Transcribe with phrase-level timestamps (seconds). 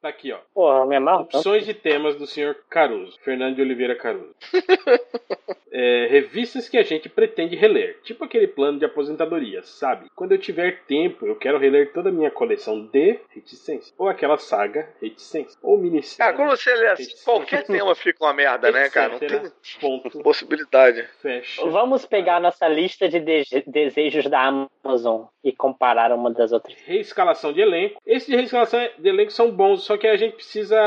[0.00, 0.38] Tá aqui, ó.
[0.54, 1.38] Porra, me amarro tanto.
[1.38, 4.34] Opções de temas do senhor Caruso, Fernando de Oliveira Caruso.
[5.72, 10.06] É, revistas que a gente pretende reler, tipo aquele plano de aposentadoria, sabe?
[10.14, 14.38] Quando eu tiver tempo, eu quero reler toda a minha coleção de reticência, ou aquela
[14.38, 16.32] saga reticência, ou minissérie.
[16.32, 19.10] Cara, quando você lê assim, qualquer tema fica uma merda, né, cara?
[19.10, 19.40] Não etc.
[19.42, 20.22] tem Ponto.
[20.22, 21.06] possibilidade.
[21.20, 21.64] Fecha.
[21.68, 24.40] Vamos pegar nossa lista de de- desejos da
[24.84, 26.74] Amazon e comparar uma das outras.
[26.84, 28.00] Reescalação de elenco.
[28.06, 30.78] Esses de reescalação de elenco são bons, só que a gente precisa,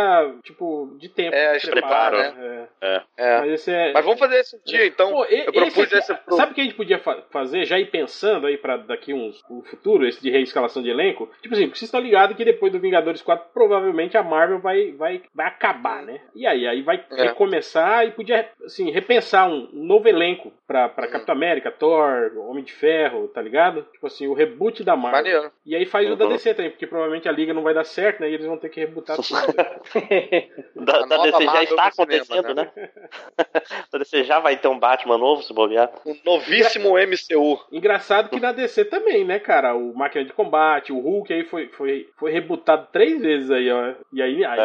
[0.44, 1.36] tipo, de tempo.
[1.36, 2.68] É, de preparo, né?
[2.82, 2.88] É.
[2.88, 3.02] É.
[3.18, 3.40] É.
[3.42, 3.92] Mas esse é.
[3.94, 5.12] Mas vamos fazer esse dia, então.
[5.12, 6.36] Pô, eu propus aqui- pro...
[6.36, 7.66] Sabe o que a gente podia fa- fazer?
[7.66, 11.30] Já ir pensando aí pra daqui uns no futuro, esse de reescalação de elenco?
[11.42, 15.22] Tipo assim, vocês estão ligados que depois do Vingadores 4, provavelmente a Marvel vai, vai,
[15.34, 16.20] vai acabar, né?
[16.36, 17.24] E aí, aí vai É.
[17.24, 21.12] recomeçar e podia, assim, repensar um, um novo elenco pra, pra Uhum.
[21.12, 23.84] Capitão América, Thor, Homem de Ferro, tá ligado?
[23.92, 25.22] Tipo assim, o reboot da Marvel.
[25.24, 25.52] Maneiro.
[25.66, 26.32] E aí faz o da Uhum.
[26.32, 28.30] DC também, porque provavelmente a liga não vai dar certo, né?
[28.30, 29.28] E eles vão ter que rebutar tudo.
[30.76, 32.72] Da, A da nova DC já está do cinema, acontecendo, né?
[33.92, 35.90] da DC já vai ter um Batman novo, se bobear.
[36.06, 37.60] Um novíssimo MCU.
[37.72, 39.76] Engraçado que na DC também, né, cara?
[39.76, 43.94] O Máquina de Combate, o Hulk aí foi, foi, foi rebutado três vezes aí, ó.
[44.14, 44.60] E aí, aí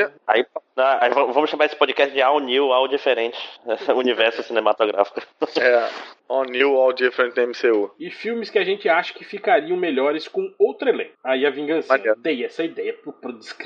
[0.00, 0.10] É.
[0.26, 0.44] Aí,
[0.82, 3.38] ah, vamos chamar esse podcast de All New, All Diferente.
[3.94, 5.20] Universo cinematográfico.
[5.60, 5.90] É.
[6.28, 7.90] All new, all different MCU.
[7.98, 11.10] E filmes que a gente acha que ficariam melhores com outro elenco.
[11.24, 11.98] Aí a vingança.
[12.18, 13.56] Dei essa ideia pro 12.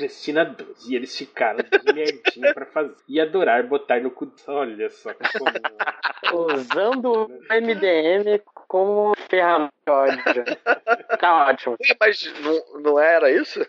[0.89, 2.95] E eles ficaram de merdinha pra fazer.
[3.07, 4.31] E adorar botar no cu.
[4.47, 6.55] Olha só que comum.
[6.55, 9.74] Usando o MDM como ferramenta.
[11.19, 11.75] Tá ótimo.
[11.79, 13.61] Ué, Mas não, não era isso?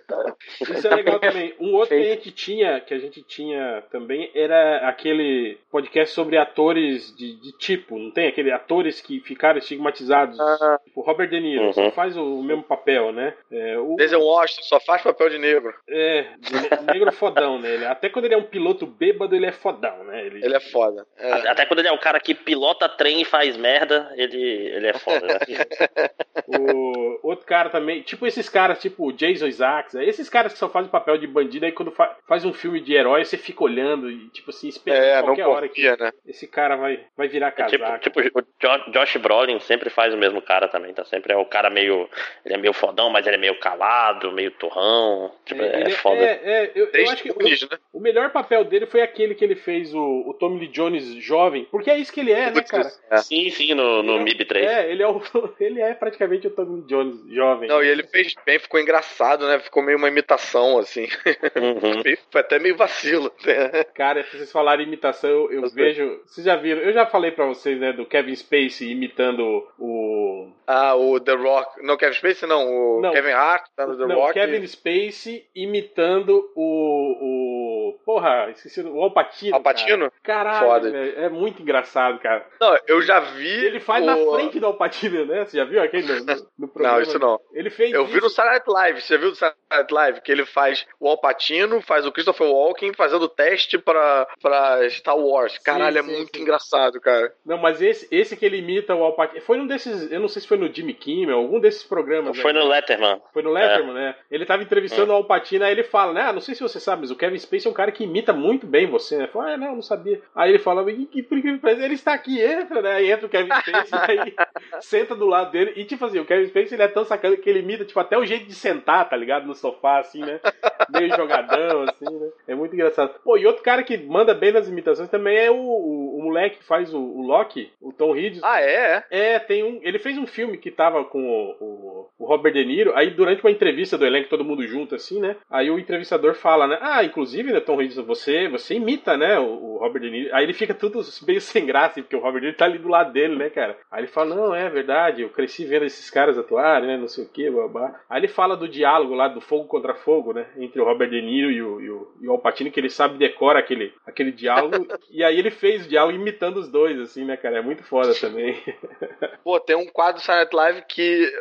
[0.61, 1.55] Isso é legal também.
[1.61, 6.36] Um outro que a gente tinha, que a gente tinha também, era aquele podcast sobre
[6.39, 8.28] atores de, de tipo, não tem?
[8.28, 10.39] Aquele atores que ficaram estigmatizados.
[10.41, 10.81] Ah.
[10.84, 11.73] Tipo, Robert De Niro, Uhum.
[11.73, 13.34] só faz o mesmo papel, né?
[13.51, 15.75] É, o, Denzel Washington só faz papel de negro.
[15.89, 17.75] é, de negro fodão, né?
[17.75, 20.25] Ele- até quando ele é um piloto bêbado, ele é fodão, né?
[20.27, 21.06] Ele, Ele é foda.
[21.19, 21.33] É.
[21.48, 24.95] Até quando ele é o cara que pilota trem e faz merda, ele, ele é
[24.95, 25.39] foda, né?
[26.48, 30.58] O outro cara também, tipo esses caras, tipo o Jason Isaacs, é, esses caras que
[30.58, 33.64] só fazem papel de bandido, aí quando fa- faz um filme de herói, você fica
[33.64, 36.12] olhando e, tipo assim, esperando É, não qualquer hora que né?
[36.27, 37.98] esse cara vai, vai virar tipo, casaco.
[38.00, 41.05] tipo, o Jo- Josh Brolin sempre faz o mesmo cara também, tá?
[41.05, 42.08] Sempre é o cara meio.
[42.45, 45.33] Ele é meio fodão, mas ele é meio calado, meio turrão.
[45.45, 46.20] Tipo, é, ele- foda.
[46.20, 47.78] é, é, eu, eu acho que Nunes, né?
[47.92, 51.05] o, o melhor papel dele foi aquele que ele fez o, o Tommy Lee Jones
[51.16, 52.90] jovem, porque é isso que ele é, né, cara?
[53.11, 53.16] é.
[53.18, 54.66] Sim, sim, no, no Ele é- MIB 3.
[54.66, 55.20] É, ele é, o,
[55.58, 57.68] ele é praticamente o Tommy Jones jovem.
[57.68, 59.58] Não, e ele fez bem, ficou engraçado, né?
[59.58, 61.08] Ficou meio uma imitação, assim.
[61.57, 62.02] Uhum.
[62.30, 63.33] Foi até meio vacilo.
[63.45, 63.84] né?
[63.95, 66.20] Cara, se vocês falarem imitação, eu, eu vejo.
[66.27, 66.80] Vocês já viram?
[66.83, 70.48] Eu já falei pra vocês, né, do Kevin Spacey imitando o.
[70.67, 71.83] Ah, o The Rock.
[71.84, 72.67] Não, Kevin Spacey não.
[72.67, 73.13] O Não.
[73.13, 74.34] Kevin Hart, tá no The não, Rock.
[74.34, 77.92] Kevin Spacey imitando o.
[77.92, 79.55] o porra, esqueci o Al Pacino.
[79.55, 80.13] Al Pacino?
[80.23, 80.36] Cara.
[80.36, 80.90] Caralho, Foda.
[80.90, 82.46] velho, é muito engraçado, cara.
[82.61, 83.48] Não, eu já vi.
[83.64, 84.07] Ele faz o...
[84.07, 85.45] na frente do Al Pacino, né?
[85.45, 86.97] Você já viu aquele no, no- no programa?
[86.97, 87.41] Não, isso não.
[87.52, 88.30] Ele fez Eu vi no isso.
[88.36, 89.01] Saturday Night Live.
[89.01, 90.20] Você viu no Saturday Night Live?
[90.20, 95.17] Que ele faz o Al Pacino, faz o Christopher Walken fazendo teste pra, pra Star
[95.19, 95.58] Wars.
[95.58, 96.42] Caralho, sim, é muito sim.
[96.42, 97.33] engraçado, cara.
[97.45, 99.41] Não, mas esse, esse que ele imita o Al Pacino.
[99.42, 100.11] Foi num desses.
[100.11, 102.39] Eu não sei se foi no Jimmy Kimmel, algum desses programas.
[102.39, 102.61] Foi né?
[102.61, 103.20] no Letterman.
[103.33, 104.17] Foi no Letterman, né?
[104.30, 106.23] Ele tava entrevistando o Al Pacino, aí ele fala, né?
[106.23, 108.33] Ah, não sei se você sabe, mas o Kevin Spacey é um cara que imita
[108.33, 109.27] muito bem você, né?
[109.27, 110.20] Fala, ah, não, não sabia.
[110.35, 112.92] Aí ele fala, e que por que ele está aqui, entra, né?
[112.95, 114.35] Aí entra o Kevin Spacey, aí
[114.80, 115.73] senta do lado dele.
[115.77, 118.17] E tipo assim, o Kevin Spacey ele é tão sacana que ele imita, tipo, até
[118.17, 119.47] o jeito de sentar, tá ligado?
[119.47, 120.41] No sofá, assim, né?
[120.91, 122.29] Meio jogadão, assim, né?
[122.48, 123.14] É muito engraçado.
[123.23, 126.59] Pô, e outro cara que manda bem nas imitações também é o, o, o moleque
[126.59, 128.47] que faz o, o Loki, o Tom Hiddleston.
[128.47, 129.05] Ah, é?
[129.11, 129.79] É, tem um.
[129.82, 132.94] Ele fez um filme que tava com o, o, Robert De Niro.
[132.94, 135.37] Aí, durante uma entrevista do elenco, todo mundo junto, assim, né?
[135.50, 136.79] Aí o entrevistador fala, né?
[136.81, 139.38] Ah, inclusive, né, Tom Hiddleston, você, você imita, né?
[139.38, 140.35] O, o Robert De Niro.
[140.35, 142.88] Aí ele fica tudo meio sem graça, porque o Robert De Niro tá ali do
[142.88, 143.76] lado dele, né, cara?
[143.91, 146.96] Aí ele fala, não, é verdade, eu cresci vendo esses caras atuarem, né?
[146.96, 148.00] Não sei o que, babá.
[148.08, 150.46] Aí ele fala do diálogo lá do fogo contra fogo, né?
[150.56, 152.90] Entre o Robert De Niro e o, e o, e o Al Pacino, que ele
[152.90, 154.86] sabe decora aquele, aquele diálogo.
[155.10, 157.58] e aí ele fez o diálogo imitando os dois, assim, né, cara?
[157.58, 158.56] É muito foda também.
[159.42, 161.32] Pô, tem um quadro do Night Live que,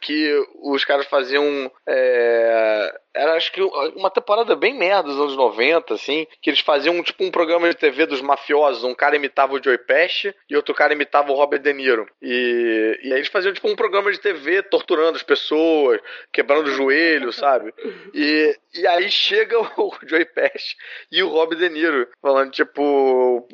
[0.00, 1.70] que os caras faziam.
[1.88, 3.60] é, Era acho que
[3.96, 7.76] uma temporada bem merda dos anos 90, assim, que eles faziam tipo um programa de
[7.76, 8.84] TV dos mafiosos.
[8.84, 12.08] Um cara imitava o Joey Pesci e outro cara imitava o Robert De Niro.
[12.22, 16.00] E, e aí eles faziam tipo um programa de TV torturando as pessoas,
[16.32, 17.72] quebrando o joelho, sabe?
[18.14, 20.76] E, e aí chega o Joey Pesci
[21.10, 23.46] e o Robert De Niro falando, tipo,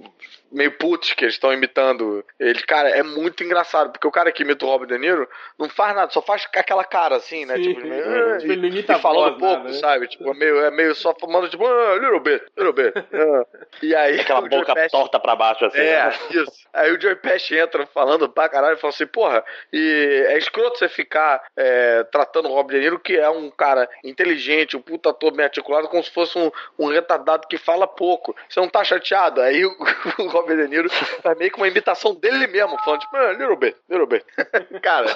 [0.55, 2.63] meio putos que eles estão imitando ele.
[2.63, 5.29] Cara, é muito engraçado, porque o cara que imita o Robert De Niro
[5.59, 7.57] não faz nada, só faz aquela cara assim, né?
[7.57, 9.73] Sim, Tipo, meio, Tipo, ele imita e falando voz, pouco, né?
[9.75, 10.09] sabe?
[10.09, 12.93] Tipo, é meio, é meio só falando, tipo, ah, little bit, little bit.
[13.13, 13.47] ah.
[13.83, 15.79] E aí Aquela boca Pesci- torta pra baixo, assim.
[15.79, 16.15] É, né?
[16.31, 16.53] isso.
[16.73, 20.79] Aí o Joey Pesci entra falando pra caralho e fala assim, porra, e é escroto
[20.79, 25.11] você ficar é, tratando o Rob De Niro, que é um cara inteligente, um puta
[25.11, 28.35] ator bem articulado, como se fosse um, um retardado que fala pouco.
[28.49, 29.41] Você não tá chateado?
[29.41, 29.71] Aí o,
[30.19, 30.89] o Rob De Niro
[31.23, 34.25] tá meio que uma imitação dele mesmo, falando tipo, ah, little bit, little bit.
[34.83, 35.07] cara,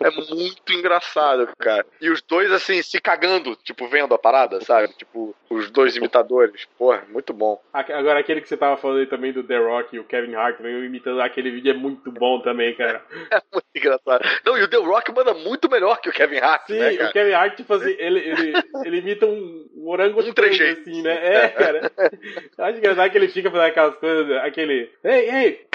[0.00, 1.86] é muito engraçado, cara.
[2.00, 4.88] E os dois, assim, se cagando, tipo, vendo a parada, sabe?
[4.94, 6.66] Tipo, os dois imitadores.
[6.78, 7.60] Porra, muito bom.
[7.72, 10.58] Agora, aquele que você tava falando aí também do The Rock e o Kevin Hart
[10.58, 13.02] também imitando aquele vídeo é muito bom também, cara.
[13.36, 14.24] É muito engraçado.
[14.44, 17.12] Não, e o The Rock manda muito melhor que o Kevin Hart, Sim, né, o?
[17.12, 18.52] Kevin Hart, tipo assim, ele, ele,
[18.84, 21.44] ele imita um, um orango Um assim, né?
[21.44, 21.92] É, cara.
[22.56, 24.65] Eu acho engraçado que ele fica fazendo aquelas coisas, aquele.
[25.04, 25.66] Ei, ei!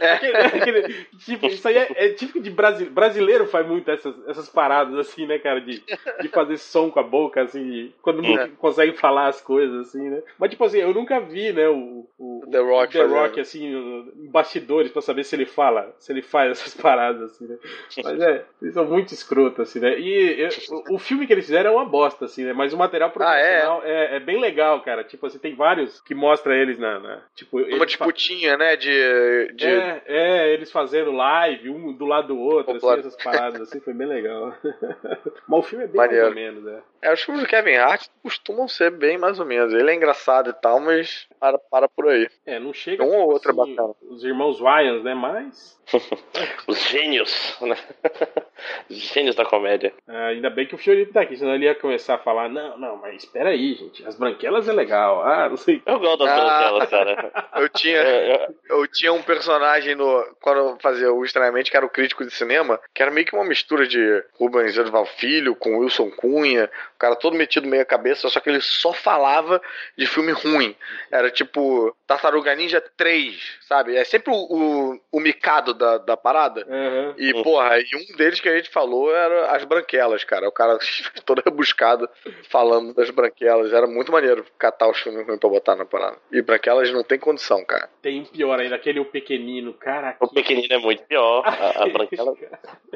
[0.00, 0.12] É.
[0.12, 4.48] Aquele, aquele- tipo, isso aí é, é típico de brasi- brasileiro faz muito essas, essas
[4.48, 5.60] paradas assim, né, cara?
[5.60, 5.82] De,
[6.20, 8.48] de fazer som com a boca, assim, quando não É.
[8.58, 10.22] consegue falar as coisas, assim, né?
[10.38, 13.06] Mas, tipo assim, eu nunca vi, né, o, o, The Rock o The.
[13.06, 17.46] Rock, assim, em bastidores pra saber se ele fala, se ele faz essas paradas, assim,
[17.46, 17.56] né?
[18.04, 19.98] Mas é, eles são muito escrotos, assim, né?
[19.98, 20.50] E eu-
[20.90, 22.52] o, filme que eles fizeram é uma bosta, assim, né?
[22.52, 23.62] Mas o material Ah, é?
[23.84, 24.16] é?
[24.16, 25.04] é, bem legal, cara.
[25.04, 26.98] Tipo assim, tem vários que mostra eles na.
[26.98, 28.76] na- tipo, Uma disputinha, né?
[28.76, 29.35] De.
[29.54, 29.66] De...
[29.66, 33.94] É, é, eles fazendo live, um do lado do outro, assim, essas paradas, assim, foi
[33.94, 34.54] bem legal.
[35.48, 36.24] Mas o filme é bem Maneiro.
[36.24, 36.82] mais ou menos, né?
[37.02, 39.72] É, os filmes do Kevin Hart costumam ser bem mais ou menos.
[39.72, 42.28] Ele é engraçado e tal, mas para, para por aí.
[42.44, 43.94] É, não chega Um ou tipo outro é assim, bacana.
[44.10, 45.14] os irmãos Wayans, né?
[45.14, 45.76] Mas
[46.66, 47.76] Os gênios, né?
[48.90, 49.92] Os gênios da comédia.
[50.08, 52.76] ah, ainda bem que o Fiorito tá aqui, senão ele ia começar a falar, não,
[52.76, 55.80] não, mas espera aí, gente, as branquelas é legal, ah, não sei.
[55.86, 56.36] Eu gosto das Ah.
[56.40, 57.32] branquelas, cara.
[57.56, 58.34] Eu tinha, Eu-
[58.68, 60.24] eu- eu tinha um personagem no.
[60.42, 63.34] Quando eu fazia o Estranhamente, que era o crítico de cinema, que era meio que
[63.34, 68.28] uma mistura de Rubens Edval Filho com Wilson Cunha, o cara todo metido meia cabeça,
[68.30, 69.60] só que ele só falava
[69.96, 70.74] de filme ruim.
[71.12, 73.94] Era tipo Tartaruga Ninja 3, sabe?
[73.96, 76.62] É sempre o, o, o micado da, da parada.
[76.62, 77.14] Aham.
[77.18, 80.48] E, porra, e um deles que a gente falou era as branquelas, cara.
[80.48, 80.78] O cara
[81.26, 82.08] todo rebuscado
[82.48, 83.74] falando das branquelas.
[83.74, 86.16] Era muito maneiro catar os filmes ruins pra botar na parada.
[86.32, 87.90] E branquelas não tem condição, cara.
[88.00, 90.16] Tem um pior ainda, aquele o pequenino, cara.
[90.18, 91.42] O pequenino é muito pior.
[91.46, 92.34] A, a branquela,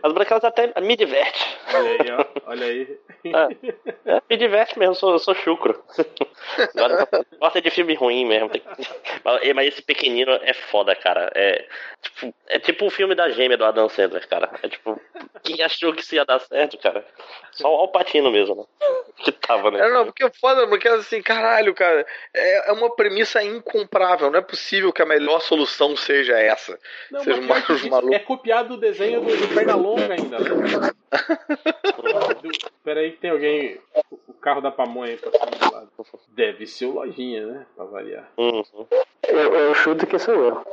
[0.03, 1.59] as branquelas até me diverte.
[1.75, 2.99] Olha aí, ó, olha aí.
[3.25, 3.90] É,
[4.29, 5.83] me diverte mesmo, eu sou, sou chucro.
[6.75, 8.51] Gosta- Gosta de filme ruim mesmo.
[9.25, 11.31] Mas, mas esse pequenino é foda, cara.
[11.35, 11.67] É
[12.03, 14.51] tipo, é tipo o filme da gêmea do Adam Sandler, cara.
[14.63, 15.01] É tipo,
[15.43, 17.05] quem achou que isso ia dar certo, cara?
[17.53, 18.65] Só o Alpatino mesmo, né?
[19.25, 19.81] Que tava, né?
[19.87, 24.31] É, não, porque foda, porque assim, caralho, cara, é, é uma premissa incomprável.
[24.31, 26.79] Não é possível que a melhor solução seja essa.
[27.11, 28.15] Não, Seja um que isso maluco.
[28.15, 30.91] é copiado do desenho do, do Pernalonga ainda, né?
[32.43, 32.51] Do,
[32.85, 33.79] peraí que tem alguém.
[34.29, 35.89] O carro da pamonha aí passando do lado.
[36.31, 37.67] Deve ser o lojinha, né?
[37.77, 38.31] Pra variar.
[38.39, 38.63] Uhum.
[39.29, 40.65] Eu, eu chuto que sou eu.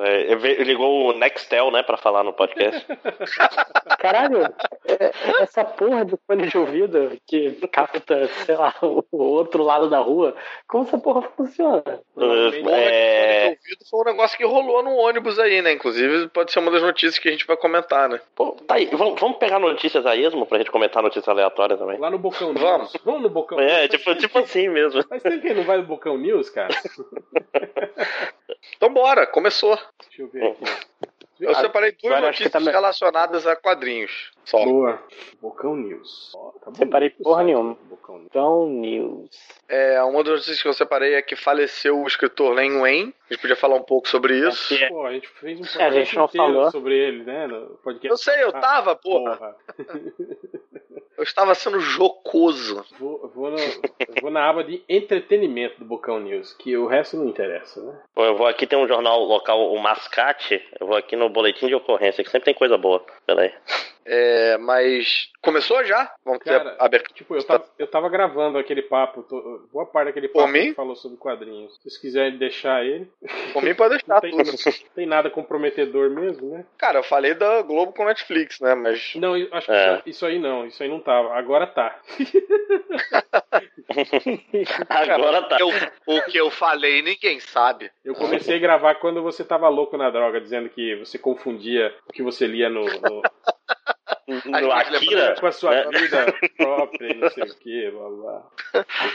[0.00, 2.84] É, ele ligou o Nextel, né, pra falar no podcast.
[3.98, 4.42] Caralho,
[4.86, 5.12] é-
[5.42, 10.34] essa porra de fone de ouvido que capta, sei lá, o outro lado da rua,
[10.66, 11.82] como essa porra funciona?
[12.14, 15.72] Provavelmente- É, O ouvido foi um negócio que rolou no ônibus aí, né?
[15.72, 18.20] Inclusive, pode ser uma das notícias que a gente vai comentar, né?
[18.34, 21.98] pô, tá aí, vamos, vamos pegar notícias a esmo pra gente comentar notícias aleatórias também.
[21.98, 22.60] Lá no Bocão News.
[22.62, 22.92] Vamos.
[23.04, 23.90] Vamos no Bocão É, News.
[23.90, 25.02] tipo, tipo assim mesmo.
[25.04, 26.74] Faz tempo que ele não vai no Bocão News, cara.
[28.76, 29.78] Então bora, começou.
[30.08, 30.64] Deixa eu ver aqui.
[31.40, 34.30] Eu separei duas notícias tá relacionadas a quadrinhos.
[34.44, 34.64] Só.
[34.64, 35.02] Boa.
[35.42, 36.32] Bocão News.
[36.34, 37.76] Ó, tá Separei porra site nenhuma.
[37.90, 38.26] Bocão News.
[38.30, 39.30] Então, news.
[39.68, 43.14] É, uma das notícias que eu separei é que faleceu o escritor Len Wayne.
[43.28, 44.74] A gente podia falar um pouco sobre isso.
[44.74, 44.88] É.
[44.88, 46.70] Pô, a gente fez um É, a gente não falou.
[46.70, 47.46] sobre ele, né?
[47.48, 48.08] No podcast.
[48.08, 49.36] Eu sei, eu Ah, tava, porra.
[49.36, 49.56] porra.
[51.16, 52.84] Eu estava sendo jocoso.
[52.98, 57.16] Vou, vou, no- eu vou na aba de entretenimento do Bocão News, que o resto
[57.16, 57.98] não interessa, né?
[58.14, 60.62] Pô, Eu vou aqui, tem um jornal local, o Mascate.
[60.80, 63.04] Eu vou aqui no boletim de ocorrência, que sempre tem coisa boa.
[63.26, 63.52] Peraí.
[64.06, 65.30] É, mas.
[65.40, 66.10] Começou já?
[66.24, 67.14] Vamos ter Cara, abertura.
[67.14, 70.58] Tipo, eu tava, eu tava gravando aquele papo, to- boa parte daquele Por papo que
[70.60, 70.74] mim?
[70.74, 71.72] falou sobre quadrinhos.
[71.74, 73.10] Se vocês quiserem deixar ele,
[73.52, 74.44] Por mim pode não deixar tem, tudo.
[74.52, 76.66] não tem nada comprometedor mesmo, né?
[76.76, 78.74] Cara, eu falei da Globo com Netflix, né?
[78.74, 79.14] Mas.
[79.16, 79.94] Não, eu acho que É.
[79.94, 81.34] isso, isso aí não, isso aí não tava.
[81.34, 82.00] Agora tá.
[84.88, 85.58] Agora tá.
[85.60, 85.70] Eu-
[86.06, 87.90] o que eu falei, ninguém sabe.
[88.04, 92.12] Eu comecei a gravar quando você tava louco na droga, dizendo que você confundia o
[92.12, 93.22] que você lia no, no,
[94.26, 95.34] no Akira.
[95.38, 95.98] Com a sua né?
[95.98, 98.42] vida própria, não sei o que, blá blá.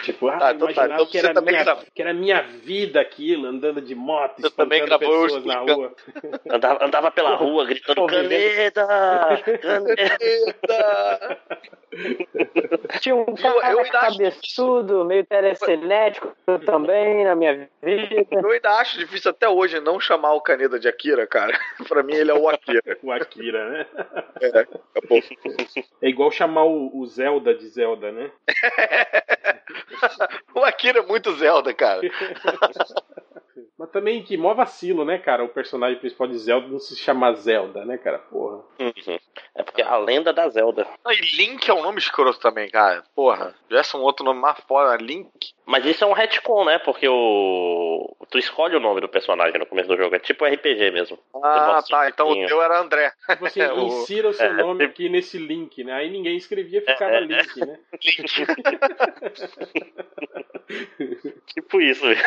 [0.03, 3.47] Tipo, ah, Ah, então tá, imaginava então que, era minha, que era minha vida aquilo,
[3.47, 5.93] andando de moto, Você também gravou eu pessoas na rua.
[6.49, 8.07] Andava, andava pela rua gritando.
[8.07, 8.87] Caneda!
[9.61, 10.17] Caneda!
[10.19, 11.37] Eita!
[13.01, 16.35] Tinha um cara eu acho cabeçudo, meio telecinético
[16.65, 18.27] também na minha vida.
[18.31, 21.57] Eu ainda acho difícil até hoje não chamar o Caneda de Akira, cara.
[21.87, 22.97] pra mim ele é o Akira.
[23.01, 23.85] O Akira, né?
[24.41, 24.67] É,
[26.01, 28.31] É igual chamar o, o Zelda de Zelda, né?
[30.55, 32.01] O Akira é muito Zelda, cara.
[33.91, 35.43] Também que mó vacilo, né, cara?
[35.43, 38.19] O personagem principal de Zelda não se chama Zelda, né, cara?
[38.19, 38.57] Porra.
[38.79, 39.19] Uhum.
[39.55, 40.87] É porque a lenda da Zelda.
[41.03, 43.03] Não, E Link é um nome escroto também, cara.
[43.15, 45.53] Porra, tivesse um outro nome mais fora, Link.
[45.65, 46.79] Mas isso é um retcon, né?
[46.79, 48.15] Porque o.
[48.31, 50.15] Tu escolhe o nome do personagem no começo do jogo.
[50.15, 51.17] É tipo RPG mesmo.
[51.43, 52.09] Ah, tá.
[52.09, 53.11] Então o um teu era André.
[53.27, 54.87] Assim, É, o- insira o seu é, nome é.
[54.87, 55.93] aqui nesse link, né?
[55.93, 57.79] Aí ninguém escrevia, ficava É, é, link, né?
[58.03, 58.47] Link.
[61.53, 62.05] Tipo isso.
[62.05, 62.23] mesmo.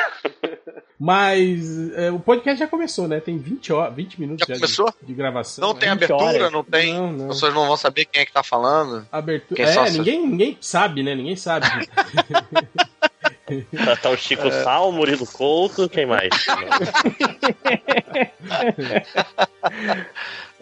[0.98, 3.20] Mas é, o podcast já começou, né?
[3.20, 4.92] Tem 20, horas, 20 minutos Já de- começou?
[5.02, 5.62] De, gravação.
[5.68, 5.80] Não né?
[5.80, 6.52] tem 20 abertura, horas.
[6.52, 6.94] não tem.
[6.94, 7.24] Não, não.
[7.30, 9.06] As pessoas não vão saber quem é que tá falando.
[9.12, 9.56] Abertura.
[9.56, 11.14] Quem É, só- ninguém, ninguém sabe, né?
[11.14, 11.66] Ninguém sabe.
[13.84, 16.30] Tá, tá o Chico Sal, o Murilo Couto, quem mais?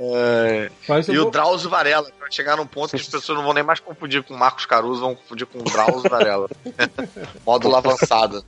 [0.03, 0.71] É,
[1.09, 2.11] E o vou- Drauzio Varela.
[2.19, 4.65] Vai chegar num ponto que as pessoas não vão nem mais confundir com o Marcos
[4.65, 6.49] Caruso, vão confundir com o Drauzio Varela.
[7.45, 8.45] Módulo avançado.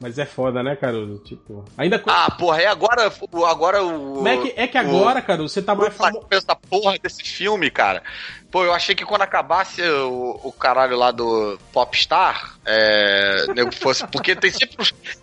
[0.00, 1.18] Mas é foda, né, Caruso?
[1.24, 1.64] Tipo.
[1.76, 2.02] Ainda.
[2.06, 3.10] Ah, porra, e agora,
[3.48, 4.22] agora o.
[4.22, 6.26] Mas é que, é que agora, Caruso, você tá mais famoso.
[6.30, 8.02] essa porra desse filme, cara.
[8.50, 14.06] Pô, eu achei que quando acabasse o, o caralho lá do Popstar, é, nego fosse.
[14.06, 14.76] Porque tem sempre.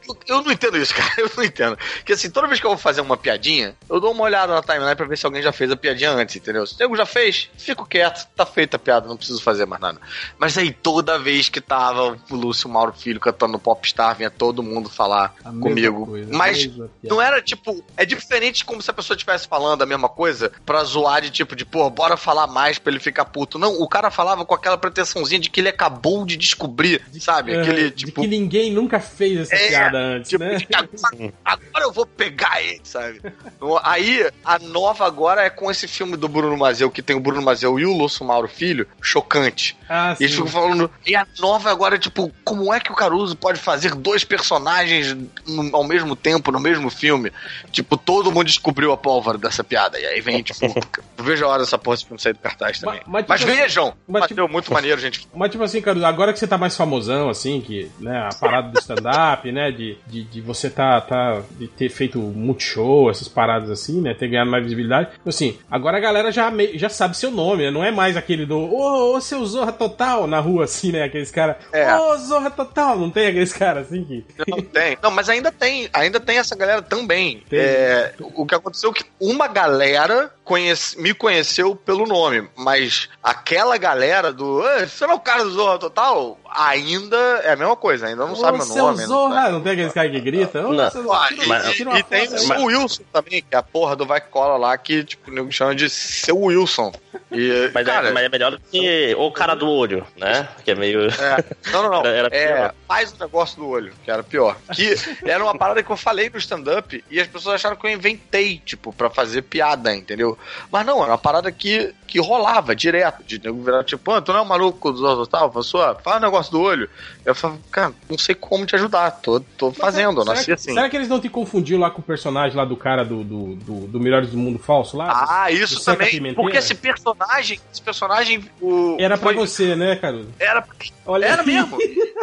[0.07, 1.13] Eu, eu não entendo isso, cara.
[1.17, 1.77] Eu não entendo.
[1.97, 4.61] Porque assim, toda vez que eu vou fazer uma piadinha, eu dou uma olhada na
[4.61, 6.65] timeline pra ver se alguém já fez a piadinha antes, entendeu?
[6.67, 9.99] Se nego já fez, fico quieto, tá feita a piada, não preciso fazer mais nada.
[10.37, 14.61] Mas aí toda vez que tava o Lúcio Mauro Filho cantando no Popstar, vinha todo
[14.63, 16.05] mundo falar A comigo.
[16.07, 16.69] coisa, Mas
[17.01, 17.83] não era tipo.
[17.97, 21.55] É diferente como se a pessoa estivesse falando a mesma coisa pra zoar de tipo
[21.55, 23.57] de, pô, bora falar mais pra ele ficar puto.
[23.57, 27.53] Não, o cara falava com aquela pretensãozinha de que ele acabou de descobrir, sabe?
[27.53, 28.21] É, Aquele de tipo.
[28.21, 30.55] que ninguém nunca fez essa É, piada antes, Tipo, né?
[30.57, 33.21] de agora, agora eu vou pegar ele, sabe?
[33.83, 37.41] Aí, a nova agora é com esse filme do Bruno Mazeu, que tem o Bruno
[37.41, 39.77] Mazeu e o Lúcio Mauro Filho, chocante.
[39.87, 40.89] Ah, E eles ficam falando.
[41.05, 45.15] E a nova agora, tipo, como é que o Caruso pode fazer dois personagens
[45.47, 47.31] no- ao mesmo tempo, no mesmo filme?
[47.71, 49.99] Tipo, todo mundo descobriu a pólvora dessa piada.
[49.99, 50.65] E aí vem, tipo,
[51.17, 53.01] eu vejo a hora dessa porra filme sair do cartaz também.
[53.05, 53.93] Mas- Mas, mas, tipo, vejam!
[54.07, 55.27] mas, bateu muito maneiro, gente.
[55.33, 58.69] Mas, tipo assim, Caruso, agora que você tá mais famosão, assim, que, né, a parada
[58.69, 63.69] do stand-up, né, de, de, de você tá, tá, de ter feito multishow, essas paradas
[63.69, 67.29] assim, né, ter ganhado mais visibilidade, assim, agora a galera já, me- já sabe seu
[67.31, 70.91] nome, né, não é mais aquele do, ô, ô, seu Zorra Total, na rua, assim,
[70.91, 71.93] né, aqueles caras, É.
[71.95, 74.25] ô, Zorra Total, não tem aqueles caras assim que...
[74.47, 74.97] Não tem.
[75.01, 75.89] Não, mas ainda tem.
[75.93, 77.43] Ainda tem essa galera também.
[77.49, 77.59] Tem.
[77.59, 83.77] É, o que aconteceu é que uma galera conhece- me conheceu pelo nome, mas aquela
[83.77, 84.61] galera do.
[84.65, 86.37] "Ah, Você não é o cara do Zorra Total?
[86.55, 88.99] Ainda é a mesma coisa, ainda não sabe ô, meu seu nome.
[88.99, 89.51] não Zorra, sabe.
[89.53, 90.69] não tem aqueles caras que gritam?
[90.69, 90.91] Ô, Não.
[90.91, 94.05] seu- Ah, e, mas- e tem mas- o Wilson também, que é a porra do
[94.05, 96.91] Vai Cola lá, que tipo, o nego chama de seu Wilson.
[97.31, 100.47] E, Mas, cara, é, mas é melhor do que o cara do olho, né?
[100.63, 101.07] Que é meio.
[101.09, 102.05] É, não, não, não.
[102.05, 104.55] Era- era é, faz o negócio do olho, que era pior.
[104.75, 104.95] Que
[105.25, 108.59] era uma parada que eu falei no stand-up e as pessoas acharam que eu inventei,
[108.63, 110.32] tipo, pra fazer piada, entendeu?
[110.71, 113.23] Mas não, era uma parada que, que rolava direto.
[113.23, 115.51] De nego virar, tipo, "Pô, tu não é um maluco do Zorro Total?
[115.51, 116.87] Fala, fala o negócio do olho.
[117.25, 120.51] Eu falava, cara, não sei como te ajudar, tô, tô fazendo, eu será, nasci que-
[120.51, 120.73] assim.
[120.75, 123.55] será que eles não te confundiram lá com o personagem lá do cara do, do,
[123.55, 125.07] do, do Melhores do Mundo Falso lá?
[125.27, 126.33] Ah, Do isso Seca também.
[126.35, 128.45] Porque esse personagem, esse personagem.
[128.61, 130.29] O, Era pra foi- você, né, Caruso?
[130.39, 130.63] Era,
[131.07, 131.47] Olha era aí.
[131.47, 131.77] mesmo.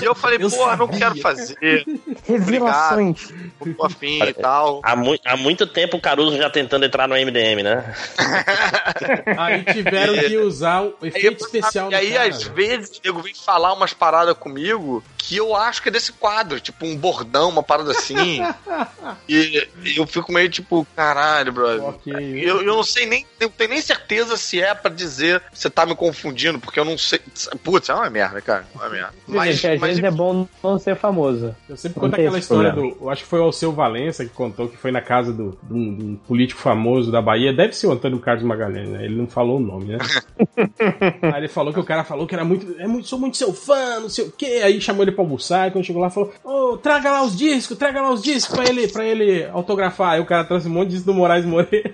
[0.00, 0.98] E eu falei, Eu porra, não sabia.
[1.00, 1.84] quero fazer.
[2.26, 3.28] Revelações.
[3.76, 4.80] Tô afim e tal.
[4.82, 7.94] Há, mu- há muito tempo o Caruso já tentando entrar no MDM, né?
[9.38, 12.28] Aí tiveram que usar o efeito especial E aí, cara.
[12.28, 16.12] às vezes, o nego vem falar umas paradas comigo que eu acho que é desse
[16.12, 18.40] quadro, tipo um bordão, uma parada assim.
[19.28, 21.82] e eu fico meio tipo, caralho, brother.
[21.84, 22.12] Ok.
[22.12, 25.58] Eu, eu não sei nem, eu não tenho nem certeza se é pra dizer que
[25.58, 27.20] você tá me confundindo, porque eu não sei.
[27.62, 28.66] Putz, é uma merda, cara.
[28.74, 29.12] É uma merda.
[29.26, 31.54] Mas, Gente, às mas vezes é bom não ser famoso.
[31.68, 32.96] Eu sempre Não conto aquela história problema.
[32.96, 33.04] do.
[33.04, 35.72] Eu acho que foi o Alceu Valença que contou que foi na casa do, de,
[35.74, 37.52] um, de um político famoso da Bahia.
[37.52, 39.04] Deve ser o Antônio Carlos Magalhães, né?
[39.10, 39.98] Ele não falou o nome, né?
[41.34, 42.80] aí ele falou que o cara falou que era muito.
[42.80, 44.60] É muito sou muito seu fã, não sei o quê.
[44.62, 45.68] Aí chamou ele pra almoçar.
[45.68, 48.68] E quando chegou lá, falou: Ô, traga lá os discos, traga lá os discos pra
[48.68, 50.12] ele, pra ele autografar.
[50.12, 51.92] Aí o cara trouxe um monte de disco do Moraes Moreira.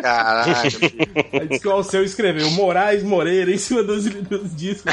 [0.00, 0.52] Caralho.
[1.32, 4.92] Aí disse que o Alceu escreveu Moraes Moreira em cima dos, dos discos.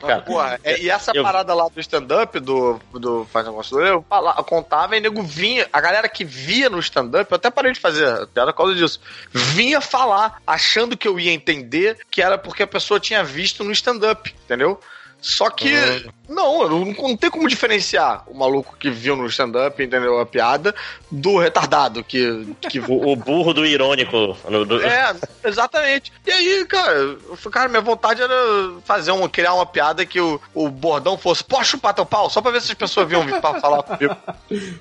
[0.00, 3.88] Cara, Porra, é, e essa eu- parada lá do stand-up do, do Faz Negócio Doido,
[3.88, 5.66] eu fala- eu contava e nego vinha.
[5.72, 9.00] A galera que via no stand-up, eu até parei de fazer piada por causa disso.
[9.32, 13.72] Vinha falar, achando que eu ia entender que era porque a pessoa tinha visto no
[13.72, 14.78] stand-up, entendeu?
[15.22, 15.72] Só que,
[16.28, 20.18] não, eu não, não tem como diferenciar o maluco que viu no stand-up, entendeu?
[20.18, 20.74] A piada,
[21.10, 24.36] do retardado que, que O, o burro do irônico.
[24.66, 25.14] do- é,
[25.44, 26.12] exatamente.
[26.26, 28.34] E aí, cara, eu falei, cara, minha vontade era
[28.84, 32.28] fazer uma, criar uma piada que o, o bordão fosse, pode chupar teu pau?
[32.28, 34.16] Só pra ver se as pessoas vinham vir pra falar comigo.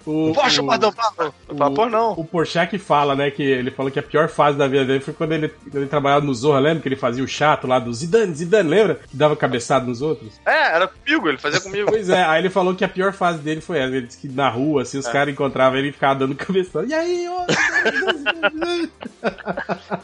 [0.05, 1.13] O, Pode chupar teu pau?
[1.47, 2.13] Eu pô, não.
[2.13, 5.13] O Porchat fala, né, que ele falou que a pior fase da vida dele foi
[5.13, 7.93] quando ele, quando ele trabalhava no Zorra, lembra que ele fazia o chato lá do
[7.93, 8.95] Zidane, Zidane, lembra?
[9.09, 10.30] Que dava cabeçada nos outros.
[10.45, 11.89] É, era comigo, ele fazia comigo.
[11.89, 13.95] Pois é, aí ele falou que a pior fase dele foi essa.
[13.95, 15.11] Ele disse que na rua, assim, os É.
[15.11, 16.85] caras encontravam ele e ficavam dando cabeçada.
[16.87, 17.45] E aí, ô,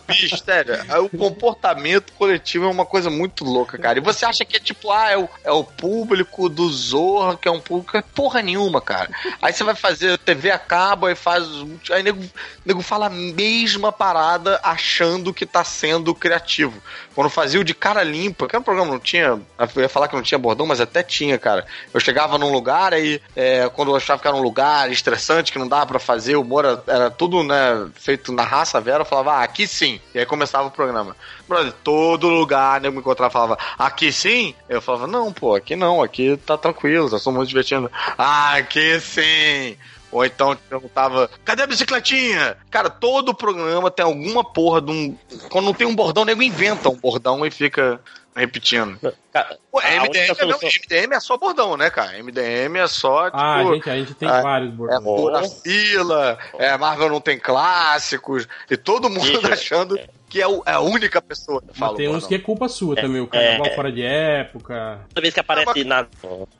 [0.07, 3.97] Bicho, sério, é, o comportamento coletivo é uma coisa muito louca, cara.
[3.99, 7.47] E você acha que é tipo, ah, é o, é o público do Zorra, que
[7.47, 7.97] é um público.
[7.97, 9.09] É porra nenhuma, cara.
[9.41, 11.45] Aí você vai fazer TV acaba e faz.
[11.91, 12.23] Aí nego,
[12.65, 16.81] nego fala a mesma parada achando que tá sendo criativo.
[17.17, 19.41] Quando fazia o de cara limpa, que era um programa não tinha.
[19.75, 21.65] Eu ia falar que não tinha bordão, mas até tinha, cara.
[21.91, 25.57] Eu chegava num lugar aí, é, quando eu achava que era um lugar estressante, que
[25.57, 29.05] não dava pra fazer, o humor era, era tudo, né, feito na raça vera, eu
[29.05, 29.99] falava, ah, aqui sim.
[30.13, 31.17] E aí começava o programa.
[31.49, 34.53] Brother, todo lugar, né, eu me encontrava falava, aqui sim?
[34.69, 37.89] Eu falava, não, pô, aqui não, aqui tá tranquilo, tá só muito divertindo.
[38.15, 39.75] Ah, aqui sim!
[40.11, 42.57] Ou então te perguntava, cadê a bicicletinha?
[42.71, 45.17] Cara, todo programa tem alguma porra de um.
[45.49, 47.99] Quando não tem um bordão, o nego inventa um bordão e fica
[48.35, 48.97] repetindo.
[49.33, 52.17] Cara, Pô, MDM, é, não, solução- MDM é só bordão, né, cara?
[52.23, 53.37] MDM é só, tipo.
[53.37, 55.03] Ah, a gente, a gente tem ah, vários É bordões.
[55.03, 60.61] pura fila, é, Marvel não tem clásicos, e todo mundo Isso, achando que é, o-
[60.65, 61.95] é a única pessoa que Mas fala.
[61.97, 64.99] tem uns que é culpa sua também, o carnaval fora de época.
[65.09, 66.05] Toda vez que aparece na.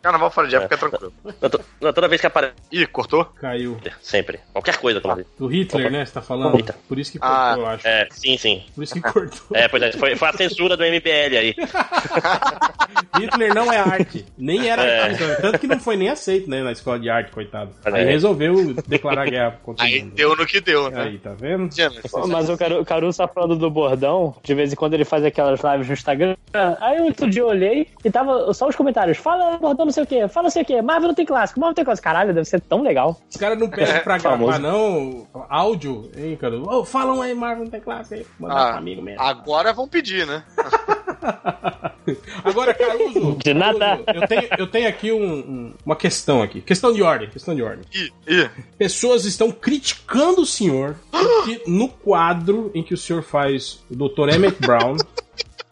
[0.01, 1.13] Carnaval fora de época é tranquilo.
[1.41, 2.53] Não, to- não, toda vez que aparece.
[2.71, 3.25] Ih, cortou?
[3.25, 3.77] Caiu.
[4.01, 4.39] Sempre.
[4.53, 6.05] Qualquer coisa, como Do Hitler, né?
[6.05, 6.55] Você tá falando?
[6.55, 6.75] Eita.
[6.88, 7.88] Por isso que cortou, Ah, eu acho.
[7.88, 8.63] É, sim, sim.
[8.74, 9.39] Por isso que cortou.
[9.53, 11.55] É, pois é, foi, foi a censura do MBL aí.
[13.19, 14.25] Hitler não é arte.
[14.38, 15.00] Nem era É.
[15.01, 15.36] artista.
[15.41, 16.62] Tanto que não foi nem aceito, né?
[16.63, 17.71] Na escola de arte, coitado.
[17.86, 18.06] Aí É.
[18.06, 20.13] resolveu declarar guerra contra o Aí mundo.
[20.15, 21.01] deu no que deu, né?
[21.03, 21.63] Aí, tá vendo?
[21.77, 25.60] Imagina, Mas o Caruso tá falando do bordão, de vez em quando ele faz aquelas
[25.62, 26.36] lives no Instagram.
[26.80, 29.17] Aí outro dia eu olhei e tava só os comentários.
[29.17, 30.82] Fala bordão não sei o que, fala não sei o que.
[30.82, 32.04] Marvel não tem clássico, Marvel não tem clássico.
[32.04, 33.20] Caralho, deve ser tão legal.
[33.30, 35.28] Os caras não pedem pra gravar, não.
[35.50, 36.58] Áudio, hein, cara?
[36.60, 38.26] Ô, falam aí, Marvel não tem classe aí.
[38.39, 39.22] Mandar Ah, amigo mesmo.
[39.22, 40.43] Agora vão pedir, né?
[42.43, 43.38] Agora, Caruso.
[43.43, 43.98] De nada.
[43.98, 46.62] Caruso, eu, tenho, eu tenho aqui um- um- uma questão aqui.
[46.62, 47.84] Questão de ordem, questão de ordem.
[47.93, 48.50] Ih, ih.
[48.78, 54.30] Pessoas estão criticando o senhor porque no quadro em que o senhor faz o Dr.
[54.36, 54.98] Emmett Brown,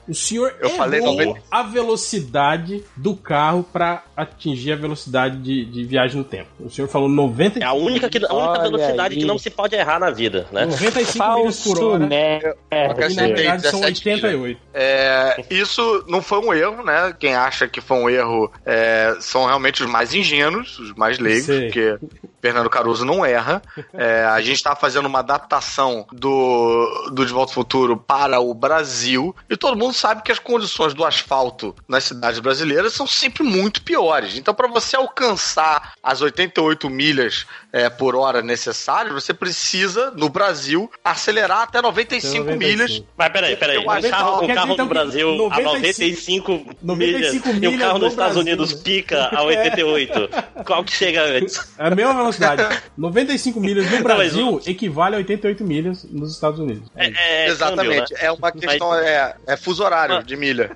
[0.08, 1.42] o senhor Eu falei errou 90.
[1.52, 6.50] a velocidade do carro para atingir a velocidade de, de viagem no tempo.
[6.60, 9.20] O senhor falou 90, É a única, que, a única velocidade aí.
[9.22, 10.66] que não se pode errar na vida, né?
[10.66, 12.06] 95 milhas por Falso hora.
[12.06, 12.56] merda.
[12.72, 14.24] E na Acertei verdade são 17 milhas.
[14.24, 14.62] 88.
[14.74, 17.14] É, isso não foi um erro, né?
[17.20, 21.46] Quem acha que foi um erro é, são realmente os mais ingênuos, os mais leigos,
[21.46, 21.62] Sei.
[21.66, 21.98] porque
[22.42, 23.62] Fernando Caruso não erra.
[23.94, 28.54] É, a gente está fazendo uma adaptação do, do De Volta ao Futuro para o
[28.54, 33.44] Brasil e todo mundo sabe que as condições do asfalto nas cidades brasileiras são sempre
[33.44, 34.38] muito piores.
[34.38, 40.90] Então, para você alcançar as 88 milhas é, por hora necessárias, você precisa, no Brasil,
[41.04, 42.58] acelerar até 95 95.
[42.58, 43.78] milhas Mas peraí, peraí.
[43.78, 47.72] O carro, o carro dizer, então, do Brasil a 95 95, 95 milhas, e o
[47.72, 48.82] milhas carro no nos Estados Brasil, Unidos né?
[48.84, 50.30] pica a 88.
[50.66, 51.74] Qual que chega antes?
[51.78, 52.82] É a mesma velocidade.
[52.98, 56.90] 95 milhas no Brasil equivale a 88 milhas nos Estados Unidos.
[56.96, 58.20] É, é Exatamente, câmbio, né?
[58.22, 60.72] é uma questão, é, é fuso horário Mas- de milha.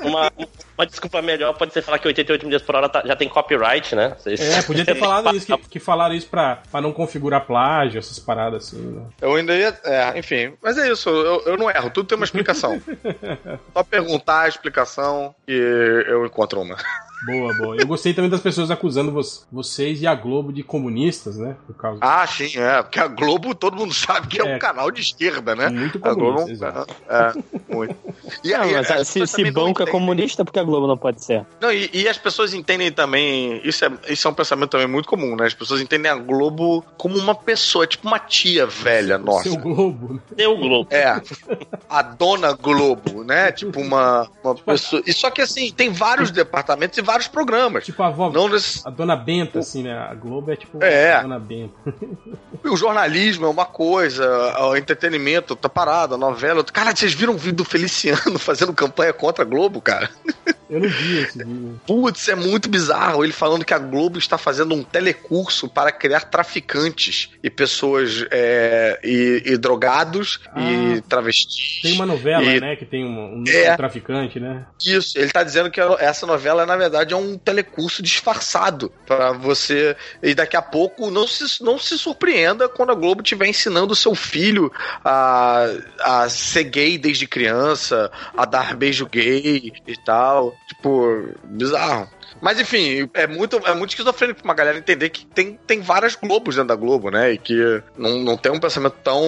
[0.00, 0.30] Uma,
[0.82, 3.94] uma desculpa melhor pode ser falar que 88 milhas por hora tá- já tem copyright,
[3.94, 4.14] né?
[4.18, 7.98] Vocês- É, podia ter falado isso, que, que falaram isso pra, pra não configurar plágio,
[7.98, 9.02] essas paradas assim, né?
[9.20, 9.76] Eu ainda ia.
[9.84, 12.80] É, enfim, mas é isso, eu, eu não erro, tudo tem uma explicação.
[13.72, 15.52] Só perguntar a explicação e
[16.08, 16.76] eu encontro uma.
[17.24, 17.76] Boa, boa.
[17.76, 19.20] Eu gostei também das pessoas acusando vo-
[19.52, 21.54] vocês e a Globo de comunistas, né?
[21.68, 24.56] Por causa Ah, sim, é, porque a Globo todo mundo sabe que é, É.
[24.56, 25.68] um canal de esquerda, né?
[25.68, 26.96] Muito a Globo comunista, exato.
[27.08, 27.16] é,
[27.70, 27.94] é, muito.
[28.42, 30.96] E, Não, e mas as se, se não banco é comunista, porque a Globo não
[30.96, 31.44] pode ser?
[31.60, 33.60] Não, e, e as pessoas entendem também.
[33.62, 35.46] Isso é, isso é um pensamento também muito comum, né?
[35.46, 39.42] As pessoas entendem a Globo como uma pessoa, tipo uma tia velha nossa.
[39.50, 40.20] Seu Globo.
[40.36, 40.46] né?
[40.48, 40.88] O Globo.
[40.90, 41.20] É,
[41.90, 43.52] a dona Globo, né?
[43.52, 45.02] Tipo uma, uma pessoa.
[45.06, 47.84] E só que assim, tem vários departamentos e vários programas.
[47.84, 48.30] Tipo a avó.
[48.30, 49.92] Não nesse- A dona Benta, assim, né?
[49.98, 51.12] A Globo é tipo É.
[51.14, 51.74] a dona Benta.
[52.64, 54.24] O jornalismo é uma coisa,
[54.68, 56.58] o entretenimento tá parado, a novela.
[56.58, 56.72] outra.
[56.72, 60.08] Cara, vocês viram o vídeo do Feliciano fazendo campanha contra a Globo, cara?
[60.72, 61.80] Eu não vi esse vídeo.
[61.86, 63.22] Putz, é muito bizarro.
[63.22, 68.98] Ele falando que a Globo está fazendo um telecurso para criar traficantes e pessoas é,
[69.04, 71.02] e, e drogados e Ah.
[71.08, 71.82] travestis.
[71.82, 72.74] Tem uma novela, E- né?
[72.76, 73.76] Que tem um, um É.
[73.76, 74.64] traficante, né?
[74.82, 79.94] Isso, ele tá dizendo que essa novela, na verdade, é um telecurso disfarçado para você.
[80.22, 83.96] E daqui a pouco não se, não se surpreenda quando a Globo estiver ensinando o
[83.96, 84.72] seu filho
[85.04, 85.66] a,
[86.00, 90.54] a ser gay desde criança, a dar beijo gay e tal.
[90.66, 92.08] Tipo, bizarro.
[92.40, 96.14] Mas enfim, é muito, é muito esquizofrênico pra uma galera entender que tem, tem várias
[96.14, 97.32] Globos dentro da Globo, né?
[97.32, 99.22] E que não, não tem um pensamento tão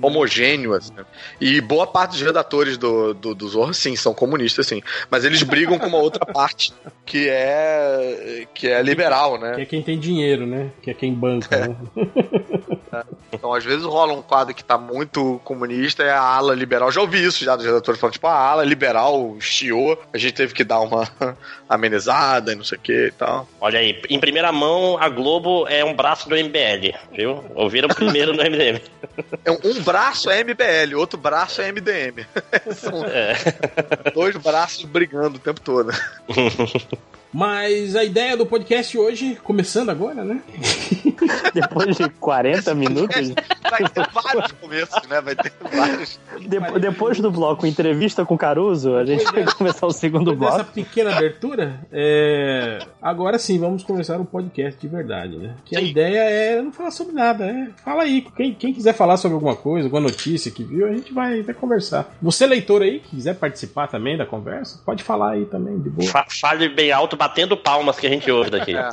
[0.00, 0.92] homogêneo assim.
[1.40, 4.82] E boa parte dos redatores do, do, do Zorro, sim, são comunistas, sim.
[5.10, 6.72] Mas eles brigam com uma outra parte
[7.04, 9.54] que é que é liberal, né?
[9.56, 10.70] Que é quem tem dinheiro, né?
[10.82, 11.76] Que é quem banca, né?
[13.32, 16.92] Então, às vezes rola um quadro que tá muito comunista, é a ala liberal.
[16.92, 20.52] Já ouvi isso já dos redatores falando, tipo, a ala liberal chiou, a gente teve
[20.52, 21.08] que dar uma
[21.66, 22.21] amenizada
[22.52, 23.48] e não sei o que e tal.
[23.60, 27.44] Olha aí, em primeira mão, a Globo é um braço do MBL, viu?
[27.54, 28.80] Ouviram primeiro no MDM.
[29.44, 32.24] É um, um braço é MBL, outro braço é MDM.
[32.74, 33.34] São É.
[34.14, 35.90] dois braços brigando o tempo todo.
[37.32, 40.40] Mas a ideia do podcast hoje, começando agora, né?
[41.54, 43.32] Depois de 40 minutos,
[43.70, 45.20] Vai ter vários começos, né?
[45.22, 46.20] Vai ter vários.
[46.40, 50.64] de- depois do bloco Entrevista com Caruso, a gente vai começar o segundo bloco.
[50.72, 52.80] pequena abertura, é...
[53.00, 55.54] agora sim, vamos começar um podcast de verdade, né?
[55.64, 55.86] Que a Sim.
[55.86, 58.26] ideia é não falar sobre nada, é fala aí.
[58.36, 61.54] Quem, quem quiser falar sobre alguma coisa, alguma notícia que viu, a gente vai, vai
[61.54, 62.12] conversar.
[62.20, 66.08] Você, leitor aí, que quiser participar também da conversa, pode falar aí também, de boa.
[66.10, 68.74] Fa- Fale bem alto, batendo palmas que a gente ouve daqui.
[68.74, 68.90] É.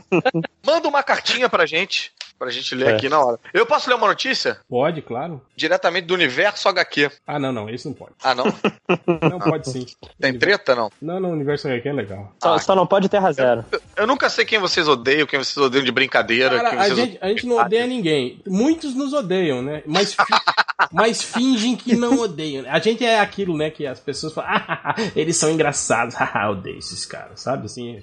[0.64, 2.94] Manda uma cartinha pra gente, pra gente ler É.
[2.96, 3.38] aqui na hora.
[3.52, 4.58] Eu posso ler uma notícia?
[4.68, 5.40] Pode, claro.
[5.56, 7.10] Diretamente do universo HQ.
[7.26, 8.12] Ah, não, não, esse não pode.
[8.22, 8.44] Ah, não?
[9.28, 9.84] Não pode sim.
[10.20, 10.90] Tem treta, não?
[11.02, 12.32] Não, não, o universo aqui é legal.
[12.42, 13.64] Só, Ah, só não pode terra zero.
[13.96, 16.56] Eu nunca sei quem vocês odeiam, quem vocês odeiam de brincadeira.
[16.56, 18.40] Cara, quem a vocês gente, a gente não odeia ninguém.
[18.46, 19.82] Muitos nos odeiam, né?
[19.86, 20.22] Mas, fi-
[20.92, 22.64] mas fingem que não odeiam.
[22.68, 23.70] A gente é aquilo, né?
[23.70, 26.14] Que as pessoas falam, ah, eles são engraçados.
[26.18, 27.66] Ah, odeio esses caras, sabe?
[27.66, 28.00] Assim,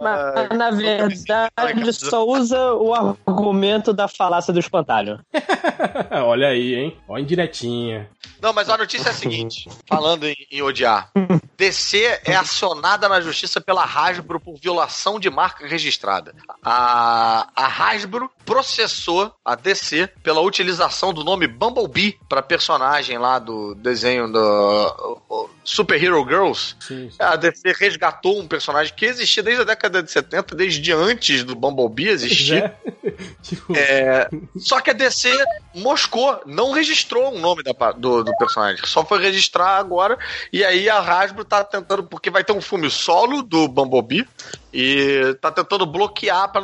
[0.00, 5.18] Mas, na verdade, só usa o argumento da falácia do espantalho.
[6.24, 6.96] Olha aí, hein?
[7.08, 8.08] Ó, indiretinha.
[8.40, 11.10] Não, mas a notícia é a seguinte: falando em, em odiar.
[11.56, 16.34] DC é acionada na justiça pela Hasbro por violação de marca registrada.
[16.62, 23.74] A, a Hasbro processou a DC pela utilização do nome Bumblebee para personagem lá do
[23.74, 26.74] desenho do o- o Super Hero Girls.
[26.80, 27.16] Sim, sim.
[27.18, 31.54] A DC resgatou um personagem que existia desde a década de 70, desde antes do
[31.54, 32.64] Bumblebee existir.
[32.64, 32.74] É.
[33.42, 35.32] tipo, É, só que a DC
[35.74, 40.18] moscou, não registrou o nome da do, do personagem, só foi registrar agora.
[40.52, 44.26] E aí a Hasbro tá tentando, porque vai ter um filme solo do Bumblebee,
[44.72, 46.62] e tá tentando bloquear pra,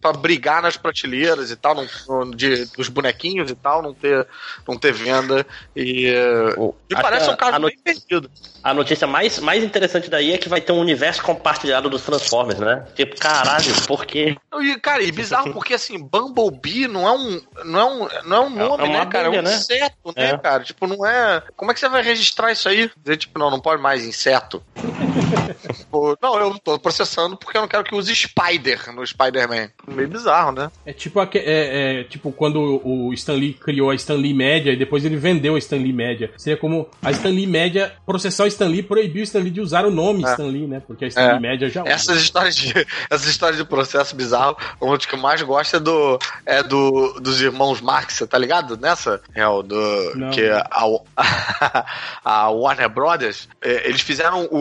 [0.00, 4.26] pra brigar nas prateleiras e tal, não, não- de, dos bonequinhos e tal, não ter,
[4.66, 5.46] não ter venda.
[5.74, 6.10] E,
[6.56, 8.30] O- e parece um caso bem perdido.
[8.62, 12.58] A notícia mais, mais interessante daí é que vai ter um universo compartilhado dos Transformers,
[12.58, 12.84] né?
[12.94, 14.36] Tipo, caralho, por quê?
[14.60, 18.40] E, cara, e bizarro porque assim, Bumblebee não é um, não é um, não é
[18.46, 19.26] um nome, uma né, cara?
[19.26, 19.54] É um abelha, né?
[19.56, 20.38] inseto, né, É.
[20.38, 20.64] cara?
[20.64, 21.42] Tipo, não é.
[21.56, 22.90] Como é que você vai registrar isso aí?
[22.96, 24.62] Dizer, tipo, não, não pode mais inseto.
[25.76, 29.70] Tipo, não, eu tô processando porque eu não quero que use Spider no Spider-Man.
[29.88, 30.70] Meio bizarro, né?
[30.84, 34.72] É tipo, aque- é, é tipo quando o Stan Lee criou a Stan Lee Média
[34.72, 36.30] e depois ele vendeu a Stan Lee Média.
[36.36, 39.62] Seria como a Stan Lee Média processar o Stan Lee proibiu o Stan Lee de
[39.62, 40.30] usar o nome É.
[40.30, 40.82] Stan Lee, né?
[40.86, 41.32] Porque a Stan É.
[41.32, 41.90] Lee Média já usa.
[41.90, 42.74] Essas histórias de,
[43.10, 47.14] essas histórias de processo bizarro, uma das que eu mais gosto é do, é do
[47.20, 48.76] dos irmãos Marx, tá ligado?
[48.76, 49.22] Nessa?
[49.34, 50.30] É o do Não.
[50.30, 50.68] que a,
[52.24, 54.56] a Warner Brothers, é, eles fizeram o-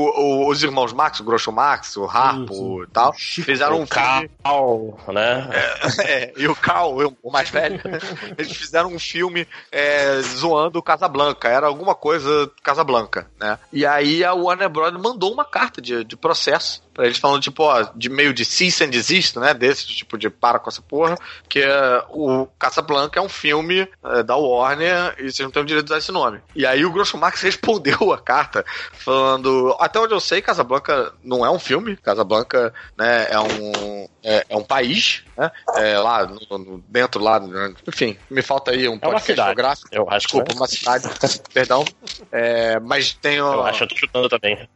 [0.45, 2.83] o- os irmãos Marx, o Groucho Marx, o Harpo sim.
[2.83, 5.49] e tal, O Chico, fizeram um filme Cal, né?
[6.05, 7.79] é, e o Carl, eu- o mais velho,
[8.37, 11.47] eles fizeram um filme é, zoando o Casablanca.
[11.47, 13.57] Era alguma coisa Casablanca, né?
[13.71, 14.91] E aí a Warner Bros.
[14.93, 18.89] mandou uma carta de, de processo eles falando, tipo, ó, de meio de cease and
[18.89, 19.53] desist, né?
[19.53, 21.17] Desse tipo de para com essa porra,
[21.49, 25.65] que é o Casablanca é um filme é, da Warner e vocês não têm o
[25.65, 26.39] direito de usar esse nome.
[26.55, 31.45] E aí o Groucho Marx respondeu a carta falando, até onde eu sei, Casablanca não
[31.45, 35.51] é um filme, Casablanca né, é um é, é um país, né?
[35.75, 37.73] É, lá no, no, dentro lá, né?
[37.87, 39.47] enfim, me falta aí um É uma cidade.
[39.49, 39.89] geográfico.
[39.91, 41.09] Eu acho que Desculpa, uma cidade,
[41.53, 41.85] perdão.
[42.31, 44.67] É, mas tem Eu ó, acho, eu tô chutando também.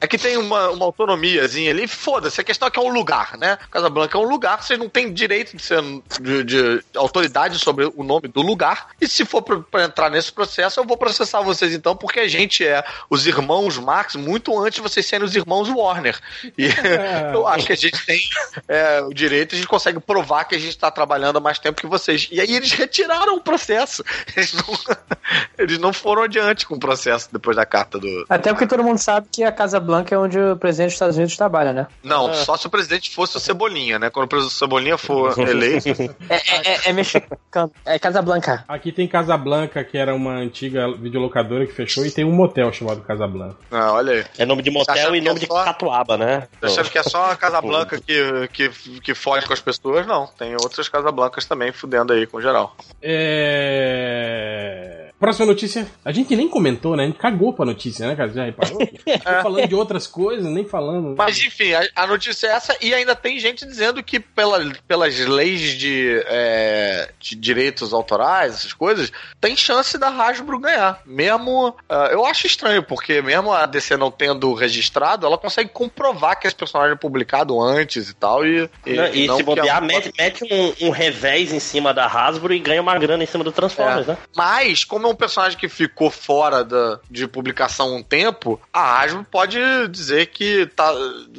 [0.00, 1.86] é que tem uma, uma autonomiazinha ali.
[1.86, 3.58] Foda-se, a questão é que é um lugar, né?
[3.70, 5.82] Casablanca é um lugar, vocês não têm direito de ser
[6.20, 8.88] de, de autoridade sobre o nome do lugar.
[9.00, 12.28] E se for pra, pra entrar nesse processo, eu vou processar vocês então, porque a
[12.28, 16.18] gente é os irmãos Marx muito antes de vocês serem os irmãos Warner.
[16.56, 16.68] E
[17.32, 18.20] eu acho que a gente tem
[18.68, 21.80] é, o direito, a gente consegue provar que a gente tá trabalhando há mais tempo
[21.80, 22.28] que vocês.
[22.30, 24.02] E aí eles retiraram o processo.
[24.36, 24.64] Eles não,
[25.58, 28.24] eles não foram adiante com o processo depois da carta do.
[28.28, 31.16] Até porque todo mundo sabe que a Casa Blanca é onde o presidente dos Estados
[31.16, 31.86] Unidos trabalha, né?
[32.02, 34.10] Não, só se o presidente fosse o Cebolinha, né?
[34.10, 35.88] Quando o presidente Cebolinha for eleito.
[36.28, 37.70] É, é, é, é mexicano.
[37.84, 38.64] É Casa Blanca.
[38.68, 43.00] Aqui tem Casablanca, que era uma antiga videolocadora que fechou, e tem um motel chamado
[43.02, 43.56] Casablanca.
[43.70, 44.24] Ah, olha aí.
[44.38, 46.48] É nome de Tá motel achando e que é nome de só- Catuaba, né?
[46.60, 48.68] Tá achando que é só a Casa Blanca que, que,
[49.00, 49.83] que fode com as pessoas?
[50.06, 52.74] Não, tem outras Casa Blancas também fudendo aí com geral.
[53.02, 55.03] É...
[55.24, 55.86] Próxima notícia.
[56.04, 57.04] A gente nem comentou, né?
[57.04, 58.28] A gente cagou pra notícia, né, cara?
[58.28, 58.76] Já reparou?
[59.24, 61.14] Tô falando de outras coisas, nem falando.
[61.16, 65.18] Mas enfim, a, a notícia é essa, e ainda tem gente dizendo que pela, pelas
[65.20, 69.10] leis de, é, de direitos autorais, essas coisas,
[69.40, 71.00] tem chance da Hasbro ganhar.
[71.06, 71.74] Mesmo.
[71.88, 76.46] ah, eu acho estranho, porque mesmo a DC não tendo registrado, ela consegue comprovar que
[76.46, 78.44] esse personagem é publicado antes e tal.
[78.46, 81.94] E, Não, E, não se é bobear, um- mete, mete um, um revés em cima
[81.94, 84.10] da Hasbro e ganha uma grana em cima do Transformers, É.
[84.12, 84.18] né?
[84.36, 89.24] Mas, como é um personagem que ficou fora da, de publicação um tempo, a Hasbro
[89.30, 90.92] pode dizer que tá,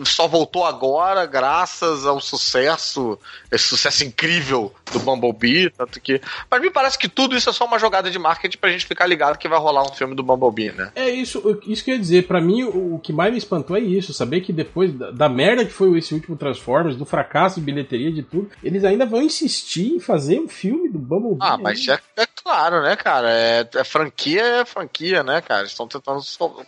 [0.06, 3.18] só voltou agora graças ao sucesso,
[3.52, 6.22] esse sucesso incrível do Bumblebee, tanto que...
[6.50, 9.06] Mas me parece que tudo isso é só uma jogada de marketing pra gente ficar
[9.06, 10.92] ligado que vai rolar um filme do Bumblebee, né?
[10.96, 12.28] É isso, isso que eu ia dizer.
[12.28, 14.14] Pra mim, o, o que mais me espantou é isso.
[14.14, 18.12] Saber que depois da, da merda que foi esse último Transformers, do fracasso de bilheteria
[18.12, 21.40] de tudo, eles ainda vão insistir em fazer um filme do Bumblebee.
[21.42, 23.30] Ah, mas é, é claro, né, cara?
[23.32, 25.62] É, é franquia, é franquia, né, cara?
[25.62, 26.20] Eles estão tentando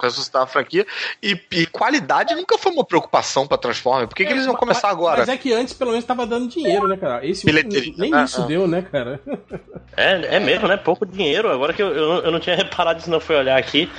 [0.01, 0.85] ressuscitar a franquia.
[1.21, 4.09] E, e qualidade nunca foi uma preocupação pra Transformers.
[4.09, 5.19] Por que, que eles iam começar mas, agora?
[5.19, 7.25] Mas é que antes, pelo menos, tava dando dinheiro, né, cara?
[7.25, 8.23] Esse Bilheteria, nem né?
[8.23, 9.19] isso deu, né, cara?
[9.95, 10.77] É, é mesmo, né?
[10.77, 11.49] Pouco dinheiro.
[11.49, 13.89] Agora que eu, eu, eu não tinha reparado isso, não fui olhar aqui.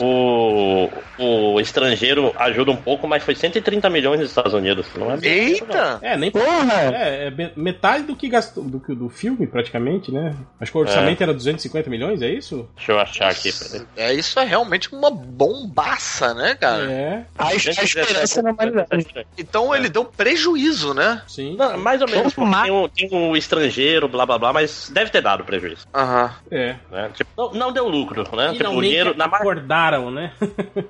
[0.00, 0.88] O,
[1.18, 4.86] o estrangeiro ajuda um pouco, mas foi 130 milhões nos Estados Unidos.
[4.96, 5.74] Não é dinheiro, não.
[5.74, 5.98] Eita!
[6.02, 6.94] É, nem Porra!
[6.94, 10.34] É, é metade do que gastou do, do filme, praticamente, né?
[10.60, 12.68] Acho que o orçamento era 250 milhões, é isso?
[12.76, 13.50] Deixa eu achar aqui.
[13.52, 13.86] peraí.
[13.96, 16.90] É, isso é realmente uma bombaça, né, cara?
[16.90, 19.06] É, A, a esperança na humanidade.
[19.36, 21.22] Então ele deu prejuízo, né?
[21.26, 21.56] sim.
[21.56, 25.20] Não, mais ou menos, tem um, tem um estrangeiro, blá blá blá, mas deve ter
[25.20, 25.86] dado prejuízo.
[25.94, 26.34] Aham.
[26.50, 26.76] É.
[26.90, 27.10] Né?
[27.14, 28.52] Tipo, não, não deu lucro, né?
[28.52, 29.40] Tipo, o dinheiro na mar...
[29.40, 30.32] acordaram, né?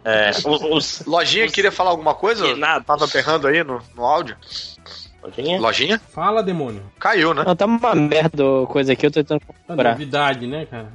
[0.05, 1.07] é, os, os...
[1.07, 2.45] Lojinha Os- queria falar alguma coisa?
[2.47, 2.85] Que nada.
[2.85, 4.37] Tava berrando aí no, no áudio.
[5.23, 5.61] Lojinha?
[5.61, 6.01] Lojinha?
[6.13, 6.83] Fala, demônio.
[6.99, 7.45] Caiu, né?
[7.47, 9.91] Não, tá uma merda coisa aqui, eu tô tentando Tá comprar.
[9.93, 10.89] novidade, né, cara?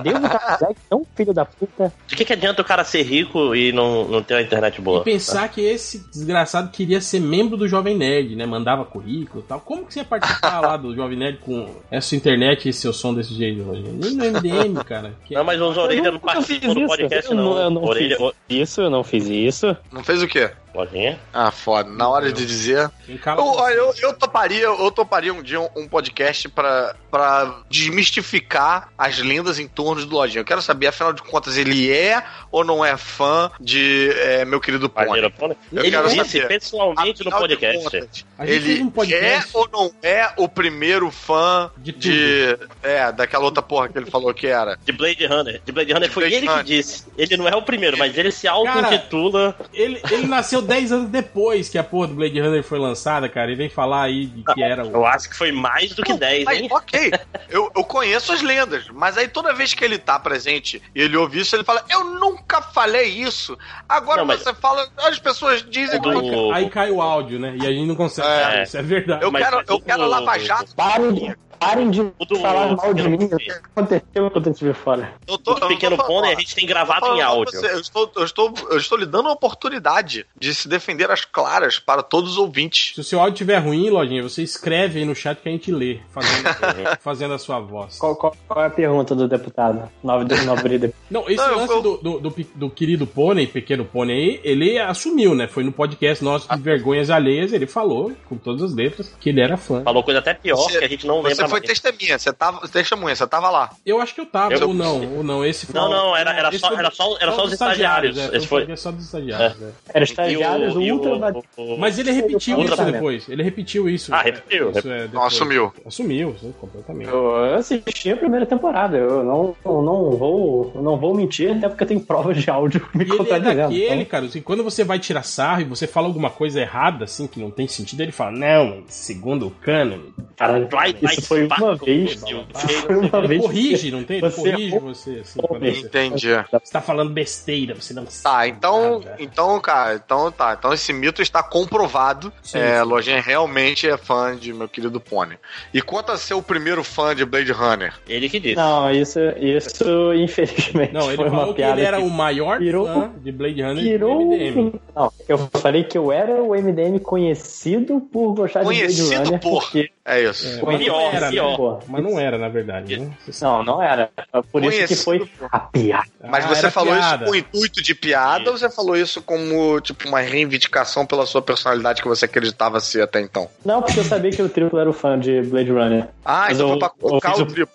[0.00, 1.92] Devo Kazek, não filho da puta.
[2.06, 5.00] De que, que adianta o cara ser rico e não, não ter uma internet boa?
[5.02, 8.46] E pensar que esse desgraçado queria ser membro do Jovem Nerd, né?
[8.46, 9.60] Mandava currículo e tal.
[9.60, 13.12] Como que você ia participar lá do Jovem Nerd com essa internet e seu som
[13.14, 13.92] desse jeito, Rogério?
[13.92, 15.12] Nem no MDM, cara.
[15.24, 16.88] Que é Não, mas os orelha Eu não participam do isso.
[16.88, 17.44] podcast, Eu não.
[17.54, 18.32] não- eu não orelha, fiz.
[18.48, 19.76] Isso, eu não fiz isso.
[19.92, 20.50] Não fez o quê?
[20.74, 21.18] Lojinha?
[21.32, 21.88] Ah, foda.
[21.90, 22.90] Na hora de dizer.
[23.08, 29.18] Eu, eu, eu toparia, eu toparia um dia um, um podcast pra, pra desmistificar as
[29.18, 30.40] lendas em torno do Lojinha.
[30.40, 34.60] Eu quero saber, afinal de contas, ele é ou não é fã de é, meu
[34.60, 35.30] querido Pony?
[35.30, 35.56] Pony.
[35.72, 36.48] Eu Ele quero disse saber.
[36.48, 37.84] pessoalmente no Afinal de podcast.
[37.84, 39.24] contas, ele um podcast.
[39.24, 44.10] é ou não é o primeiro fã De de, é daquela outra porra que ele
[44.10, 44.78] falou que era?
[44.84, 45.60] De Blade Runner.
[45.64, 46.64] De Blade Runner foi Blade ele Runner.
[46.64, 47.04] que disse.
[47.16, 49.56] Ele não é o primeiro, mas ele se auto-intitula.
[49.72, 53.50] Ele, ele nasceu 10 anos depois que a porra do Blade Runner foi lançada, cara.
[53.52, 54.90] E vem falar aí de que era o.
[54.90, 56.68] Eu acho que foi mais do que Não, 10, mas, hein?
[56.70, 57.12] ok,
[57.48, 61.16] eu, eu conheço as lendas, mas aí toda vez que ele tá presente e ele
[61.16, 63.56] ouve isso, ele fala: Eu nunca falei isso.
[63.88, 66.10] Agora Não, mas- você fala, as pessoas dizem que.
[66.10, 67.56] Do- Aí cai o áudio, né?
[67.60, 68.26] E a gente não consegue.
[68.28, 68.62] É.
[68.64, 69.22] Isso é verdade.
[69.24, 70.74] Eu mas- quero, mas eu o- quero Lava Jato.
[71.14, 73.24] De, parem de do- falar mal de mim.
[73.24, 75.12] O que aconteceu quando eu estive fora?
[75.26, 77.52] Eu tô, O Pequeno Pony a gente tem gravado em áudio.
[77.58, 81.24] você, eu, estou, eu, estou, eu estou lhe dando uma oportunidade de se defender às
[81.24, 82.94] claras para todos os ouvintes.
[82.94, 85.70] Se o seu áudio estiver ruim, Lojinha, você escreve aí no chat que a gente
[85.72, 86.44] lê, fazendo,
[87.00, 87.98] fazendo a sua voz.
[87.98, 89.88] Qual, qual- qual é a pergunta do deputado?
[90.02, 93.46] Nove de nove de- Não, esse Não, lance eu- do, do, do, do querido Pônei,
[93.46, 95.46] pequeno Pônei aí, ele assumiu, né?
[95.46, 96.56] Foi no podcast nosso Ah.
[96.56, 99.82] de Vergonhas Alheias, ele falou, com todas as letras, que ele era fã.
[99.82, 102.68] Falou coisa até pior Você- que a gente não lembra Você foi testemunha, você tava,
[102.68, 103.70] testemunha, você tava lá.
[103.84, 105.44] Eu acho que eu tava, Eu- ou não, ou não.
[105.44, 108.18] Esse foi- Não, não, era- era só- foi- era só- era só os estagiários.
[108.18, 109.68] é, Esse foi- só dos estagiários, é.
[109.94, 111.14] Era estagiários, o, E Ultra.
[111.56, 112.92] o- o- Mas ele repetiu isso também.
[112.92, 113.28] depois.
[113.28, 114.14] Ele repetiu isso.
[114.14, 115.72] Ah, repetiu, Isso é, Não, assumiu.
[115.86, 117.10] Assumiu, sim, completamente.
[117.10, 118.96] Eu assisti a primeira temporada.
[118.96, 122.86] Eu não, eu não, vou, não vou mentir, até porque eu tenho provas de áudio
[122.94, 123.56] me ele é contradizendo.
[123.56, 124.04] daquele, então.
[124.06, 127.38] cara, assim, quando você vai tirar sarro e você fala alguma coisa errada, assim, que
[127.40, 129.98] não tem sentido, ele fala, não, segundo o canon.
[130.36, 132.20] Cara, Vai, vai, isso foi vai, uma vez.
[132.20, 133.42] foi uma Ele vez.
[133.42, 134.18] corrige, não tem?
[134.18, 135.40] Ele Você corrige você, assim,
[135.84, 136.28] Entendi.
[136.50, 139.16] você tá falando besteira, você não Tá, então, nada.
[139.18, 140.54] então, cara, então tá.
[140.58, 142.32] Então esse mito está comprovado.
[142.42, 142.84] Sim, é, sim.
[142.84, 145.36] Lojinha realmente é fã de meu querido Pony.
[145.72, 147.94] E quanto a ser o primeiro fã de Blade Runner?
[148.08, 148.56] Ele que disse.
[148.56, 152.10] Não, isso, isso infelizmente Não, ele foi uma falou que piada ele era que o
[152.10, 154.18] maior fã de Blade Runner virou...
[154.18, 154.72] do MDM.
[154.94, 159.40] Não, eu falei que eu era o MDM conhecido por gostar de Conhecido Blade Runner
[159.40, 159.62] por.
[159.62, 159.90] porque...
[160.06, 160.46] É isso.
[160.46, 161.50] É, Foi mas não pior, era, pior.
[161.50, 161.56] né?
[161.56, 163.10] Pô, Mas não era, na verdade, né?
[163.40, 164.10] Não, não era.
[164.52, 166.04] Por isso que Conhecido foi a piada.
[166.28, 167.16] Mas Ah, você falou piada.
[167.16, 171.24] isso com o intuito de piada ou você falou isso como, tipo, uma reivindicação pela
[171.24, 173.48] sua personalidade que você acreditava ser até então?
[173.64, 176.06] Não, porque eu sabia que o Triplo era o fã de Blade Runner.
[176.22, 177.74] Ah, Mas então eu- foi pra colocar o o- triplo.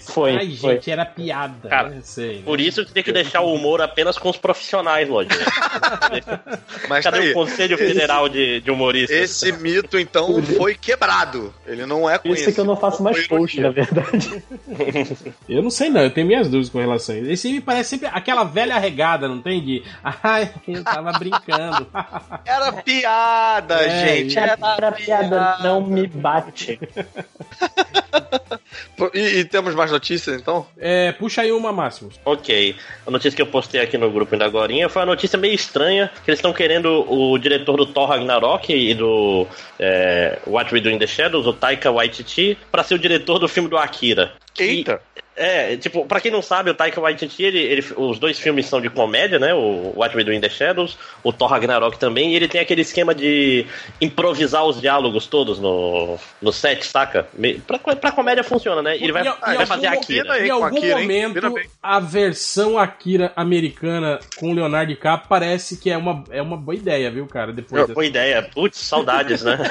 [0.00, 0.74] Foi, Ai, foi.
[0.74, 1.68] gente, era piada.
[1.68, 2.00] Cara, né?
[2.02, 2.38] Sei.
[2.38, 2.42] né?
[2.44, 5.36] Por isso que tem que deixar o humor apenas com os profissionais, Lojinha.
[6.88, 7.30] Mas tá Cadê aí.
[7.30, 9.16] o Conselho Federal de, de Humoristas?
[9.16, 11.54] Esse mito, então, foi quebrado.
[11.66, 12.48] Ele não é Por conhecido.
[12.48, 14.42] isso que eu não faço mais post, na verdade.
[15.48, 17.30] Eu não sei não, eu tenho minhas dúvidas com relação a isso.
[17.30, 19.60] Esse me parece sempre aquela velha regada, não tem?
[19.62, 19.82] De,
[20.22, 21.86] ai, eu tava brincando.
[22.46, 24.38] Era piada, É, gente.
[24.38, 26.78] Era, Era piada, não me bate.
[29.14, 30.66] E, e temos mais notícias, então?
[30.78, 32.10] É, puxa aí uma, Máximo.
[32.24, 32.76] Ok.
[33.06, 36.10] A notícia que eu postei aqui no grupo ainda agora foi uma notícia meio estranha,
[36.24, 39.46] que eles estão querendo o diretor do Thor Ragnarok e do
[39.78, 43.48] é, What We Do in the Shadows, o Taika Waititi, pra ser o diretor do
[43.48, 44.32] filme do Akira.
[44.58, 45.00] Eita.
[45.42, 48.78] É, tipo, pra quem não sabe, o Taika Waititi, ele, ele- os dois filmes são
[48.78, 49.54] de comédia, né?
[49.54, 52.82] O What We Do in the Shadows, o Thor Ragnarok também, e ele tem aquele
[52.82, 53.64] esquema de
[54.02, 57.26] improvisar os diálogos todos no, no set, saca?
[57.66, 58.98] Pra, pra comédia funciona, né?
[58.98, 60.32] E ele vai, Em- em vai algum fazer Akira.
[60.34, 65.88] aí Em com algum Akira, momento, a versão Akira americana com Leonardo DiCaprio parece que
[65.90, 67.50] é uma, é uma boa ideia, viu, cara?
[67.50, 68.42] Depois Boa ideia.
[68.42, 69.56] Putz, saudades, né?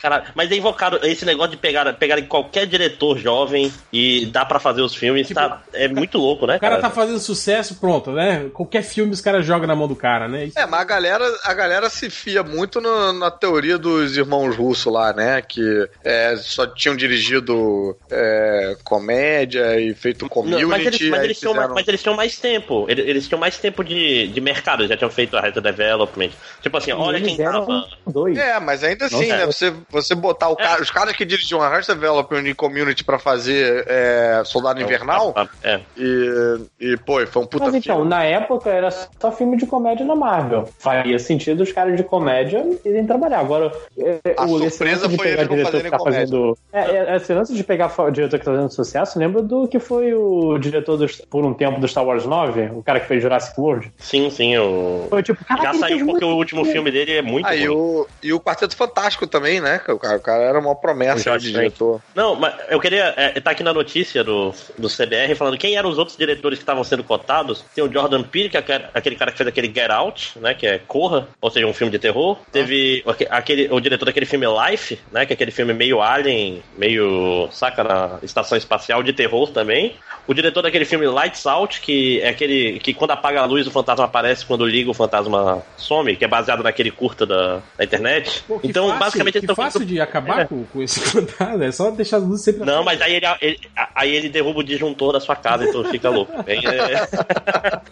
[0.00, 4.58] Cara, mas é invocado esse negócio de pegar, pegar qualquer diretor jovem e dá pra
[4.58, 6.56] fazer os filmes, Tipo, tá, é muito louco, né?
[6.56, 8.46] O cara tá fazendo sucesso, pronto, né?
[8.54, 10.44] Qualquer filme os caras jogam na mão do cara, né?
[10.46, 14.56] Isso- É, mas a galera, a galera se fia muito no- na teoria dos irmãos
[14.56, 15.42] russos lá, né?
[15.42, 20.64] Que é, só tinham dirigido é, comédia e feito Não, community.
[20.66, 22.86] mas, eles, mas, eles mais- fizeram- mas eles tinham mais tempo.
[22.88, 26.30] Eles, eles tinham mais tempo de, de mercado, eles já tinham feito a Reta Development.
[26.62, 27.86] Tipo assim, olha quem tava.
[28.06, 28.36] dois.
[28.36, 29.42] É, mas ainda assim, Não, né?
[29.42, 29.46] é.
[29.46, 33.18] Você, você botar o cara, os caras que dirigiam a Arts Development e Community pra
[33.18, 35.80] fazer é, Soldado Invernal É.
[35.96, 38.10] e, e, pô, foi um puta Mas então, filme.
[38.10, 40.68] na época era só filme de comédia na Marvel.
[40.78, 43.40] Faria sentido os caras de comédia irem trabalhar.
[43.40, 46.20] Agora, é, A o- surpresa foi pegar eles não diretor fazerem que tá comédia.
[46.26, 46.58] fazendo.
[46.72, 46.80] É,
[47.12, 50.12] é, esse lance de pegar fa- diretor que tá fazendo sucesso, lembra do que foi
[50.14, 52.70] o diretor dos- por um tempo do Star Wars 9?
[52.74, 53.90] O cara que fez Jurassic World?
[53.98, 54.56] Sim, sim.
[54.58, 55.06] O...
[55.08, 57.66] Foi tipo, caraca, Já saiu porque muito o último filme dele é muito Ah, e
[57.66, 57.76] ruim.
[57.76, 59.80] o, e o Quarteto Fantástico também, né?
[59.88, 62.00] O cara, o cara era uma O promessa de diretor.
[62.14, 63.14] Não, mas eu queria.
[63.16, 66.62] É, tá aqui na notícia do, do CBR falando quem eram os outros diretores que
[66.62, 67.64] estavam sendo cotados.
[67.74, 68.60] Tem o Jordan Peele, que é
[68.92, 70.54] aquele- cara que fez aquele Get Out, né?
[70.54, 72.38] Que é Corra, ou seja, um filme de terror.
[72.52, 75.24] Teve o- aquele, o diretor daquele filme Life, né?
[75.24, 77.48] Que é aquele filme meio Alien, meio.
[77.50, 79.96] saca, na estação espacial de terror também.
[80.26, 83.70] O diretor daquele filme Lights Out, que é aquele que quando apaga a luz o
[83.70, 88.42] fantasma aparece, quando liga o fantasma some, que é baseado naquele curta da, da internet.
[88.48, 90.44] Pô, então, fácil, basicamente, que fácil de acabar É.
[90.46, 93.60] com, com esse fantasma, é só deixar as luzes sempre Não, mas aí ele, ele-
[93.94, 96.32] aí ele derruba o disjuntor da sua casa, então fica louco.
[96.44, 97.84] Bem, é...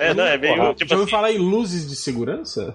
[0.00, 2.74] É, não, é meio, Porra, tipo assim- falar em luzes de segurança?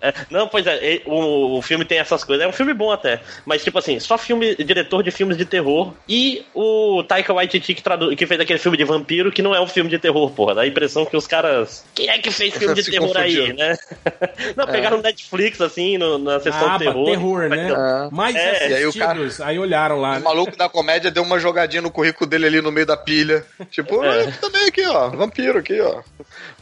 [0.00, 2.44] é, não, pois é, ele- o, o filme tem essas coisas.
[2.44, 3.20] É um filme bom até.
[3.44, 5.92] Mas, tipo assim, só filme, diretor de filmes de terror.
[6.08, 9.60] E o Taika Waititi que, tradu- que fez aquele filme de vampiro, que não é
[9.60, 10.54] um filme de terror, porra.
[10.54, 11.84] Dá a impressão que os caras.
[11.94, 13.56] Quem é que fez filme de Se terror aí, confundiram.
[13.68, 13.76] né?
[14.56, 17.04] não, pegaram no Netflix, assim, no, na sessão Ah, terror.
[17.06, 17.70] terror, né?
[17.70, 18.14] É.
[18.14, 19.40] Mais É, e aí o assistidos.
[19.40, 22.72] Aí olharam lá, O maluco da comédia deu uma jogadinha no currículo dele ali no
[22.72, 23.44] meio da pilha.
[23.70, 24.24] Tipo, É.
[24.28, 25.08] "Ah, também aqui, ó.
[25.10, 26.02] Vampiro aqui, ó.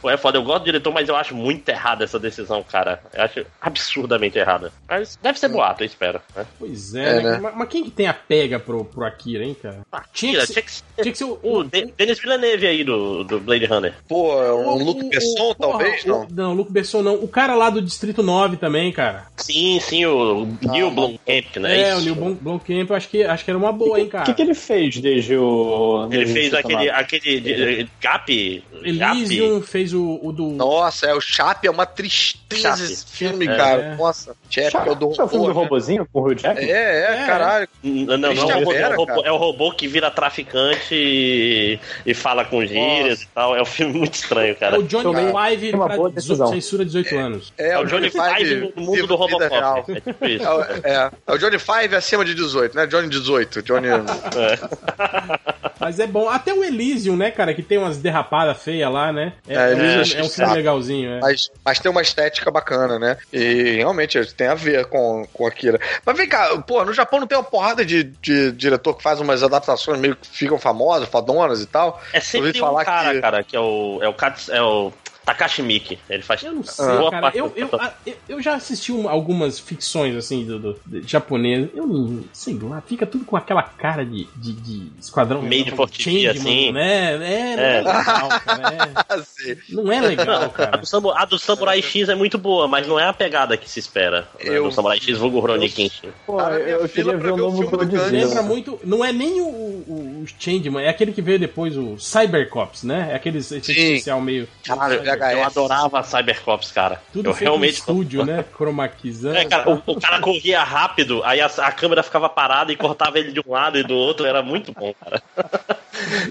[0.03, 3.01] Pô, é foda, eu gosto do diretor, mas eu acho muito errada essa decisão, cara.
[3.13, 4.71] Eu acho absurdamente errada.
[4.87, 6.19] Mas deve ser boato, eu espero.
[6.35, 6.45] Né?
[6.59, 7.31] Pois é, É, né?
[7.31, 7.39] né?
[7.41, 9.79] Mas, mas quem que tem a pega pro, pro Akira, hein, cara?
[10.13, 11.39] Tinha que Tinha que ser tinha que ser o...
[11.41, 13.93] o De- Denis Villeneuve aí do, do Blade Runner.
[14.07, 16.27] Pô, o- um Luke o- Besson, o- porra, talvez, o- não?
[16.29, 17.15] Não, Luke Besson não.
[17.15, 19.27] O cara lá do Distrito 9 também, cara.
[19.37, 21.79] Sim, sim, o Neil Ah, Blomkamp, né?
[21.79, 22.03] É, o Isso.
[22.03, 24.25] Neil Blom- Blomkamp, eu acho que, acho que era uma boa, hein, O cara.
[24.25, 26.07] que, que ele fez desde o.
[26.11, 28.63] Ele desde fez o aquele, aquele de- Gap.
[28.83, 30.49] Elysium fez o, o do...
[30.49, 32.83] Nossa, é o Chape, é uma tristeza Chape.
[32.83, 33.81] esse filme, É, cara.
[33.81, 33.95] é.
[33.95, 35.59] Nossa, Chape Já, é o do já é o filme do né?
[35.59, 36.69] robozinho com o Hugh Jackman?
[36.69, 37.25] É, é, É.
[37.25, 37.67] caralho.
[37.83, 40.09] Não, não, não, é, o robô, Vera, é, o robô, é o robô que vira
[40.11, 43.23] traficante e, e fala com gírias Nossa.
[43.23, 43.55] e tal.
[43.55, 44.79] É um filme muito estranho, É cara.
[44.79, 46.47] o Johnny Five uma pra boa 18 decisão.
[46.47, 47.53] censura 18 anos.
[47.57, 49.15] É, É o Johnny Five no mundo do.
[49.15, 49.91] Robocop.
[49.91, 50.43] É tipo isso.
[50.45, 52.85] É, o- é, é o Johnny Five acima de 18, né?
[52.87, 53.61] Johnny 18.
[53.61, 53.87] Johnny.
[55.79, 56.29] Mas é bom.
[56.29, 59.33] Até o Elysium, né, cara, que tem umas derrapadas feias lá, né?
[59.47, 61.19] É, É, é, um- achei é um filme legalzinho, é.
[61.19, 63.17] Mas, mas tem uma estética bacana, né?
[63.31, 65.79] E realmente tem a ver com, com Akira.
[66.05, 69.19] Mas vem cá, pô, no Japão não tem uma porrada de, de diretor que faz
[69.19, 72.01] umas adaptações meio que ficam famosas, fadonas e tal.
[72.13, 74.61] É sempre Ouvi um falar cara, que- cara, que é o, é o, Kats, é
[74.61, 74.91] o
[75.25, 75.97] Takashi Miike.
[76.09, 77.21] Ele faz Eu não sei, boa cara.
[77.23, 81.07] parte Eu, eu, a- eu, eu já assisti um- algumas ficções, assim, do, do, de
[81.09, 81.69] japonês.
[81.73, 85.41] Eu não sei lá, fica tudo com aquela cara de, de, de esquadrão.
[85.41, 86.71] Meio de Changeman, fortifi, assim.
[86.71, 87.13] Né?
[87.13, 87.77] É, não é, É.
[87.77, 88.73] legal, cara.
[88.73, 90.77] É, Assim, não é legal, A cara.
[90.77, 93.69] do, Samu- a do Samurai X é muito boa, mas não é a pegada que
[93.69, 94.21] se espera.
[94.21, 96.09] né, Eu- do Samurai X vulgo Rurouni Kenshin.
[96.25, 98.07] Pô, minha eu queria ver o novo filme do Godzilla.
[98.07, 98.79] Lembra muito.
[98.83, 103.09] Não é nem o, o, o Changeman, é aquele que veio depois, o Cybercops, né?
[103.11, 104.47] É aquele especial meio.
[104.65, 105.45] Caralho, Eu VHS.
[105.45, 107.01] adorava Cybercops, cara.
[107.11, 107.71] Tudo eu feito realmente.
[107.73, 108.43] no estúdio, né?
[108.55, 109.35] Cromaquizando.
[109.37, 113.17] É, cara, o, o cara corria rápido, aí a, a câmera ficava parada e cortava
[113.19, 115.21] ele de um lado e do outro, era muito bom, cara.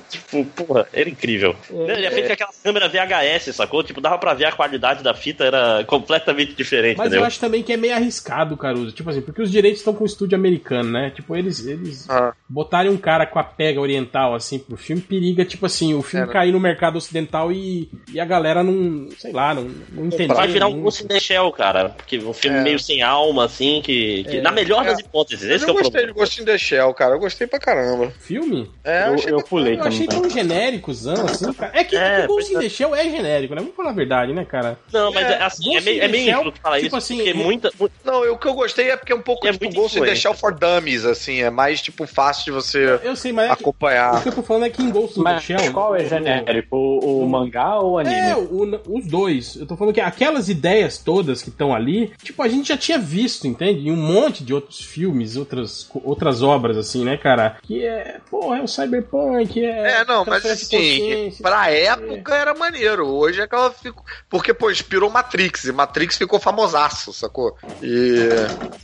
[0.09, 1.55] tipo, porra, era incrível.
[1.71, 3.83] Ele é feito com aquela câmera VHS, sacou?
[3.83, 7.21] Tipo, dava pra ver a qualidade da fita, era completamente diferente, Mas entendeu?
[7.21, 8.93] eu acho também que é meio arriscado, Caruso.
[8.93, 11.11] Tipo assim, porque os direitos estão com o estúdio americano, né?
[11.11, 12.33] Tipo, eles, eles Ah.
[12.49, 16.25] botarem um cara com a pega oriental, assim, pro filme, periga, tipo assim, o filme
[16.25, 16.33] É, né?
[16.33, 18.72] cair no mercado ocidental e, e a galera não,
[19.19, 20.35] sei lá, não, não entender.
[20.35, 21.91] Vai virar um não- Ghost in the Shell, cara.
[21.91, 22.63] Porque um filme É.
[22.63, 24.25] meio sem alma, assim, que.
[24.25, 25.03] que- na melhor das É.
[25.03, 26.13] hipóteses, esse eu que é o gostei problema.
[26.13, 27.15] de Ghost in the Shell, cara.
[27.15, 28.13] Eu gostei pra caramba.
[28.21, 28.71] Filme?
[28.85, 31.73] É, Eu, achei eu pulei Eu achei tão genéricozão, assim, cara.
[31.75, 33.61] É que, É, é que Ghost in the Shell é genérico, né?
[33.61, 34.79] Vamos falar a verdade, né, cara?
[34.93, 37.31] Não, mas É, é, assim, é meio, é meio Shell, falar tipo isso, assim, porque
[37.31, 37.71] é- muita.
[37.79, 39.77] mu- Não, eu- o que eu gostei é porque é um pouco É tipo muito
[39.77, 40.15] Ghost in the.
[40.15, 41.43] Shell for Dummies, assim.
[41.43, 44.23] É mais, tipo, fácil de você Eu sei, mas é que, o acompanhar.
[44.23, 45.73] que eu tô falando é que em Ghost in the Shell.
[45.73, 46.77] qual é genérico?
[46.77, 48.15] O, o mangá ou o anime?
[48.15, 49.57] É, o- os dois.
[49.57, 52.99] Eu tô falando que aquelas ideias todas que estão ali, tipo, a gente já tinha
[52.99, 53.89] visto, entende?
[53.89, 57.57] Em um monte de outros filmes, outras, outras obras, assim, né, cara?
[57.63, 60.01] Que é, pô, é o Cyberpunk, é.
[60.01, 63.07] É, não, mas assim, pra época era maneiro.
[63.09, 64.03] Hoje é que ela ficou.
[64.29, 67.57] Porque, pô, inspirou Matrix, e Matrix ficou famosaço, sacou?
[67.83, 68.29] E.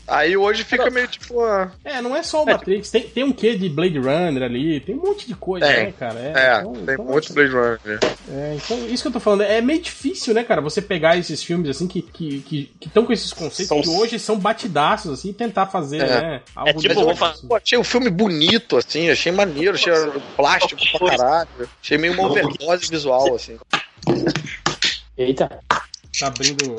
[0.06, 1.40] Aí hoje fica meio tipo.
[1.42, 4.80] ah, É, não é só o Matrix, tem, tem um quê de Blade Runner ali,
[4.80, 5.86] tem um monte de coisa, Tem.
[5.86, 6.18] né, cara?
[6.20, 7.98] É, então- tem então, um monte de Blade Runner.
[8.30, 11.42] É, então, isso que eu tô falando, é meio difícil, né, cara, você pegar esses
[11.42, 15.12] filmes, assim, que estão que, que, que com esses conceitos São- que hoje são batidaços,
[15.18, 16.06] assim, e tentar fazer, É.
[16.20, 17.46] né, algo É tipo, novo, vou fa- assim.
[17.46, 19.92] Pô, achei o filme bonito, assim, achei maneiro, achei
[20.36, 21.48] plástico pra caralho.
[21.82, 23.58] Achei meio uma overdose visual, assim.
[25.16, 25.48] Eita.
[26.18, 26.76] Tá abrindo...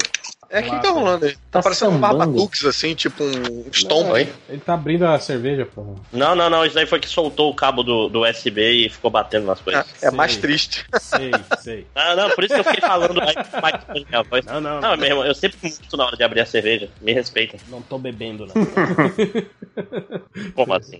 [0.50, 1.34] É, o que tá rolando aí?
[1.52, 2.00] Tá Tá parecendo um.
[2.00, 4.10] Barbatux, assim, tipo um Stomp.
[4.12, 4.30] Oi?
[4.48, 5.96] Ele tá abrindo a cerveja, pô.
[6.12, 6.66] Não, não, não.
[6.66, 9.86] Isso daí foi que soltou o cabo do, do USB e ficou batendo nas coisas.
[10.02, 10.42] É, é mais Sei.
[10.42, 10.86] triste.
[11.00, 11.88] Sei, sei.
[12.00, 14.46] Ah, não, por isso que eu fiquei falando mais, mais minha voz.
[14.46, 16.90] Não, não, Não, meu irmão, eu sempre muito na hora de abrir a cerveja.
[17.02, 17.58] Me respeita.
[17.68, 18.54] não tô bebendo, não.
[20.56, 21.00] Como assim?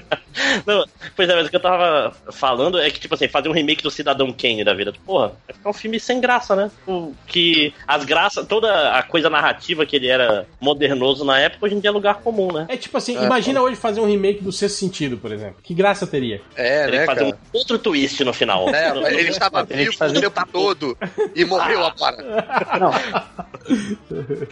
[0.64, 0.84] não,
[1.16, 3.82] pois é, mas o que eu tava falando é que, tipo assim, fazer um remake
[3.82, 4.92] do Cidadão Kane da vida.
[5.04, 6.70] Porra, vai ficar um filme sem graça, né?
[6.86, 11.74] O, que as graças, toda a coisa narrativa que ele era modernoso na época, hoje
[11.74, 12.66] em dia é lugar comum, né?
[12.68, 15.56] É tipo assim, imagina hoje fazer um remake do Sexto Sentido, por exemplo.
[15.62, 16.40] Que graça teria?
[16.54, 17.36] É, Teria né, que fazer cara?
[17.54, 18.68] um outro twist no final.
[18.74, 20.96] É, ele estava vivo o fazer- tempo todo
[21.34, 22.16] e morreu agora.
[22.80, 22.90] Não,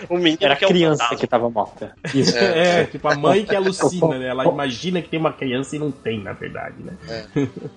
[0.09, 1.19] O menino era que é a um criança fantasma.
[1.19, 1.95] que tava morta.
[2.15, 2.37] Isso.
[2.37, 4.29] É, tipo a mãe que alucina, né?
[4.29, 6.93] Ela imagina que tem uma criança e não tem, na verdade, né?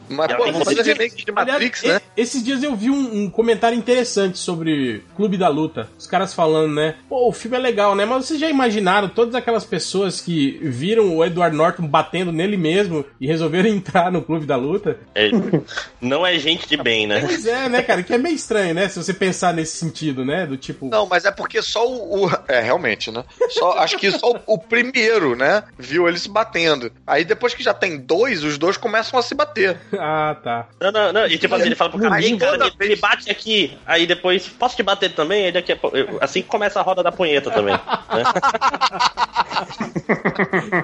[0.10, 2.02] Mas, E pô, fazer remake de Aliás, Matrix, e- né?
[2.16, 5.89] Esses dias eu vi um, um comentário interessante sobre Clube da Luta.
[5.98, 6.96] Os caras falando, né?
[7.10, 8.06] Pô, o filme é legal, né?
[8.06, 13.06] Mas vocês já imaginaram todas aquelas pessoas que viram o Edward Norton batendo nele mesmo
[13.20, 14.98] e resolveram entrar no Clube da Luta?
[15.16, 15.30] É,
[16.00, 17.22] não é gente de bem, né?
[17.22, 18.04] Pois é, né, cara?
[18.04, 18.88] Que é meio estranho, né?
[18.88, 20.46] Se você pensar nesse sentido, né?
[20.46, 20.88] Do tipo.
[20.90, 23.24] Não, mas é porque só o, o- É, realmente, né?
[23.50, 25.64] Só, acho que só o, o primeiro, né?
[25.78, 26.92] Viu ele se batendo.
[27.06, 29.78] Aí depois que já tem dois, os dois começam a se bater.
[30.04, 30.68] Ah, tá.
[30.82, 31.28] Não, não, não.
[31.28, 33.78] E tipo assim, ele fala pro cara, Aí "Ei, cara, me, me bate aqui.
[33.86, 35.46] Aí depois, posso te bater também?
[35.46, 35.96] Aí daqui a pouco.
[35.96, 37.74] eu- Assim que começa a roda da punheta também.
[37.74, 37.82] né?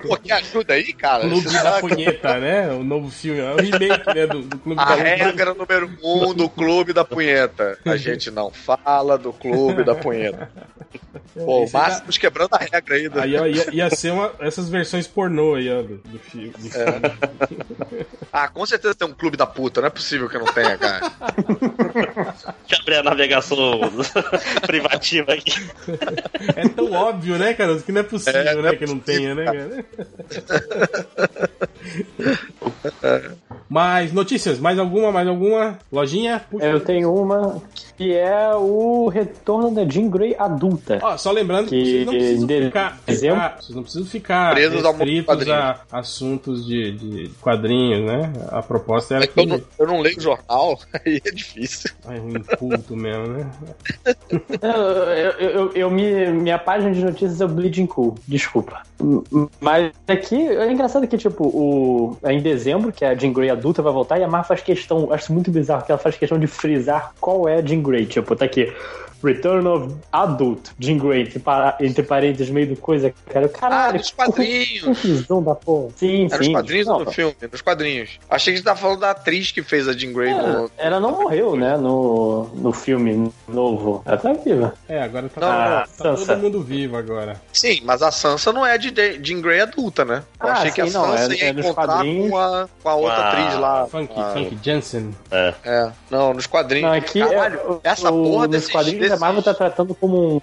[0.08, 1.22] Pô, que ajuda aí, cara.
[1.22, 1.82] Clube Você da sabe?
[1.82, 2.70] Punheta, né?
[2.72, 4.28] O novo filme, é o remake, né?
[4.28, 5.26] Do, do Clube A da Punheta.
[5.26, 7.78] regra número um do Clube da Punheta.
[7.86, 10.50] A gente não fala do Clube da Punheta.
[11.34, 13.10] Pô, o Esse tá- quebrando a regra aí.
[13.10, 13.20] Do...
[13.20, 16.50] Aí ó, ia, ia ser uma, essas versões pornô aí, ó, do, do filme.
[16.50, 18.06] do filme.
[18.32, 19.82] Ah, com certeza tem um Clube da Puta.
[19.82, 21.12] Não é possível que não tenha, cara.
[22.68, 23.58] Deixa eu abrir a navegação
[24.66, 25.52] privativa aqui.
[26.56, 27.78] É tão óbvio, né, cara?
[27.80, 28.70] Que não é possível, É, não né?
[28.70, 29.86] é que não tenha, né, cara?
[33.70, 35.78] mais notícias, mais alguma, mais alguma?
[35.92, 36.42] Lojinha?
[36.50, 36.66] Puxa.
[36.66, 37.62] Eu tenho uma
[37.98, 41.00] que é o retorno da Jean Grey adulta.
[41.02, 44.54] Ó, só lembrando que, Que vocês não precisam de- ficar, ficar- vocês não precisam ficar
[44.54, 48.32] Presos restritos a assuntos de, de quadrinhos, né?
[48.50, 51.90] A proposta era É que eu que não, eu não leio jornal, aí é difícil.
[52.06, 53.50] Ai, um culto mesmo, né?
[54.62, 58.82] Eu, eu, eu, eu me, minha página de notícias é o Bleeding Cool, desculpa.
[59.60, 63.82] Mas aqui é engraçado que, tipo, o, é em dezembro que a Jean Grey adulta
[63.82, 66.48] vai voltar e a Mar faz questão, acho muito bizarro que ela faz questão de
[66.48, 68.06] frisar qual é a Jean Grey.
[68.06, 68.72] Tipo, tá aqui.
[69.24, 73.46] Return of Adult Jean Grey, entre, para, entre parênteses, meio do coisa, cara.
[73.48, 74.82] Ah, Caralho, nos quadrinhos.
[74.84, 75.90] confusão da porra.
[75.96, 76.52] Sim, Era sim.
[76.52, 77.36] quadrinhos Não, ou no filme?
[77.52, 78.20] Nos quadrinhos.
[78.30, 80.72] Achei que você tava falando da atriz que fez a Jean Grey é, no.
[80.78, 84.02] ela não morreu, né, no, no filme novo.
[84.06, 84.74] Ela tá viva.
[84.88, 86.36] É, agora tá, Não, tá não, todo Sansa.
[86.36, 87.42] mundo vivo agora.
[87.54, 90.24] Sim, mas a Sansa não é de de- Jean Grey adulta, né?
[90.42, 92.30] Eu Ah, achei que a sim, não, Sansa é- ia é encontrar quadrinhos.
[92.30, 93.88] com a, com a outra Com a atriz lá.
[93.88, 95.16] Funk, Ah, Funk Jensen.
[95.32, 95.54] É.
[95.64, 96.90] É, não, nos quadrinhos.
[96.90, 100.36] Não, aqui Caralho, é, essa o, porra desses, quadrinhos desses- a Marvel tá tratando como
[100.38, 100.42] um.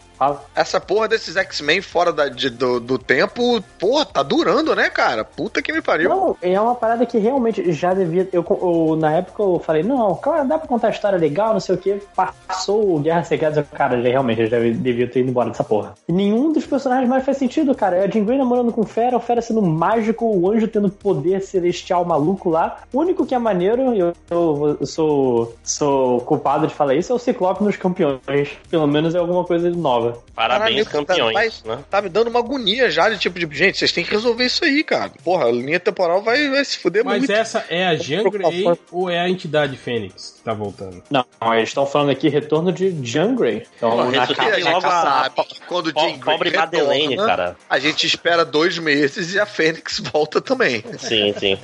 [0.55, 5.25] Essa porra desses X-Men fora da, de- do, do tempo, porra, tá durando, né, cara?
[5.25, 6.09] Puta que me pariu.
[6.09, 8.29] Não, é uma parada que realmente já devia.
[8.33, 11.75] Eu, eu- na época eu falei, não, claro, dá pra contar história legal, não sei
[11.75, 12.01] o que.
[12.15, 15.95] Passou o Guerra Secreta, cara, já, realmente já devia ter ido embora dessa porra.
[16.09, 17.97] E nenhum dos personagens mais faz sentido, cara.
[17.97, 20.89] É a Jean Grey namorando com o Fera, o Fera sendo mágico, o anjo tendo
[20.89, 22.79] poder celestial maluco lá.
[22.93, 27.13] O único que é maneiro, e eu, eu- eu sou, sou culpado de falar isso,
[27.13, 28.51] é o Ciclope nos campeões.
[28.71, 30.23] Pelo menos é alguma coisa nova.
[30.35, 31.85] Parabéns, Caralho, campeões, tá, né?
[31.91, 33.49] tá me dando uma agonia já de tipo de.
[33.57, 35.13] Gente, vocês têm que resolver isso aí, cara.
[35.23, 37.31] Porra, a linha temporal vai, vai se fuder Mas muito.
[37.33, 41.03] essa é a Jean Grey ou é a entidade Fênix que tá voltando?
[41.11, 41.25] Não,
[41.55, 43.63] eles estão falando aqui retorno de Jean Grey.
[43.77, 46.51] Então, Pô, na capa- a gente logo a- sabe que quando Po- Jean Grey Pobre
[46.57, 47.57] Madeleine, retorna, cara.
[47.71, 50.83] A gente espera dois meses e a Fênix volta também.
[50.99, 51.57] Sim, sim.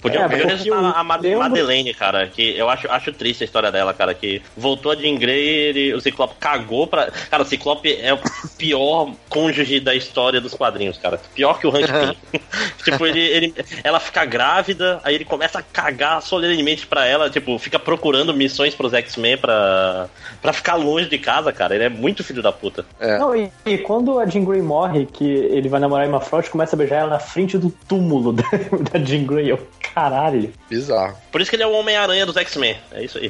[0.00, 3.44] Podia, É, podia eu a Ma- lembro- Madeleine, cara, que eu acho, acho triste a
[3.44, 7.10] história dela, cara, que voltou a Jean Grey, ele, o Ciclope cagou pra...
[7.30, 8.18] Cara, o Ciclope é o
[8.56, 11.20] pior cônjuge da história dos quadrinhos, cara.
[11.34, 12.40] Pior que o Hank Pym.
[12.84, 17.58] tipo, ele, ele, ela fica grávida, aí ele começa a cagar solenemente pra ela, tipo,
[17.58, 20.08] fica procurando missões pros X-Men pra,
[20.40, 21.74] pra ficar longe de casa, cara.
[21.74, 22.84] Ele é muito filho da puta.
[23.00, 26.76] Não, e, e quando a Jean Grey morre, que ele vai namorar Emma Frost, começa
[26.76, 28.44] a beijar ela na frente do túmulo da,
[28.92, 29.50] da Jean Grey.
[29.50, 30.52] Eu, caralho.
[30.68, 31.16] Bizarro.
[31.30, 32.76] Por isso que ele é o Homem-Aranha dos X-Men.
[32.92, 33.28] É isso aí.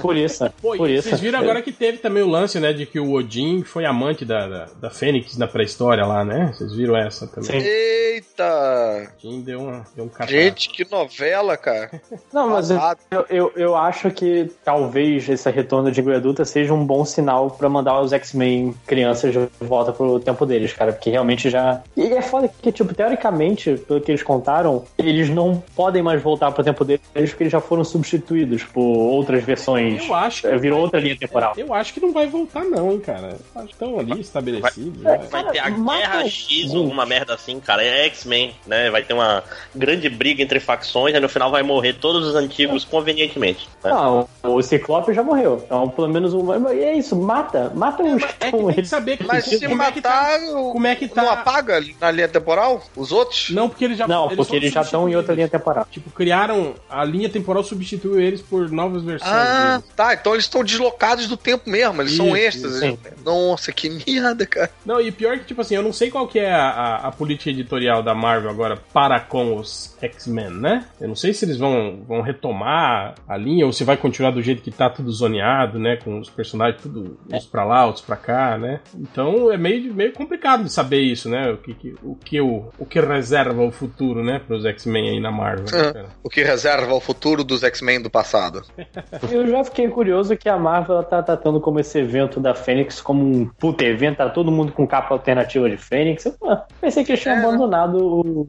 [0.00, 0.44] Por isso.
[0.60, 1.08] Pô, por isso.
[1.08, 4.24] vocês viram agora que teve também o lance, né, de que o Odin foi amante
[4.24, 6.52] da, da, da Fênix na pré-história lá, né?
[6.54, 7.60] Vocês viram essa também?
[7.60, 7.66] Sim.
[7.66, 9.12] Eita!
[9.18, 10.38] Odin deu, uma, deu um cachorro.
[10.38, 11.90] Gente, que novela, cara.
[12.32, 16.84] Não, mas eu, eu, eu acho que talvez esse retorno de Grey adulta seja um
[16.84, 20.92] bom sinal pra mandar os X-Men crianças de volta pro tempo deles, cara.
[20.92, 21.82] Porque realmente já.
[21.96, 26.50] E é foda que, tipo, teoricamente, pelo que eles contaram, eles não podem mais voltar
[26.52, 30.06] pro tempo deles porque eles já foram substituídos por outras versões.
[30.06, 31.52] Eu acho que É, Virou outra linha temporal.
[31.56, 32.35] Eu acho que não vai voltar,
[32.70, 33.36] não, hein, cara.
[33.54, 35.02] Acho que estão ali estabelecidos.
[35.02, 35.28] Vai- né?
[35.30, 36.28] Vai ter a Mata Guerra.
[36.28, 37.82] X, alguma merda assim, cara.
[37.82, 38.90] É X-Men, né?
[38.90, 39.42] Vai ter uma
[39.74, 43.68] grande briga entre facções, aí no final vai morrer todos os antigos convenientemente.
[43.82, 43.90] né?
[43.90, 45.62] Não, o Ciclope já morreu.
[45.64, 46.46] Então, pelo menos um.
[46.72, 47.70] E é isso, mata.
[47.74, 50.10] Mata os que É que tem que saber que, Mas se como é que tá-
[50.10, 52.82] matar, o- como é que tá- não apaga na linha temporal?
[52.96, 53.50] Os outros?
[53.50, 55.86] Não, porque eles já Não, eles porque eles já estão em outra linha temporal.
[55.90, 59.30] Tipo, criaram a linha temporal substituiu eles por novas versões.
[59.32, 59.94] Ah, deles.
[59.96, 60.14] tá.
[60.14, 62.02] Então eles estão deslocados do tempo mesmo.
[62.02, 62.74] Eles são Isso, extras.
[62.80, 62.98] sim.
[63.24, 64.70] Nossa, que merda, cara.
[64.84, 67.12] Não, e pior que, tipo assim, eu não sei qual que é a, a- a
[67.12, 70.86] política editorial da Marvel agora para com os X-Men, né?
[71.00, 74.42] Eu não sei se eles vão, vão retomar a linha ou se vai continuar do
[74.42, 75.96] jeito que tá tudo zoneado, né?
[75.96, 78.80] Com os personagens tudo uns pra lá, outros pra cá, né?
[78.94, 81.50] Então é meio, meio complicado de saber isso, né?
[81.50, 84.40] O que, que- o, que o, o que reserva o futuro, né?
[84.46, 85.64] Pros X-Men aí na Marvel.
[85.64, 86.06] né, cara?
[86.22, 88.62] O que reserva o futuro dos X-Men do passado.
[89.30, 93.24] Eu já fiquei curioso que a Marvel tá tratando como esse evento da Fênix como
[93.24, 96.24] um puta evento, tá todo mundo com capa alternativa de Fênix.
[96.26, 96.34] Eu
[96.80, 98.48] pensei que eles tinham É, abandonado o.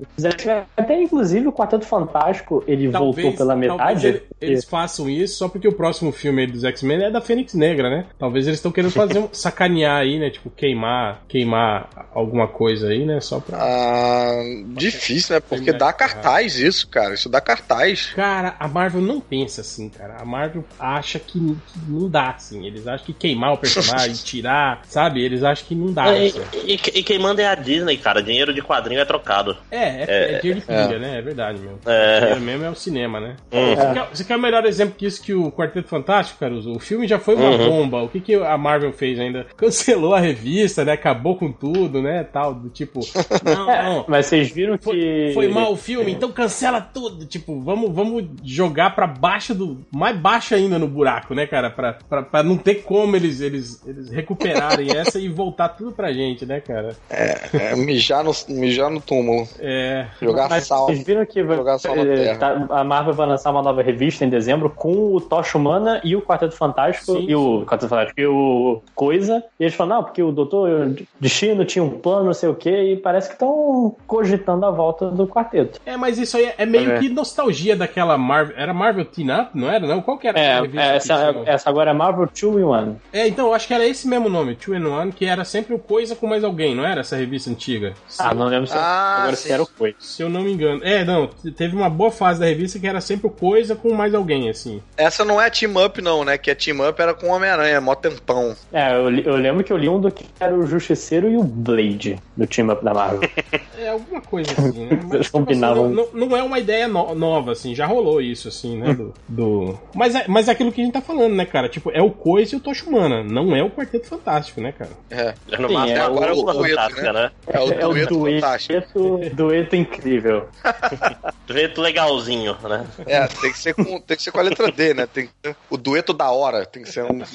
[0.75, 4.07] Até inclusive o Quarteto Fantástico, ele voltou pela talvez metade.
[4.07, 7.53] ele- eles façam isso só porque o próximo filme aí dos X-Men é da Fênix
[7.53, 8.05] Negra, né?
[8.17, 10.29] Talvez eles estão querendo fazer um sacanear aí, né?
[10.29, 13.19] Tipo, queimar, queimar alguma coisa aí, né?
[13.19, 13.57] Só pra.
[13.59, 15.41] Ah, difícil, né?
[15.41, 17.13] Porque dá cartaz isso, cara.
[17.13, 18.11] Isso dá cartaz.
[18.15, 20.17] Cara, a Marvel não pensa assim, cara.
[20.19, 22.65] A Marvel acha que, que não dá, assim.
[22.65, 25.21] Eles acham que queimar o personagem, tirar, sabe?
[25.23, 26.15] Eles acham que não dá.
[26.17, 26.41] E, assim.
[26.65, 28.21] e- e quem manda é a Disney, cara.
[28.21, 29.55] Dinheiro de quadrinho é trocado.
[29.71, 31.17] É, é, é, É, dinheiro de pilha, né?
[31.17, 31.79] É verdade mesmo.
[31.85, 32.19] É.
[32.19, 33.35] Dinheiro mesmo é o cinema, né?
[33.51, 33.75] Uhum.
[33.75, 36.71] Você, quer, você quer o melhor exemplo que isso que o Quarteto Fantástico, Caruso?
[36.71, 37.69] O filme já foi uma Uhum.
[37.69, 38.03] bomba.
[38.03, 39.45] O que, que a Marvel fez ainda?
[39.55, 40.93] Cancelou a revista, né?
[40.93, 42.23] Acabou com tudo, né?
[42.23, 42.99] Tal, do tipo,
[43.43, 44.05] não, não.
[44.07, 45.31] Mas vocês viram Foi, que.
[45.33, 47.25] foi mal o filme, então cancela tudo.
[47.25, 49.85] Tipo, vamos, vamos jogar pra baixo do.
[49.91, 51.69] Mais baixo ainda no buraco, né, cara?
[51.69, 56.11] Pra, pra, pra não ter como eles, eles, eles recuperarem essa e voltar tudo pra
[56.13, 56.95] gente, né, cara?
[57.09, 59.47] É, mijar, no, mijar no túmulo.
[59.59, 60.07] É.
[60.21, 60.85] Jogar Mas sal.
[60.85, 62.37] vocês viram que vai- Jogar sal na eh, terra.
[62.39, 66.15] tá- a Marvel vai lançar uma nova revista em dezembro com o Tocha Humana e
[66.15, 69.43] o Quarteto Fantástico Sim, e o Quarteto Fantástico e o Coisa.
[69.59, 72.93] E eles falam, não, porque o Doutor Destino tinha um plano, não sei o quê,
[72.93, 75.79] e parece que estão cogitando a volta do quarteto.
[75.85, 76.99] É, mas isso aí é meio É.
[76.99, 78.55] que nostalgia daquela Marvel.
[78.57, 79.85] Era Marvel Teen Up, não era?
[79.85, 80.01] Não?
[80.01, 81.43] Qual que era É, aquela revista é, que essa, tinha?
[81.53, 82.95] essa agora é Marvel 2 in 1.
[83.13, 85.73] É, então, eu acho que era esse mesmo nome, Two and One, que era sempre
[85.73, 87.93] o Coisa com mais alguém, não era essa revista antiga?
[88.07, 89.47] Se, Ah, não lembro se Ah, agora sim.
[89.47, 89.95] se era o Coisa.
[89.99, 90.81] se eu não me engano.
[90.83, 94.13] É, não, teve uma boa fase da revista que era sempre o Coisa com mais
[94.13, 94.81] alguém, assim.
[94.97, 96.37] Essa não é Team Up, não, né?
[96.37, 98.55] Que é Team Up era com o Homem-Aranha, mó tempão.
[98.71, 101.37] É, eu, li- eu lembro que eu li um do que era o Justiceiro e
[101.37, 103.21] o Blade do Team Up da Marvel.
[103.79, 104.99] É, alguma coisa assim, né?
[105.13, 105.85] Eles tipo combinavam.
[105.85, 108.91] assim, não, não- é uma ideia no- nova, assim, já rolou isso, assim, né?
[108.91, 111.69] Do, do- Mas, é, mas é aquilo que a gente tá falando, né, cara?
[111.69, 112.83] Tipo, é o Coisa e o Tocha
[113.21, 114.91] Humana, não é o Quarteto Fantástico, né, cara?
[115.09, 115.33] É.
[115.57, 117.31] No Sim, máximo, é, a agora é o dueto, fantástica, né?
[117.47, 118.73] É o É o dueto fantástico.
[118.93, 120.49] dueto, dueto incrível.
[121.47, 122.85] Dueto legalzinho, né?
[123.05, 125.07] É, tem que, ser com, tem que ser com a letra D, né?
[125.07, 126.65] Tem que o dueto da hora.
[126.65, 127.21] Tem que ser um.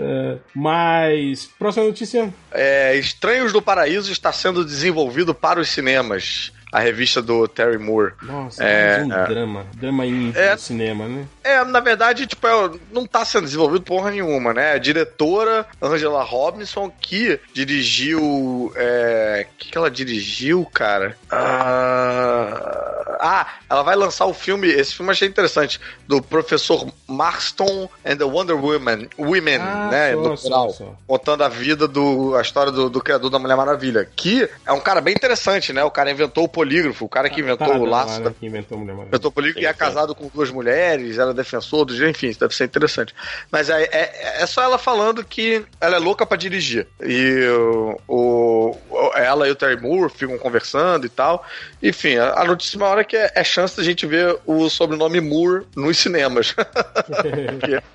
[0.00, 2.32] É, mas, próxima notícia.
[2.52, 6.52] É, Estranhos do Paraíso está sendo desenvolvido para os cinemas.
[6.72, 8.12] A revista do Terry Moore.
[8.22, 9.26] Nossa, É, um é.
[9.26, 9.66] drama.
[9.76, 10.56] Drama em É.
[10.56, 11.26] cinema, né?
[11.42, 14.72] É, na verdade, tipo, é, não tá sendo desenvolvido porra nenhuma, né?
[14.72, 18.70] A diretora Angela Robinson, que dirigiu.
[18.76, 21.16] É, o que, que ela dirigiu, cara?
[21.30, 24.68] Ah, ah, ela vai lançar o filme.
[24.68, 25.80] Esse filme achei interessante.
[26.06, 29.08] Do professor Marston and the Wonder Woman.
[29.18, 30.12] Women, Ah, né?
[30.14, 30.70] só, plural.
[30.72, 30.94] só.
[31.06, 32.34] Contando a vida do.
[32.36, 34.08] a história do, do criador da Mulher Maravilha.
[34.16, 35.82] Que é um cara bem interessante, né?
[35.84, 38.46] O cara inventou o polígrafo, o cara que inventou Taradão o laço né, da que
[38.46, 39.08] inventou a Mulher Maravilha.
[39.16, 39.78] Inventou político e é Sim, sim.
[39.78, 42.00] casado com duas mulheres, era defensor dos.
[42.00, 43.14] Enfim, isso deve ser interessante.
[43.50, 46.86] Mas é, é, é só ela falando que ela é louca pra dirigir.
[47.02, 48.78] E o, o-
[49.14, 51.44] ela e o Terry Moore ficam conversando e tal.
[51.82, 55.20] Enfim, a, a notícia maior é que é, é chance da gente ver o sobrenome
[55.20, 56.54] Moore nos cinemas.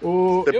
[0.02, 0.60] O, eu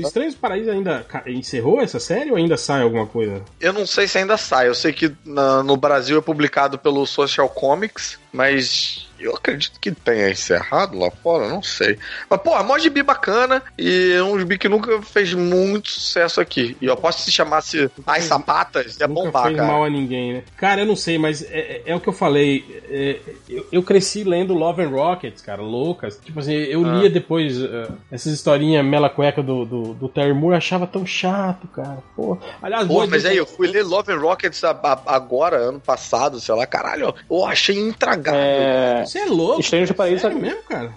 [0.00, 0.06] não.
[0.06, 3.42] Estranhos Paraíso ainda encerrou essa série ou ainda sai alguma coisa?
[3.60, 4.68] Eu não sei se ainda sai.
[4.68, 9.90] Eu sei que na- no Brasil é publicado pelo Social Comics, mas eu acredito que
[9.92, 11.98] tenha encerrado lá fora, não sei.
[12.28, 16.40] Mas, pô, é mó gibi bacana e é um gibi que nunca fez muito sucesso
[16.40, 16.76] aqui.
[16.80, 19.68] E eu que se chamasse As Sapatas, ia Nunca bombar, fez cara.
[19.68, 20.42] mal a ninguém, né?
[20.56, 22.82] Cara, eu não sei, mas é, é- é o que eu falei.
[22.90, 23.18] é,
[23.48, 26.18] eu, eu cresci lendo Love and Rockets, cara, loucas.
[26.24, 26.94] Tipo assim, eu Ah.
[26.94, 31.66] lia depois eh, essas historinhas mela cueca do, do, do Terry Moore, achava tão chato,
[31.68, 31.98] cara.
[32.16, 35.80] Pô, aliás, Pô, mas aí eu fui ler Love and Rockets a- a- agora, ano
[35.80, 38.40] passado, sei lá, caralho, eu achei intragável.
[38.40, 39.60] É, Você é louco?
[39.60, 40.90] Estranhos do Paraíso- Sério mesmo, cara?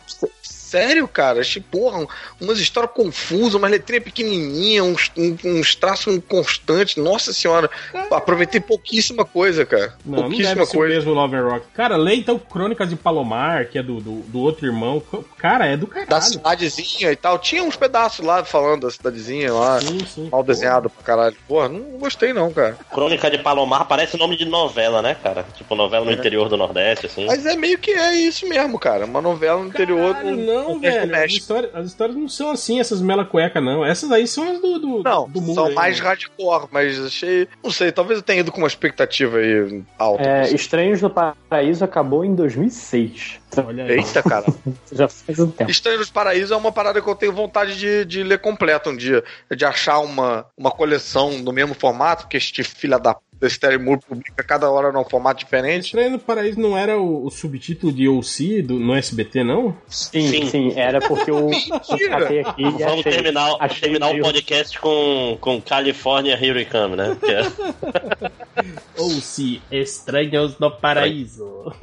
[0.75, 2.07] Sério, cara, achei, porra, um-
[2.41, 7.69] umas histórias confusas, umas letrinhas pequenininhas, uns, um- uns traços constantes, nossa senhora,
[8.11, 10.95] aproveitei pouquíssima coisa, cara, Não, não pouquíssima deve ser o coisa.
[10.95, 11.65] mesmo Love and Rock.
[11.73, 15.01] Cara, lê então Crônicas de Palomar, que é do, do, do outro irmão.
[15.37, 16.23] Cara, é do Da caralho.
[16.23, 20.29] cidadezinha e tal, tinha uns pedaços lá falando da cidadezinha lá, Sim, sim.
[20.29, 21.37] mal desenhado pra caralho.
[21.47, 22.77] Porra, não gostei não, cara.
[22.91, 25.45] Crônica de Palomar parece nome de novela, né, cara?
[25.55, 27.25] Tipo novela no interior do Nordeste, assim.
[27.25, 30.64] Mas é meio que é isso mesmo, cara, uma novela no interior Caralho, do não,
[30.73, 31.15] do velho.
[31.15, 33.85] As histórias, as histórias não são assim, essas mela cueca, não.
[33.85, 35.55] Essas aí são as do, do, Não, do mundo.
[35.55, 36.05] são aí, mais né?
[36.05, 37.47] hardcore, mas achei.
[37.63, 40.23] Não sei, talvez eu tenha ido com uma expectativa aí alta.
[40.23, 43.39] é, Estranhos do Paraíso acabou em 2006.
[43.57, 43.91] Olha aí.
[43.91, 44.45] Eita, cara.
[44.91, 45.71] Já faz um tempo.
[45.71, 48.95] Estranho dos Paraíso é uma parada que eu tenho vontade de, de ler completa um
[48.97, 49.23] dia.
[49.55, 53.99] De achar uma, uma coleção no mesmo formato, porque este filha da desse Terry Moore
[54.07, 55.85] publica cada hora num formato diferente.
[55.85, 59.75] Estranho no Paraíso não era o, o subtítulo de OC do, no SBT, não?
[59.87, 60.45] Sim, Sim.
[60.47, 62.09] sim, era porque eu, eu Mentira.
[62.19, 66.65] catei aqui e Vamos achei- terminar, achei terminar o podcast com, com California Here We
[66.65, 67.17] Come, né?
[67.23, 68.31] É-
[68.97, 71.73] OC, Estranhos no Paraíso.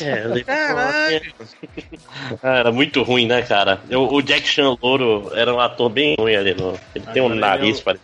[0.00, 1.22] É, Caralho.
[2.42, 3.80] Ah, era muito ruim, né, cara?
[3.90, 6.54] O, o Jack Chan Louro era um ator bem ruim ali.
[6.54, 8.02] No, ele tem um Agora nariz, parece.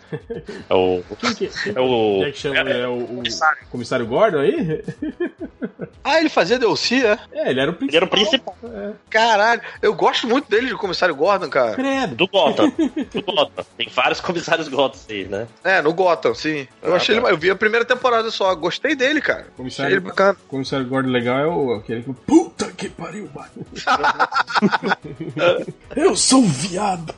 [0.69, 1.01] É o.
[1.19, 2.19] Quem que, quem É o.
[2.25, 3.23] Jack Chan é o, o
[3.71, 4.83] comissário Gordon aí?
[6.01, 7.19] Ah, ele fazia DLC, é?
[7.33, 8.55] É, ele era o Ele era principal.
[8.63, 9.61] o principal Caralho.
[9.81, 11.75] Eu gosto muito dele, de comissário Gordon, cara.
[11.75, 12.15] Credo.
[12.15, 12.69] do Gotham.
[13.13, 13.65] Do Gotham.
[13.77, 15.47] Tem vários comissários Gotham aí, né?
[15.63, 16.67] É, no Gotham, sim.
[16.81, 17.21] Eu Ah, achei tá.
[17.21, 17.31] ele.
[17.33, 18.55] Eu vi a primeira temporada só.
[18.55, 19.41] Gostei dele, cara.
[19.41, 20.37] Achei ele Comissário, bacana.
[20.47, 22.13] comissário Gordon legal é o aquele que.
[22.13, 23.51] Puta que pariu, mano.
[25.95, 27.13] Eu sou um viado.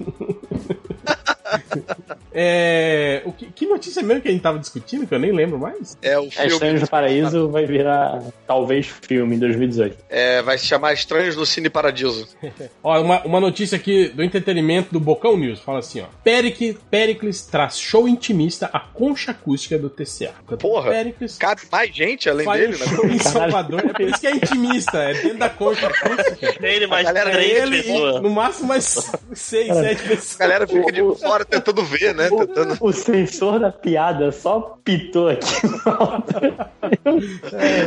[2.33, 5.57] É, o que, que notícia mesmo que a gente tava discutindo, que eu nem lembro
[5.59, 5.97] mais?
[6.01, 6.47] É o É, filme.
[6.53, 9.97] Estranhos no Paraíso vai virar, talvez, filme em 2018.
[10.09, 12.27] É, vai se chamar Estranhos no Cine Paradiso.
[12.83, 15.59] Ó, uma, uma notícia aqui do entretenimento do Bocão News.
[15.59, 16.05] Fala assim, ó.
[16.23, 20.33] Peric, Pericles traz show intimista à concha acústica do TCA.
[20.59, 20.89] Porra.
[20.91, 22.85] Pericles Cabe mais gente além faz dele, um né?
[22.95, 23.19] show em.
[23.31, 23.79] Salvador.
[23.85, 26.55] É por isso que é intimista, é dentro da concha acústica.
[26.65, 28.21] Ele mais galera- três Ele e pessoas.
[28.21, 30.35] no máximo mais seis, sete A pessoas.
[30.37, 32.29] galera fica de fora tentando ver, né?
[32.29, 32.77] Tentando...
[32.79, 35.45] O, o sensor da piada só pitou aqui.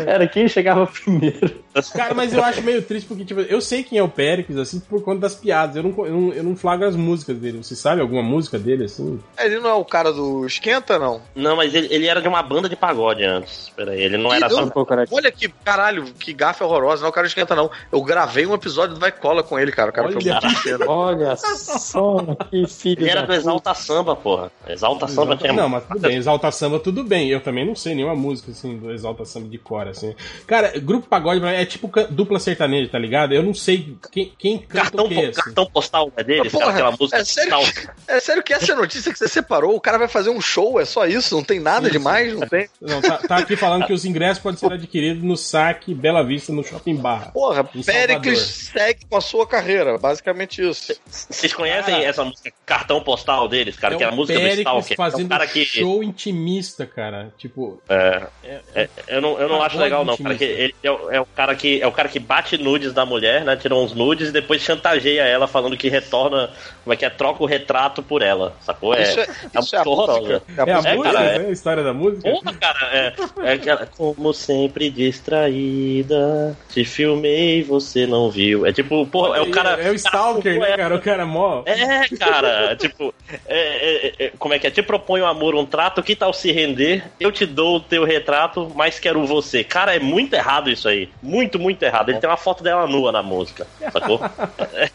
[0.07, 1.62] Era quem chegava primeiro.
[1.92, 4.80] Cara, mas eu acho meio triste porque, tipo, eu sei quem é o Pericles, assim,
[4.80, 5.76] por conta das piadas.
[5.76, 7.62] Eu não, eu não, eu não flagro as músicas dele.
[7.62, 9.20] Você sabe alguma música dele, assim?
[9.38, 11.20] Ele não é o cara do Esquenta, não?
[11.34, 13.70] Não, mas ele, ele era de uma banda de pagode antes.
[13.74, 14.64] Peraí, ele não Que era só.
[14.64, 15.09] doido.
[15.11, 17.02] Olha que caralho, que gafe horrorosa.
[17.02, 17.70] Não é o cara do Esquenta, não.
[17.90, 19.90] Eu gravei um episódio do Vai Cola com ele, cara.
[19.90, 20.40] O cara foi Olha.
[20.40, 20.84] muito pequeno.
[20.88, 24.51] Olha só que filho Ele era da Exalta Samba, porra.
[24.66, 25.53] Exalta Samba Exalta-.
[25.53, 26.16] Não, mas tudo bem.
[26.16, 27.28] Exalta Samba, tudo bem.
[27.28, 30.14] Eu também não sei nenhuma música, assim, do Exalta Samba de cor, assim.
[30.47, 33.35] Cara, grupo pagode é tipo dupla sertaneja, tá ligado?
[33.35, 35.41] Eu não sei quem, quem canta Cartão, o quê, assim.
[35.41, 37.18] cartão postal é deles, Porra, cara, aquela música.
[37.18, 39.74] é sério, que, é sério que essa é a notícia que você separou?
[39.74, 41.35] O cara vai fazer um show, é só isso?
[41.35, 42.35] Não tem nada Sim, demais?
[42.35, 42.68] Não tem?
[42.80, 46.53] Não, tá, tá aqui falando que os ingressos podem ser adquiridos no saque Bela Vista,
[46.53, 47.30] no Shopping Barra.
[47.32, 49.99] Porra, Pericles segue com a sua carreira.
[49.99, 50.95] Basicamente isso.
[51.07, 53.95] Vocês conhecem Cara, essa música Cartão Postal deles, cara?
[53.95, 54.93] é que é a música do Pericles Stalker.
[54.93, 55.64] É fazendo um cara que.
[55.64, 57.33] show intimista, cara.
[57.39, 60.16] Tipo, É, é- é, eu não, eu não acho legal, não.
[60.16, 63.05] Cara, ele é, o- é o cara que é o cara que bate nudes da
[63.07, 63.57] mulher, né?
[63.57, 66.51] Tira uns nudes e depois chantageia ela falando que retorna,
[66.83, 68.55] como é que é, troca o retrato por ela.
[68.61, 68.95] Sacou?
[68.95, 70.43] É, isso é, é isso é a música.
[70.57, 71.39] é a É, música, cara, é.
[71.39, 71.47] né?
[71.49, 72.31] A história da música.
[72.31, 73.14] Porra, cara, é,
[73.45, 78.66] é aquela, Como sempre distraída, te filmei, você não viu.
[78.66, 79.81] É tipo, porra, é o cara.
[79.81, 80.95] É o Stalker, né, é- cara?
[80.97, 81.62] O cara mó.
[81.66, 83.14] É, cara, tipo,
[83.47, 84.71] é, é, é, como é que é?
[84.71, 87.05] Te proponho amor, um trato, que tal se render?
[87.19, 89.65] Eu te dou o teu retrato, mas quero você.
[89.65, 91.09] Cara, é muito errado isso aí.
[91.23, 92.11] Muito, muito errado.
[92.11, 94.21] Ele tem uma foto dela nua na música, sacou?
[94.75, 94.91] É.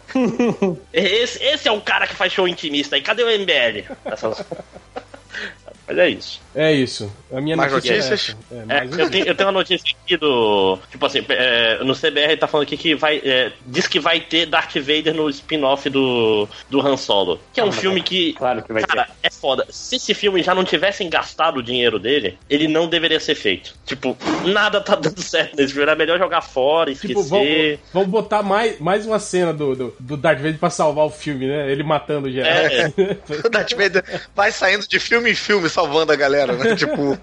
[0.94, 3.02] Esse, esse é o cara que faz show intimista aí.
[3.02, 3.86] Cadê o MBL?
[4.06, 4.44] Essas-
[5.90, 6.40] Mas é isso.
[6.54, 7.12] É isso.
[7.34, 8.36] A minha Mais notícia notícias?
[8.52, 8.64] é essa.
[8.72, 10.78] É, É, mais eu, tenho, eu tenho uma notícia aqui do.
[10.92, 13.18] Tipo assim, é, no CBR tá falando aqui que vai.
[13.24, 17.40] é, diz que vai ter Darth Vader no spin-off do, do Han Solo.
[17.52, 18.34] Que é um filme que.
[18.34, 19.14] Claro que vai Cara, ter.
[19.24, 19.66] é foda.
[19.70, 23.74] Se esse filme já não tivessem gastado o dinheiro dele, ele não deveria ser feito.
[23.84, 24.16] Tipo,
[24.46, 25.84] nada tá dando certo nesse filme.
[25.84, 27.16] Era melhor jogar fora, esquecer.
[27.16, 31.06] Tipo, vamos, vamos botar mais, mais uma cena do, do, do Darth Vader pra salvar
[31.06, 31.72] o filme, né?
[31.72, 32.52] Ele matando o geral.
[32.52, 32.94] É.
[33.46, 34.04] O Darth Vader
[34.36, 36.76] vai saindo de filme em filme salvando a galera, né?
[36.80, 37.18] Tipo,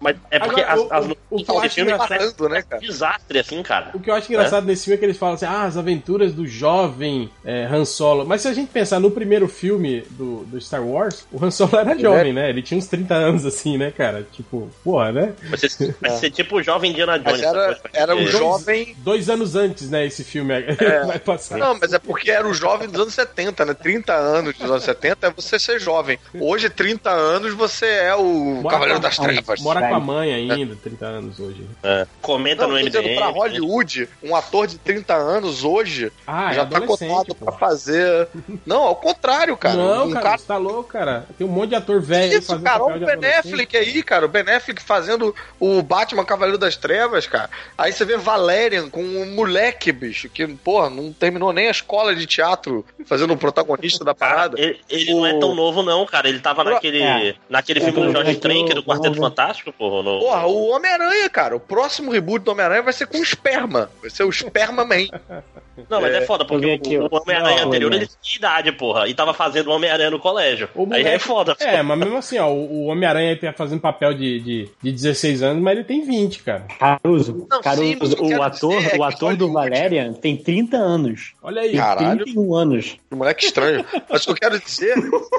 [0.00, 2.62] Mas é porque Agora, as, o- as o- notícias o que eu acho engraçado- né,
[2.62, 2.82] cara?
[2.82, 3.90] um desastre, assim, cara.
[3.94, 6.32] O que eu acho engraçado nesse filme é que eles falam assim, ah, as aventuras
[6.32, 8.24] do jovem é, Han Solo.
[8.26, 11.76] Mas se a gente pensar no primeiro filme do, do Star Wars, o Han Solo
[11.78, 12.48] era jovem, né?
[12.50, 14.26] Ele tinha uns 30 anos, assim, né, cara?
[14.32, 15.32] Tipo, porra, né?
[15.44, 17.40] Vai ser, vai ser tipo o jovem Indiana Jones.
[17.40, 18.26] Mas era, era o É.
[18.26, 18.94] jovem.
[18.98, 20.52] Dois anos antes, né, esse filme
[21.06, 21.58] vai passar.
[21.58, 23.74] Não, mas é porque era o jovem dos anos 70, né?
[23.74, 26.18] 30 anos dos anos 70 é você ser jovem.
[26.38, 28.22] Hoje, 30 anos, você é o
[28.62, 29.60] Mora Cavaleiro a- das Trevas.
[29.60, 31.66] Mora com a mãe ainda, 30 anos hoje.
[31.82, 32.06] É.
[32.20, 33.16] Comenta Não, no MDM.
[33.16, 38.28] pra Hollywood, um ator de 30 anos hoje Ah, já é tá cotado pra fazer.
[38.66, 39.76] Não, ao contrário, cara.
[39.76, 41.26] Não, um cara, cara você tá louco, cara.
[41.38, 43.38] Tem um monte de ator velho Isso, fazendo cara, olha o Ben adolescente.
[43.52, 44.26] Affleck aí, cara.
[44.26, 47.48] O Ben Affleck fazendo o Batman Cavaleiro das Trevas, cara.
[47.76, 52.14] Aí você vê Valerian com um moleque, bicho, que, porra, não terminou nem a escola
[52.14, 54.60] de teatro fazendo o protagonista da Cara, parada.
[54.60, 56.28] ele, ele não é tão novo, não, cara.
[56.28, 57.11] Ele tava Pro- naquele, É.
[57.48, 60.02] naquele filme do É, Jorge é o- do Quarteto Fantástico, porra.
[60.02, 60.18] No...
[60.20, 61.56] Porra, o Homem-Aranha, cara.
[61.56, 63.90] O próximo reboot do Homem-Aranha vai ser com esperma.
[64.00, 65.06] Vai ser o Esperma Man.
[65.88, 67.98] Não, mas é, É, foda, porque aqui, o, o Homem-Aranha anterior olha.
[67.98, 70.68] ele tinha idade, porra, e tava fazendo o Homem-Aranha no colégio.
[70.74, 71.56] O Aí moleque- é foda.
[71.60, 75.62] É, mas mesmo assim, ó, o Homem-Aranha tá fazendo papel de, de, de 16 anos,
[75.62, 76.66] mas ele tem 20, cara.
[76.78, 77.82] Caruso, Não, Caruso
[78.16, 81.32] sim, o ator, dizer é o ator do Valerian tem 30 anos.
[81.42, 81.74] Olha aí.
[81.76, 82.24] Caralho.
[82.24, 82.96] 31 anos.
[83.08, 83.84] Que moleque estranho.
[84.08, 84.94] Mas o que eu quero dizer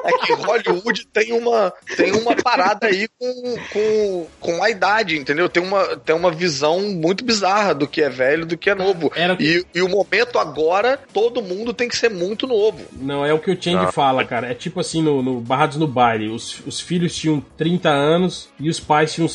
[0.06, 5.48] é que Hollywood tem uma, tem uma parada aí com, com, com a idade, entendeu?
[5.48, 9.12] Tem uma, tem uma visão muito bizarra do que é velho do que é novo.
[9.16, 12.80] Era- E, e o momento agora, todo mundo tem que ser muito novo.
[12.94, 14.52] Não, é o que o Change fala, cara.
[14.52, 16.30] É tipo assim, no, no Barrados no Baile.
[16.30, 19.28] Os, os filhos tinham 30 anos e os pais tinham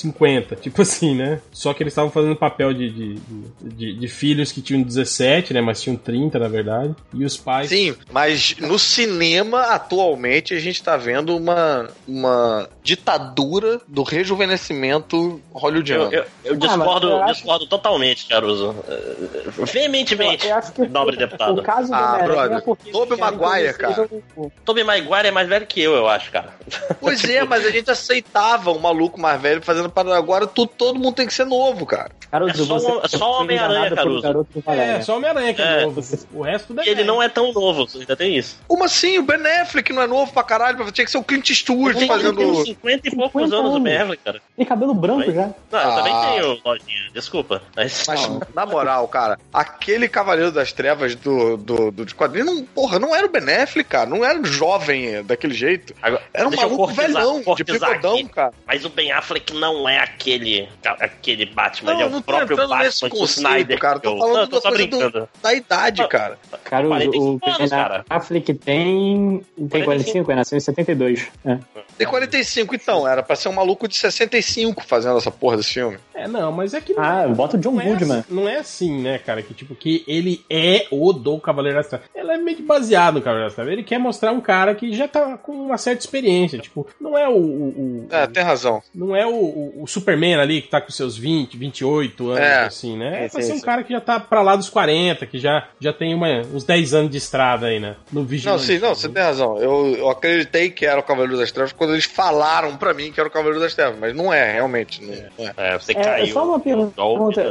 [0.00, 0.56] 50.
[0.56, 1.40] Tipo assim, né?
[1.52, 3.14] Só que eles estavam fazendo papel de, de,
[3.62, 5.60] de, de filhos que tinham 17, né?
[5.60, 6.94] Mas tinham 30, na verdade.
[7.14, 7.68] E os pais.
[7.68, 16.12] Sim, mas no cinema, atualmente, a gente tá vendo uma, uma ditadura do rejuvenescimento hollywoodiano.
[16.12, 18.74] Eu, eu, eu Ah, discordo, eu acho- discordo totalmente, Caruso.
[18.88, 21.62] É, Veementemente, Eu acho que nobre o deputado.
[21.62, 22.58] caso do Ah, brother.
[22.58, 24.08] é Tobey eles querem Maguire, cara.
[24.36, 26.54] o- Tobey Maguire é mais velho que eu, eu acho, cara.
[27.00, 30.98] Pois é, mas a gente aceitava um maluco mais velho fazendo para agora tu, todo
[30.98, 32.10] mundo tem que ser novo, cara.
[32.30, 34.22] Caruso, É só você o- é só o Homem-Aranha, Caruso.
[34.22, 34.70] garoto do.
[34.70, 35.84] É, só o Homem-Aranha que é, É.
[35.84, 36.00] novo.
[36.32, 37.06] O resto é E ele velho.
[37.08, 38.58] não é tão novo, ainda tem isso.
[38.68, 39.18] Como assim?
[39.18, 40.90] O Ben Affleck não é novo pra caralho?
[40.92, 42.36] Tinha que ser o Clint Eastwood Tem, fazendo.
[42.36, 43.82] tem uns 50 e poucos 50 anos o anos.
[43.82, 44.40] Ben Affleck, cara.
[44.56, 45.46] Tem cabelo branco já.
[45.70, 45.96] Não, eu Ah.
[45.96, 47.62] também tenho lojinha, desculpa.
[47.76, 52.62] Mas, Mas, na moral, cara, aquele Cavaleiro das Trevas do, do, do de quadrinho, não,
[52.64, 54.08] porra, não era o Ben Affleck, cara.
[54.08, 55.94] Não era jovem é, daquele jeito.
[56.00, 58.28] Agora, Era um maluco cortizar- velhão, de cortizar bigodão, aqui.
[58.28, 58.52] cara.
[58.66, 62.56] Mas o Ben Affleck não é aquele, aquele Batman, Não, ele é não o próprio
[62.56, 63.98] Batman nesse que o conceito, Snyder cara.
[64.00, 65.28] Tô falando Não, tô da só coisa do- brincando.
[65.42, 66.38] Da idade, cara.
[66.64, 68.04] Caruso, 45 o anos, cara.
[68.08, 71.26] Affleck tem, tem 45, ele nasceu em 72.
[71.44, 71.58] É.
[71.98, 73.06] Tem 45, então.
[73.06, 75.98] Era pra ser um maluco de 65 fazendo essa porra desse filme.
[76.20, 76.94] É, não, mas é que.
[76.96, 78.18] Ah, bota o John não é, Goodman.
[78.18, 79.42] assim, não é assim, né, cara?
[79.42, 82.06] Que tipo, que ele é o do Cavaleiro das Trevas.
[82.14, 83.72] Ele é meio que baseado no Cavaleiro das Trevas.
[83.72, 86.58] Ele quer mostrar um cara que já tá com uma certa experiência.
[86.58, 87.32] Tipo, não é o.
[87.32, 88.82] o- o- É, tem razão.
[88.94, 92.64] Não é o, o- o Superman ali que tá com seus 20, 28 anos, É.
[92.64, 93.24] assim, né?
[93.24, 95.68] É Sim, pra ser um cara que já tá pra lá dos 40, que já,
[95.80, 97.96] já tem uma, uns 10 anos de estrada aí, né?
[98.12, 98.62] No Não, Vigilante.
[98.64, 99.56] sim, não, você tem razão.
[99.58, 103.20] Eu, eu acreditei que era o Cavaleiro das Trevas quando eles falaram pra mim que
[103.20, 105.02] era o Cavaleiro das Trevas, mas não é, realmente.
[105.02, 105.52] Não, não é.
[105.56, 106.32] É, você É, caiu.
[106.32, 107.02] só uma pergunta,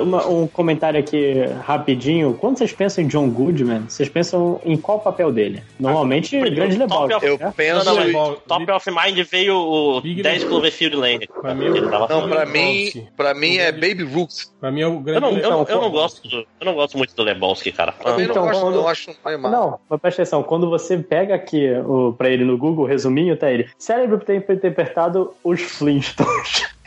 [0.01, 2.34] uma- um comentário aqui rapidinho.
[2.39, 5.62] Quando vocês pensam em John Goodman, vocês pensam em qual papel dele?
[5.80, 7.16] Normalmente, Primeiro, Grande Top Lebowski.
[7.16, 7.53] of- Eu né?
[7.55, 7.86] penso.
[7.86, 10.49] Não, não, Top of Mind veio o Big 10 Lebowski.
[10.49, 11.28] Cloverfield Lane.
[11.41, 12.30] Pra mim, Ele tava Não, falando.
[12.30, 14.49] pra mim, pra mim é Baby Ruth.
[14.60, 15.22] Pra mim é o Eu grande.
[15.22, 17.91] não, eu, não- eu não Então, gosto, do- eu não gosto muito do Lebowski, cara.
[17.93, 18.88] Também Então, não gosto, quando- não.
[18.88, 19.38] Acho um.
[19.49, 23.38] Não, mas presta atenção, quando você pega aqui o, pra ele no Google, o resuminho,
[23.38, 23.70] tá ele.
[23.78, 26.68] Cérebro tem interpretado os Flintstones.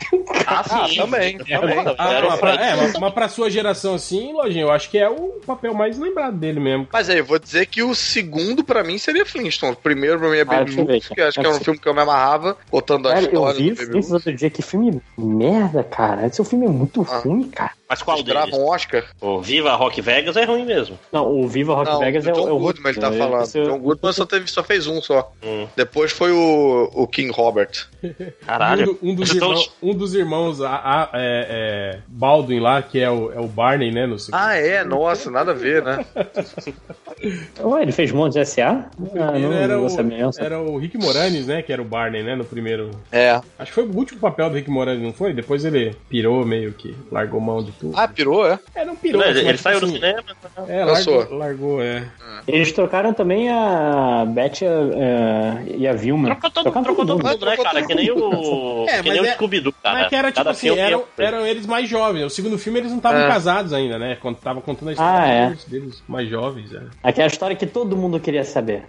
[0.45, 0.95] Ah, Ah, sim.
[0.97, 1.79] também, É, também.
[1.97, 5.09] Ah, mas pra, é, mas, mas pra sua geração assim, Lojinha, eu acho que é
[5.09, 6.87] o papel mais lembrado dele mesmo.
[6.91, 9.73] Mas aí, eu vou dizer que o segundo pra mim seria Flintstone.
[9.73, 11.15] O primeiro pra mim é Ah, Baby Ruth, aqui.
[11.15, 13.31] que eu acho que é um filme que eu me amarrava, contando a Cara, eu
[13.31, 14.13] história vi do Baby Flintstones Ruth.
[14.15, 16.25] outro dia, que filme merda, cara.
[16.27, 17.17] Esse filme é muito Ah.
[17.19, 17.71] ruim, cara.
[17.93, 18.59] Mas qual Grava deles?
[18.59, 19.03] um Oscar?
[19.21, 20.97] O Viva Rock Vegas é ruim mesmo.
[21.11, 23.23] Não, o Viva Rock Não, Vegas do é, o- é o Goodman ele tá outro.
[23.23, 23.43] falando.
[23.43, 25.31] Esse- John Goodman só, teve, só fez um só.
[25.43, 25.67] Hum.
[25.75, 27.69] Depois foi o, o King Robert.
[28.45, 28.97] Caralho.
[29.03, 31.47] Um, um dos Então, irmãos, um dos irmãos a, a- é,
[31.95, 34.07] é, Baldwin lá, que é o, é o Barney, né?
[34.07, 34.41] No segundo.
[34.41, 34.83] Ah, é?
[34.83, 36.03] Nossa, nada a ver, né?
[37.63, 38.89] Ué, ele fez Montes S.A.?
[38.97, 41.61] No Ah, primeiro não, era, não o, era o Rick Moranis, né?
[41.61, 42.35] Que era o Barney, né?
[42.35, 42.91] No primeiro.
[43.11, 43.31] É.
[43.57, 45.33] Acho que foi o último papel do Rick Moranis, não foi?
[45.33, 47.93] Depois ele pirou meio que, largou mão de tudo.
[47.99, 48.59] Ah, pirou, é?
[48.75, 49.21] É, não pirou.
[49.21, 50.23] Ele, assim, ele saiu do assim, cinema.
[50.67, 51.17] É, Cansou.
[51.17, 52.03] largou, largou, é.
[52.47, 56.29] Eles trocaram também a Beth eh, e a Vilma.
[56.29, 57.27] Trocou todo, trocou todo mundo.
[57.27, 57.85] mundo, né, Trocou cara?
[57.85, 58.85] Que nem o.
[58.89, 59.99] É, que nem o é- Scooby-Doo, cara.
[59.99, 62.25] Mas que era tipo Cada assim, é eram, eram eles mais jovens.
[62.25, 63.27] O segundo filme eles não estavam É.
[63.27, 64.17] casados ainda, né?
[64.21, 65.45] Quando tava contando a Ah, história é.
[65.47, 66.81] deles, deles mais jovens, é.
[67.01, 68.83] Aquela história que todo mundo queria saber.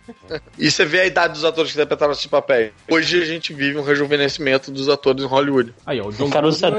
[0.59, 2.73] E você vê a idade dos atores que interpretaram esses papéis.
[2.91, 5.73] Hoje a gente vive um rejuvenescimento dos atores em Hollywood.
[5.87, 6.71] Aí, ó, o John O Caruso é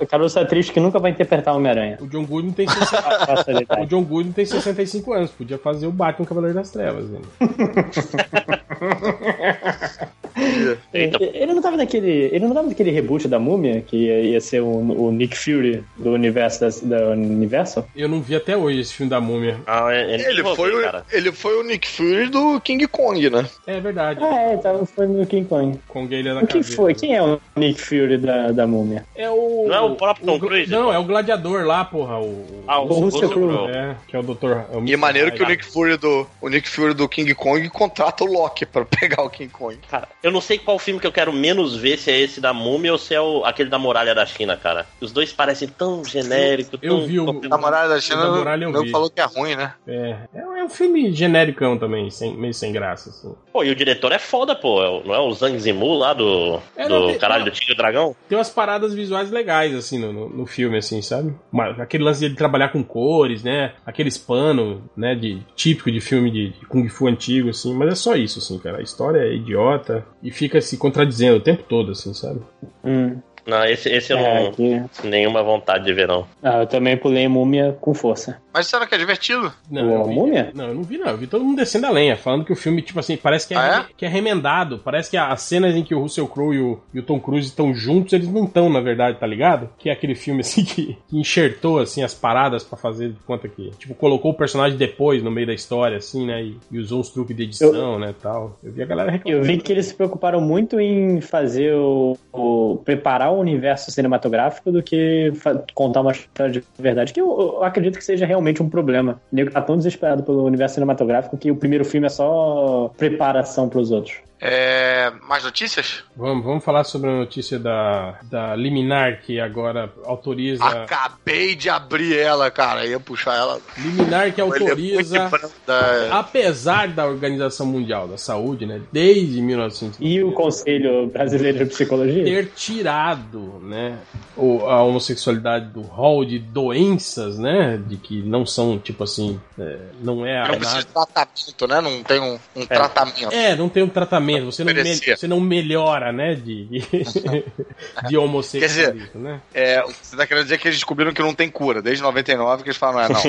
[0.00, 1.98] o Caruso é triste que nunca vai interpretar o Homem-Aranha.
[2.00, 3.86] o John Goodman tem 60, Passa a o.
[3.86, 7.20] John Goodman tem 65 anos, podia fazer o Batman Cavaleiro das Trevas, né?
[10.92, 12.10] Ele não tava naquele.
[12.32, 15.84] Ele não tava naquele reboot da múmia, que ia, ia ser o, o Nick Fury
[15.96, 17.86] do universo das- da, Universal?
[17.94, 19.56] Eu não vi até hoje esse filme da Múmia.
[19.66, 21.04] Ah, é- é- Ele envolvi, foi, o, cara.
[21.12, 23.46] ele foi o Nick Fury do King Kong, né?
[23.66, 24.20] É verdade.
[24.22, 25.78] Ah, é, tava, foi no King Kong.
[25.88, 26.76] Com Guilherme na O que cabeça.
[26.76, 26.94] foi?
[26.94, 29.04] Quem é o Nick Fury da, da múmia?
[29.14, 29.66] É o.
[29.68, 30.92] Não é o próprio Tom Cruise, Não, pô?
[30.92, 32.18] é o gladiador lá, porra.
[32.20, 33.70] O, Ah, o O Russell Crowe.
[33.70, 34.64] É, que é o doutor.
[34.72, 34.96] É o E Mr.
[34.96, 35.46] maneiro que o.
[35.46, 39.30] Nick Fury do o Nick Fury do King Kong contrata o Loki pra pegar o
[39.30, 39.76] King Kong.
[39.90, 42.52] Cara, eu não sei qual filme que eu quero menos ver se é esse da
[42.52, 44.86] múmia ou se é o, aquele da muralha da China, cara.
[45.00, 46.78] Os dois parecem tão genéricos.
[46.82, 47.06] Eu tão...
[47.06, 48.90] vi o- A Muralha da China Da Muralha eu não vi.
[48.90, 49.74] falou que é ruim, né?
[49.86, 53.34] É, é um filme genericão também, sem, meio sem graça, assim.
[53.52, 54.82] Pô, e o diretor é foda, pô.
[54.82, 57.50] É Não é o Zhang Zimu lá do, É, não, do tem- caralho não.
[57.50, 58.16] do Tigre e o Dragão?
[58.28, 61.34] Tem umas paradas visuais legais, assim, no, no, no filme, assim, sabe?
[61.52, 63.72] Uma- aquele lance de trabalhar com cores, né?
[63.86, 67.74] Aqueles panos, né, de, típico de filme de, de Kung Fu antigo, assim.
[67.74, 68.78] Mas é só isso, assim, cara.
[68.78, 72.40] A história é idiota e fica se contradizendo o tempo todo, assim, sabe?
[72.84, 73.18] Hum.
[73.46, 74.48] Não, esse, esse eu É, não.
[74.48, 74.82] aqui.
[75.04, 76.26] Nenhuma vontade de ver, não.
[76.42, 78.42] Ah, eu também pulei múmia com força.
[78.52, 79.52] Mas será que é divertido?
[79.70, 80.50] Não, eu não vi- Múmia?
[80.54, 81.08] Não, eu não vi, não.
[81.08, 83.54] Eu vi todo mundo descendo a lenha, falando que o filme, tipo assim, parece que
[83.54, 84.78] é, Ah, que é remendado.
[84.78, 87.48] Parece que as cenas em que o Russell Crowe e o, e o Tom Cruise
[87.48, 89.68] estão juntos, eles não estão, na verdade, tá ligado?
[89.76, 93.48] Que é aquele filme, assim, que, que enxertou, assim, as paradas pra fazer de conta
[93.48, 93.70] que...
[93.78, 96.42] Tipo, colocou o personagem depois, no meio da história, assim, né?
[96.42, 98.56] E, e usou uns truques de edição, né, tal.
[98.62, 99.42] Eu vi a galera reclamando.
[99.42, 104.70] Eu vi que eles se preocuparam muito em fazer o, o- preparar o universo cinematográfico
[104.70, 105.32] do que
[105.74, 109.20] contar uma história de verdade, que eu, eu acredito que seja realmente um problema.
[109.32, 113.68] O nego tá tão desesperado pelo universo cinematográfico que o primeiro filme é só preparação
[113.68, 114.16] pros outros.
[114.46, 115.10] É...
[115.26, 116.04] Mais notícias?
[116.14, 120.62] Vamos, vamos falar sobre a notícia da, da Liminar, que agora autoriza...
[120.64, 122.84] Acabei de abrir ela, cara.
[122.84, 123.58] Ia puxar ela.
[123.78, 125.30] Liminar que é autoriza...
[125.66, 131.64] da- Apesar da Organização Mundial da Saúde, né, desde 1900 E o Conselho Brasileiro de
[131.66, 132.22] Psicologia?
[132.24, 133.98] ter tirado, né,
[134.36, 140.26] a homossexualidade do rol de doenças, né, de que não são tipo assim, é, não
[140.26, 141.80] é a Não precisa de tratamento, né?
[141.80, 143.32] Não tem um, um tratamento.
[143.32, 146.82] é, não tem um tratamento, você não, me- você não melhora, né, de, de,
[148.08, 149.40] de homossexualismo, né?
[149.52, 151.80] É, você tá querendo dizer que eles descobriram que não tem cura.
[151.82, 153.20] Desde 99 que eles falam, é, não.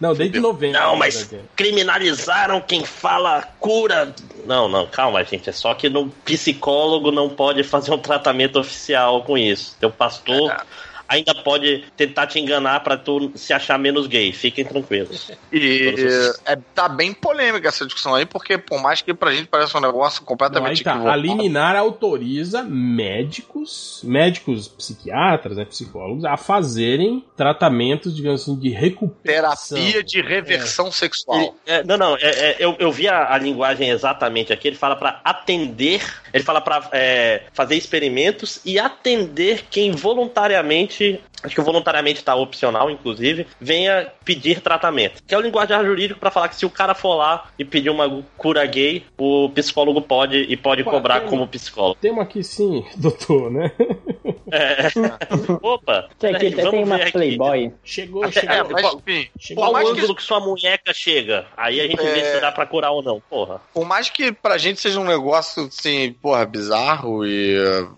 [0.00, 0.78] Não, desde 90.
[0.78, 1.48] Não, mas verdade.
[1.54, 4.14] criminalizaram quem fala cura.
[4.44, 5.48] Não, não, calma, gente.
[5.50, 9.76] É só que no psicólogo não pode fazer um tratamento oficial com isso.
[9.80, 10.54] Teu pastor
[11.08, 14.32] ainda pode tentar te enganar pra tu se achar menos gay.
[14.32, 15.30] Fiquem tranquilos.
[15.52, 15.94] E
[16.44, 19.80] é, tá bem polêmica essa discussão aí, porque por mais que pra gente pareça um
[19.80, 20.96] negócio Não, completamente tá.
[21.10, 29.78] A liminar autoriza médicos, médicos psiquiatras, né, psicólogos, a fazerem tratamentos, digamos assim, de recuperação.
[29.78, 31.54] Terapia de reversão sexual.
[31.66, 34.68] É, não, não, é, é, eu, eu vi a, a linguagem exatamente aqui.
[34.68, 36.02] Ele fala pra atender,
[36.32, 40.95] ele fala pra é, fazer experimentos e atender quem voluntariamente.
[41.42, 45.22] Acho que voluntariamente tá opcional, inclusive, venha pedir tratamento.
[45.26, 47.90] Que é o linguajar jurídico pra falar que se o cara for lá e pedir
[47.90, 51.98] uma cura gay, o psicólogo pode e pode cobrar como psicólogo.
[52.00, 53.70] Temos aqui sim, doutor, né?
[54.52, 54.88] É.
[55.62, 56.08] Opa!
[56.18, 57.12] Tem, aqui, tem uma aqui.
[57.12, 57.72] Playboy.
[57.84, 58.54] Chegou, Até- chegou.
[58.54, 60.92] É, é, mas qual- enfim, chegou Qual Por mais o que- ângulo que sua munheca
[60.94, 61.46] chega?
[61.56, 62.34] Aí a gente vê É.
[62.34, 63.60] se dá pra curar ou não, porra.
[63.74, 67.96] por mais que pra gente seja um negócio assim, porra, bizarro e uh,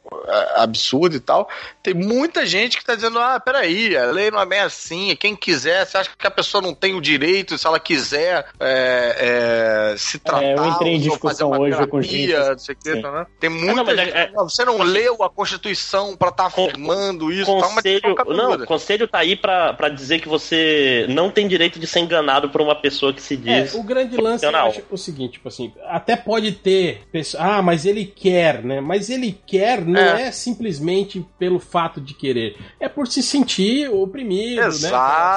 [0.57, 1.49] absurdo e tal,
[1.83, 5.35] tem muita gente que tá dizendo: ah, peraí, a lei não é bem assim, quem
[5.37, 9.97] quiser, você acha que a pessoa não tem o direito, se ela quiser é, é,
[9.99, 12.51] se tratar, eu entrei em discussão uma hoje com terapia, gente.
[12.51, 13.03] não sei o que, Sim.
[13.03, 13.27] né?
[13.41, 14.13] Tem muita não, mas gente.
[14.17, 18.53] é- é- "Não, você não leu a Constituição pra Con- afirmando isso, tá Conselho, não,
[18.53, 22.49] o conselho tá aí pra, pra dizer que você não tem direito de ser enganado
[22.51, 23.75] por uma pessoa que se É, diz.
[23.75, 27.85] o grande lance eu acho o seguinte, tipo assim, até pode ter pessoa, ah, mas
[27.85, 28.81] ele quer, né?
[28.81, 30.33] Mas ele quer não é, É.
[30.33, 34.71] simplesmente pelo fato de querer, é por se sentir oprimido, né?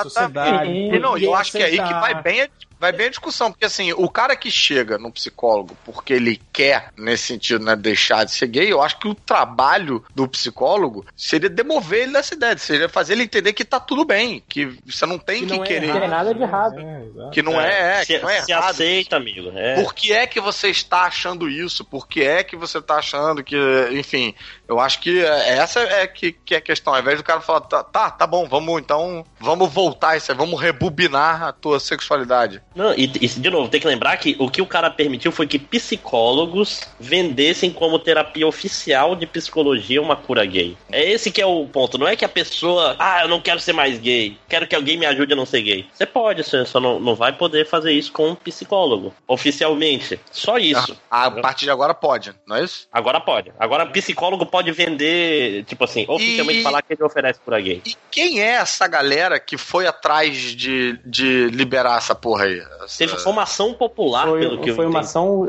[0.03, 0.71] sociedade.
[0.71, 2.49] E E não, eu acho que é aí que vai bem, a,
[2.81, 6.89] vai bem a discussão, porque assim, o cara que chega no psicólogo porque ele quer,
[6.97, 11.47] nesse sentido, né, deixar de ser gay, eu acho que o trabalho do psicólogo seria
[11.47, 15.19] demover ele dessa ideia, seria fazer ele entender que tá tudo bem, que você não
[15.19, 16.79] tem que, não é querer, errado, Tem nada de errado.
[16.79, 18.71] É, que não é, é, se, que não é se errado.
[18.71, 19.51] aceita, amigo.
[19.55, 19.75] É.
[19.75, 21.85] Por que é que você está achando isso?
[21.85, 23.55] Por que é que você está achando que.
[23.91, 24.33] Enfim,
[24.71, 26.93] eu acho que é- essa é que, que é a questão.
[26.93, 29.25] Ao invés do cara falar, tá, tá, tá bom, vamos então.
[29.39, 32.61] Vamos voltar isso aí, vamos rebubinar a tua sexualidade.
[32.73, 35.45] Não, e, e, de novo, tem que lembrar que o que o cara permitiu foi
[35.45, 40.77] que psicólogos vendessem como terapia oficial de psicologia uma cura gay.
[40.91, 41.97] É esse que é o ponto.
[41.97, 44.97] Não é que a pessoa, ah, eu não quero ser mais gay, quero que alguém
[44.97, 45.85] me ajude a não ser gay.
[45.93, 50.19] Você pode, você só não, não vai poder fazer isso com um psicólogo, oficialmente.
[50.31, 50.97] Só isso.
[51.09, 52.87] A, a partir de agora pode, não é isso?
[52.91, 53.51] Agora pode.
[53.59, 57.81] Agora psicólogo pode vender, tipo assim, oficialmente E- falar que ele oferece cura gay.
[57.85, 62.59] E quem é essa galera que foi atrás de, de liberar essa porra aí?
[62.83, 65.47] Essa- Teve formação popular, pelo que Foi, eu foi uma ação.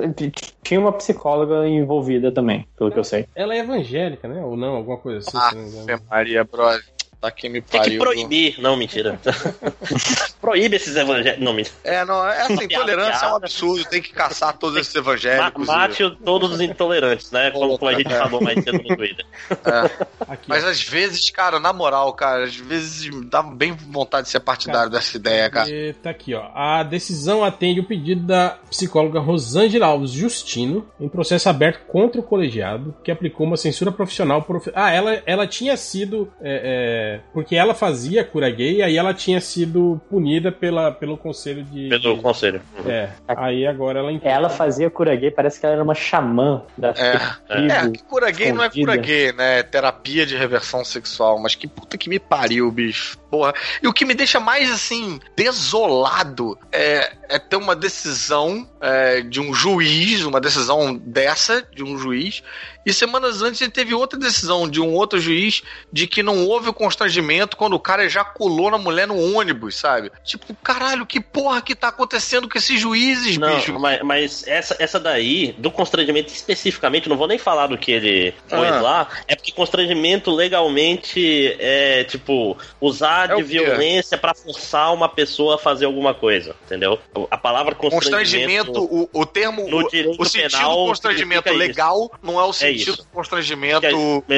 [0.63, 3.27] Tinha uma psicóloga envolvida também, pelo que eu sei.
[3.35, 4.43] Ela é evangélica, né?
[4.45, 5.37] Ou não, alguma coisa assim.
[5.37, 6.83] Ah, Maria, brother.
[7.23, 7.99] Tá que me Tem pariu.
[8.01, 8.61] que proibir.
[8.61, 9.16] Não, mentira.
[10.41, 11.45] Proíbe esses evangélicos.
[11.45, 11.77] Não, mentira.
[11.85, 13.37] É, não, essa Uma intolerância é um piada.
[13.37, 15.62] absurdo, tem que caçar todos esses evangélicos.
[15.62, 17.53] e- mate o- todos os intolerantes, né?
[17.53, 18.18] Como, como a gente É.
[18.18, 19.25] falou mais cedo no Twitter.
[19.51, 20.07] é.
[20.29, 20.68] Aqui, Mas ó.
[20.68, 25.16] às vezes, cara, na moral, cara, às vezes dá bem vontade de ser partidário dessa
[25.16, 25.70] ideia, cara.
[25.70, 26.51] E tá aqui, ó.
[26.55, 32.25] A decisão atende o pedido da psicóloga Rosângela Alves Justino em processo aberto contra o
[32.25, 34.43] colegiado que aplicou uma censura profissional.
[34.43, 34.70] Prof...
[34.75, 36.33] Ah, ela, ela tinha sido.
[36.41, 41.63] é, é, porque ela fazia cura gay, aí ela tinha sido punida pela, pelo conselho
[41.65, 41.89] de.
[41.89, 42.61] Pelo de- conselho.
[42.87, 43.09] É.
[43.29, 44.33] Aí agora ela entende.
[44.35, 47.19] Ela fazia cura gay, parece que ela era uma xamã da É.
[47.49, 47.73] tribo.
[47.73, 48.97] É, que cura gay não é cura escondida.
[49.07, 49.59] gay, né?
[49.59, 51.39] É terapia de reversão sexual.
[51.41, 53.19] Mas que puta que me pariu, bicho.
[53.31, 53.55] Porra.
[53.83, 59.41] E o que me deixa mais, assim, desolado é, é ter uma decisão é, de
[59.41, 62.43] um juiz, uma decisão dessa, de um juiz.
[62.85, 65.62] E semanas antes ele teve outra decisão de um outro juiz
[65.93, 70.11] de que não houve o constrangimento quando o cara ejaculou na mulher no ônibus, sabe?
[70.24, 73.78] Tipo, caralho, que porra que tá acontecendo com esses juízes, Não, bicho?
[73.78, 78.35] mas, mas essa, essa daí, do constrangimento especificamente, não vou nem falar do que ele
[78.49, 78.80] pôs Ah.
[78.80, 85.57] lá, é porque constrangimento legalmente é, tipo, usar É de violência pra forçar uma pessoa
[85.57, 86.99] a fazer alguma coisa, entendeu?
[87.30, 88.72] A palavra constrangimento...
[88.72, 92.45] Constrangimento, o, o termo, no o, direito o sentido penal do constrangimento legal não é
[92.45, 92.97] o sentido isso.
[92.97, 93.81] do constrangimento.
[93.81, 93.91] que é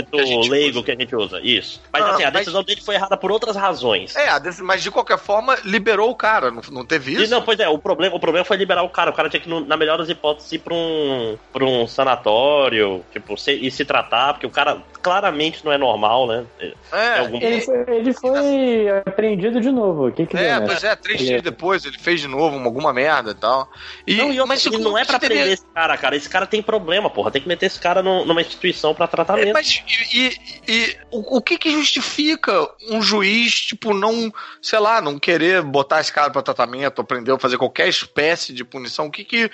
[0.03, 0.85] que a gente leigo usa.
[0.85, 1.81] que a gente usa, isso.
[1.93, 4.15] Mas Ah, assim, a mas- decisão dele foi errada por outras razões.
[4.17, 4.29] É,
[4.63, 7.31] mas de qualquer forma, liberou o cara, não, não teve E isso?
[7.33, 9.11] não, pois é, o problema, o problema foi liberar o cara.
[9.11, 13.37] O cara tinha que, na melhor das hipóteses, ir pra um, pra um sanatório, tipo,
[13.37, 16.45] se, e se tratar, porque o cara claramente não é normal, né?
[16.93, 20.09] É, algum- Ele foi, ele foi apreendido de novo.
[20.09, 20.67] O que que é, deu, né?
[20.67, 23.69] pois é, três Ele- dias depois ele fez de novo uma- alguma merda e tal.
[24.07, 26.17] E, não, e eu, mas ele isso não é pra prender esse cara, cara.
[26.17, 27.31] Esse cara tem problema, porra.
[27.31, 29.53] Tem que meter esse cara no- numa instituição pra É, tratamento.
[29.53, 35.01] mas e, e- e o, o que que justifica um juiz, tipo, não, sei lá,
[35.01, 39.07] não querer botar esse cara pra tratamento, ou prender, ou fazer qualquer espécie de punição?
[39.07, 39.51] O que que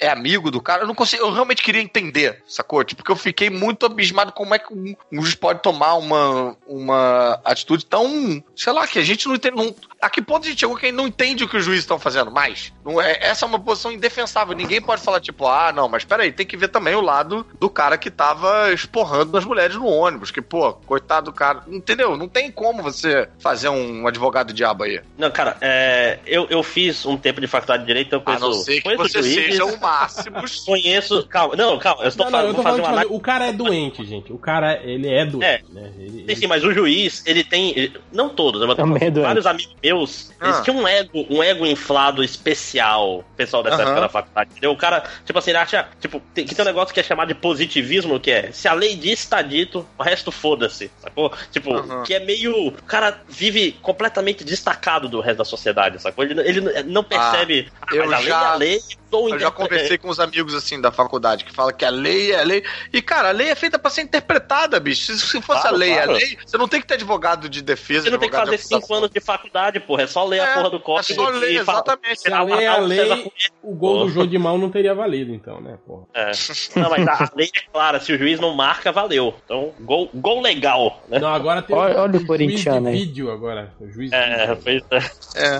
[0.00, 0.82] é amigo do cara?
[0.82, 2.82] Eu não consigo, eu realmente queria entender, sacou?
[2.84, 6.56] Tipo, porque eu fiquei muito abismado como é que um, um juiz pode tomar uma,
[6.66, 10.48] uma atitude tão, sei lá, que a gente não entende, não- a que ponto a
[10.50, 12.72] gente chegou que a gente não entende o que os juízes estão fazendo mais?
[12.84, 16.30] Não é, essa é uma posição indefensável, ninguém pode falar, tipo, ah, não, mas peraí,
[16.32, 20.30] tem que ver também o lado do cara que tava esporrando as mulheres no ônibus,
[20.30, 22.16] que, pô, coitado do cara, entendeu?
[22.16, 25.00] Não tem como você fazer um advogado diabo aí.
[25.16, 28.44] Não, cara, é, eu, eu fiz um tempo de faculdade de Direito, eu A conheço,
[28.44, 30.36] não ser que conheço você juízes, seja o máximo.
[30.66, 31.26] Conheço.
[31.28, 33.20] Calma, não, calma, eu estou Não, não, falando, eu tô vou fazer falando fazer- o
[33.20, 34.32] cara é doente, gente.
[34.32, 35.92] O cara, ele é doente, né?
[35.98, 37.70] Ele, Sim, ele- sim, mas o juiz, ele tem.
[37.76, 40.62] ele- não todos, né, mas Também é vários amigos meus, eles Ah.
[40.62, 43.84] tinham um ego, um ego inflado especial, pessoal dessa Aham.
[43.84, 44.50] época da faculdade.
[44.52, 44.72] Entendeu?
[44.72, 45.88] O cara, tipo assim, ele acha.
[46.00, 48.72] Tipo, tem, que tem um negócio que é chamado de positivismo, que é se a
[48.72, 51.32] lei diz, tá dito, o resto foda-se, sacou?
[51.50, 52.02] Tipo, Aham.
[52.02, 52.68] que é meio.
[52.68, 56.24] O cara vive completamente destacado do resto da sociedade, sacou?
[56.24, 57.68] Ele, ele não percebe.
[57.82, 58.80] Ah, eu mas a lei é já- a lei,
[59.14, 62.32] sou Eu já conversei com uns amigos assim da faculdade que fala que a lei
[62.32, 62.64] é a lei.
[62.92, 65.04] E, cara, a lei é feita pra ser interpretada, bicho.
[65.12, 66.10] Se, se fosse Claro, a lei, claro.
[66.10, 68.58] a lei, você não tem que ter advogado de defesa, Você não tem que fazer
[68.58, 70.02] cinco anos de faculdade, porra.
[70.02, 71.14] É só ler a É, porra do é código.
[71.22, 72.20] só ler, e exatamente.
[72.20, 74.04] Se a lei é a lei, o gol Porra.
[74.06, 76.04] do jogo de mão não teria valido, então, né, porra?
[76.14, 76.30] É.
[76.76, 79.34] Não, mas a lei é clara, se o juiz não marca, valeu.
[79.44, 81.18] Então, gol, gol legal, né?
[81.18, 82.98] Não, agora tem Olha- olha o juiz corintiano de aí.
[83.04, 83.72] vídeo agora.
[83.80, 84.86] O juiz É, vídeo.
[84.90, 85.02] pois
[85.36, 85.54] é.
[85.54, 85.58] É.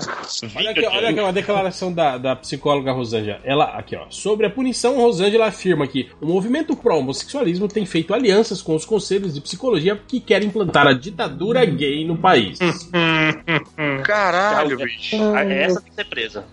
[0.57, 3.39] Olha aqui, olha aqui uma declaração da, da psicóloga Rosângela.
[3.45, 4.05] Ela, aqui, ó.
[4.09, 9.35] Sobre a punição, Rosângela afirma que o movimento pró-homossexualismo tem feito alianças com os conselhos
[9.35, 12.57] de psicologia que querem implantar a ditadura gay no país.
[14.03, 15.15] Caralho, bicho.
[15.35, 16.43] Ah, Essa tem que ser presa.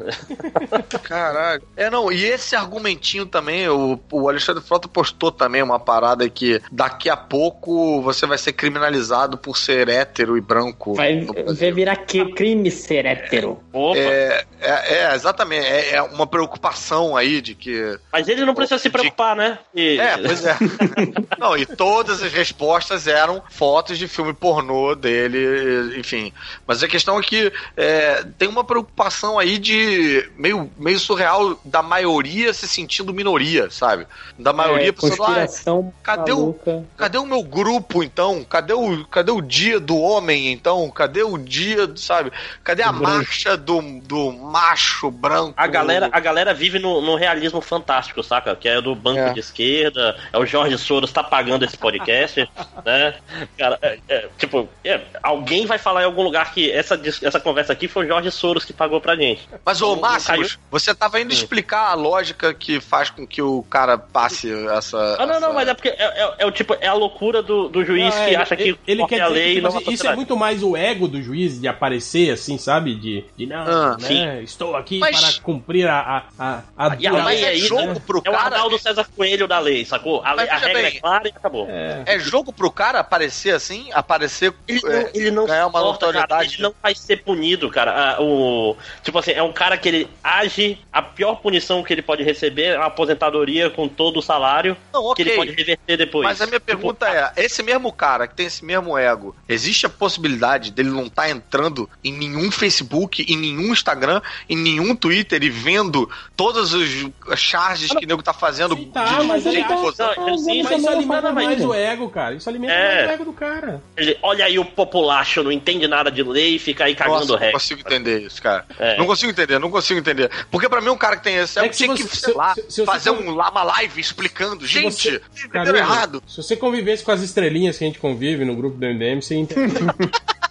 [1.02, 1.62] Caralho.
[1.76, 6.60] É, não, e esse argumentinho também, o, o Alexandre Frota postou também uma parada que
[6.70, 10.94] daqui a pouco você vai ser criminalizado por ser hétero e branco.
[10.94, 11.24] Vai,
[11.72, 13.60] virar que- crime ser hétero.
[13.72, 13.98] Opa.
[13.98, 15.66] É, é, é, exatamente.
[15.66, 16.81] É, é uma preocupação
[17.16, 17.98] aí de que.
[18.12, 19.58] Mas ele não precisa se preocupar, né?
[19.74, 20.56] E- É, pois é.
[21.38, 26.32] Não, e todas as respostas eram fotos de filme pornô dele, enfim.
[26.66, 31.82] Mas a questão é que é, tem uma preocupação aí de meio, meio surreal da
[31.82, 34.06] maioria se sentindo minoria, sabe?
[34.38, 36.56] Da maioria é, pensando, ah, cadê o-.
[36.96, 38.44] Cadê o meu grupo, então?
[38.44, 40.88] Cadê o, cadê o dia do homem, então?
[40.90, 42.32] Cadê o dia, sabe?
[42.62, 43.02] Cadê a branco.
[43.02, 45.54] marcha do, do macho branco?
[45.56, 48.54] A galera, a galera vive no, no realismo fantástico, saca?
[48.54, 49.32] Que é do banco É.
[49.32, 52.48] de esquerda, é o Jorge Soros tá pagando esse podcast,
[52.86, 53.14] né?
[53.58, 57.72] Cara, é, é, tipo, é, alguém vai falar em algum lugar que essa, essa conversa
[57.72, 59.48] aqui foi o Jorge Soros que pagou pra gente.
[59.64, 60.48] Mas, ô, Não caiu?
[60.70, 65.16] você tava indo explicar a lógica que faz com que o cara passe essa.
[65.18, 67.42] Ah, não, não, essa- mas é porque é, é- é o tipo, é a loucura
[67.42, 69.60] do, do juiz Não, que é, acha ele, que ele porque quer a lei que,
[69.60, 72.94] tipo não assim, isso é muito mais o ego do juiz de aparecer assim, sabe?
[72.94, 74.42] De, de não, Ah, né?
[74.42, 77.60] Estou aqui Mas- para cumprir a a, a, a, E a dura mas é aí,
[77.60, 78.02] jogo né?
[78.06, 80.20] pro É o cara- Arnaldo César Coelho da lei, sacou?
[80.24, 81.66] A, Mas a regra bem, é clara e acabou.
[81.70, 82.02] É.
[82.06, 84.52] É jogo pro cara aparecer assim, aparecer.
[84.66, 87.92] Ele não, é, ele não ganhar uma cara, ele não vai ser punido, cara.
[88.16, 92.02] Ah, o, tipo assim, é um cara que ele age, a pior punição que ele
[92.02, 95.24] pode receber é uma aposentadoria com todo o salário Não, que ok.
[95.26, 96.24] ele pode reverter depois.
[96.24, 99.86] Mas a minha Tipo, pergunta é: esse mesmo cara que tem esse mesmo ego, existe
[99.86, 105.42] a possibilidade dele não estar entrando em nenhum Facebook, em nenhum Instagram, em nenhum Twitter
[105.42, 106.08] e vendo
[106.42, 110.14] todas os- as charges que o nego tá fazendo Sim, tá, mas gente ele tá-?
[110.16, 112.34] Não, sim, Mas isso alimenta mais o ego, cara.
[112.34, 112.94] Isso alimenta É.
[112.96, 113.82] mais o ego do cara.
[113.96, 117.32] ele, olha aí o populacho, não entende nada de lei e fica aí cagando Nossa,
[117.32, 117.52] não regra.
[117.52, 118.66] consigo entender isso, cara.
[118.78, 118.96] É.
[118.98, 120.30] Não consigo entender, não consigo entender.
[120.50, 122.16] Porque pra mim um cara que tem esse É ego que se tinha você- que,
[122.16, 124.66] se- sei lá, se- se fazer um, lá uma live explicando.
[124.66, 126.22] Se Gente, você- Caramba, errado.
[126.26, 129.34] Se você convivesse com as estrelinhas que a gente convive no grupo do MDM, você
[129.36, 129.72] entende.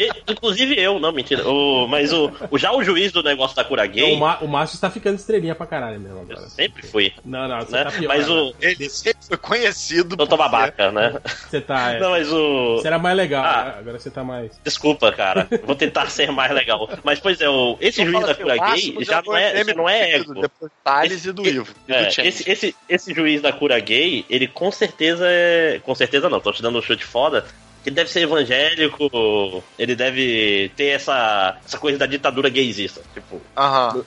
[0.00, 1.46] E- Inclusive eu, não, mentira.
[1.48, 4.38] O, mas o, o- já o juiz do negócio da cura Não, gay, o, Ma-
[4.40, 6.48] o Márcio está ficando estrelinha pra caralho mesmo eu agora.
[6.48, 7.12] sempre fui.
[7.24, 7.84] Não, não, você Né?
[7.84, 8.08] tá pior.
[8.08, 8.54] Mas o.
[8.60, 11.20] Ele sempre foi conhecido Eu tô por ser- babaca, né?
[11.48, 11.92] Você tá.
[11.92, 12.76] É, Não, mas o.
[12.76, 13.64] Você era mais legal, Ah.
[13.64, 13.74] né?
[13.78, 14.58] agora você tá mais.
[14.64, 15.46] Desculpa, cara.
[15.64, 16.88] Vou tentar ser mais legal.
[17.04, 19.36] Mas, pois é, o, esse Então juiz da assim, cura o gay Máximo já não
[19.36, 20.34] é, já não é ego.
[20.40, 21.74] Depois Thales Esse- e do Ivo.
[21.88, 25.80] É, do esse, esse, esse juiz da cura gay, ele com certeza é.
[25.84, 27.44] Com certeza não, tô te dando um chute foda.
[27.84, 33.00] Ele deve ser evangélico, ele deve ter essa, essa coisa da ditadura gaysista.
[33.14, 34.04] Tipo, Aham.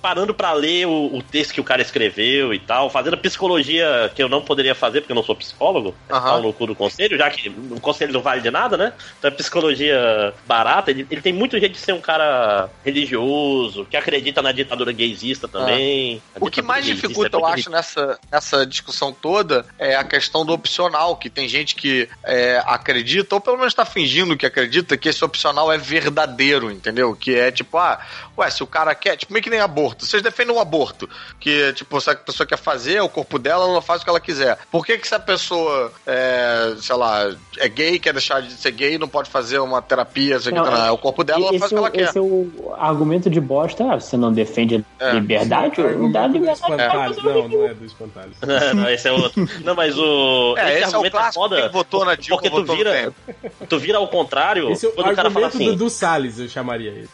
[0.00, 4.10] Parando pra ler o, o texto que o cara escreveu e tal, fazendo a psicologia
[4.14, 6.22] que eu não poderia fazer porque eu não sou psicólogo, é Aham.
[6.22, 8.92] pau no cu do conselho, já que o conselho não vale de nada, né?
[9.18, 13.96] Então é psicologia barata, ele, ele tem muito jeito de ser um cara religioso, que
[13.96, 16.22] acredita na ditadura gaysista também.
[16.34, 20.04] A O que mais gaysista dificulta, é eu acho, nessa, nessa discussão toda é a
[20.04, 24.46] questão do opcional, que tem gente que é, acredita, ou pelo menos tá fingindo que
[24.46, 27.14] acredita, que esse opcional é verdadeiro, entendeu?
[27.14, 28.00] Que é tipo, ah,
[28.36, 30.04] ué, se o cara quer, tipo, meio que nem aborto.
[30.06, 31.08] Vocês defendem o aborto,
[31.40, 34.10] que, tipo, se a pessoa quer fazer, é o corpo dela, ela faz o que
[34.10, 34.58] ela quiser.
[34.70, 38.70] Por que que se a pessoa, é, sei lá, é gay, quer deixar de ser
[38.72, 41.50] gay, não pode fazer uma terapia, sei Não, que, não, é o corpo dela, ela
[41.50, 42.02] esse, faz o que é ela quer.
[42.02, 43.84] esse é o argumento de bosta.
[43.92, 45.12] Ah, você não defende É.
[45.12, 45.80] liberdade?
[45.80, 46.60] Argumento Não dá do liberdade.
[46.60, 47.16] Espantalho.
[47.22, 48.32] Não, não é do Espantalho.
[48.46, 49.48] Não, não, esse é outro.
[49.64, 50.54] Não, mas o.
[50.58, 51.62] É, esse é o argumento clássico, foda.
[51.62, 53.12] quem votou na Dilma porque tu vira,
[53.68, 55.78] tu vira ao contrário Esse é o quando o cara fala argumento assim.
[55.78, 57.08] do, do Salles, eu chamaria ele.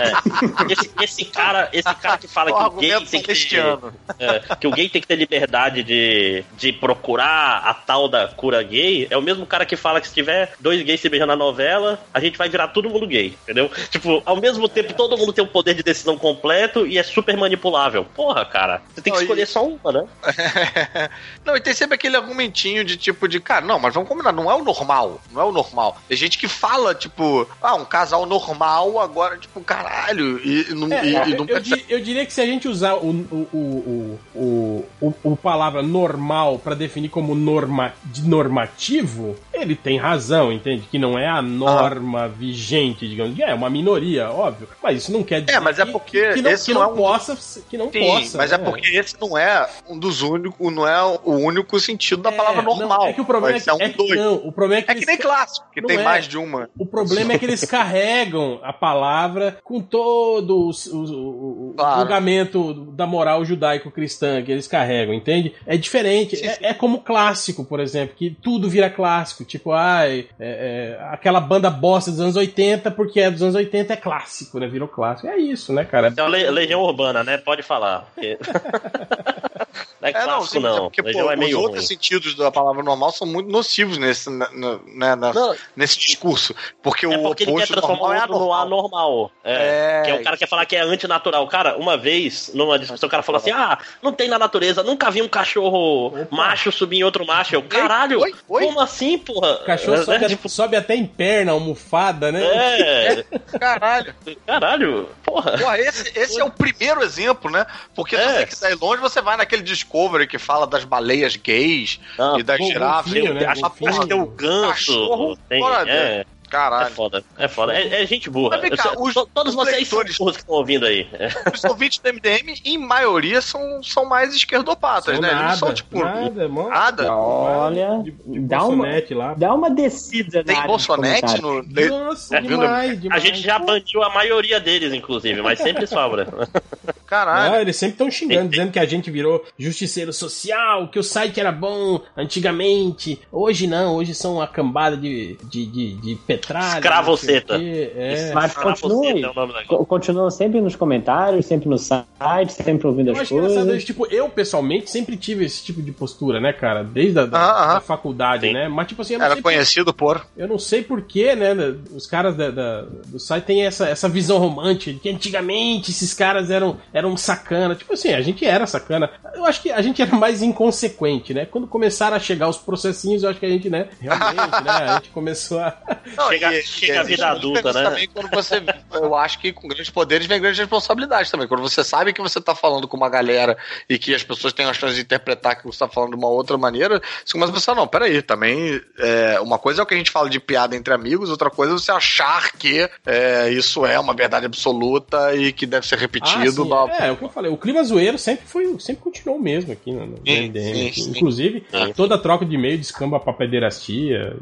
[0.00, 3.78] É, esse, esse cara, esse cara que fala que o gay tem que ter,
[4.18, 8.62] é, que o gay tem que ter liberdade de, de procurar a tal da cura
[8.62, 11.36] gay, é o mesmo cara que fala que se tiver dois gays se beijando na
[11.36, 13.70] novela, a gente vai virar todo mundo gay, entendeu?
[13.90, 17.36] Tipo, ao mesmo tempo todo mundo tem um poder de decisão completo e é super
[17.36, 18.04] manipulável.
[18.04, 20.04] Porra, cara, você tem que Não, e- escolher só uma, né?
[21.44, 24.50] não, e tem sempre aquele argumentinho de tipo de, cara, não, mas vamos combinar, não
[24.50, 26.00] é o normal, não é o normal.
[26.08, 30.92] Tem gente que fala, tipo, ah, um casal normal agora, tipo, caralho, e, e não,
[30.92, 34.84] É, e- e não eu eu diria que se a gente usar o, o, o,
[35.00, 40.84] o, o, palavra normal pra definir como norma, de normativo, ele tem razão, entende?
[40.90, 43.38] Que não é a norma vigente, digamos.
[43.38, 44.68] É uma minoria, óbvio.
[44.82, 46.80] Mas isso não quer dizer É, mas é que- porque que, não, esse que não
[46.82, 47.62] não, é um- possa.
[47.68, 48.38] Que não Sim, possa.
[48.38, 48.64] mas é né?
[48.64, 52.62] porque esse não é um dos únicos, não é o único sentido da É, palavra
[52.62, 53.06] não, normal.
[53.06, 54.90] é que o problema é que, ser um é que- não, o problema é que
[54.90, 56.02] É que eles nem clássico, que Não tem é.
[56.02, 56.68] mais de uma.
[56.78, 62.00] O problema é que eles carregam a palavra com todo o, o- o Claro.
[62.00, 65.54] julgamento da moral judaico-cristã que eles carregam, entende?
[65.66, 66.36] É diferente.
[66.36, 66.64] Sim, É, sim.
[66.64, 69.44] é como clássico, por exemplo, que tudo vira clássico.
[69.44, 73.92] Tipo, ai, é- é, aquela banda bosta dos anos 80, porque é dos anos 80
[73.92, 74.66] é clássico, né?
[74.66, 75.28] Virou clássico.
[75.28, 76.12] É isso, né, cara?
[76.16, 77.38] É uma le- legião urbana, né?
[77.38, 78.08] Pode falar.
[78.14, 78.38] Porque-
[80.00, 80.82] não é É, não, clássico, sim, mas é não.
[80.84, 81.86] porque, pô, legião é os meio outros ruim.
[81.86, 86.54] sentidos da palavra normal são muito nocivos nesse, na- na- né, na- Não, nesse discurso.
[86.82, 88.62] Porque é o porque ele quer oposto transformar normal o é no anormal.
[88.62, 89.32] anormal.
[89.44, 91.46] É, É, que é o cara que quer falar que é antinatural.
[91.48, 95.10] Cara, uma vez, numa discussão, o cara falou assim: ah, não tem na natureza, nunca
[95.10, 97.54] vi um cachorro macho subir em outro macho.
[97.54, 98.34] Eu, caralho, Oi?
[98.48, 98.64] Oi?
[98.66, 99.54] como assim, porra?
[99.62, 102.42] O cachorro É, sobe, é, tipo, sobe até em perna, almofada, né?
[102.42, 103.24] é,
[103.58, 104.14] Caralho.
[104.46, 105.58] caralho, porra.
[105.58, 107.66] Porra, esse, esse é o primeiro exemplo, né?
[107.94, 108.32] Porque se É.
[108.38, 112.42] você quiser ir longe, você vai naquele Discovery que fala das baleias gays Ah, e
[112.44, 113.12] das girafas.
[113.12, 113.44] golfinho, né?
[113.46, 114.68] Acho que tem o ganso.
[114.68, 116.24] Cachorro, Tem, é.
[116.50, 116.90] Caralho.
[116.94, 117.72] foda, é foda.
[117.74, 118.58] É, é gente burra.
[118.60, 121.08] Mas cá, os- to- todos os vocês leitores- são burros que estão ouvindo aí.
[121.12, 121.28] É.
[121.54, 125.28] Os ouvintes do MDM, em maioria, são, são mais esquerdopatas, São né?
[125.30, 125.98] Eles não são, nada, tipo.
[125.98, 127.14] nada, mó- nada?
[127.14, 129.34] Olha, de, de dá uma- Bolsonete lá.
[129.34, 131.62] Dá uma descida Tem Bolsonete no.
[131.88, 133.22] Nossa, É, demais, A demais.
[133.22, 136.26] gente já baniu a maioria deles, inclusive, mas sempre sobra.
[137.06, 137.52] Caralho.
[137.54, 141.40] Não, eles sempre estão xingando, dizendo que a gente virou justiceiro social, que o site
[141.40, 143.20] era bom antigamente.
[143.32, 146.74] Hoje não, hoje são uma cambada de, de, de, de petralha.
[146.78, 147.54] Escravoceta.
[147.56, 148.32] É.
[148.34, 149.22] Mas Ah, continue.
[149.22, 153.14] é o nome da- Co- Continuam sempre nos comentários, sempre no site, sempre ouvindo Eu
[153.14, 153.84] as acho engraçado, coisas.
[153.84, 156.82] tipo, eu pessoalmente sempre tive esse tipo de postura, né, cara?
[156.84, 157.74] Desde a da, Aham, aham.
[157.74, 158.52] da faculdade, Sim.
[158.52, 158.68] né?
[158.68, 160.26] Mas, tipo assim, eu não Era sei conhecido por.
[160.36, 161.54] Eu não sei porquê, né?
[161.94, 166.14] Os caras da- da- do site têm essa, essa visão romântica de que antigamente esses
[166.14, 167.74] caras eram, eram sacana.
[167.74, 169.10] Tipo assim, a gente era sacana.
[169.34, 171.46] Eu acho que a gente era mais inconsequente, né?
[171.46, 173.88] Quando começaram a chegar os processinhos, eu acho que a gente, né?
[174.00, 174.70] Realmente, né?
[174.70, 175.76] A gente começou a.
[176.16, 177.82] Não, Chega- chega a existe vida adulta, né?
[177.84, 178.62] Também quando você,
[178.92, 181.46] eu acho que com grandes poderes vem grandes responsabilidades também.
[181.48, 183.56] Quando você sabe que você tá falando com uma galera
[183.88, 186.28] e que as pessoas têm a chance de interpretar que você tá falando de uma
[186.28, 189.94] outra maneira, você começa a pensar, não, peraí, também é, uma coisa é o que
[189.94, 193.84] a gente fala de piada entre amigos, outra coisa é você achar que é, isso
[193.86, 196.40] é uma verdade absoluta e que deve ser repetido.
[196.42, 197.50] Ah, sim, blá- é, é o que eu falei.
[197.50, 200.92] O clima zoeiro sempre foi, sempre continuou o mesmo aqui no, no Sim, MDM.
[200.92, 201.10] sim, sim.
[201.10, 201.92] Inclusive, Sim.
[201.94, 204.36] toda troca de e-mail descamba pra pederastia.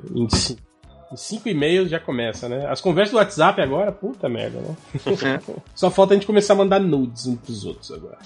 [1.16, 2.66] Cinco e-mails já começa, né?
[2.68, 4.76] As conversas do WhatsApp agora, puta merda, né?
[5.74, 8.18] Só falta a gente começar a mandar nudes uns pros outros agora.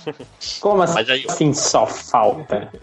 [0.61, 2.71] Como Mas aí- assim só falta?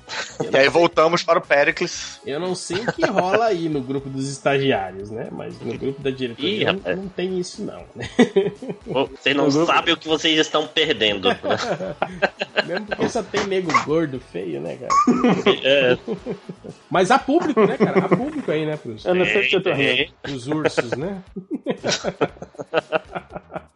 [0.52, 2.20] E aí voltamos para o Pericles.
[2.26, 5.28] Eu não sei o que rola aí no grupo dos estagiários, né?
[5.32, 6.98] Mas no grupo da Ih, diretoria não, rapaz.
[6.98, 7.84] não tem isso, não.
[7.94, 8.10] Né?
[8.88, 11.28] Vocês não sabem o que vocês estão perdendo.
[12.66, 14.94] Mesmo porque só tem nego gordo, feio, né, cara?
[15.64, 15.98] É,
[16.90, 18.06] Mas há público, né, cara?
[18.06, 19.89] Há público aí, né, pros, Eu não sei se eu tô rindo.
[20.22, 21.24] Pros ursos, né?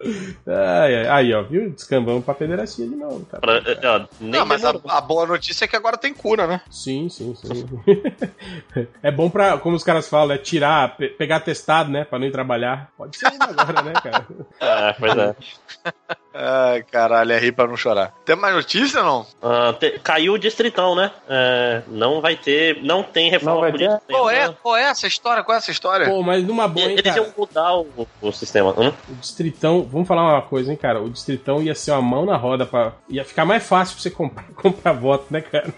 [0.48, 1.70] ai, ai, aí, ó, viu?
[1.70, 3.42] Descambamos pra federacia de novo, cara.
[3.42, 3.62] Pra-
[3.96, 6.62] ó, nem Não, mas a, a boa notícia é que agora tem cura, né?
[6.70, 7.66] Sim, sim, sim.
[9.02, 12.04] é bom pra, como os caras falam, é tirar, pe- pegar testado, né?
[12.06, 12.90] Pra não ir trabalhar.
[12.98, 14.28] Pode ser ainda agora, né, cara?
[14.60, 15.36] Ah, pois é.
[16.36, 18.12] Ai, caralho, é rir pra não chorar.
[18.26, 19.28] Tem mais notícia ou não?
[19.40, 21.12] Ah, te- caiu o distritão, né?
[21.30, 22.82] É, não vai ter.
[22.82, 23.86] Não tem reforma Não vai ter?
[23.86, 24.04] política.
[24.12, 25.44] Qual é, qual é essa história?
[25.44, 26.08] Qual é essa história?
[26.10, 27.18] Pô, mas numa boa, hein, Eles cara?
[27.18, 28.72] iam mudar o, o sistema.
[28.76, 28.92] Hum?
[29.10, 31.02] O Distritão, vamos falar uma coisa, hein, cara?
[31.02, 32.94] O Distritão ia ser uma mão na roda pra.
[33.10, 35.74] ia ficar mais fácil pra você comprar, comprar voto, né, cara?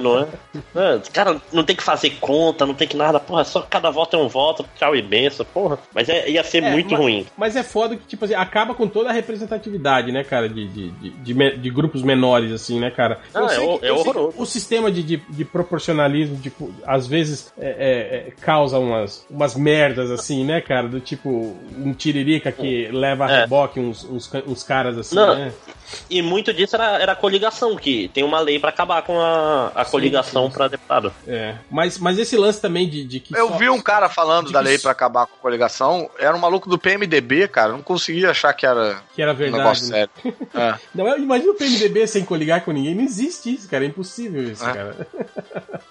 [0.00, 0.26] Não é?
[0.74, 3.20] É, Cara, não tem que fazer conta, não tem que nada.
[3.20, 4.64] Porra, só cada voto é um voto.
[4.76, 5.78] Tchau e benção, porra.
[5.94, 7.26] Mas é- ia ser É, muito mas- ruim.
[7.36, 10.90] Mas é foda que, tipo assim, acaba com toda a representatividade, né, cara, de, de,
[10.90, 13.18] de, de de grupos menores, assim, né, cara?
[13.34, 14.34] Ah, é que- é horroroso.
[14.38, 19.54] O sistema de, de, de proporcionalismo, tipo, às vezes é, é, é, causa umas, umas
[19.56, 20.88] merdas, assim, né, cara?
[20.88, 23.46] Do tipo, um tiririca que leva a É.
[23.80, 25.52] uns, uns, uns caras assim, Não, né?
[26.10, 29.72] E muito disso era, era a coligação, que tem uma lei pra acabar com a,
[29.74, 31.12] a coligação pra deputado.
[31.26, 31.54] É.
[31.70, 33.36] Mas, mas esse lance também de, de que.
[33.36, 36.08] Eu só- vi um cara falando de da lei pra acabar com a coligação.
[36.18, 37.72] Era um maluco do PMDB, cara.
[37.72, 39.62] Não conseguia achar que era Que era um verdade.
[39.62, 40.08] negócio né?
[40.22, 40.36] sério.
[40.54, 40.74] É.
[40.94, 42.94] Não, eu- imagina o PMDB sem coligar com ninguém.
[42.94, 43.84] Não existe isso, cara.
[43.84, 44.72] É impossível isso, É.
[44.72, 44.96] cara.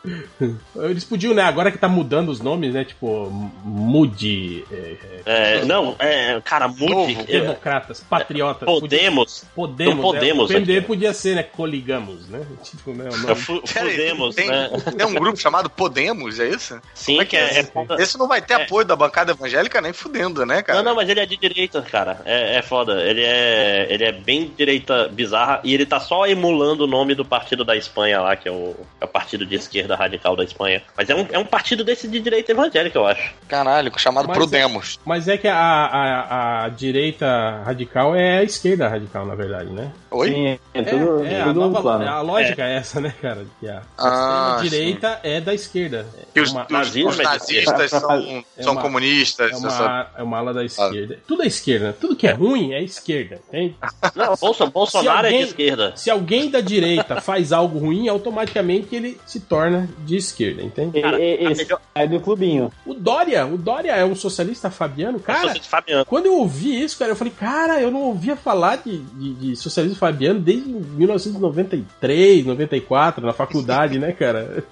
[0.90, 1.44] Eles podiam, né?
[1.44, 2.84] Agora que tá mudando os nomes, né?
[2.84, 3.30] Tipo,
[3.64, 7.22] Mude, é, é, É, não, é, cara, muito.
[7.22, 8.66] É, Democratas, Patriotas.
[8.66, 9.46] Podemos.
[9.56, 9.93] Podemos.
[9.96, 10.56] Não Podemos né?
[10.56, 10.88] O PMDB aqui.
[10.88, 11.44] podia ser, né?
[11.44, 12.46] Coligamos, né?
[12.64, 13.10] Tipo, né?
[13.28, 14.70] Aí, Fudemos, tem, né?
[14.98, 16.80] tem um grupo chamado Podemos, é isso?
[16.94, 17.50] Sim, Como é que é é.
[17.50, 17.60] esse?
[17.60, 18.02] é foda.
[18.02, 18.64] Esse não vai ter É.
[18.64, 20.80] apoio da bancada evangélica nem fudendo, né, cara?
[20.80, 22.22] Não, não, mas ele é de direita, cara.
[22.26, 23.02] É, é foda.
[23.02, 27.26] Ele é, ele é bem direita bizarra e ele tá só emulando o nome do
[27.26, 30.82] partido da Espanha lá, que é o, é o partido de esquerda radical da Espanha.
[30.96, 33.34] Mas é um, é um partido desse de direita evangélica, eu acho.
[33.48, 35.00] Caralho, chamado Mas Podemos.
[35.06, 39.92] Mas é que a, a, a direita radical é a esquerda radical, na verdade, né?
[40.12, 40.30] Oi?
[40.30, 42.08] Sim, é tudo, é, a, tudo um nova, plano.
[42.08, 42.76] a lógica é.
[42.78, 43.46] essa, né, cara?
[43.60, 46.06] Que a, Ah, a direita é da esquerda.
[46.34, 48.22] Que É os, uma, os- nazismo os é nazistas são,
[48.58, 49.52] É são uma- comunistas.
[49.52, 51.20] é essa- uma, é uma ala da esquerda.
[51.28, 51.96] Tudo é esquerda.
[52.00, 53.76] Tudo que é ruim é esquerda, entende?
[54.16, 55.94] Não, Bolso- Bolsonaro alguém- é de esquerda.
[55.96, 61.02] Se alguém da direita faz algo ruim, automaticamente ele se torna de esquerda, entende?
[61.02, 62.72] Cara, E- e- a esse melhor- é do clubinho.
[62.86, 65.48] O Dória, o Dória é um socialista fabiano, cara.
[65.48, 66.06] Cara, Fabiano.
[66.06, 69.56] Quando eu ouvi isso, cara, eu falei, cara, eu não ouvia falar de, de, de
[69.64, 74.64] socialismo fabiano desde 1993, 94, na faculdade, né, cara?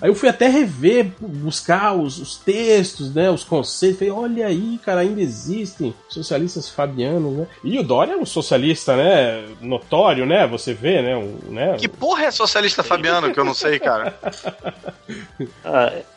[0.00, 3.98] Aí eu fui até rever, buscar os, os textos, né, os conceitos.
[3.98, 7.46] Falei, olha aí, cara, ainda existem socialistas fabianos, né?
[7.62, 10.46] E o Dória é um socialista, né, notório, né?
[10.46, 11.16] Você vê, né?
[11.16, 11.76] Um, né?
[11.78, 14.18] Que porra é socialista Fabiano que eu não sei, cara?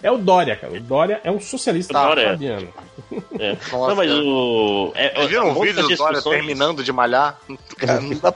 [0.02, 0.74] É o Dória, cara.
[0.74, 2.32] O Dória é um socialista Dória.
[2.32, 2.68] fabiano.
[3.40, 3.58] É.
[3.72, 4.92] Não, mas o.
[4.96, 7.38] É, Vocês viram é, um vídeo do Dória terminando de malhar?
[7.78, 8.34] Cara, não dá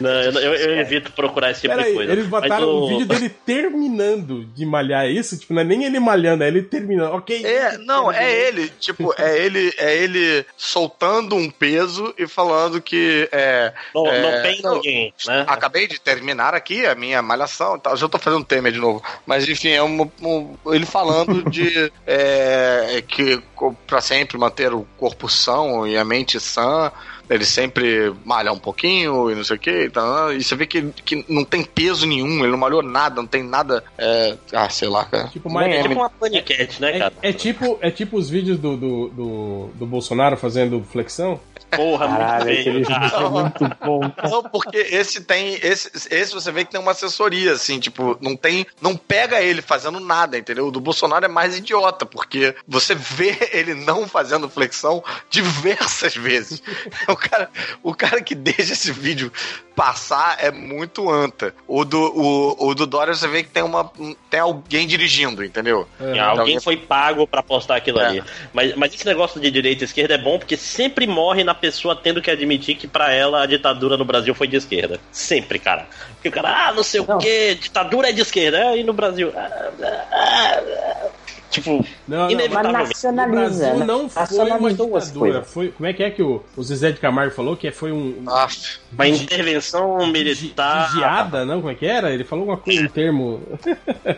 [0.00, 2.12] Não, eu, eu- eu evito procurar esse tipo Pera de aí, coisa.
[2.12, 5.38] eles Mas botaram o- um vídeo dele terminando de malhar, é isso?
[5.38, 7.12] Tipo, não é nem ele malhando, é ele terminando.
[7.14, 7.44] Ok.
[7.44, 13.28] É, não, é ele, tipo, é ele, é ele soltando um peso e falando que
[13.32, 15.44] é, Não, é, não tem não, ninguém, né?
[15.46, 17.96] Acabei de terminar aqui a minha malhação e tal.
[17.96, 19.02] Já tô fazendo tema de novo.
[19.26, 23.40] Mas enfim, é um, um- ele falando de é, que
[23.86, 26.90] pra sempre manter o corpo são e a mente sã.
[27.28, 29.84] Ele sempre malha um pouquinho e não sei o que.
[29.84, 33.26] Então, e você vê que, que não tem peso nenhum, ele não malhou nada, não
[33.26, 33.84] tem nada.
[33.96, 35.28] é, ah, sei lá, cara.
[35.28, 37.12] Tipo, É mas tipo uma paniquete, né, é, cara?
[37.22, 41.40] é tipo, é tipo os vídeos do, do, do, do Bolsonaro fazendo flexão.
[41.70, 43.08] Porra, Caralho, muito aquele feio, cara.
[43.08, 44.00] vídeo é muito bom.
[44.30, 45.54] Não, porque esse tem.
[45.62, 48.66] Esse, esse você vê que tem uma assessoria, assim, tipo, não tem.
[48.80, 50.68] Não pega ele fazendo nada, entendeu?
[50.68, 56.62] O do Bolsonaro é mais idiota, porque você vê ele não fazendo flexão diversas vezes.
[57.08, 57.50] O cara,
[57.82, 59.32] o cara que deixa esse vídeo
[59.74, 61.54] passar é muito anta.
[61.66, 63.90] O do, o, o do Dória você vê que tem uma.
[64.28, 65.88] Tem alguém dirigindo, entendeu?
[66.00, 66.18] É.
[66.18, 68.06] Alguém foi pago pra postar aquilo É.
[68.06, 68.24] ali.
[68.52, 71.94] Mas, mas esse negócio de direita e esquerda é bom porque sempre morre na pessoa
[71.94, 74.98] tendo que admitir que pra ela a ditadura no Brasil foi de esquerda.
[75.12, 75.86] Sempre, cara.
[76.14, 77.16] Porque o cara, ah, não sei Não.
[77.16, 78.58] o que, ditadura é de esquerda.
[78.58, 79.32] É, e no Brasil.
[79.36, 81.17] ah, ah, ah.
[81.50, 82.48] Tipo, Não, não.
[82.50, 83.84] Mas nacionaliza, O Brasil né?
[83.86, 85.42] não foi uma ditadura.
[85.42, 87.56] Foi, como é que é que o, o Zezé de Camargo falou?
[87.56, 88.22] Que foi um.
[88.26, 88.46] Ah,
[88.92, 90.90] Uma intervenção militar.
[90.92, 91.60] Vigiada, não?
[91.60, 92.12] Como é que era?
[92.12, 93.42] Ele falou alguma coisa, um termo.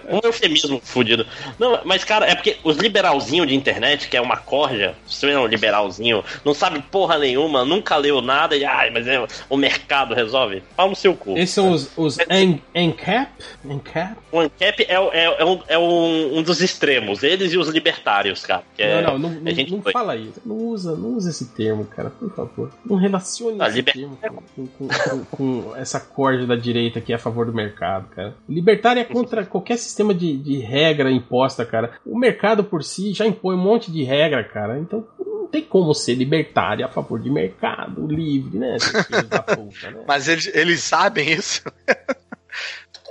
[0.09, 1.27] Um eufemismo fudido.
[1.59, 5.39] Não, mas, cara, é porque os liberalzinhos de internet, que é uma corja, você é
[5.39, 10.15] um liberalzinho, não sabe porra nenhuma, nunca leu nada e, ai, mas é, o mercado
[10.15, 10.63] resolve.
[10.77, 11.37] Pau no seu cu.
[11.37, 13.31] Esses são os, os en- ANCAP?
[13.69, 14.17] ANCAP?
[14.33, 18.45] O ANCAP é, é, é, um, é um, um dos extremos, eles e os libertários,
[18.45, 18.63] cara.
[18.75, 19.93] que é- não, não, não, a gente não foi.
[19.93, 20.41] fala isso.
[20.45, 22.71] Não usa, não usa esse termo, cara, por favor.
[22.85, 27.13] Não relacione Ah, esse liber- termo com, com- com- com essa corda da direita que
[27.13, 28.35] é a favor do mercado, cara.
[28.49, 31.93] Libertário é contra qualquer sistema de, de regra imposta, cara.
[32.07, 34.79] O mercado por si já impõe um monte de regra, cara.
[34.79, 38.77] Então não tem como ser libertário a favor de mercado livre, né?
[38.79, 40.03] puta, né?
[40.07, 41.63] mas eles, eles sabem isso.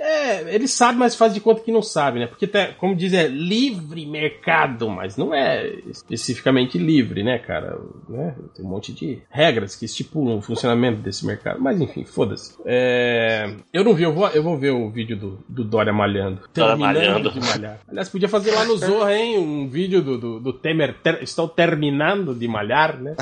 [0.02, 2.26] É, ele sabe, mas faz de conta que não sabe, né?
[2.26, 7.78] Porque, tá- como diz, é livre mercado, mas não é especificamente livre, né, cara?
[8.08, 8.34] Né?
[8.56, 11.60] Tem um monte de regras que estipulam o funcionamento desse mercado.
[11.60, 12.54] Mas, enfim, foda-se.
[12.64, 16.40] É, eu não vi, eu vou, eu vou ver o vídeo do, do Dória malhando.
[16.54, 16.80] Dória Terminando
[17.24, 17.30] malhando.
[17.32, 17.78] de malhar.
[17.86, 19.38] Aliás, podia fazer lá no Zorra, hein?
[19.38, 20.94] Um vídeo do, do, do Temer.
[21.02, 23.14] ter- estou terminando de malhar, né?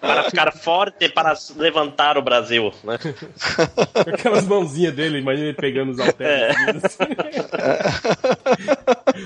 [0.00, 2.98] Para ficar forte, para levantar o Brasil, né?
[3.94, 6.56] Aquelas mãozinhas dele, imagina ele pegando os halteres.
[6.84, 6.98] assim.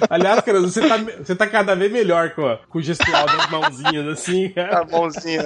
[0.09, 3.51] Aliás, cara, você tá, você tá cada vez melhor com, a- com o gestual das
[3.51, 4.81] mãozinhas, assim, cara.
[4.81, 5.43] A mãozinha.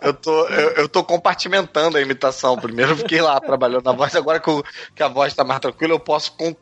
[0.00, 2.56] Eu tô, eu, eu tô compartimentando a imitação.
[2.58, 4.50] Primeiro eu fiquei lá trabalhando na voz, agora que,
[4.94, 6.32] que a voz tá mais tranquila, eu posso.
[6.36, 6.54] com-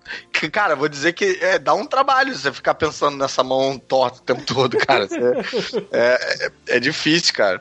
[0.52, 4.22] Cara, vou dizer que é, dá um trabalho você ficar pensando nessa mão torta o
[4.22, 5.06] tempo todo, cara.
[5.92, 7.60] É, é, é difícil, cara.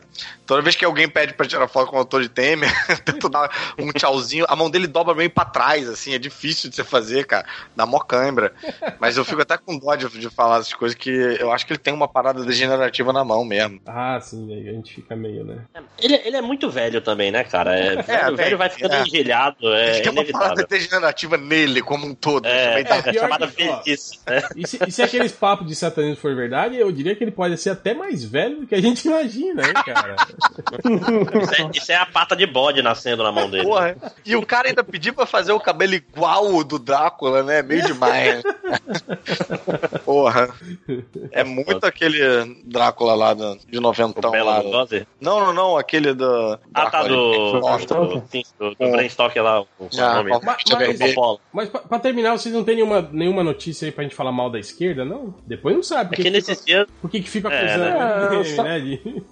[0.54, 2.70] Toda vez que alguém pede pra tirar foto com o autor de Temer,
[3.04, 3.50] tento dar
[3.80, 7.26] um tchauzinho, a mão dele dobra meio pra trás, assim, é difícil de você fazer,
[7.26, 7.44] cara.
[7.76, 8.54] Dá mó cãibra.
[9.00, 11.74] Mas eu fico até com dó de, de falar essas coisas que eu acho que
[11.74, 13.82] ele tem uma parada degenerativa na mão mesmo.
[13.88, 15.64] Ah, sim, a gente fica meio, né?
[16.00, 17.76] Ele, ele é muito velho também, né, cara?
[17.76, 19.02] É, velho, bem, velho vai ficando é.
[19.02, 20.68] engelhado, é Ele tem uma parada inevitável.
[20.68, 22.46] degenerativa nele como um todo.
[22.46, 23.82] É, Também dá- É, é chamada que- ó.
[23.82, 24.20] velhice.
[24.28, 24.44] né?
[24.56, 27.58] E se, e se aqueles papos de satanismo for verdade, eu diria que ele pode
[27.58, 30.16] ser até mais velho do que a gente imagina, hein, cara?
[31.42, 33.64] Isso é, isso é a pata de bode nascendo na mão dele.
[33.64, 33.96] Porra.
[34.26, 37.62] E o cara ainda pediu pra fazer o cabelo igual o do Drácula, né?
[37.62, 38.44] Meio demais.
[40.06, 40.50] Porra.
[41.32, 42.22] É muito aquele
[42.66, 44.60] Drácula lá do, de O noventão lá.
[44.60, 45.08] Lugosi?
[45.20, 45.78] Não, não, não.
[45.78, 46.60] Aquele do.
[46.74, 47.60] Ah, tá, do.
[47.62, 48.08] Drácula.
[48.08, 50.32] do, sim, do, do Stoker lá, o seu Ah, nome.
[50.44, 51.40] Mas- eu mas-.
[51.52, 54.50] Mas pra, pra terminar, vocês não têm nenhuma, nenhuma notícia aí pra gente falar mal
[54.50, 55.34] da esquerda, não?
[55.46, 56.04] Depois não sabe.
[56.04, 56.88] É Porque que nesses dias.
[57.02, 58.30] Por que, que fica É, acusando né?
[58.40, 59.24] né, Só- né, de-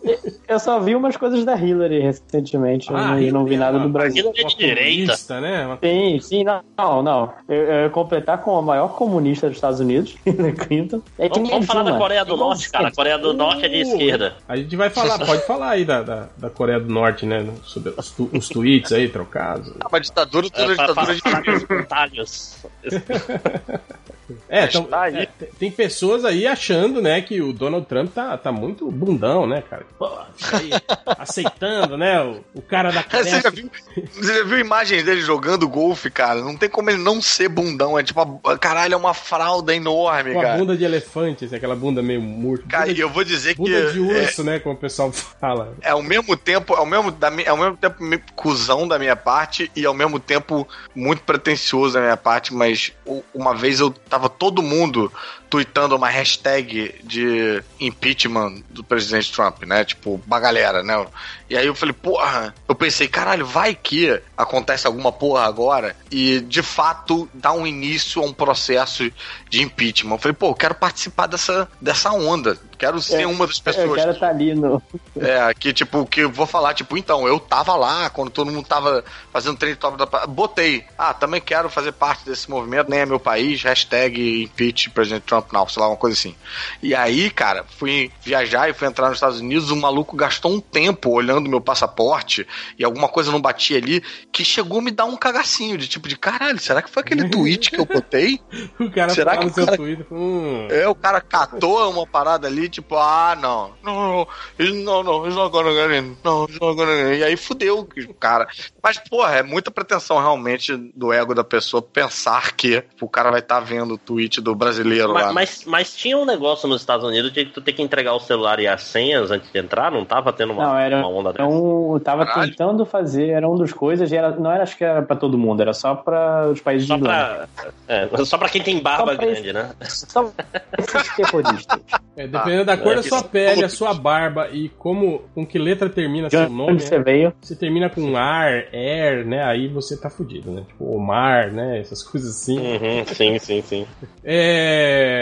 [0.47, 2.89] Eu só vi umas coisas da Hillary recentemente.
[2.89, 4.31] eu não, eu não vi nada do Brasil.
[4.35, 5.01] É de direita.
[5.13, 5.65] comunista, né?
[5.65, 7.03] Uma- Sim, sim, não, não.
[7.03, 7.33] não.
[7.49, 11.01] Eu, eu ia completar com a maior comunista dos Estados Unidos, Hillary Clinton.
[11.19, 11.97] É Vamos, vamos falar da.
[11.97, 12.87] Coreia do Norte, cara.
[12.87, 12.91] A.
[12.91, 14.35] Coreia do Norte é de esquerda.
[14.47, 17.45] A gente vai falar, pode falar aí da, da, da Coreia do Norte, né?
[17.63, 19.73] Sobre os, tu- os tweets aí trocados.
[19.79, 22.57] Ah, mas ditadura, toda É, ditadura de atalhos.
[24.49, 25.15] É, então, tá aí.
[25.17, 25.27] é,
[25.59, 29.85] tem- pessoas aí achando, né, que o Donald Trump tá, tá muito bundão, né, cara?
[29.97, 30.07] Pô,
[30.53, 30.69] aí
[31.17, 33.69] aceitando, né, o, o cara da Você já, viu,
[34.13, 36.41] você já viu imagens dele jogando golfe, cara?
[36.41, 37.97] Não tem como ele não ser bundão.
[37.97, 40.57] É tipo, a- caralho, é uma fralda enorme, Com a cara.
[40.57, 42.63] bunda de elefante, assim, aquela bunda meio murcha.
[42.69, 43.61] Cara, Bunda e eu vou dizer que.
[43.61, 44.59] Bunda de é- urso, né?
[44.59, 45.73] Como o pessoal fala.
[45.81, 49.71] É ao mesmo tempo, ao mesmo, da, ao mesmo tempo meio cuzão da minha parte
[49.75, 52.91] e ao mesmo tempo muito pretencioso da minha parte, mas
[53.33, 55.11] uma vez eu tava todo mundo
[55.51, 59.83] tweetando uma hashtag de impeachment do presidente Trump, né?
[59.83, 61.05] Tipo, uma galera, né?
[61.49, 66.39] E aí eu falei, porra, eu pensei, caralho, vai que acontece alguma porra agora e
[66.39, 69.11] de fato dá um início a um processo
[69.49, 70.15] de impeachment.
[70.15, 72.57] Eu falei, pô, eu quero participar dessa, dessa onda.
[72.79, 73.95] Quero ser É, uma das Eu pessoas.
[73.99, 74.81] quero estar ali no.
[75.19, 78.65] É, que tipo, que eu vou falar, tipo, então, eu tava lá quando todo mundo
[78.65, 80.05] tava fazendo trem top da.
[80.25, 85.23] Botei, ah, também quero fazer parte desse movimento, nem é meu país, hashtag impeach presidente
[85.23, 86.35] Trump, não, sei lá, uma coisa assim.
[86.81, 90.59] E aí, cara, fui viajar e fui entrar nos Estados Unidos, o maluco gastou um
[90.59, 92.47] tempo olhando meu passaporte
[92.77, 94.01] e alguma coisa não batia ali,
[94.31, 97.29] que chegou a me dar um cagacinho de tipo de caralho, será que foi aquele
[97.29, 98.39] tweet que eu botei?
[98.79, 100.05] O cara Será que o seu cara- Twitter.
[100.11, 104.27] Hum, É, o cara catou uma parada ali, tipo, ah, não, não,
[104.57, 107.19] não, não, não, not gonna get in, não, not gonna get in.
[107.19, 108.47] E aí fudeu o cara.
[108.81, 113.39] Mas, porra, é muita pretensão realmente do ego da pessoa pensar que o cara vai
[113.39, 115.30] estar vendo o tweet do brasileiro lá.
[115.33, 118.19] Mas, mas, mas tinha um negócio nos Estados Unidos de tu ter que entregar o
[118.19, 119.91] celular e as senhas antes de entrar?
[119.91, 121.45] Não tava tendo uma, Não, era, uma onda dessa?
[121.47, 122.49] um, eu tava Caralho.
[122.49, 125.37] tentando fazer, era um dos coisas, e era, não era, acho que era pra todo
[125.37, 127.47] mundo, era só pra os países Só de pra,
[127.87, 129.69] é, só pra quem tem barba Só pra grande, né?
[129.81, 131.81] Só pra esses terroristas.
[132.15, 135.57] é, dependendo da cor é da sua pele, a sua barba e como com que
[135.59, 137.03] letra termina De seu nome, onde você né?
[137.03, 137.33] veio?
[137.41, 139.43] Você termina com ar, air, né?
[139.43, 140.63] Aí você tá fudido, né?
[140.67, 141.79] Tipo, Omar, né?
[141.79, 142.59] Essas coisas assim.
[142.59, 143.87] Uhum, sim, sim, sim.
[144.23, 145.20] É.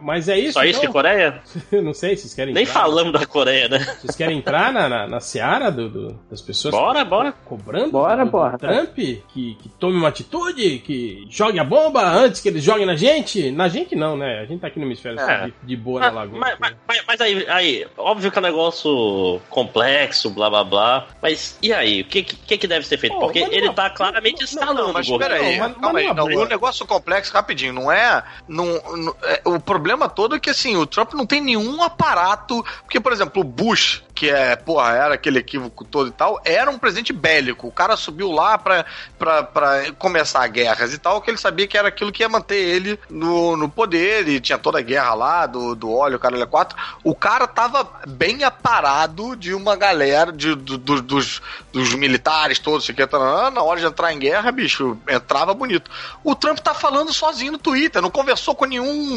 [0.00, 0.52] Mas é isso.
[0.54, 0.92] Só isso de então?
[0.92, 1.40] Coreia?
[1.72, 2.80] Não sei, vocês querem Nem entrar?
[2.80, 3.78] falamos da Coreia, né?
[4.00, 7.32] Vocês querem entrar na, na, na seara do, do- das pessoas Bora, bora.
[7.44, 8.58] cobrando Bora, do, do porra.
[8.58, 12.96] Trump que, que tome uma atitude, que jogue a bomba antes que eles joguem na
[12.96, 13.50] gente?
[13.50, 14.40] Na gente não, né?
[14.40, 15.46] A gente tá aqui no hemisfério É.
[15.46, 16.38] de, de boa na Mas, lagoa.
[16.38, 21.06] mas, mas- mas- mas aí, aí, óbvio que é um negócio complexo, blá blá blá.
[21.22, 22.02] Mas e aí?
[22.02, 23.14] O que, que, que deve ser feito?
[23.14, 26.06] Pô, Porque ele não- tá claramente não, instalando Não, mas peraí, calma aí.
[26.08, 26.44] Não, boa.
[26.44, 28.66] o negócio complexo, rapidinho, não é, não,
[28.96, 32.64] não- é- O problema todo é que, assim, o Trump não tem nenhum aparato.
[32.82, 36.70] Porque, por exemplo, o Bush, que é, porra, era aquele equívoco todo e tal, era
[36.70, 37.66] um presidente bélico.
[37.68, 38.84] O cara subiu lá pra,
[39.18, 42.56] pra, pra começar guerras e tal, que ele sabia que era aquilo que ia manter
[42.56, 44.26] ele no, no poder.
[44.28, 46.76] E tinha toda a guerra lá do, do óleo, caralho, é quatro.
[47.04, 51.40] O cara tava bem aparado de uma galera, de, do- do- dos,
[51.72, 53.50] dos militares todos, que, taranã.
[53.50, 55.90] na hora de entrar em guerra, bicho, entrava bonito.
[56.24, 59.07] O Trump tá falando sozinho no Twitter, não conversou com nenhum,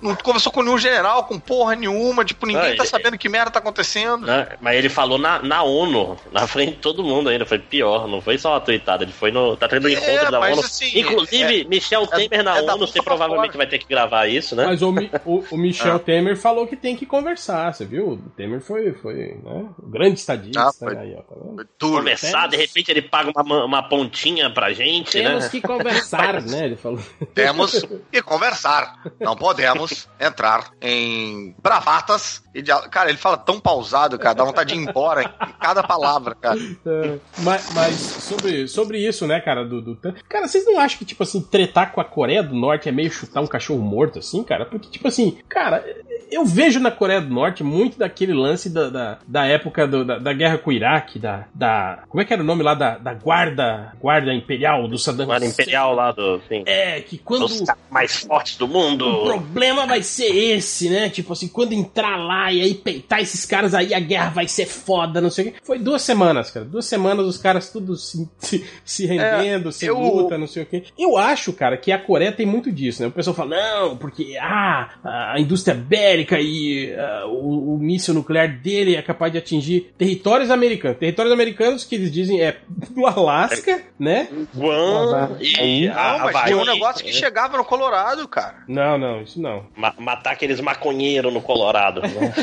[0.00, 3.28] não conversou com nenhum general, com porra nenhuma, tipo, ninguém Não, tá ele- sabendo que
[3.28, 4.26] merda tá acontecendo.
[4.26, 4.48] né?
[4.60, 7.44] Mas ele falou na, na ONU, na frente de todo mundo ainda.
[7.46, 9.04] Foi pior, não foi só uma tweetada.
[9.04, 9.56] Ele foi no.
[9.56, 10.60] Tá tendo um É, encontro da ONU.
[10.60, 14.66] assim, Inclusive, Michel Temer na é ONU, você provavelmente vai ter que gravar isso, né?
[14.66, 14.90] Mas o,
[15.24, 15.98] o- o Michel Ah.
[15.98, 18.08] Temer falou que tem que conversar, você viu?
[18.10, 19.64] O Temer foi, foi né?
[19.82, 20.60] um grande estadista.
[20.68, 20.96] Ah, foi.
[20.96, 21.64] Aí, ó, tá.
[21.80, 25.50] Conversar, de repente ele paga uma, uma pontinha pra gente, Temos né?
[25.50, 26.64] que conversar, né?
[26.66, 26.98] Ele falou.
[27.34, 28.94] Temos que conversar.
[29.20, 32.42] Não podemos entrar em bravatas.
[32.54, 35.82] E dia- Cara, ele fala tão pausado, cara, dá vontade de ir embora em cada
[35.82, 36.58] palavra, cara.
[36.86, 39.96] É, mas, mas sobre, sobre isso, né, cara, do, do
[40.28, 43.10] Cara, vocês não acham que, tipo assim, tretar com a Coreia do Norte é meio
[43.10, 44.64] chutar um cachorro morto, assim, cara?
[44.66, 45.84] Porque, tipo assim, cara,
[46.30, 50.18] eu vejo na Coreia do Norte muito daquele lance da, da, da época do- da,
[50.18, 52.00] da guerra com o Iraque, da, da.
[52.08, 52.74] Como é que era o nome lá?
[52.74, 53.92] Da, da guarda.
[54.00, 55.62] Guarda imperial do Saddam Guarda Hussein.
[55.64, 56.40] Imperial lá do.
[56.48, 56.62] Sim.
[56.66, 57.44] É, que quando.
[57.44, 59.23] Os caras mais fortes do mundo.
[59.24, 61.08] Problema vai ser esse, né?
[61.08, 64.66] Tipo assim, quando entrar lá e aí peitar esses caras aí, a guerra vai ser
[64.66, 65.58] foda, não sei o quê.
[65.62, 66.64] Foi duas semanas, cara.
[66.66, 70.66] Duas semanas os caras tudo se, se, se rendendo, se eu- luta, não sei o
[70.66, 70.84] quê.
[70.98, 73.08] Eu acho, cara, que a Coreia tem muito disso, né?
[73.08, 74.90] O pessoal fala, não, porque ah,
[75.34, 80.50] a indústria bélica e ah, o, o míssil nuclear dele é capaz de atingir territórios
[80.50, 80.98] americanos.
[80.98, 82.58] Territórios americanos que eles dizem é
[82.90, 84.28] do Alasca, né?
[84.54, 86.44] Guam e Não, mas Havaí.
[86.46, 88.64] tinha um negócio que chegava no Colorado, cara.
[88.68, 89.66] Não, não, isso não.
[89.76, 92.00] Ma- matar aqueles maconheiros no Colorado.
[92.06, 92.34] né?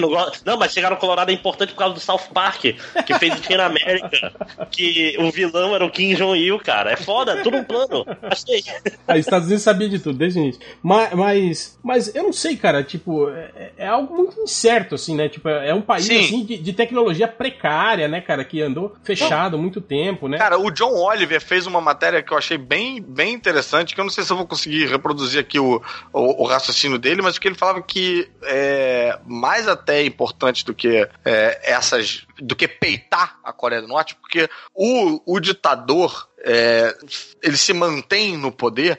[0.00, 2.62] Não, gosto- não, mas chegar no Colorado é importante por causa do South Park,
[3.06, 4.32] que fez o Teen América.
[4.70, 6.92] Que o vilão era o Kim Jong-il, cara.
[6.92, 8.04] É foda, tudo um plano.
[8.22, 8.62] Achei.
[9.08, 10.60] Os Estados Unidos sabia de tudo, desde o início.
[10.82, 12.82] Mas, mas, mas eu não sei, cara.
[12.82, 15.28] tipo, é, é algo muito incerto, assim, né?
[15.28, 16.20] Tipo, é um país, Sim.
[16.24, 18.44] assim, de, de tecnologia precária, né, cara?
[18.44, 20.38] Que andou fechado há muito tempo, né?
[20.38, 24.04] Cara, o John Oliver fez uma matéria que eu achei bem, bem interessante, que eu
[24.04, 25.82] não sei se eu vou conseguir reproduzir aqui o,
[26.12, 31.08] o, o raciocínio dele, mas que ele falava que é mais até importante do que
[31.24, 32.26] é, essas.
[32.38, 36.96] do que peitar a Coreia do Norte, porque o, o ditador é,
[37.42, 38.98] ele se mantém no poder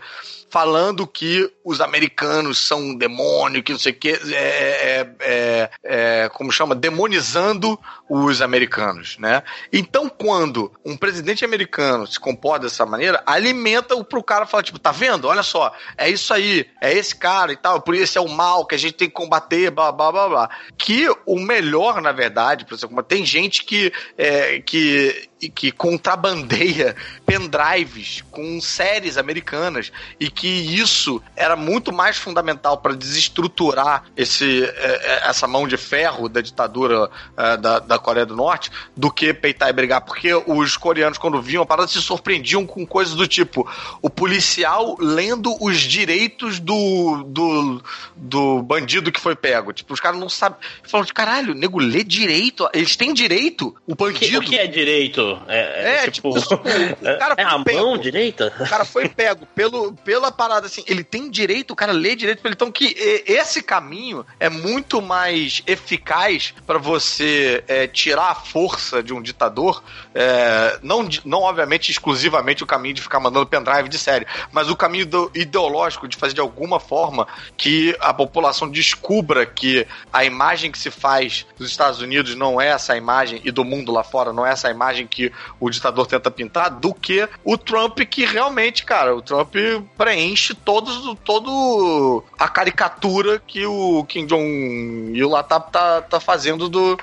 [0.51, 5.69] falando que os americanos são um demônio, que não sei o que, é, é, é,
[5.81, 7.79] é, como chama, demonizando
[8.13, 9.41] os americanos, né?
[9.71, 14.77] Então, quando um presidente americano se comporta dessa maneira, alimenta o pro cara falar, tipo,
[14.77, 15.29] tá vendo?
[15.29, 18.65] Olha só, é isso aí, é esse cara e tal, por isso é o mal
[18.65, 20.49] que a gente tem que combater, blá, blá, blá, blá.
[20.77, 28.25] Que o melhor, na verdade, você combater, tem gente que, é, que, que contrabandeia pendrives
[28.29, 29.89] com séries americanas
[30.19, 36.27] e que isso era muito mais fundamental para desestruturar esse, é, essa mão de ferro
[36.27, 40.77] da ditadura é, da, da Coreia do Norte do que peitar e brigar, porque os
[40.77, 43.69] coreanos, quando viam a parada, se surpreendiam com coisas do tipo
[44.01, 47.81] o policial lendo os direitos do, do,
[48.15, 49.73] do bandido que foi pego.
[49.73, 50.57] Tipo, os caras não sabem.
[50.83, 52.67] Falam de caralho, nego, lê direito.
[52.73, 53.75] Eles têm direito.
[53.87, 54.39] O O que, bandido.
[54.39, 55.39] o que é direito?
[55.47, 56.31] É, É, tipo.
[56.39, 57.79] tipo, o cara é a foi pego.
[57.79, 58.53] mão direita?
[58.59, 62.41] O cara foi pego pelo, pela parada assim, ele tem direito, o cara lê direito,
[62.47, 62.95] então que
[63.25, 69.83] esse caminho é muito mais eficaz para você é, tirar a força de um ditador,
[70.15, 74.75] é, não, não obviamente exclusivamente o caminho de ficar mandando pendrive de série, mas o
[74.75, 77.27] caminho do- ideológico de fazer de alguma forma
[77.57, 82.67] que a população descubra que a imagem que se faz dos Estados Unidos não é
[82.67, 86.31] essa imagem e do mundo lá fora não é essa imagem que o ditador tenta
[86.31, 89.53] pintar, do que o Trump que realmente, cara, o Trump
[89.97, 96.97] preenche todos, todo a caricatura que o Kim Jong-il lá tá, tá, tá fazendo do,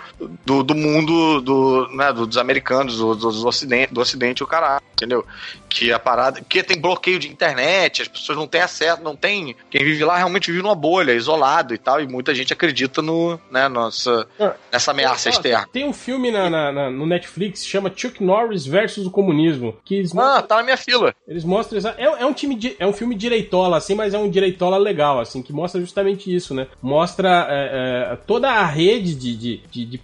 [0.44, 4.82] do, do mundo do, né, do- dos americanos, do, dos ocidente, do ocidente, o caralho,
[4.92, 5.24] entendeu?
[5.68, 9.54] Que a parada, porque tem bloqueio de internet, as pessoas não têm acesso, não tem,
[9.70, 13.38] quem vive lá realmente vive numa bolha, isolado e tal, e muita gente acredita no,
[13.50, 14.26] né, nossa,
[14.72, 15.66] nessa ameaça Ó, externa.
[15.72, 19.76] Tem um filme na, na- na- no Netflix que chama Chuck Norris versus o comunismo.
[19.84, 21.14] Que eles Ah, mostram, tá na minha fila.
[21.26, 24.28] eles mostram é, é um time de- é um filme direitola, assim, mas é um
[24.30, 26.66] direitola legal, assim, que mostra justamente isso, né?
[26.82, 29.98] Mostra é, é, toda a rede de, de, de- de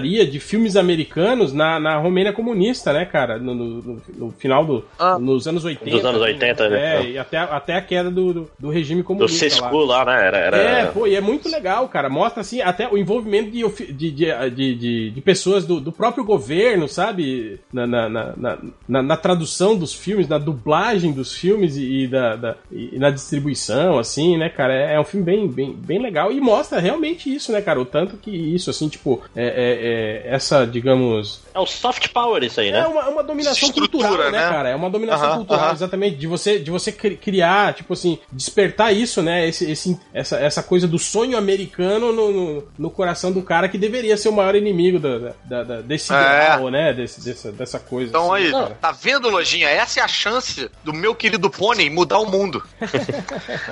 [0.00, 3.38] pirataria de filmes americanos na, na Romênia comunista, né, cara?
[3.38, 4.84] No, no- no- final do.
[4.98, 5.18] Ah.
[5.18, 5.90] nos anos 80.
[5.90, 6.96] Dos anos 80, né?
[7.06, 9.44] É, e até, até a queda do, do, do regime Do comunista.
[9.44, 9.50] lá.
[9.50, 10.26] Cisco lá, né?
[10.26, 10.56] Era, era...
[10.56, 12.08] É, pô, e é muito legal, cara.
[12.08, 16.24] Mostra, assim, até o envolvimento de, de, de, de, de- de pessoas do, do próprio
[16.24, 17.58] governo, sabe?
[17.72, 18.58] Na, na, na, na-
[18.88, 23.10] na- na tradução dos filmes, na dublagem dos filmes e, e da, da- e na
[23.10, 24.74] distribuição, assim, né, cara?
[24.74, 27.80] É, é um filme bem, bem, bem legal e mostra realmente isso, né, cara?
[27.80, 32.42] O tanto que isso, assim, tipo, é, é- é essa, digamos, É o soft power
[32.42, 32.80] isso aí, né?
[32.80, 34.48] é uma, uma dominação Estrutura, cultural, né, né?
[34.48, 34.68] cara?
[34.70, 35.72] É uma dominação Aham, cultural, aham.
[35.74, 36.16] exatamente.
[36.16, 39.46] De você, de você cri- criar, tipo assim, despertar isso, né?
[39.48, 43.78] Esse, esse, essa, essa coisa do sonho americano no, no, no coração do cara que
[43.78, 46.16] deveria ser o maior inimigo da, da- da- desse É.
[46.16, 46.92] ideal, né?
[46.92, 48.10] Desse, dessa, dessa coisa.
[48.10, 48.78] Então assim, aí, cara.
[48.80, 49.68] tá vendo, Lojinha?
[49.68, 52.62] Essa é a chance do meu querido pônei mudar o mundo.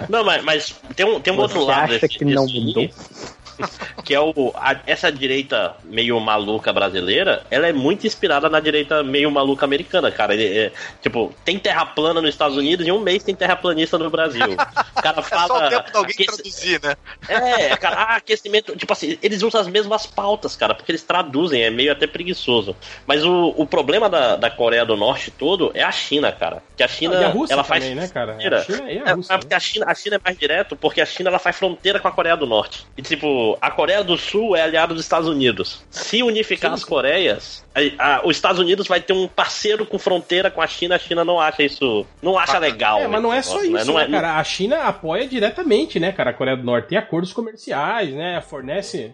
[0.08, 2.88] Não, mas, mas tem um, tem um Você outro lado acha desse- que não mudou?
[4.04, 9.02] que é o a- essa direita meio maluca brasileira, ela é muito inspirada na direita
[9.02, 10.34] meio maluca americana, cara.
[10.34, 10.72] Ele, é,
[11.02, 14.44] tipo, tem terra plana nos Estados Unidos e um mês tem terraplanista no Brasil.
[14.96, 16.96] O cara É fala só o tempo de alguém aquece- traduzir, né?
[17.28, 18.76] é, cara, ah, aquecimento.
[18.76, 22.76] Tipo assim, eles usam as mesmas pautas, cara, porque eles traduzem, é meio até preguiçoso.
[23.06, 26.62] Mas o, o problema da, da Coreia do Norte todo é a China, cara.
[26.76, 28.36] Que a China, E a Rússia ela faz também, né, cara?
[28.36, 28.62] A.
[28.62, 31.00] China e a É, Rússia, é porque a China, a China é mais direto, porque
[31.00, 32.84] a China ela faz fronteira com a Coreia do Norte.
[32.96, 33.26] E tipo,
[33.60, 35.82] a Coreia do Sul é aliada dos Estados Unidos.
[35.90, 36.84] Se unificar Sim, as.
[36.84, 40.96] Coreias, a- a- os Estados Unidos vai ter um parceiro com fronteira com a China,
[40.96, 42.06] a China não acha isso.
[42.22, 43.00] Não acha legal.
[43.00, 44.38] É, mas não é só negócio, isso, Não né, é- cara?
[44.38, 46.30] A China apoia diretamente, né, cara?
[46.30, 48.40] A Coreia do Norte tem acordos comerciais, né?
[48.40, 49.12] Fornece.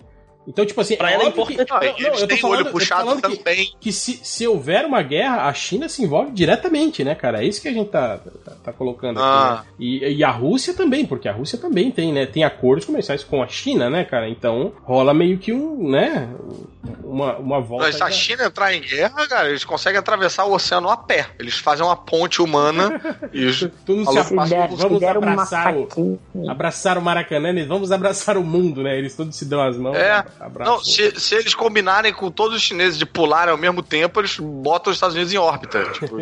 [0.49, 2.03] Então, tipo assim, Pra ela é óbvio que- importante.
[2.03, 3.73] Não, Não, eu tô falando- olho puxado falando que- também.
[3.79, 7.43] que se, se houver uma guerra, a China se envolve diretamente, né, cara?
[7.45, 9.29] É isso que a gente tá, tá, tá colocando aqui.
[9.29, 9.65] Ah.
[9.65, 9.73] né?
[9.79, 12.25] E, e a Rússia também, porque a Rússia também tem, né?
[12.27, 14.29] Tem acordos comerciais com a China, né, cara?
[14.29, 16.29] Então rola meio que um, né?
[17.05, 17.85] Uma, uma volta.
[17.86, 21.27] Mas se a China entrar em guerra, cara, eles conseguem atravessar o oceano a pé.
[21.39, 22.98] Eles fazem uma ponte humana
[23.35, 28.43] e os- mundo se der, vamos abraçar o, abraçar o Maracanã, eles vamos abraçar o
[28.44, 28.97] mundo, né?
[28.97, 29.94] Eles todos se dão as mãos.
[29.97, 30.70] É, Abraço.
[30.70, 34.39] Não, se, se eles combinarem com todos os chineses de pularem ao mesmo tempo, eles
[34.39, 35.85] botam os Estados Unidos em órbita.
[35.93, 36.16] Tipo,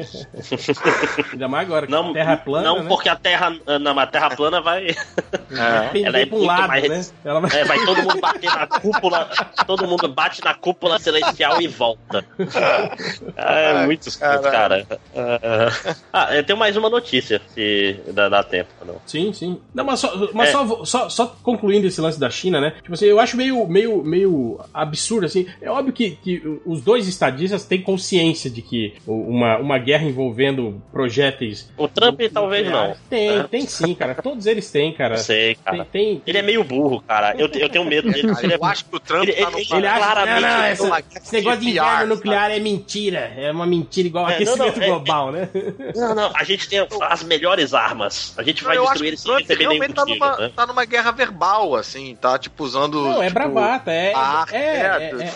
[1.32, 2.88] Ainda mais agora que Não, a Terra é plana, não né?
[2.88, 3.56] porque a Terra.
[3.80, 4.86] Não, a Terra plana vai.
[5.92, 7.06] Pender ela é um muito lado, mais- né?
[7.24, 7.60] Ela vai...
[7.60, 9.30] É, vai todo mundo bater na cúpula.
[9.66, 12.24] Todo mundo bate na cúpula celestial e volta.
[13.36, 14.86] Ah, é muito escroto, cara.
[15.14, 18.68] Ah, Ah, eu tenho mais uma notícia, se dá, dá tempo.
[18.84, 18.96] Não.
[19.06, 19.60] Sim, sim.
[19.74, 20.52] Não, mas, só, mas É.
[20.52, 22.72] só, só, só concluindo esse lance da China, né?
[22.82, 25.46] Tipo assim, eu acho meio, meio, meio absurdo, assim.
[25.60, 30.82] É óbvio que, que os dois estadistas têm consciência de que uma, uma guerra envolvendo
[30.92, 31.70] projéteis.
[31.76, 32.72] O Trump talvez não.
[32.72, 34.14] nucleares- Tem, tem sim, cara.
[34.14, 35.16] Todos eles têm, cara.
[35.16, 35.84] Não sei, Tem, cara.
[35.84, 37.34] tem, Ele é meio burro, cara.
[37.38, 38.28] Eu, eu tenho medo dele.
[38.28, 40.48] cara, Ele é eu acho que o Trump Ele- tá ele- Ele acha claramente não,
[40.58, 43.32] não, é essa- esse negócio de de inverno PR, nuclear é mentira.
[43.36, 45.48] É uma mentira igual É, aquecimento não, não, é- global, né?
[45.94, 48.34] Não, não, a gente tem as melhores armas.
[48.36, 49.94] A gente Não, vai eu acho destruir que eles o sem Trump receber nenhum realmente
[49.94, 50.50] tá tiro, numa, né?
[50.54, 53.02] tá numa guerra verbal, assim, tá tipo usando.
[53.02, 53.90] Não, é tipo, bravata.
[53.92, 55.32] É, a é, é, arte, é, é-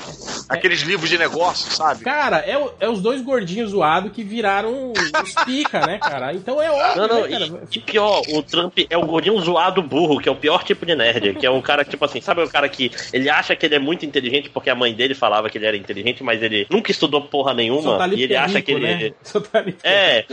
[0.48, 2.04] Aqueles livros de negócio, sabe?
[2.04, 6.32] Cara, é, é os dois gordinhos zoados que viraram os pica, né, cara?
[6.34, 7.46] Então é óbvio, Não, não, né, cara?
[7.70, 10.84] e, e pior, o Trump é o gordinho zoado burro, que é o pior tipo
[10.84, 13.56] de nerd, que é o cara que, tipo assim, sabe o cara que ele acha
[13.56, 16.42] que ele é muito inteligente porque a mãe dele falava que ele era inteligente, mas
[16.42, 18.86] ele nunca estudou porra nenhuma, tá e ele é acha rico, que ele...
[18.86, 19.12] né?
[19.22, 20.24] Só tá É,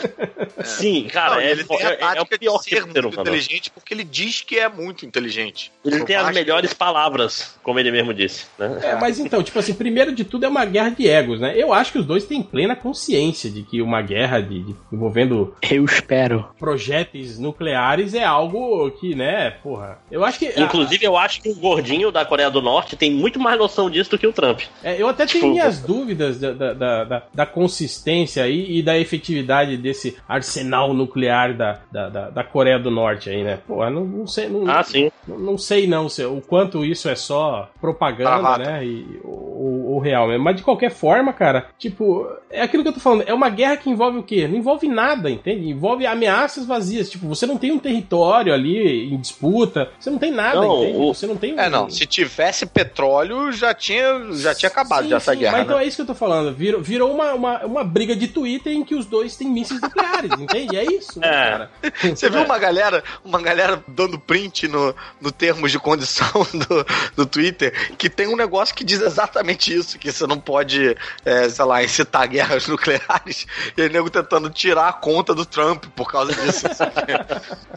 [0.64, 3.00] sim, cara, Não, é, ele tem é, a é, é o pior de ser muito
[3.00, 3.22] humano.
[3.22, 5.72] inteligente porque ele diz que é muito inteligente.
[5.86, 8.80] Ele tem as melhores palavras, como ele mesmo disse, né?
[8.84, 11.54] É, mas então, tipo assim, primeiro de tudo é uma guerra de egos, né?
[11.56, 15.56] Eu acho que os dois têm plena consciência de que uma guerra de, de- envolvendo
[15.70, 16.48] Eu espero.
[16.58, 20.00] projéteis nucleares é algo que, né, porra.
[20.12, 20.54] Eu acho que.
[20.60, 24.10] Inclusive, eu acho que o gordinho da Coreia do Norte tem muito mais noção disso
[24.12, 24.49] do que o Trump.
[24.84, 28.82] É, eu até tenho Tipo- minhas dúvidas da, da, da, da- da consistência aí e
[28.84, 33.60] da efetividade desse arsenal nuclear da, da, da, da Coreia do Norte aí, né?
[33.68, 34.48] Pô, eu não, não sei.
[34.50, 35.12] Não, Ah, sim.
[35.28, 38.86] não, não sei não se, o quanto isso é só propaganda, né?
[38.86, 40.44] E, ou, ou real mesmo.
[40.44, 43.24] Mas de qualquer forma, cara, tipo, é aquilo que eu tô falando.
[43.28, 44.48] É uma guerra que envolve o quê?
[44.48, 45.70] Não envolve nada, entende?
[45.70, 47.10] Envolve ameaças vazias.
[47.10, 49.90] Tipo, você não tem um território ali em disputa.
[50.00, 50.98] Você não tem nada, Não, entende?
[50.98, 51.90] o- Você não tem um- É, não.
[51.90, 55.66] Se tivesse petróleo, já tinha, já tinha acabado Sim, já essa sim, guerra, Mas né?
[55.66, 56.54] então é isso que eu tô falando.
[56.56, 60.32] Virou, virou uma, uma, uma briga de Twitter em que os dois têm mísseis nucleares,
[60.40, 60.76] entende?
[60.78, 61.30] É isso, É.
[61.30, 61.72] cara.
[62.16, 66.86] Você viu uma galera, uma galera dando print no, no termos de condição do,
[67.16, 70.96] do Twitter que tem um negócio que diz exatamente isso, que você não pode,
[71.26, 73.46] é, sei lá, incitar guerras nucleares
[73.78, 76.66] e o nego tentando tirar a conta do Trump por causa disso.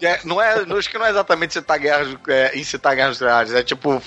[0.01, 3.62] É- não é, acho que não é exatamente incitar guerras, é, incitar guerras nucleares, é
[3.62, 4.02] tipo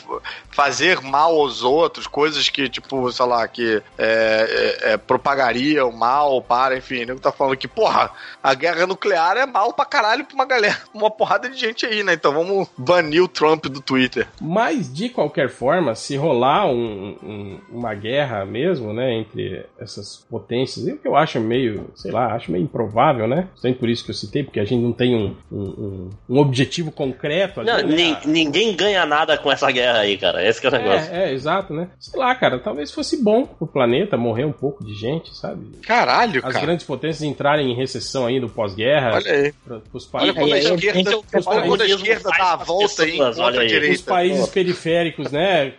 [0.51, 6.41] fazer mal aos outros, coisas que, tipo, sei lá, que é, é, é, propagariam mal
[6.41, 8.11] para, enfim, nego tá falando que, porra,
[8.43, 12.03] a guerra nuclear é mal pra caralho pra uma galera, uma porrada de gente aí,
[12.03, 12.13] né?
[12.13, 14.27] Então vamos banir o Trump do Twitter.
[14.41, 20.85] Mas, de qualquer forma, se rolar um- um- uma guerra mesmo, né, entre essas potências,
[20.87, 23.47] o que eu acho meio, sei lá, acho meio improvável, né?
[23.63, 26.91] Nem por isso que eu citei, porque a gente não tem um, um, um- objetivo
[26.91, 27.69] concreto ali.
[27.69, 27.95] Não, né?
[27.95, 30.45] nin- ninguém ganha nada com essa guerra aí, cara.
[30.47, 31.11] Esse que é o negócio.
[31.13, 31.87] É, é, exato, né?
[31.99, 35.65] Sei lá, cara, talvez fosse bom pro planeta morrer um pouco de gente, sabe?
[35.85, 36.65] Caralho, As cara.
[36.65, 39.13] grandes potências entrarem em recessão aí do pós-guerra.
[39.15, 39.53] Olha aí.
[39.65, 42.43] pra- pros Olha quando a aí, aí, esquerda, olha quando a comunismo esquerda faz dá
[42.45, 43.19] a as volta aí
[43.57, 43.67] a aí.
[43.67, 43.95] direita.
[43.95, 45.73] os países periféricos, né,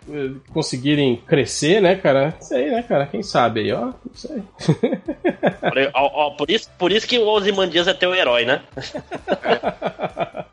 [0.53, 2.35] conseguirem crescer, né, cara?
[2.37, 3.07] Não sei, né, cara?
[3.07, 3.87] Quem sabe aí, ó?
[3.87, 4.43] Não sei.
[5.95, 8.63] Ó, ó, por, isso, por isso que o Ozymandias é teu herói, né?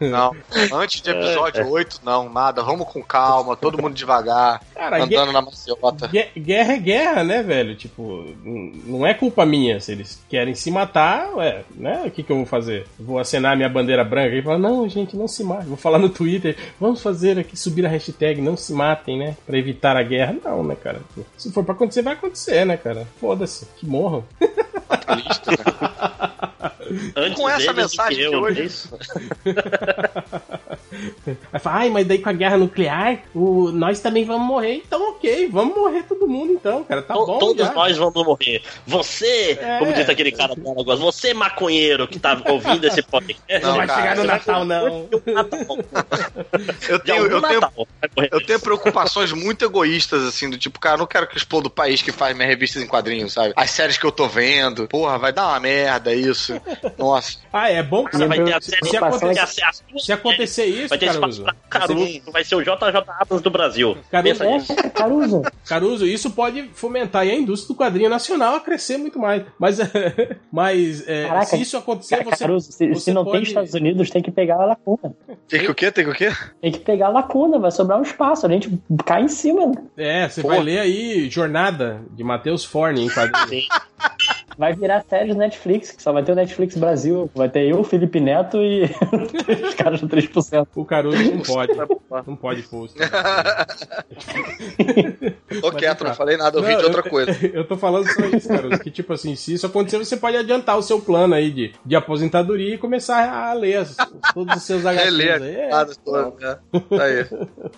[0.00, 0.34] Não,
[0.72, 2.62] antes de episódio 8, não, nada.
[2.62, 6.06] Vamos com calma, todo mundo devagar, Cara, andando na maciota.
[6.06, 7.74] Gue- Guerra é guerra, né, velho?
[7.74, 9.80] Tipo, não é culpa minha.
[9.80, 12.04] Se eles querem se matar, ué, né?
[12.06, 12.86] O que, que eu vou fazer?
[12.98, 15.66] Vou acenar minha bandeira branca e falar, não, gente, não se matem.
[15.66, 19.36] Vou falar no Twitter, vamos fazer aqui, subir a hashtag, não se matem, né?
[19.44, 20.36] Pra evitar a guerra.
[20.44, 21.00] Não, né, cara?
[21.36, 23.06] Se for pra acontecer, vai acontecer, né, cara?
[23.20, 24.24] Foda-se, que morram.
[24.88, 26.52] Fatalista, né?
[27.16, 28.98] Antes Com essa mensagem que de eu, hoje- é isso?
[31.52, 34.76] Vai falar, ai, mas daí com a guerra nuclear, o, nós também vamos morrer.
[34.86, 37.02] Então, ok, vamos morrer todo mundo então, cara.
[37.02, 37.72] Tá To- bom, Todos já.
[37.74, 38.62] nós vamos morrer.
[38.86, 39.78] Você, É.
[39.78, 43.62] como disse aquele cara do negócio, você maconheiro que tá ouvindo esse podcast.
[43.62, 45.08] Não, Não, vai cara, chegar no Natal, não.
[46.88, 47.88] Eu tenho, eu tenho, Natal
[48.32, 51.70] eu tenho preocupações muito egoístas, assim, do tipo, cara, eu não quero que exploda o
[51.70, 53.52] país que faz minhas revistas em quadrinhos, sabe?
[53.56, 56.60] As séries que eu tô vendo, porra, vai dar uma merda isso.
[56.98, 57.38] Nossa.
[57.52, 59.62] Ah, é bom que Cara, vai ter a se, série se acontecer,
[59.98, 62.74] se acontecer isso, Vai ter Caruso, espaço pra Caruso, vai ser o JJ
[63.20, 63.96] Abrams do Brasil.
[64.10, 64.74] Caruso, É, nisso.
[64.94, 65.42] Caruso.
[65.66, 69.44] Caruso, isso pode fomentar a indústria do quadrinho nacional a crescer muito mais.
[69.58, 69.78] Mas,
[70.52, 73.38] mas é, Caraca, se isso acontecer, você, Caruso, se, você se não pode...
[73.38, 75.14] tem Estados Unidos, tem que pegar a lacuna.
[75.48, 75.90] Tem que o quê?
[75.90, 76.32] Tem que o quê?
[76.60, 78.70] Tem que pegar a lacuna, vai sobrar um espaço, a gente
[79.04, 79.66] cai em cima.
[79.66, 79.74] né?
[79.96, 80.48] É, você Pô.
[80.48, 83.68] vai ler aí Jornada de Matheus Forne em quadrinho.
[84.58, 87.30] Vai virar série do Netflix, que só vai ter o Netflix Brasil.
[87.32, 88.84] Vai ter eu, Felipe Neto e
[89.68, 90.66] os caras do 3%.
[90.74, 91.72] O Caruso não pode.
[92.26, 92.94] Não pode isso.
[95.60, 97.28] Tô quieto, não falei nada, eu vi Não, de outra eu- coisa.
[97.58, 98.78] Eu tô falando só isso, Caruso.
[98.80, 101.94] Que tipo assim, se isso acontecer, você pode adiantar o seu plano aí de, de
[101.96, 103.96] aposentadoria e começar a ler as-
[104.34, 105.54] todos os seus HQs Reler aí.
[105.56, 105.72] É.
[105.72, 106.58] as todas, né?
[106.72, 107.26] Tá aí.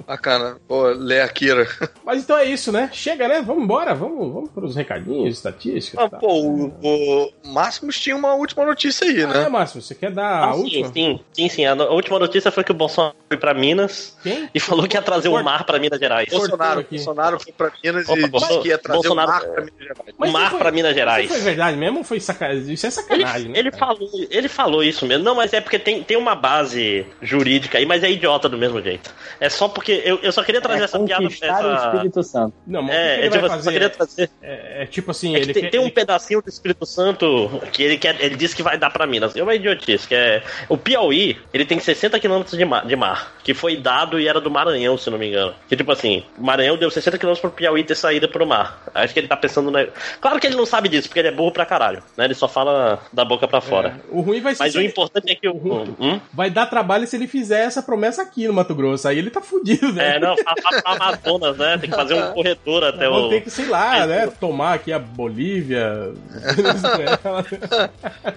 [0.07, 0.57] Bacana.
[0.67, 1.67] Pô, ler Akira.
[2.05, 2.89] Mas então é isso, né?
[2.93, 3.43] Chega, né?
[3.43, 6.05] Vamos embora, vamos, vamos pros recadinhos, estatísticas.
[6.05, 6.19] Ah, tá?
[6.19, 9.43] pô, o, o Máximos tinha uma última notícia aí, Ah, né?
[9.45, 10.93] é, Márcio, você quer dar a Ah, sim, última?
[10.93, 11.65] sim, sim, sim.
[11.67, 14.49] A, no- a última notícia foi que o Bolsonaro foi pra Minas Quem?
[14.55, 16.29] e falou que ia trazer o mar pra Minas Gerais.
[16.31, 16.97] Bolsonaro, aqui.
[16.97, 19.79] Bolsonaro foi pra Minas Opa, e disse que ia trazer Bolsonaro- o mar pra Minas
[19.81, 20.15] Gerais.
[20.19, 21.29] O mar foi- pra Minas Isso Gerais.
[21.31, 22.73] foi verdade mesmo ou foi sacanagem?
[22.75, 23.59] Isso é Ele, sacanagem, né?
[23.59, 25.25] ele falou, ele falou isso mesmo.
[25.25, 28.81] Não, mas é porque tem, tem uma base jurídica aí, mas é idiota do mesmo
[28.83, 29.15] jeito.
[29.39, 31.23] É só porque eu, eu só queria trazer É essa piada.
[31.23, 31.87] conquistar o Essa...
[31.87, 32.55] Espírito Santo.
[32.67, 33.73] Não, mas É, é ele tipo, vai assim, só fazer?
[33.73, 34.31] queria trazer.
[34.43, 36.85] É, é tipo assim, É que ele tem, quer- tem um ele- pedacinho do Espírito
[36.87, 39.35] Santo que ele quer, ele disse que vai dar pra Minas.
[39.35, 43.33] É uma idiotice, que é o Piauí, ele tem 60 quilômetros de mar, de mar,
[43.43, 45.55] que foi dado e era do Maranhão, se não me engano.
[45.69, 48.83] Que tipo assim, o Maranhão deu 60 quilômetros pro Piauí ter saída pro mar.
[48.95, 49.87] Acho que ele tá pensando na...
[50.21, 52.27] Claro que ele não sabe disso, porque ele é burro pra caralho, né?
[52.27, 53.99] Ele só fala da boca pra fora.
[54.11, 54.63] O ruim vai ser.
[54.65, 55.55] Mas o importante é que o.
[55.99, 56.21] Hum?
[56.33, 59.09] Vai dar trabalho se ele fizer essa promessa aqui no Mato Grosso.
[59.09, 60.17] Aí ele tá fudido, velho.
[60.17, 61.79] É, não, fa- Amazonas, né?
[61.79, 63.29] Tem que fazer um corredor até Vão o.
[63.29, 64.27] ter que, sei lá, né?
[64.41, 66.13] Tomar aqui a Bolívia.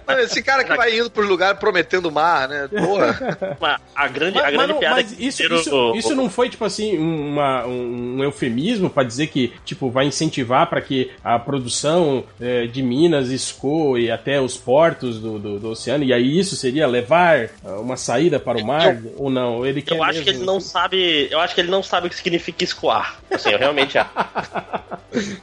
[0.07, 2.67] Não, Esse cara que vai indo pros lugares prometendo mar, né?
[2.67, 3.37] Porra.
[3.59, 5.95] Uma- A grande, a mas, mas grande não, piada mas é que isso, isso, o-
[5.95, 10.81] isso não foi, tipo assim, uma- um, eufemismo pra dizer que, tipo, vai incentivar pra
[10.81, 16.13] que a produção eh, de minas escoe até os portos do, do, do oceano, e
[16.13, 19.65] aí isso seria levar ah, uma saída para o mar, ou não?
[19.65, 21.27] Ele quer Eu acho que mesmo- ele não sabe.
[21.31, 23.17] Eu acho que ele não sabe o que significa escoar.
[23.31, 24.09] Assim, eu realmente acho.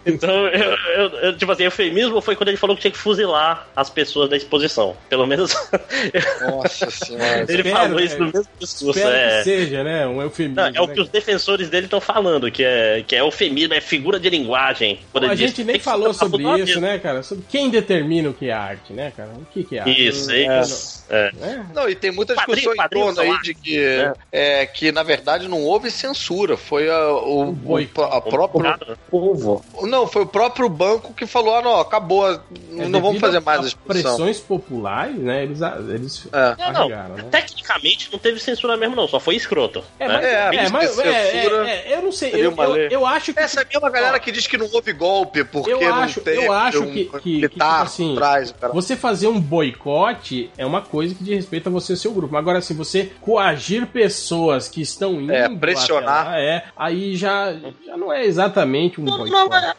[0.04, 3.68] Então, eu, eu- eu- tipo assim, eufemismo foi quando ele falou que tinha que fuzilar
[3.74, 4.96] as pessoas da exposição.
[5.08, 5.54] Pelo menos.
[6.40, 7.46] Nossa senhora.
[7.48, 9.00] ele Espero, falou isso é, no mesmo discurso.
[9.00, 9.38] É.
[9.38, 10.06] que seja, né?
[10.06, 10.56] Um eufemismo.
[10.56, 13.74] Não, é o né, que os defensores dele estão falando, que é, que é eufemismo,
[13.74, 15.00] é figura de linguagem.
[15.12, 17.22] Quando A diz gente nem falou sobre isso, né, cara?
[17.22, 19.30] Sobre quem determina o que é arte, né, cara?
[19.30, 20.06] O que, que é arte?
[20.06, 21.04] Isso, isso.
[21.08, 21.30] É.
[21.40, 21.62] É.
[21.74, 23.78] Não, e tem muita discussão em torno aí de que,
[24.30, 28.16] é, que na verdade não houve censura, foi a, o, o, boicote.
[28.16, 28.78] a própria
[29.10, 29.64] Povo.
[29.82, 32.39] não, foi o próprio banco que falou, ah, não, acabou,
[32.78, 34.16] É, não vamos fazer mais a às exposição.
[34.16, 35.42] pressões populares, né?
[35.44, 36.54] Eles, eles É.
[36.58, 37.24] É, não, arregaram, né?
[37.30, 39.82] tecnicamente não teve censura mesmo, não, só foi escroto.
[39.98, 40.14] É, né?
[40.14, 42.30] mas, É, é, mas é, é, eu não sei.
[42.34, 43.40] Eu, eu, eu acho que.
[43.40, 46.20] Essa é a mesma galera que diz que não houve golpe porque Eu não acho-
[46.20, 48.72] teve eu acho um que- que- que, tipo assim, trás, cara.
[48.72, 52.36] Você fazer um boicote é uma coisa que diz respeito a você e seu grupo.
[52.36, 55.32] Agora, se você coagir pessoas que estão indo.
[55.32, 56.26] É, pressionar.
[56.26, 57.52] lá, é, aí já,
[57.86, 59.50] já não é exatamente um Não, boicote.
[59.50, 59.74] não, é-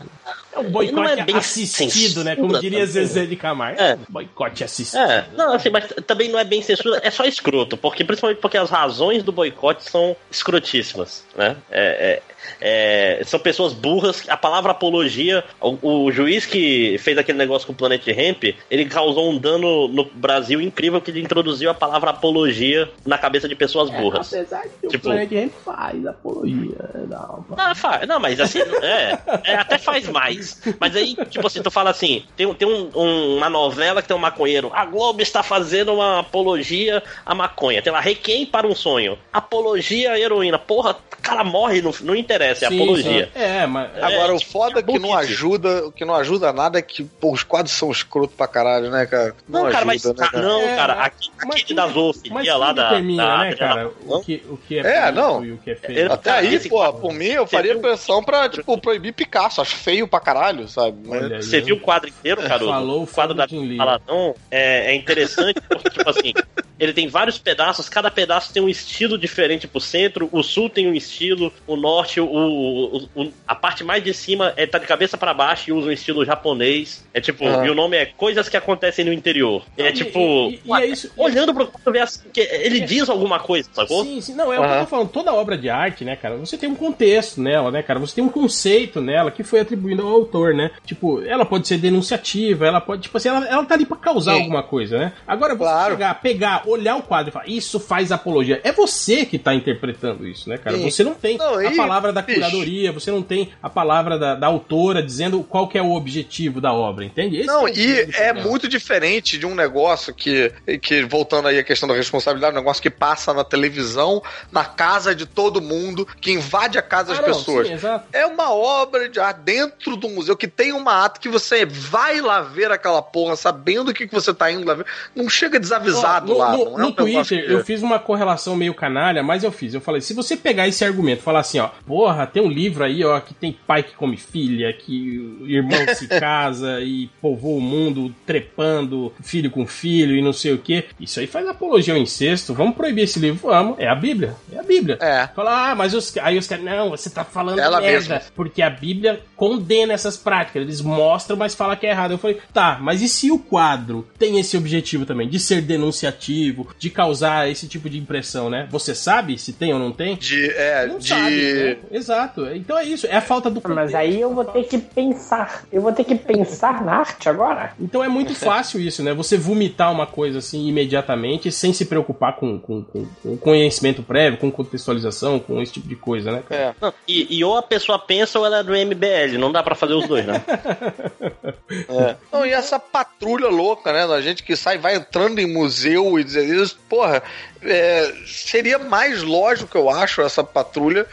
[0.53, 2.35] é um boicote não é bem assistido, né?
[2.35, 2.85] censura Como diria.
[2.85, 3.81] Zezé de Camargo.
[3.81, 3.97] É.
[4.09, 4.99] Boicote assistido.
[5.01, 8.57] É, não, assim, mas também não é bem censura, é só escroto, porque principalmente porque
[8.57, 11.55] as razões do boicote são escrotíssimas, né?
[11.71, 14.23] É, é- é, são pessoas burras.
[14.27, 18.85] A palavra apologia, o, o juiz que fez aquele negócio com o Planet Ramp, ele
[18.85, 23.55] causou um dano no Brasil incrível que ele introduziu a palavra apologia na cabeça de
[23.55, 24.33] pessoas burras.
[24.33, 26.75] Apesar que Tipo- o Planet Ramp faz apologia.
[27.07, 28.07] Não, Não, faz.
[28.07, 30.61] Não, mas assim, é, é, até faz mais.
[30.79, 34.15] Mas aí, tipo assim, tu fala assim: tem, tem um- um- uma novela que tem
[34.17, 34.71] um maconheiro.
[34.73, 37.81] A Globo está fazendo uma apologia à maconha.
[37.81, 39.17] Tem lá, Requiem para um sonho.
[39.31, 40.57] Apologia à heroína.
[40.57, 43.25] Porra, o cara morre, não, não interessa, é Sim, apologia.
[43.33, 43.39] sim.
[43.39, 43.91] É, mas.
[44.01, 46.81] Agora, É, o tipo, foda é que não ajuda, o que não ajuda nada é
[46.81, 49.35] que pô, os quadros são escroto pra caralho, né, cara?
[49.47, 51.87] Não, cara, mas ajuda, né, cara, não, É, cara, mas- aqui, mas aquele quem- da
[51.87, 52.89] Mas quem lá da.
[52.89, 53.83] determina, da- né, cara?
[53.85, 55.43] da- O que, o que é, É, não.
[55.43, 56.11] e o que é feio.
[56.11, 59.61] Até aí, pô, quadro- por mim, eu faria pressão pra, tipo, proibir Picasso.
[59.61, 60.97] Acho feio pra caralho, sabe?
[61.05, 62.71] Mas- Você viu o quadro inteiro, Caruso?
[62.71, 63.47] Falou o quadro da.
[63.47, 66.33] Faladão é, é interessante porque, tipo assim,
[66.81, 70.89] ele tem vários pedaços, cada pedaço tem um estilo diferente pro centro, o sul tem
[70.89, 74.87] um estilo, o norte, o, o- o- a parte mais de cima é tá de
[74.87, 77.05] cabeça pra baixo e usa um estilo japonês.
[77.13, 77.65] É tipo, Ah.
[77.65, 79.63] e o nome é Coisas que acontecem no interior.
[79.77, 82.79] É E- tipo, e- e- e é isso- olhando pro quadro, ver assim, que ele
[82.81, 84.03] diz alguma coisa, sacou?
[84.03, 84.33] Sim, sim.
[84.35, 85.09] Não, é o que eu tô falando.
[85.09, 87.99] Toda obra de arte, né, cara, você tem um contexto nela, né, cara?
[87.99, 90.71] Você tem um conceito nela que foi atribuído ao autor, né?
[90.85, 94.33] Tipo, ela pode ser denunciativa, ela pode, tipo assim, ela, ela tá ali pra causar
[94.33, 94.39] Sim.
[94.41, 95.13] alguma coisa, né?
[95.27, 95.93] Agora, você Claro.
[95.93, 98.59] chegar, pegar, olhar o quadro e falar, isso faz apologia.
[98.63, 100.77] É você que tá interpretando isso, né, cara?
[100.77, 100.89] Sim.
[100.89, 104.35] Você não tem Não, a e, palavra da curadoria, você não tem a palavra da,
[104.35, 107.37] da autora dizendo qual que é o objetivo da obra, entende?
[107.37, 111.63] Esse Não, é e é muito diferente de um negócio que, que, voltando aí à
[111.63, 114.21] questão da responsabilidade, um negócio que passa na televisão,
[114.51, 117.67] na casa de todo mundo, que invade a casa das Ah, não, pessoas.
[117.67, 117.75] sim.
[118.13, 122.21] É uma obra de arte dentro do museu que tem uma ata que você vai
[122.21, 124.85] lá ver aquela porra, sabendo o que, que você tá indo lá ver.
[125.15, 126.51] Não chega desavisado lá.
[126.51, 129.73] não é no Twitter, eu fiz uma correlação meio canalha, mas eu fiz.
[129.73, 132.83] Eu falei, se você pegar esse argumento e falar assim, ó, porra, tem um livro
[132.83, 137.61] aí, ó, que tem pai que come filha, que irmão se casa e povoa o
[137.61, 140.85] mundo trepando filho com filho e não sei o que.
[140.99, 142.53] Isso aí faz apologia ao incesto.
[142.53, 143.49] Vamos proibir esse livro?
[143.49, 143.79] Vamos.
[143.79, 144.35] É a Bíblia.
[144.51, 144.97] É a Bíblia.
[145.01, 145.27] É.
[145.27, 148.15] Fala, ah, mas os, aí os caras, não, você tá falando Ela merda.
[148.15, 148.31] mesma.
[148.35, 150.61] Porque a Bíblia condena essas práticas.
[150.61, 152.11] Eles mostram, mas fala que é errado.
[152.11, 156.67] Eu falei, tá, mas e se o quadro tem esse objetivo também, de ser denunciativo,
[156.77, 158.67] de causar esse tipo de impressão, né?
[158.69, 160.15] Você sabe se tem ou não tem?
[160.15, 160.45] De.
[160.51, 161.07] É, Não de.
[161.07, 161.77] sabe, né?
[161.91, 162.45] Exato.
[162.53, 163.95] Então é isso, é a falta do Mas contexto.
[163.95, 165.63] aí eu vou ter que pensar.
[165.73, 167.73] Eu vou ter que pensar na arte agora?
[167.79, 169.11] Então é muito fácil isso, né?
[169.15, 174.37] Você vomitar uma coisa assim imediatamente, sem se preocupar com, com, com- com conhecimento prévio,
[174.39, 176.61] com contextualização, com esse tipo de coisa, né, cara?
[176.61, 176.73] É.
[176.79, 179.75] Não, e, e ou a pessoa pensa ou ela é do MBL, não dá pra
[179.75, 180.41] fazer os dois, né?
[181.71, 182.15] É.
[182.31, 184.05] Não, e essa patrulha louca, né?
[184.05, 187.23] Da gente que sai, vai entrando em museu e dizer isso, porra,
[187.61, 191.07] é, seria mais lógico, eu acho, essa patrulha,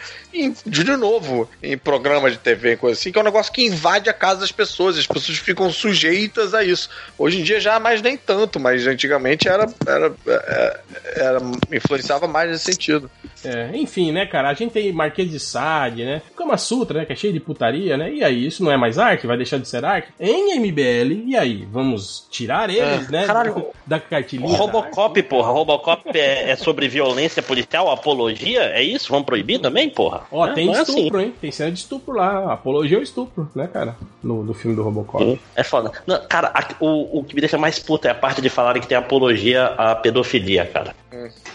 [0.67, 4.09] de novo, em programa de TV e coisa assim, que é um negócio que invade
[4.09, 6.89] a casa das pessoas, as pessoas ficam sujeitas a isso.
[7.19, 10.81] Hoje em dia já mais nem tanto, mas antigamente era, era, era,
[11.17, 11.41] era-
[11.73, 13.11] influenciava mais nesse sentido.
[13.45, 14.49] É, enfim, né, cara?
[14.51, 16.23] A gente tem Marquês de Sade, né?
[16.37, 17.05] Kama Sutra, né?
[17.07, 18.13] Que é cheio de putaria, né?
[18.13, 19.27] E aí, isso não é mais arte?
[19.27, 20.09] Vai deixar de ser arte?
[20.19, 21.67] Em MBL, e aí?
[21.71, 23.27] Vamos tirar eles, né?
[23.27, 24.51] Caralho, da cartilhinha.
[24.51, 25.53] da Robocop, porra.
[25.53, 28.63] Robocop é, é sobre violência policial, apologia?
[28.65, 29.09] É isso?
[29.11, 30.23] Vamos proibir também, porra?
[30.31, 30.97] Ó, É, tem não é assim.
[30.99, 31.35] estupro, hein?
[31.41, 32.53] Tem cena de estupro lá.
[32.53, 33.97] Apologia ao estupro, né, cara?
[34.23, 35.41] No, no filme do Robocop.
[35.57, 35.91] É foda.
[36.07, 38.83] Não, cara, a- o, o que me deixa mais puto é a parte de falarem
[38.83, 40.95] que tem apologia à pedofilia, cara.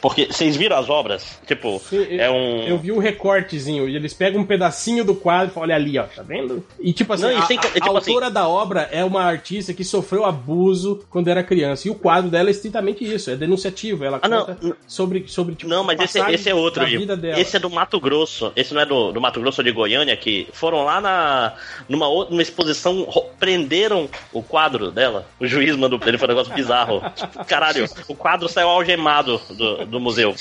[0.01, 1.39] Porque vocês viram as obras?
[1.45, 2.63] Tipo, Sim, eu- é um.
[2.67, 5.97] Eu vi o recortezinho, e eles pegam um pedacinho do quadro e falam, olha ali,
[5.99, 6.65] ó, tá vendo?
[6.79, 9.03] E tipo assim, Não, e a, sem- a- é tipo a autora da obra é
[9.05, 11.87] uma artista que sofreu abuso quando era criança.
[11.87, 14.03] E o quadro dela é estritamente isso, é denunciativo.
[14.03, 16.83] Ela Ah, não, conta n- sobre, sobre tipo, Não, mas esse, esse é outro.
[17.37, 18.51] Esse é do Mato Grosso.
[18.55, 21.53] Esse não é do, do Mato Grosso ou de Goiânia, que foram lá na,
[21.87, 23.07] numa, outra, numa exposição,
[23.39, 25.25] prenderam o quadro dela.
[25.39, 27.01] O juiz mandou prender, foi um negócio bizarro.
[27.15, 30.33] Tipo, Caralho, o quadro saiu algemado do, do museu.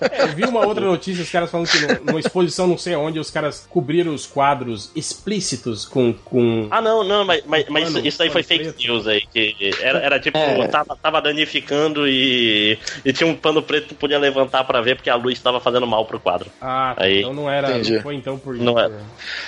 [0.00, 2.94] É, eu vi uma outra notícia, os caras falando que no- numa exposição não sei
[2.96, 6.12] onde, os caras cobriram os quadros explícitos com...
[6.12, 6.66] com...
[6.70, 8.78] Ah, não, não, mas, mas, mas isso, isso aí foi fake preto.
[8.78, 9.22] news aí.
[9.32, 10.66] Que era, era tipo, É.
[10.68, 15.10] tava, tava danificando e, e tinha um pano preto que podia levantar pra ver porque
[15.10, 16.50] a luz estava fazendo mal pro quadro.
[16.60, 17.20] Ah, tá, Aí.
[17.20, 17.70] então não era...
[17.70, 17.94] Entendi.
[17.96, 18.92] Não foi então por Não isso.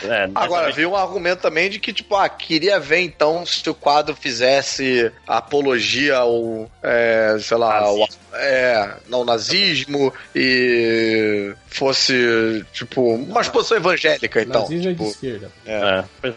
[0.02, 0.06] é.
[0.22, 3.44] É, dessa Agora, vez- vi um argumento também de que, tipo, ah, queria ver então
[3.44, 8.06] se o quadro fizesse apologia ao, é, sei lá, ao.
[8.34, 14.62] É, não, nazismo e fosse, tipo, uma exposição evangélica, então.
[14.62, 15.52] Nazismo é de tipo, esquerda.
[15.66, 16.04] É.
[16.20, 16.34] Pois-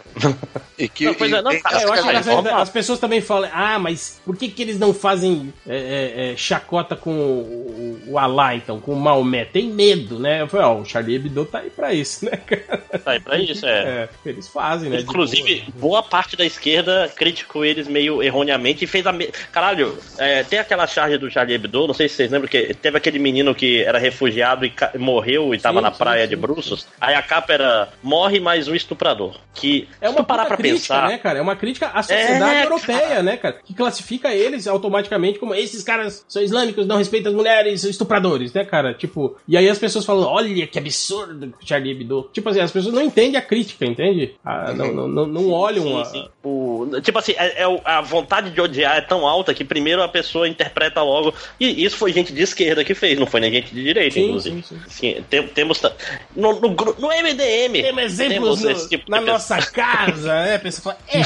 [0.78, 2.08] e que, Não, pois é, não, e- cara, É, eu acho que
[2.42, 6.32] Cara, as, pessoas também falam, ah, mas por que, que eles não fazem é, é,
[6.32, 9.44] é, chacota com o, o Alá, então, com o Maomé?
[9.44, 10.42] Tem medo, né?
[10.42, 12.78] Eu falei, ó, o Charlie Hebdo tá aí pra isso, né, cara?
[12.98, 13.84] Tá aí pra isso, é.
[13.84, 15.00] É, eles fazem, né?
[15.00, 16.00] Inclusive, boa.
[16.00, 19.12] boa parte da esquerda criticou eles meio erroneamente e fez a.
[19.12, 19.26] Me...
[19.52, 22.96] Caralho, é, tem aquela charge do Charlie Hebdo, não sei se vocês lembram, que teve
[22.96, 26.86] aquele menino que era refugiado e morreu e tava Sim, na praia sim, de Bruços.
[27.00, 29.36] Aí a capa era Morre mais um estuprador.
[29.54, 31.08] Que, É uma parar pra crítica, pensar.
[31.08, 31.38] né, cara?
[31.38, 33.60] É uma crítica à sociedade É, europeia, né, cara?
[33.64, 38.52] Que classifica eles automaticamente como esses caras são islâmicos, não respeitam as mulheres, são estupradores,
[38.52, 38.94] né, cara?
[38.94, 42.28] Tipo, e aí as pessoas falam, olha que absurdo Charlie Hebdo.
[42.32, 44.34] Tipo assim, as pessoas não entendem a crítica, entende?
[44.44, 46.04] Ah, não, não, não, não olham Sim, a...
[46.04, 46.28] sim.
[46.42, 50.08] O- tipo assim, é, é a vontade de odiar é tão alta que primeiro a
[50.08, 51.32] pessoa interpreta logo.
[51.58, 54.24] E isso foi gente de esquerda que fez, não foi nem gente de direita, Sim,
[54.26, 54.62] inclusive.
[54.62, 55.80] sim, Sim, tem- temos.
[56.36, 57.82] No, no, no MDM.
[57.82, 59.32] Temos exemplos no- esse tipo na pessoa.
[59.34, 60.54] nossa casa, né?
[60.56, 61.22] A pessoa fala, é,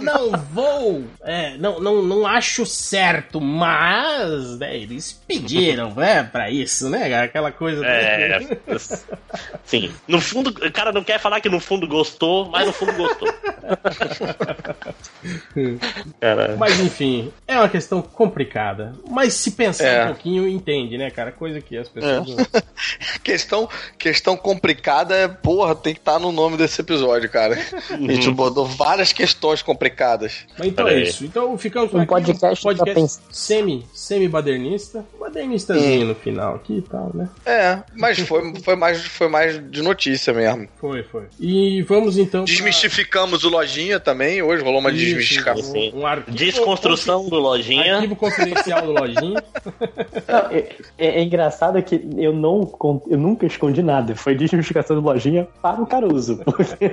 [0.00, 6.50] não, não vou, é, não, não, não acho certo, mas né, eles pediram, né, pra
[6.50, 7.14] isso, né?
[7.22, 7.84] Aquela coisa.
[7.86, 8.40] É.
[9.64, 9.90] Sim.
[10.06, 13.28] No fundo, o cara não quer falar que no fundo gostou, mas no fundo gostou.
[16.58, 18.85] Mas enfim, é uma questão complicada.
[19.08, 20.04] Mas se pensar É.
[20.04, 21.32] um pouquinho, entende, né, cara?
[21.32, 22.26] Coisa que as pessoas.
[22.28, 22.36] não-
[23.22, 23.68] questão,
[23.98, 27.58] questão complicada é, porra, tem que estar no nome desse episódio, cara.
[27.90, 30.46] A gente botou várias questões complicadas.
[30.58, 31.08] Mas então Pera é aí.
[31.08, 31.24] isso.
[31.24, 33.20] Então ficamos Um aqui, podcast pra pensar.
[33.30, 35.04] semi, semi-badernista.
[35.18, 37.28] Badernistazinho no final aqui e tal, né?
[37.44, 40.68] É, mas foi, foi, mais, foi mais de notícia mesmo.
[40.80, 41.24] Foi, foi.
[41.40, 42.44] E vamos então.
[42.44, 45.74] pra- Desmistificamos o Lojinha também, hoje rolou uma Isso, desmistificação.
[45.74, 47.96] Um, um arquivo, Desconstrução do lojinha.
[47.96, 49.42] Arquivo confidencial do Lojinha.
[50.28, 50.58] Não, é,
[50.98, 52.72] é- é engraçado que eu, não,
[53.08, 54.14] eu nunca escondi nada.
[54.16, 56.38] Foi desmistificação de lojinha para o Caruso.
[56.44, 56.88] Porque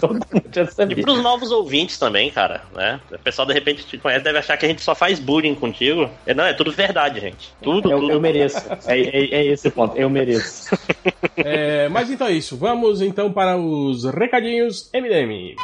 [0.00, 1.02] todo mundo já E sabia.
[1.02, 3.00] pros novos ouvintes também, cara, né?
[3.12, 6.08] O pessoal de repente te conhece, deve achar que a gente só faz bullying contigo.
[6.26, 7.52] É, Não, é tudo verdade, gente.
[7.62, 8.12] Tudo, Eu, tudo.
[8.12, 8.58] eu mereço.
[8.86, 9.96] É, é- é esse o ponto.
[9.96, 10.76] Eu mereço.
[11.36, 12.56] É, mas então é isso.
[12.56, 15.54] Vamos então para os recadinhos MDM.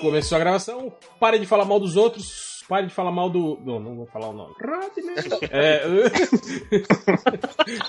[0.00, 0.92] Começou a gravação.
[1.18, 2.43] Pare de falar mal dos outros.
[2.68, 3.58] Pare de falar mal do.
[3.64, 4.54] Não, não vou falar o nome.
[4.60, 5.14] Rodney.
[5.50, 5.82] É,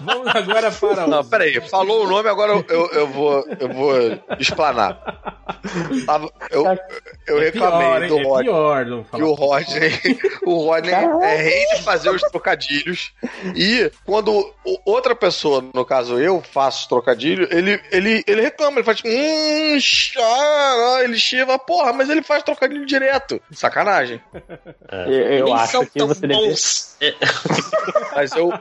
[0.02, 1.28] Vamos agora para Não, os.
[1.30, 3.94] peraí, falou o nome, agora eu, eu, eu vou, eu vou
[4.40, 5.00] explanar.
[6.52, 6.66] Eu,
[7.28, 8.44] eu É pior, reclamei do É Rodney.
[8.46, 8.86] pior.
[8.86, 9.24] Não Que falar.
[9.26, 9.92] o Rodney,
[10.46, 13.12] o Rodney é rei de fazer os trocadilhos.
[13.56, 14.32] E quando
[14.66, 18.98] o- outra pessoa, no caso eu, faço os trocadilhos, ele, ele, ele reclama, ele faz
[18.98, 23.42] tipo, hum, chá, ele chiva, porra, mas ele faz trocadilho direto.
[23.52, 24.22] Sacanagem.
[24.92, 26.34] Eu, eu Nem acho que você deve.
[26.48, 26.98] bons.
[27.02, 27.14] É,
[28.16, 28.52] Mas eu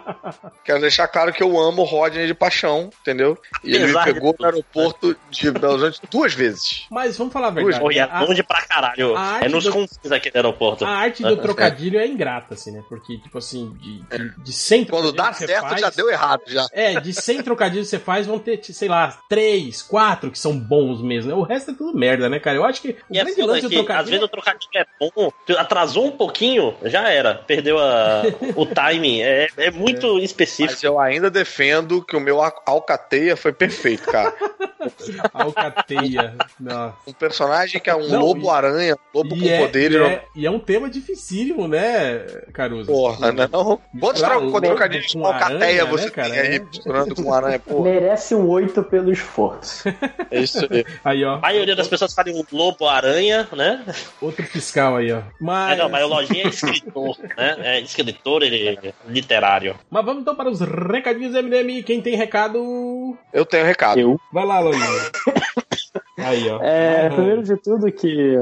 [0.64, 3.38] quero deixar claro que eu amo o Rodney de paixão, entendeu?
[3.62, 6.84] E ele me Apesar pegou no aeroporto de Belo Horizonte duas vezes.
[6.90, 7.94] Mas vamos falar a verdade.
[7.94, 9.14] E é longe pra caralho.
[9.40, 10.84] É nos do- confins aqui do aeroporto.
[10.84, 12.82] A arte do trocadilho é ingrata, assim, né?
[12.88, 16.66] Porque, tipo assim, de, de, de 100 Quando dá certo, faz- já deu errado, já.
[16.72, 20.58] É, de 100 trocadilhos que você faz, vão ter, sei lá, 3, 4 que são
[20.58, 21.30] bons mesmo.
[21.30, 21.36] né?
[21.36, 22.56] O resto é tudo merda, né, cara?
[22.56, 24.70] Eu acho que o E é grande lance do que, às trocadilho vezes o trocadilho
[24.74, 25.56] é bom, tu
[25.94, 27.34] atrasou um pouquinho, já era.
[27.34, 28.22] Perdeu a,
[28.56, 29.22] o timing.
[29.22, 30.72] É, é muito específico.
[30.74, 34.34] Mas eu ainda defendo que o meu al- alcateia foi perfeito, cara.
[34.40, 34.88] é
[35.32, 36.34] alcateia.
[36.58, 36.94] Nossa.
[37.06, 39.96] Um personagem que é um lobo-aranha, lobo E com é, poderes.
[39.96, 42.18] e, é, e é um tema dificílimo, né,
[42.52, 42.86] Caruso?
[42.86, 43.48] Porra, né?
[43.50, 43.80] Não.
[44.00, 46.30] Quantos lobo trocadilhos com alcateia aranha, você né, cara?
[46.30, 46.58] tem aí É.
[46.60, 47.58] misturando com aranha?
[47.58, 49.88] Porra, Merece um 8 pelo esforço.
[50.30, 50.84] é isso aí.
[51.04, 51.34] Aí, ó.
[51.36, 53.84] A maioria das pessoas falam um lobo-aranha, né?
[54.20, 55.18] Outro fiscal aí, ó.
[55.18, 57.56] É, Mas, não, mas o Lojinha é escritor, né?
[57.60, 59.78] É escritor, ele é literário.
[59.90, 61.82] mas vamos então para os recadinhos MDM.
[61.82, 63.16] Quem tem recado.
[63.32, 64.00] Eu tenho recado.
[64.00, 64.20] Eu.
[64.32, 64.84] Vai lá, Lojinha.
[66.16, 66.62] Aí, ó.
[66.62, 67.14] É, Aham.
[67.16, 68.40] primeiro de tudo que.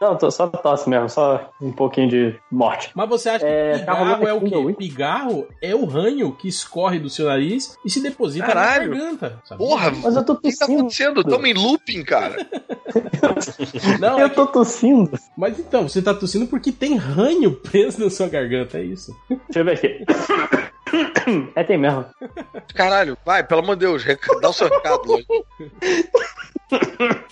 [0.00, 2.90] Não, tô só tosse mesmo, só um pouquinho de morte.
[2.94, 4.74] Mas você acha É, que pigarro é o quê?
[4.78, 8.90] Pigarro é o ranho que escorre do seu nariz e se deposita Caralho.
[8.90, 9.42] na garganta.
[9.44, 9.66] sabia?
[9.66, 10.78] Porra, Mas eu tô o que tá tossindo.
[10.80, 11.24] acontecendo?
[11.24, 12.36] Tamo em looping, cara.
[14.00, 15.10] Não, é Eu tô tossindo.
[15.36, 19.14] Mas então, você tá tossindo porque tem ranho preso na sua garganta, é isso.
[19.28, 20.04] Deixa eu ver aqui.
[21.54, 22.04] É, tem mesmo.
[22.74, 24.04] Caralho, vai, pelo amor de Deus,
[24.40, 25.02] dá o seu recado.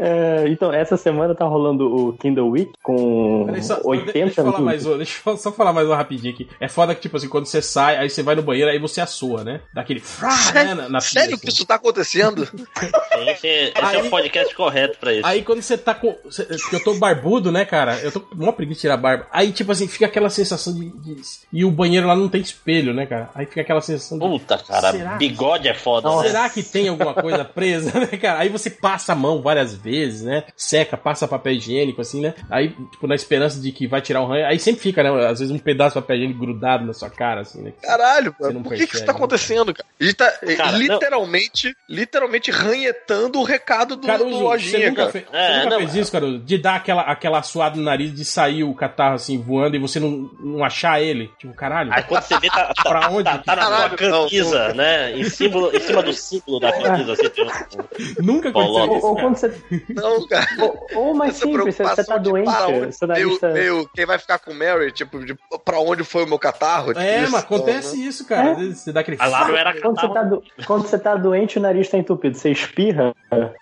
[0.00, 4.44] É, então, essa semana tá rolando o Kindle Week com Peraí, só, 80 deixa eu
[4.44, 6.48] falar mais um, deixa eu só falar mais um rapidinho aqui.
[6.60, 9.00] É foda que, tipo assim, quando você sai, aí você vai no banheiro, aí você
[9.00, 9.60] assua, né?
[9.74, 11.42] Dá aquele frá, né, na, na Sério assim.
[11.44, 12.42] que isso tá acontecendo?
[12.42, 15.26] Esse, esse é Aí- o podcast correto pra isso.
[15.26, 16.14] Aí quando você tá com.
[16.30, 17.98] cê- que eu tô barbudo, né, cara?
[18.00, 19.26] Eu tô com uma preguiça de tirar a barba.
[19.32, 21.22] Aí, tipo assim, fica aquela sensação de, de-
[21.52, 23.30] E o banheiro lá não tem espelho, né, cara?
[23.34, 24.24] Aí fica aquela sensação de.
[24.28, 25.16] Puta, cara, Será?
[25.16, 26.08] bigode é foda.
[26.08, 26.22] né?
[26.28, 28.38] Será que tem alguma coisa presa, né, cara?
[28.40, 30.44] Aí você passa a mão várias vezes, né?
[30.56, 32.34] Seca, passa papel higiênico, assim, né?
[32.50, 34.46] Aí, tipo, na esperança de que vai tirar o ranho.
[34.46, 35.10] Aí sempre fica, né?
[35.26, 37.72] Às vezes um pedaço de papel higiênico grudado na sua cara, assim, né?
[37.82, 39.16] Caralho, Você não por que, que isso tá né?
[39.18, 39.88] acontecendo, cara?
[40.00, 40.78] A gente tá Cara, não.
[40.78, 45.12] literalmente, literalmente ranhetando o recado do, do Caruso, você lojinha, nunca, cara.
[45.12, 46.38] fe- É, você nunca não, fez isso, Caruso?
[46.38, 49.98] De dar aquela, aquela suada no nariz, de sair o catarro assim voando e você
[50.00, 51.30] não, não achar ele?
[51.38, 51.92] Tipo, caralho.
[51.92, 53.24] Aí quando você vê, tá, tá, Pra onde?
[53.24, 55.12] tá, tá na sua Caralho, não, camisa, né?
[55.18, 59.06] Em, símbolo, em cima do símbolo da camisa, assim, tem um- Nunca aconteceu Coloca.
[59.06, 59.52] Ou, ou quando você
[59.94, 60.46] Não, cara.
[60.60, 63.48] Ou, ou mais Essa simples, você, você tá doente, para onde tá...
[63.48, 66.38] Meu, meu, quem vai ficar com o Mary, tipo, de pra onde foi o meu
[66.38, 66.88] catarro?
[66.88, 68.04] Tipo, É, isso, mas acontece né?
[68.04, 68.48] isso, cara.
[68.48, 68.52] É.
[68.52, 69.16] Às vezes Você dá aquele.
[69.20, 72.36] Ah, lá era Quando você, tá do- quando você tá doente, o nariz tá entupido.
[72.36, 73.14] Você espirra,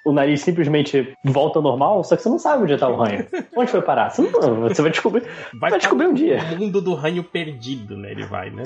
[0.05, 3.27] o nariz simplesmente volta ao normal, só que você não sabe onde tá o ranho.
[3.57, 4.11] Onde foi parar?
[4.11, 5.25] Você, não, você vai descobrir.
[5.61, 6.39] Vai, para descobrir um dia.
[6.53, 8.11] O mundo do ranho perdido, né?
[8.11, 8.63] Ele vai, né?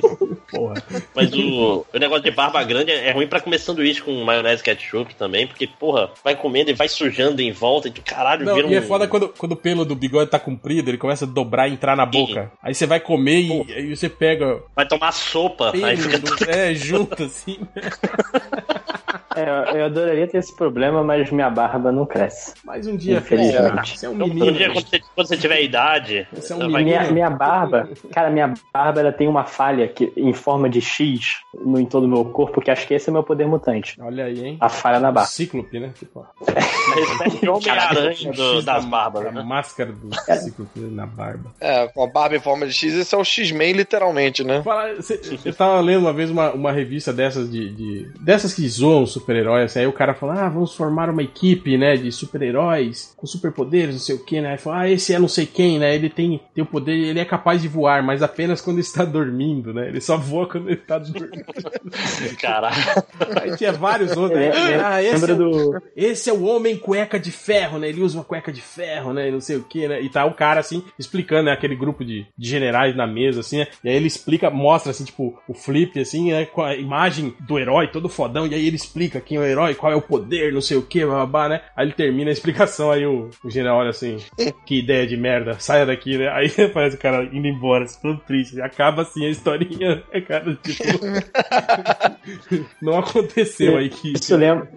[0.50, 0.74] Porra.
[1.14, 4.64] Mas o, o negócio de barba grande é ruim pra comer sanduíche com maionese e
[4.64, 8.54] ketchup também, porque, porra, vai comendo e vai sujando em volta e tu, caralho, Não,
[8.54, 8.70] vira um...
[8.70, 11.68] e é foda quando, quando o pelo do bigode tá comprido, ele começa a dobrar
[11.68, 12.52] e entrar na boca.
[12.62, 16.18] Aí você vai comer e aí você pega Vai tomar sopa, aí pelo fica...
[16.18, 17.58] do- é, junto assim.
[19.36, 22.54] É, eu adoraria ter esse problema, mas minha barba não cresce.
[22.64, 23.56] Mais um dia, Infelizmente.
[23.70, 23.84] cara.
[23.84, 24.46] Você é um Então, menino.
[24.50, 26.84] um dia, quando você, quando você tiver idade, Você é um menino.
[26.84, 31.38] Minha, minha barba, cara, minha barba ela tem uma falha que, em forma de X
[31.54, 34.00] no, em todo o meu corpo, que acho que esse é o meu poder mutante.
[34.00, 34.56] Olha aí, hein?
[34.60, 35.28] A falha na barba.
[35.28, 35.90] Cíclope, né?
[35.98, 39.42] Tipo, é o Homem-Aranha do- X das da- barbas, A né?
[39.42, 41.50] máscara do cíclope na barba.
[41.60, 44.62] É, com a barba em forma de X, esse é o X-Men, literalmente, né?
[44.62, 48.68] Fala, cê- eu tava lendo uma vez uma, uma revista dessas de, de- dessas que
[48.68, 53.14] zoam super-heróis, assim, aí o cara falou, ah, vamos formar uma equipe, né, de super-heróis
[53.16, 55.78] com superpoderes, não sei o que, né, aí falou, ah, esse é não sei quem,
[55.78, 59.04] né, ele tem, tem o poder, ele é capaz de voar, mas apenas quando está
[59.04, 61.44] dormindo, né, ele só voa quando ele tá dormindo.
[62.40, 62.76] Caralho.
[63.42, 65.38] aí tinha vários outros, né, É, é, ah, esse lembra é, o-
[65.70, 65.82] do.
[65.96, 67.88] esse é o homem cueca de ferro, né?
[67.88, 69.28] Ele usa uma cueca de ferro, né?
[69.28, 70.00] E não sei o que, né?
[70.02, 71.52] E tá o cara assim, explicando, né?
[71.52, 73.66] Aquele grupo de, de generais na mesa, assim, né?
[73.82, 76.44] E aí ele explica, mostra assim, tipo, o flip, assim, né?
[76.46, 78.46] Com a imagem do herói todo fodão.
[78.46, 80.82] E aí ele explica quem é o herói, qual é o poder, não sei o
[80.82, 81.60] que, babá, né?
[81.76, 84.18] Aí ele termina a explicação, aí o, o general olha assim,
[84.66, 86.28] que ideia de merda, saia daqui, né?
[86.28, 88.60] Aí aparece o cara indo embora, assim, todo triste.
[88.60, 90.56] Acaba assim a historinha, né, cara?
[90.62, 90.98] Tipo.
[92.80, 94.12] não aconteceu aí que.
[94.12, 94.68] Isso lembra,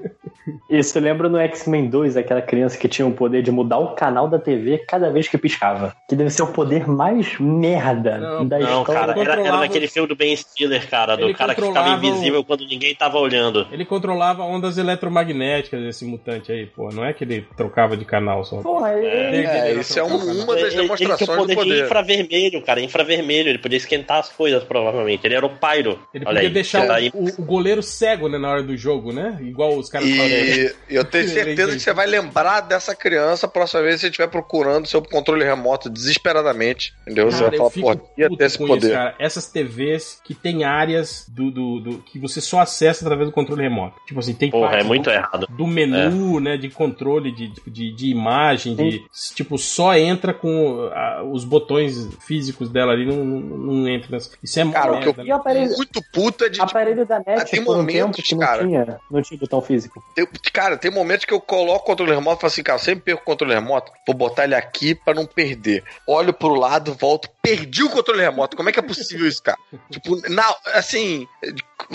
[0.70, 4.28] isso lembra no X-Men 2, aquela criança que tinha o poder de mudar o canal
[4.28, 5.96] da TV cada vez que piscava.
[6.10, 9.02] Que deve ser o poder mais merda Não, da Não, história.
[9.02, 12.44] cara, era, era naquele filme do Ben Stiller, cara, do Ele cara que ficava invisível
[12.44, 13.68] quando ninguém tava olhando.
[13.72, 16.90] Ele controlava ondas eletromagnéticas, esse mutante aí, pô.
[16.90, 18.62] Não é que ele trocava de canal só.
[18.62, 19.08] Porra, ele-
[19.46, 20.08] É, isso é um-
[20.44, 21.86] uma das Ele- ele tinha o demonstrações poder do de poder.
[21.86, 23.50] infravermelho, cara, infravermelho.
[23.50, 25.26] Ele podia esquentar as coisas, provavelmente.
[25.26, 26.00] Ele era o Pyro.
[26.14, 27.12] Ele Olha podia aí, deixar aí.
[27.14, 29.38] o, goleiro cego, né, na hora do jogo, né?
[29.42, 30.28] Igual os caras falam.
[30.30, 34.08] E eu tenho certeza que você vai lembrar dessa criança a próxima vez que você
[34.08, 36.94] estiver procurando seu controle remoto desesperadamente.
[37.04, 37.32] Entendeu?
[37.32, 38.78] você Cara, vai eu falar, pô, ia ter esse poder.
[38.88, 39.16] isso, cara.
[39.20, 43.62] Essas TVs que tem áreas do, do, do- que você só acessa através do controle
[43.62, 43.96] remoto.
[44.06, 45.48] Tipo assim, tem Porra, é muito do, errado.
[45.50, 49.04] do menu, né, de controle de, tipo, de, de imagem, de
[49.36, 54.08] tipo só entra com ah, os botões físicos dela ali, não, não, não entra.
[54.12, 56.54] nessa- Isso é Cara, o que merda, eu o aparelho, muito puta de.
[56.60, 58.64] tipo, aparelho da net tem por um momentos, tempo que não cara.
[58.66, 60.04] tinha, não tinha botão físico.
[60.16, 62.84] Eu- cara, tem momentos que eu coloco o controle remoto e falo assim, cara, eu
[62.84, 65.84] sempre perco o controle remoto, vou botar ele aqui pra não perder.
[66.08, 68.56] Olho pro lado, volto, perdi o controle remoto.
[68.58, 69.58] Como é que é possível isso, cara?
[69.92, 71.28] tipo, na, assim,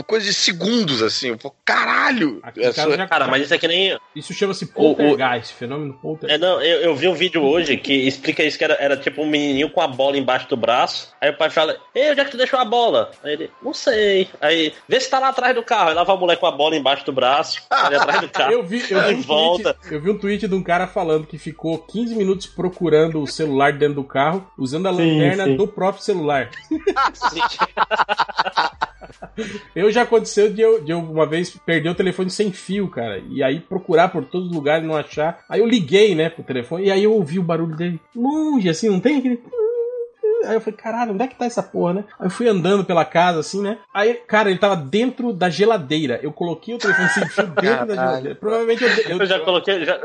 [0.07, 1.29] coisa de segundos, assim.
[1.29, 2.41] Eu falo, caralho!
[2.43, 3.99] Aqui É casa só- já- Cara, mas isso é que nem.
[4.17, 6.43] Isso chama-se O- o- poltergeist, fenômeno poltergeist.
[6.43, 9.23] É, não, eu, eu vi um vídeo hoje que explica isso, que era, era tipo
[9.23, 11.13] um menininho com a bola embaixo do braço.
[11.21, 13.11] Aí o pai fala, ei, onde é que tu deixou a bola?
[13.23, 14.29] Aí ele, não sei.
[14.41, 15.89] Aí, vê se tá lá atrás do carro.
[15.91, 18.53] Aí lá vai o moleque com a bola embaixo do braço, ali atrás do carro.
[18.53, 19.75] Eu vi, eu, Aí vi um volta.
[19.75, 23.27] tweet, eu vi um tweet de um cara falando que ficou 15 minutos procurando o
[23.27, 25.57] celular dentro do carro, usando a Sim, lanterna sim.
[25.57, 26.51] do próprio celular.
[29.75, 33.23] Eu já aconteceu de eu, de eu uma vez perder o telefone sem fio, cara.
[33.31, 35.45] E aí procurar por todos os lugares e não achar.
[35.49, 38.89] Aí eu liguei, né, pro telefone, e aí eu ouvi o barulho dele longe, assim,
[38.89, 39.43] não tem aquele.
[40.45, 42.05] Aí eu falei, caralho, onde é que tá essa porra, né?
[42.19, 43.79] Aí eu fui andando pela casa, assim, né?
[43.93, 46.19] Aí, cara, ele tava dentro da geladeira.
[46.23, 48.35] Eu coloquei o telefone sem fio dentro da geladeira.
[48.35, 49.99] Provavelmente eu, eu, Eu já coloquei, já,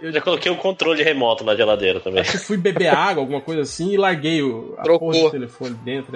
[0.00, 2.20] eu- já coloquei o controle remoto na geladeira também.
[2.22, 5.10] Acho que fui beber água, alguma coisa assim, e larguei o, a Trocou.
[5.10, 6.12] porra do telefone dentro.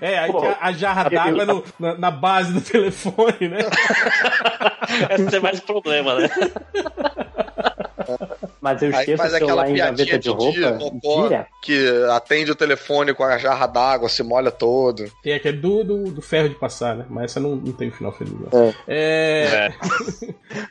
[0.14, 3.58] é aí tinha a jarra d'água na, na base do telefone, né?
[5.18, 6.28] Esse é mais problema, né?
[8.62, 11.46] Mas eu Aí esqueço faz o celular aquela em piadinha gaveta de de roupa dia,
[11.60, 15.04] que atende o telefone com a jarra d'água, se molha todo.
[15.22, 17.04] Tem aquele do, do, do ferro de passar, né?
[17.10, 18.32] Mas essa não, não tem final feliz.
[18.32, 18.72] Não.
[18.86, 19.68] É.
[19.68, 19.72] É.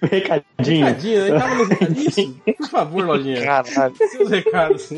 [0.07, 0.85] Recadinho.
[0.85, 2.17] Recadinho, aí tava nos recadinhos.
[2.17, 3.41] Isso, por favor, lojinha.
[3.43, 3.95] Caralho.
[3.97, 4.89] Seus recados.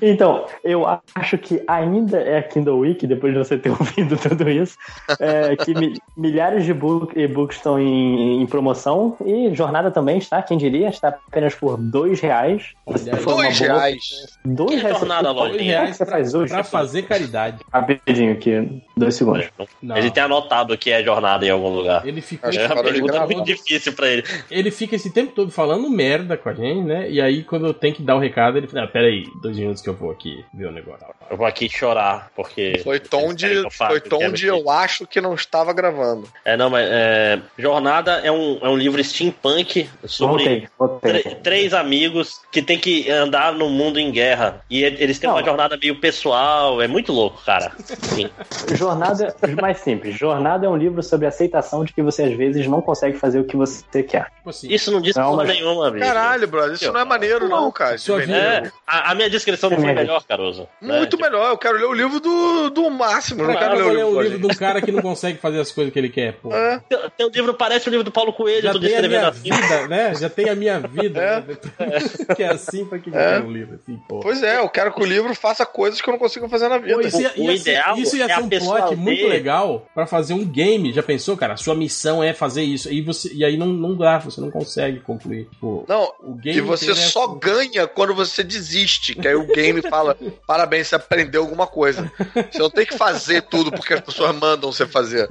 [0.00, 0.84] Então, eu
[1.14, 4.76] acho que ainda é a Kindle Week, depois de você ter ouvido tudo isso,
[5.20, 10.42] é, que mi- milhares de book- e-books estão em, em promoção e jornada também está,
[10.42, 12.62] quem diria, está apenas por por dois reais.
[12.86, 14.02] Uma Dois boa- reais.
[14.44, 15.00] Dois reais.
[15.02, 15.58] Lojinha?
[15.58, 16.52] que reais você faz hoje?
[16.52, 17.58] Pra fazer caridade.
[17.72, 19.46] Rapidinho aqui, dois segundos.
[19.82, 19.96] Não.
[19.96, 22.06] Ele tem anotado que é jornada em algum lugar.
[22.06, 22.50] Ele ficou.
[22.50, 24.24] É uma pergunta muito difícil pra ele.
[24.50, 27.10] Ele fica esse tempo todo falando merda com a gente, né?
[27.10, 29.80] E aí, quando eu tenho que dar o recado, ele fala: ah, peraí, dois minutos
[29.82, 31.06] que eu vou aqui ver o negócio.
[31.30, 32.80] Eu vou aqui chorar, porque.
[32.84, 36.28] Foi tom de, eu faça, foi tom quero de eu acho que não estava gravando.
[36.44, 41.22] É, não, mas é, Jornada é um, é um livro steampunk sobre Voltei, voltei.
[41.22, 41.34] tre-
[41.64, 44.60] três amigos que tem que andar no mundo em guerra.
[44.70, 45.36] E eles têm Não.
[45.36, 47.72] uma jornada meio pessoal, é muito louco, cara.
[47.78, 48.28] Sim.
[48.74, 50.16] Jornada, mais simples.
[50.16, 53.38] Jornada é um livro sobre a aceitação de que você às vezes não consegue fazer
[53.40, 54.26] o que você quer.
[54.36, 56.04] Tipo assim, Isso não diz Não, mas- nenhuma, bicho.
[56.04, 57.96] Caralho, brother, isso não é maneiro, não, cara.
[57.96, 58.36] Vida- veneno.
[58.66, 59.94] É, a, a minha descrição não foi É.
[59.94, 60.68] melhor, Caruso.
[60.80, 60.98] né?
[60.98, 61.50] Muito Tipo, melhor.
[61.50, 63.42] Eu quero ler o livro do, do Máximo.
[63.42, 65.38] eu Não cara, quero ler o livro do livro de um cara que não consegue
[65.38, 66.52] fazer as coisas que ele quer, pô.
[66.52, 66.80] É.
[66.88, 69.18] Tem, tem um livro, parece o livro do Paulo Coelho, Já tô tem a descrevendo
[69.20, 69.50] minha assim.
[69.62, 70.14] vida, né?
[70.14, 71.20] Já tem a minha vida.
[71.20, 71.40] É.
[71.40, 71.53] né?
[72.36, 73.34] que é assim, pra que que eu É.
[73.34, 74.20] quero um livro assim, pô?
[74.20, 76.78] Pois é, eu quero que o livro faça coisas que eu não consigo fazer na
[76.78, 76.94] vida.
[76.94, 79.26] Pô, isso ia, O ia ser, ideal isso ia é ser a um plot muito
[79.26, 80.92] legal pra fazer um game.
[80.92, 81.54] Já pensou, cara?
[81.54, 82.92] A sua missão é fazer isso.
[82.92, 85.48] E, você, e aí não, não dá, você não consegue concluir.
[85.60, 87.38] Pô, Não, o game e você é só assim.
[87.40, 89.14] ganha quando você desiste.
[89.14, 90.16] Que aí o game fala:
[90.46, 92.10] parabéns, você aprendeu alguma coisa.
[92.50, 95.28] Você não tem que fazer tudo porque as pessoas mandam você fazer.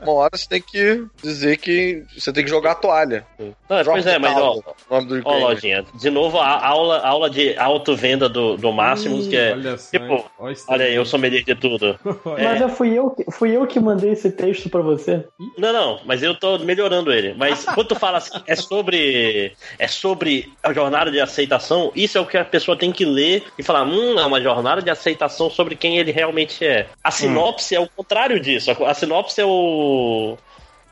[0.00, 3.26] Uma hora você tem que dizer que você tem que jogar a toalha.
[3.38, 7.56] Não, pois é, mas ó, o do ó, lojinha, de novo a aula, aula de
[7.56, 9.52] auto-venda do, do Máximos, que é.
[9.52, 10.24] olha só, tipo?
[10.38, 11.98] Olha Olha aí, eu sou medir de tudo.
[12.24, 15.24] Mas eu fui eu, que- fui eu que mandei esse texto pra você.
[15.56, 17.34] Não, não, mas eu tô melhorando ele.
[17.34, 19.52] Mas quando tu fala assim, é sobre.
[19.78, 23.44] É sobre a jornada de aceitação, isso é o que a pessoa tem que ler
[23.58, 26.88] e falar, hum, é uma jornada de aceitação sobre quem ele realmente é.
[27.02, 28.70] A sinopse é o contrário disso.
[28.70, 30.36] A, a sinopse é o.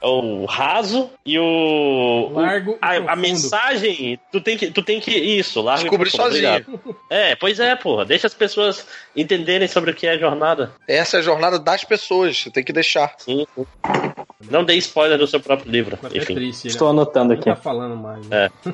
[0.02, 2.30] É o raso e o.
[2.32, 4.70] Largo o- e a, a mensagem, tu tem que.
[4.70, 5.10] Tu tem que.
[5.10, 6.64] Isso, largo e Descobrir sozinho.
[7.10, 8.04] É, pois é, porra.
[8.06, 10.72] Deixa as pessoas entenderem sobre o que é jornada.
[10.88, 12.38] Essa é a jornada das pessoas.
[12.42, 13.14] Você tem que deixar.
[13.18, 13.46] Sim.
[14.50, 15.98] Não dê spoiler do seu próprio livro.
[16.02, 16.34] Até Enfim.
[16.34, 16.70] triste, né?
[16.70, 17.50] Estou anotando Não aqui.
[17.50, 18.26] tá falando mais.
[18.26, 18.50] Né?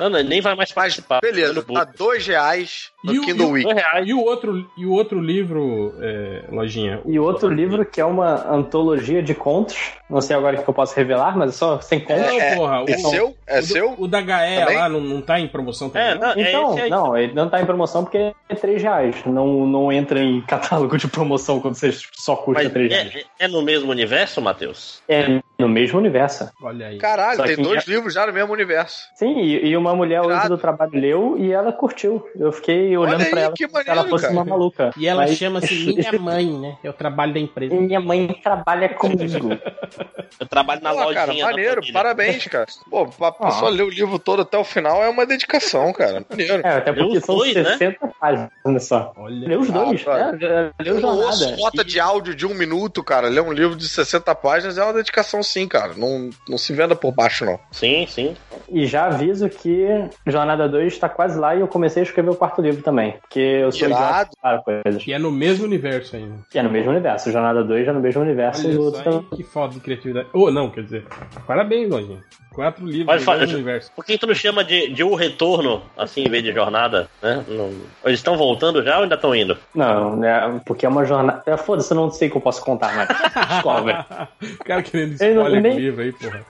[0.00, 1.20] Não, não, nem vai mais Mas participar.
[1.20, 3.82] beleza, No tá dois reais no E o- Kindle e o- Week.
[4.06, 7.00] E o outro, e o outro livro, é, Lojinha?
[7.04, 9.76] E outro livro que é uma antologia de contos.
[10.08, 12.26] Não sei agora o que eu posso revelar, mas é só sem contos.
[12.26, 12.82] Não, É- porra.
[12.82, 13.34] O, É seu?
[13.46, 13.94] É o seu?
[13.98, 14.76] O da Gaé Também?
[14.76, 16.08] lá não, não tá em promoção também?
[16.10, 16.30] É, não?
[16.32, 16.90] é Então, aí.
[16.90, 19.16] não, ele não tá em promoção porque é 3 reais.
[19.24, 23.14] Não, não entra em catálogo de promoção quando você só custa Mas 3 reais.
[23.40, 25.02] é, é no mesmo universo, Matheus?
[25.08, 26.50] É no mesmo universo.
[26.62, 26.98] Olha aí.
[26.98, 29.08] Caralho, Só tem dois já- livros já no mesmo universo.
[29.14, 30.48] Sim, e, e uma mulher hoje Irado.
[30.50, 32.24] do trabalho leu e ela curtiu.
[32.38, 34.34] Eu fiquei olhando Olha pra aí, ela que se ela maneiro, fosse cara.
[34.34, 34.90] uma maluca.
[34.98, 36.76] E ela Mas- chama-se Minha Mãe, né?
[36.84, 37.74] É o trabalho da empresa.
[37.74, 39.48] Minha mãe trabalha comigo.
[40.40, 41.14] Eu trabalho na Pô, lojinha.
[41.14, 42.66] cara, maneiro, parabéns, cara.
[42.90, 46.24] Pô, pra pessoa ler o livro todo até o final é uma dedicação, cara.
[46.28, 46.66] Maneiro.
[46.66, 47.64] É, até porque os são dois, né?
[47.64, 49.12] 60 páginas só.
[49.16, 49.48] Olha.
[49.48, 50.70] Leu os dois, Ah, né?
[51.00, 51.56] Não ouço jornada.
[51.62, 53.28] nota de áudio de um minuto, cara.
[53.28, 55.94] Ler um livro de 60 páginas é uma dedicação sim, cara.
[55.96, 57.58] Não, não se venda por baixo, não.
[57.70, 58.36] Sim, sim.
[58.68, 59.86] E já aviso que
[60.26, 63.12] Jornada 2 está quase lá e eu comecei a escrever o quarto livro também.
[63.20, 65.06] Porque eu sou idiota para coisas.
[65.06, 66.34] E é no mesmo universo ainda.
[66.54, 67.30] E é no mesmo universo.
[67.30, 69.28] Jornada 2 é no mesmo universo e Olha o só outro também.
[69.32, 70.28] aí, que de criatividade.
[70.32, 71.04] Ou não, quer dizer,
[71.46, 72.18] parabéns, Lojinha.
[72.54, 73.90] Quatro livros Pode no falar, eu- universo.
[73.96, 77.10] Por que tu não chama de, de O Retorno, assim, em vez de Jornada?
[77.20, 77.44] Né?
[77.48, 77.72] Não-
[78.04, 79.58] Eles estão voltando já ou ainda estão indo?
[79.74, 80.60] Não, né?
[80.64, 81.42] Porque é uma jornada.
[81.46, 83.08] É, Foda-se, eu não sei que eu posso contar mais.
[83.48, 83.92] Descobre.
[84.60, 86.46] o cara querendo Eu spoiler nem- o livro aí, porra.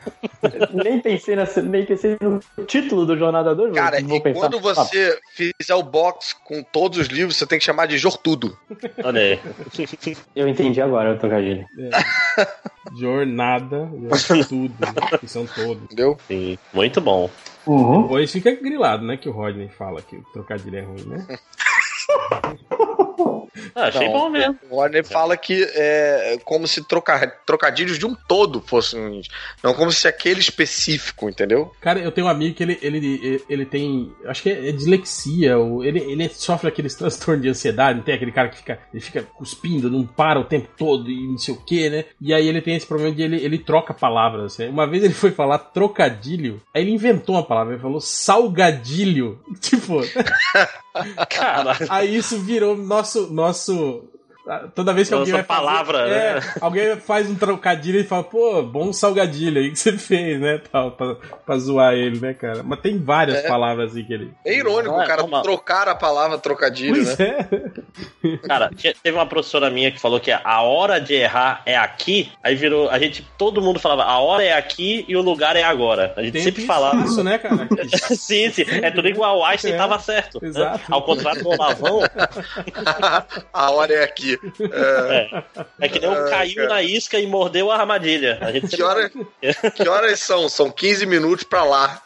[0.84, 3.72] nem, pensei nessa, nem pensei no título do Jornada 2.
[3.74, 7.64] Cara, vou e quando você fizer o box com todos os livros, você tem que
[7.64, 8.54] chamar de Jortudo.
[9.02, 9.40] Olha aí.
[9.42, 11.64] Ah, eu entendi agora o trocadilho.
[12.92, 13.90] Jornada,
[14.48, 14.74] tudo,
[15.18, 15.82] que são todos.
[15.84, 16.16] Entendeu?
[16.26, 17.30] Sim, muito bom.
[17.66, 18.02] Uhum.
[18.02, 19.16] Depois fica grilado, né?
[19.16, 21.26] Que o Rodney fala que o trocadilho é ruim, né?
[23.74, 24.12] Ah, achei Não.
[24.12, 24.58] bom mesmo.
[24.70, 29.22] O Warner fala que é como se troca, trocadilhos de um todo fossem.
[29.62, 31.72] Não como se aquele específico, entendeu?
[31.80, 34.12] Cara, eu tenho um amigo que ele, ele, ele tem.
[34.26, 38.32] Acho que é dislexia, ou ele, ele sofre aqueles transtornos de ansiedade, não tem aquele
[38.32, 41.58] cara que fica, ele fica cuspindo, não para o tempo todo e não sei o
[41.58, 42.04] que, né?
[42.20, 44.58] E aí ele tem esse problema de ele, ele troca palavras.
[44.58, 44.68] Né?
[44.68, 49.40] Uma vez ele foi falar trocadilho, aí ele inventou uma palavra, ele falou salgadilho.
[49.64, 50.02] Tipo,
[51.28, 53.30] Cara, aí isso virou nosso.
[53.30, 54.13] nosso
[54.74, 56.40] Toda vez que alguém Lança vai fazer- palavra, é, né?
[56.60, 60.60] alguém faz um trocadilho e fala, pô, bom salgadilho aí que você fez, né?
[60.70, 61.16] Tal, pra,
[61.46, 62.62] pra zoar ele, né, cara?
[62.62, 63.48] Mas tem várias É.
[63.48, 64.32] palavras assim que ele.
[64.44, 65.42] É irônico, Não é o cara normal.
[65.42, 67.48] trocar a palavra trocadilho, Pois né?
[68.22, 68.36] é.
[68.46, 72.30] Cara, tinha- teve uma professora minha que falou que a hora de errar é aqui,
[72.42, 75.62] aí virou, a gente, todo mundo falava, a hora é aqui e o lugar é
[75.62, 76.12] agora.
[76.16, 76.96] A gente Tempo sempre falava.
[76.98, 77.66] espaço, né, cara?
[78.14, 80.38] sim, sim, é tudo igual, o Einstein É, tava certo.
[80.42, 80.48] né?
[80.48, 80.80] exato.
[80.90, 82.00] Ao contrário do Olavão,
[83.52, 84.33] a hora é aqui.
[84.72, 85.42] É,
[85.80, 86.68] é que nem um Ah, caiu cara.
[86.68, 88.38] na isca e mordeu a armadilha.
[88.40, 89.10] A gente que, hora,
[89.74, 90.48] que horas são?
[90.48, 92.02] São 15 minutos pra lá.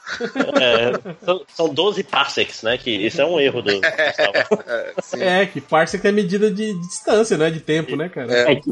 [0.61, 2.79] É, são, são 12 parsecs, né?
[2.79, 3.69] Que isso é um erro do.
[4.69, 5.23] É, sim.
[5.23, 7.51] É, que parsec é medida de distância, né?
[7.51, 8.33] De tempo, né, cara?
[8.33, 8.53] É.
[8.53, 8.71] É que,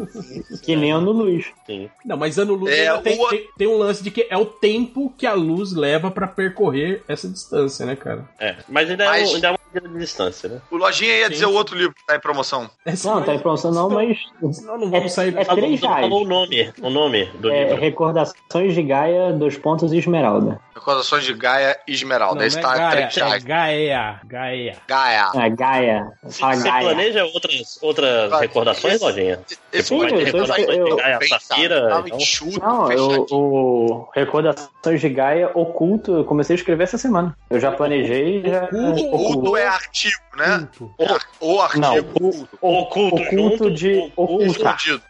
[0.63, 1.47] que nem ano luz.
[1.67, 1.89] Sim.
[2.05, 4.45] Não, mas ano-luz É, ainda tem, o- tem, tem um lance de que é o
[4.47, 8.25] tempo que a luz leva pra percorrer essa distância, né, cara?
[8.39, 10.61] É, mas ainda, Mas- É, um, ainda é uma medida de distância, né?
[10.71, 11.33] O Lojinha ia Sim.
[11.33, 12.71] dizer o outro livro que tá em promoção.
[13.05, 14.19] Não, tá em promoção não, mas.
[14.53, 16.01] Senão não vamos sair É Falou, três reais.
[16.01, 17.81] falou o nome, o nome do É, livro.
[17.81, 20.61] recordações de Gaia, dois pontos e Esmeralda.
[20.75, 22.41] Recordações de Gaia e Esmeralda.
[22.41, 23.45] Não, Esse não tá é a Gaia, três é reais.
[23.45, 24.77] Gaia, Gaia.
[24.87, 25.31] Gaia.
[25.35, 26.13] Ah, Gaia.
[26.31, 26.85] Fala Você Gaia.
[26.89, 28.41] planeja outras, outras Vai.
[28.43, 29.41] recordações, Lojinha?
[29.73, 31.89] Esse Sim, vai ter eu tô- recordações eu- de Gaia bem, Safira?
[31.89, 32.19] tava então?
[32.19, 37.37] enxuto, Não, eu, o Recordações de Gaia oculto, eu comecei a escrever essa semana.
[37.51, 38.43] Eu já planejei.
[38.47, 40.69] Já, Oculto, Oculto é artigo, né?
[40.77, 40.93] Culto.
[41.41, 41.81] O artigo.
[41.81, 42.49] Não, oculto.
[42.61, 44.65] Oculto, Oculto junto, de oculto.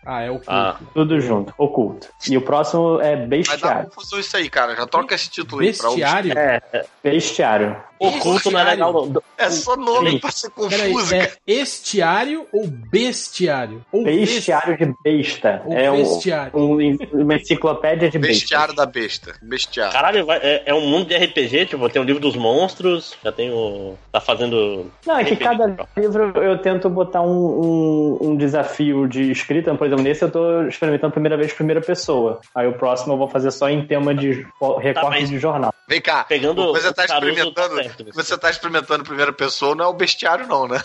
[0.04, 0.50] Ah, é o culto.
[0.50, 0.76] Ah.
[0.92, 2.08] Tudo junto, oculto.
[2.28, 3.90] E o próximo é Vai dar bestiário.
[3.90, 4.74] confusão isso aí, cara.
[4.76, 6.02] Já troca esse título aí pra outro.
[6.02, 6.38] Bestiário?
[6.38, 7.76] É, bestiário.
[7.98, 9.08] Oculto não é legal, não.
[9.08, 10.18] Do- É só nome Sim.
[10.18, 11.32] pra ser confuso, é cara.
[11.46, 13.84] estiário ou bestiário?
[13.92, 15.62] Ou Bestiário de besta.
[15.64, 16.52] Ou É um, bestiário.
[16.58, 18.34] um- uma enciclopédia de besta.
[18.34, 19.34] Bestiário da besta.
[19.42, 19.92] Bestiário.
[19.92, 23.30] Caralho, vai- é, é um mundo de RPG, tipo, tem o livro dos monstros, já
[23.32, 23.94] tem o.
[24.12, 24.90] tá fazendo.
[25.06, 25.44] Não, é que RPG.
[25.44, 29.74] cada livro eu tento botar um, um, um desafio de escrita.
[29.74, 32.40] Por exemplo, nesse eu tô experimentando a primeira vez primeira pessoa.
[32.54, 35.72] Aí o próximo eu vou fazer só em tema de fo- recorte mas- de jornal.
[35.88, 36.24] Vem cá.
[36.24, 37.76] Pegando você tá experimentando.
[37.88, 38.12] Certo, você.
[38.22, 40.80] você tá experimentando primeira pessoa, não é o bestiário, não, né?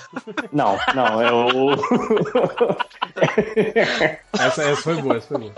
[0.52, 1.76] Não, não, é o.
[4.40, 5.54] Essa, essa foi boa, essa foi boa.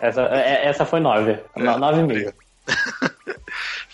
[0.00, 1.38] essa, é- essa foi nove.
[1.56, 2.34] No- Nove e meio.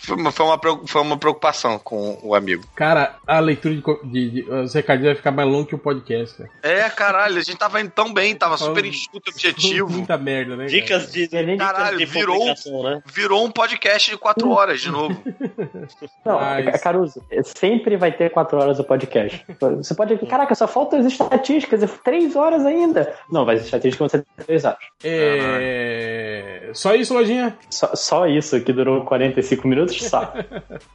[0.07, 2.63] Foi uma, foi, uma, preocupação com o amigo.
[2.73, 6.37] Cara, a leitura de, de, de os recadinhos vai ficar mais longo que o podcast,
[6.37, 6.49] cara.
[6.63, 9.89] É, caralho, a gente tava indo tão bem, tava super enxuto, objetivo.
[9.89, 10.67] Muita merda, né?
[10.67, 10.69] cara?
[10.69, 11.27] Dicas de.
[11.27, 12.45] Dicas Caralho, de virou-
[12.83, 13.03] né?
[13.05, 15.21] Virou um podcast de quatro horas de novo.
[16.25, 19.45] Não, Mas- Caruso, sempre vai ter quatro horas o podcast.
[19.59, 20.17] Você pode.
[20.25, 23.13] Caraca, só faltam as estatísticas, é três horas ainda.
[23.29, 24.79] Não, mas as estatísticas vão ser três horas.
[25.03, 26.69] É...
[26.73, 27.57] Só isso, Lojinha?
[27.69, 30.33] Só, só isso, que durou 45 minutos, só.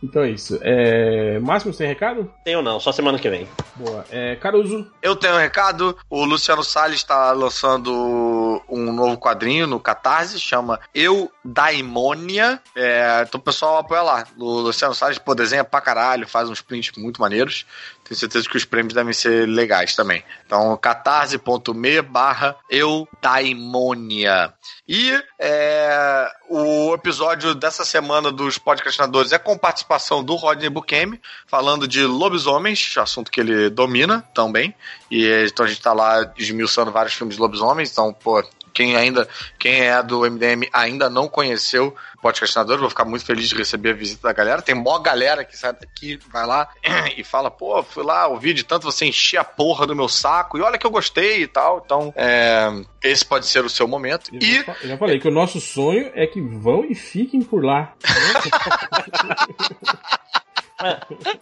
[0.03, 0.59] Então é isso.
[0.63, 1.39] É...
[1.39, 2.31] Máximo, sem recado?
[2.45, 3.49] Tenho não, só semana que vem.
[3.77, 4.05] Boa.
[4.11, 4.37] É...
[4.37, 4.87] Caruso.
[5.01, 5.97] Eu tenho um recado.
[6.11, 12.61] O Luciano Salles está lançando um novo quadrinho no Catarse, chama Eu Daimônia.
[12.75, 14.27] É, então o pessoal apoia lá.
[14.39, 17.67] O Luciano Salles, pô, desenha pra caralho, faz uns prints muito maneiros.
[18.13, 20.23] Tenho certeza que os prêmios devem ser legais também.
[20.45, 24.53] Então, catarse.me barra Eu Daimônia.
[24.87, 31.89] E é, o episódio dessa semana dos podcastinadores é com participação do Rodney Bukemi, falando
[31.89, 34.75] de lobisomens, assunto que ele domina também.
[35.11, 37.91] E então a gente tá lá esmiuçando vários filmes de lobisomens.
[37.91, 39.29] Então, pô, quem ainda,
[39.59, 43.91] quem é do MDM ainda não conheceu o podcastinador, vou ficar muito feliz de receber
[43.91, 44.63] a visita da galera.
[44.63, 46.69] Tem mó galera que sai daqui, vai lá
[47.17, 50.57] e fala, pô, fui lá, ouvi de tanto você encher a porra do meu saco,
[50.57, 51.83] e olha que eu gostei e tal.
[51.85, 52.69] Então, é,
[53.03, 54.31] esse pode ser o seu momento.
[54.33, 57.65] Eu E já já falei que o nosso sonho é que vão e fiquem por
[57.65, 57.93] lá.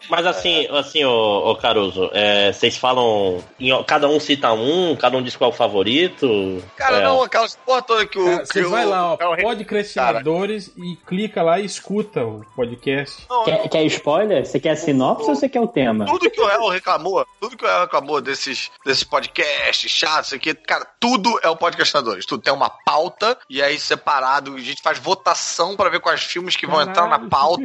[0.08, 3.42] Mas assim, assim, ô, ô Caruso, é, vocês falam.
[3.58, 6.62] em- cada um cita um, cada um diz qual é o favorito.
[6.76, 7.04] Cara, É.
[7.04, 8.24] não, aquelas porra toda que o.
[8.24, 12.24] Cara, que você o- vai lá, ó, é o podcastinadores e clica lá e escuta
[12.24, 13.26] o podcast.
[13.28, 14.44] Não, Quer, quer spoiler?
[14.46, 16.04] Você quer sinopse ou você quer o tema?
[16.06, 20.34] Tudo que o El reclamou, tudo que o El reclamou desses, desses podcasts chatos, isso
[20.36, 22.26] aqui, cara, tudo é o podcastadores.
[22.26, 26.56] Tudo tem uma pauta e aí separado, a gente faz votação pra ver quais filmes
[26.56, 27.28] que vão entrar na Caralho.
[27.30, 27.62] pauta.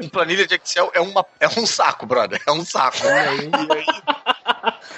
[0.00, 2.40] Um planilha de Excel é, uma, é um saco, brother.
[2.46, 2.98] É um saco.
[3.04, 3.50] E aí,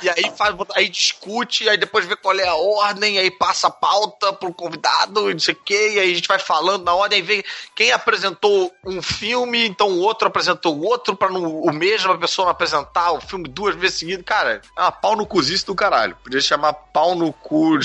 [0.02, 3.70] e aí faz, aí discute, aí depois vê qual é a ordem, aí passa a
[3.70, 6.94] pauta pro convidado, e não sei o quê, e aí a gente vai falando na
[6.94, 11.60] ordem, aí vê quem apresentou um filme, então o outro apresentou o outro, pra não,
[11.60, 14.24] o mesmo a pessoa não apresentar o filme duas vezes seguidas.
[14.24, 16.16] Cara, é uma pau no cozice do caralho.
[16.22, 17.78] Podia chamar pau no cu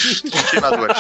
[0.49, 0.97] treinadores.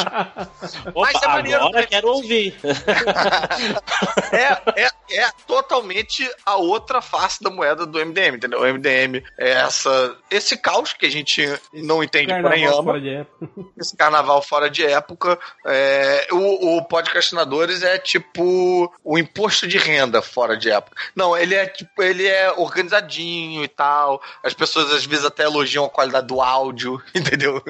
[0.93, 1.87] Opa, Mas é maneiro, agora né?
[1.87, 2.55] quero ouvir.
[4.31, 8.61] é, é, é totalmente a outra face da moeda do MDM, entendeu?
[8.61, 12.83] O MDM é essa, esse caos que a gente não entende, Carnaval porém ama.
[12.83, 13.49] fora de época.
[13.79, 15.37] Esse carnaval fora de época.
[15.65, 20.95] É, o, o podcastinadores é tipo o imposto de renda fora de época.
[21.15, 24.21] Não, ele é tipo, ele é organizadinho e tal.
[24.43, 27.61] As pessoas às vezes até elogiam a qualidade do áudio, entendeu?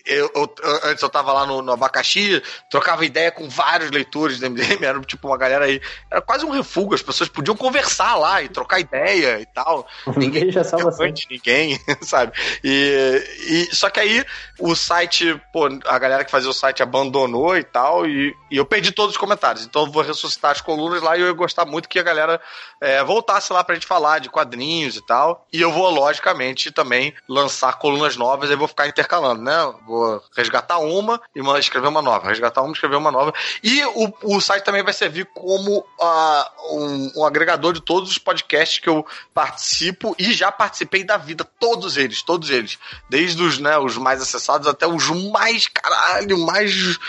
[0.05, 4.45] eu, eu- antes eu tava lá no, no abacaxi, trocava ideia com vários leitores do
[4.49, 5.81] MDM, era tipo uma galera aí.
[6.09, 9.87] Era quase um refúgio, as pessoas podiam conversar lá e trocar ideia e tal.
[10.17, 10.51] Ninguém
[10.91, 10.97] você.
[10.97, 12.31] fã de ninguém, sabe?
[12.63, 14.23] E, e- só que aí
[14.59, 18.65] o site, pô, a galera que fazia o site abandonou e tal, e, e eu
[18.65, 19.65] perdi todos os comentários.
[19.65, 22.39] Então eu vou ressuscitar as colunas lá e eu ia gostar muito que a galera
[22.81, 25.45] é, voltasse lá pra gente falar de quadrinhos e tal.
[25.51, 29.73] E eu vou, logicamente, também lançar colunas novas, aí vou ficar intercalando, né?
[29.85, 33.33] Vou resgatar uma e escrever uma nova, resgatar uma e escrever uma nova.
[33.63, 38.17] E o, o site também vai servir como ah, um, um agregador de todos os
[38.17, 42.77] podcasts que eu participo e já participei da vida, todos eles, todos eles.
[43.09, 46.99] Desde os, né, os mais acessados até os mais, caralho, mais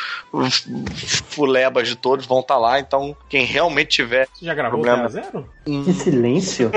[1.28, 2.78] fulebas de todos vão estar lá.
[2.78, 5.06] Então, quem realmente tiver Você já gravou Problema.
[5.08, 5.50] o Terra Zero?
[5.64, 6.70] Que silêncio.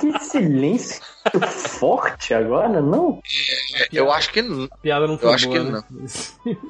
[0.00, 1.00] Que silêncio
[1.48, 3.20] forte agora, não?
[3.92, 4.64] Eu acho que não.
[4.70, 5.82] A piada não foi Eu acho boa, que né?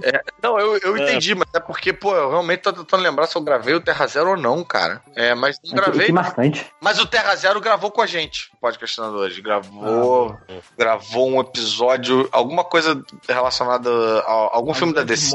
[0.42, 1.02] Não, eu, eu É.
[1.02, 4.06] entendi, mas é porque, pô, eu realmente tô tentando lembrar se eu gravei o Terra
[4.06, 5.02] Zero ou não, cara.
[5.14, 6.06] É, mas não Que, gravei.
[6.06, 6.66] que marcante.
[6.80, 9.38] Mas o Terra Zero gravou com a gente, o podcastinadores.
[9.38, 10.36] Gravou,
[10.76, 13.90] gravou um episódio, alguma coisa relacionada
[14.20, 15.30] a algum filme da DC.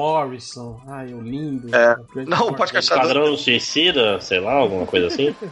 [0.45, 0.81] Morrison.
[0.87, 1.75] Ai, o lindo.
[1.75, 1.95] É.
[2.25, 5.35] Não, o podcastador Esquadrão Suicida, sei lá, alguma coisa assim.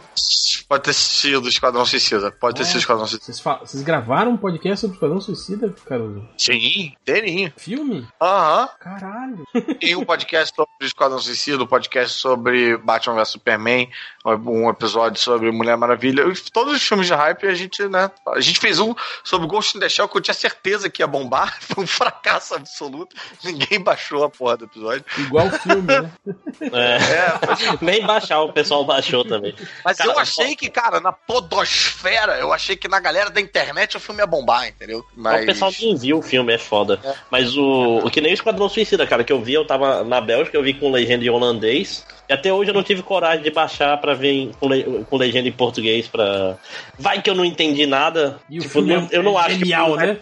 [0.68, 2.30] pode ter sido Esquadrão Suicida.
[2.30, 3.32] Pode ter sido Esquadrão Suicida.
[3.32, 6.26] Vocês, vocês gravaram um podcast sobre Esquadrão Suicida, Caruso?
[6.38, 7.52] Sim, inteirinho.
[7.56, 8.06] Filme?
[8.20, 8.68] Aham.
[8.80, 9.44] Caralho.
[9.80, 13.88] Tem um podcast sobre Esquadrão Suicida, um podcast sobre Batman vs Superman,
[14.24, 16.24] um episódio sobre Mulher Maravilha.
[16.52, 18.10] Todos os filmes de hype a gente, né?
[18.28, 21.06] A gente fez um sobre Ghost in the Shell que eu tinha certeza que ia
[21.06, 21.58] bombar.
[21.60, 23.14] Foi um fracasso absoluto.
[23.42, 24.83] Ninguém baixou a porra do episódio.
[25.18, 26.10] Igual o filme, né?
[26.60, 26.96] É.
[26.96, 29.54] É, Nem baixar, o pessoal baixou também.
[29.84, 33.96] mas Cara, eu achei que, cara, na podosfera, eu achei que na galera da internet
[33.96, 35.04] o filme ia bombar, entendeu?
[35.16, 35.42] Mas...
[35.42, 37.00] O pessoal nem viu o filme, é foda.
[37.30, 40.20] Mas o, o que nem o Esquadrão Suicida, cara, que eu vi, eu tava na
[40.20, 42.06] Bélgica, eu vi com legenda em holandês.
[42.28, 45.16] E até hoje eu não tive coragem de baixar pra ver em- com, le- com
[45.16, 46.56] legenda em português pra.
[46.98, 48.38] Vai que eu não entendi nada.
[48.48, 50.06] E o tipo, filme eu, é- eu não é acho genial, que.
[50.06, 50.18] né?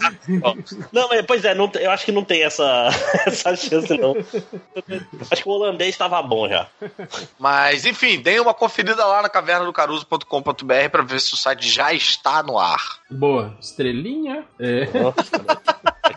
[0.92, 2.88] Não, mas, pois é, não, eu acho que não tem essa,
[3.26, 4.16] essa chance, não.
[5.30, 6.66] Acho que o holandês tava bom já.
[7.38, 12.42] Mas, enfim, deem uma conferida lá na cavernadocaruso.com.br pra ver se o site já está
[12.42, 12.98] no ar.
[13.10, 13.54] Boa.
[13.60, 14.44] Estrelinha.
[14.58, 14.86] É.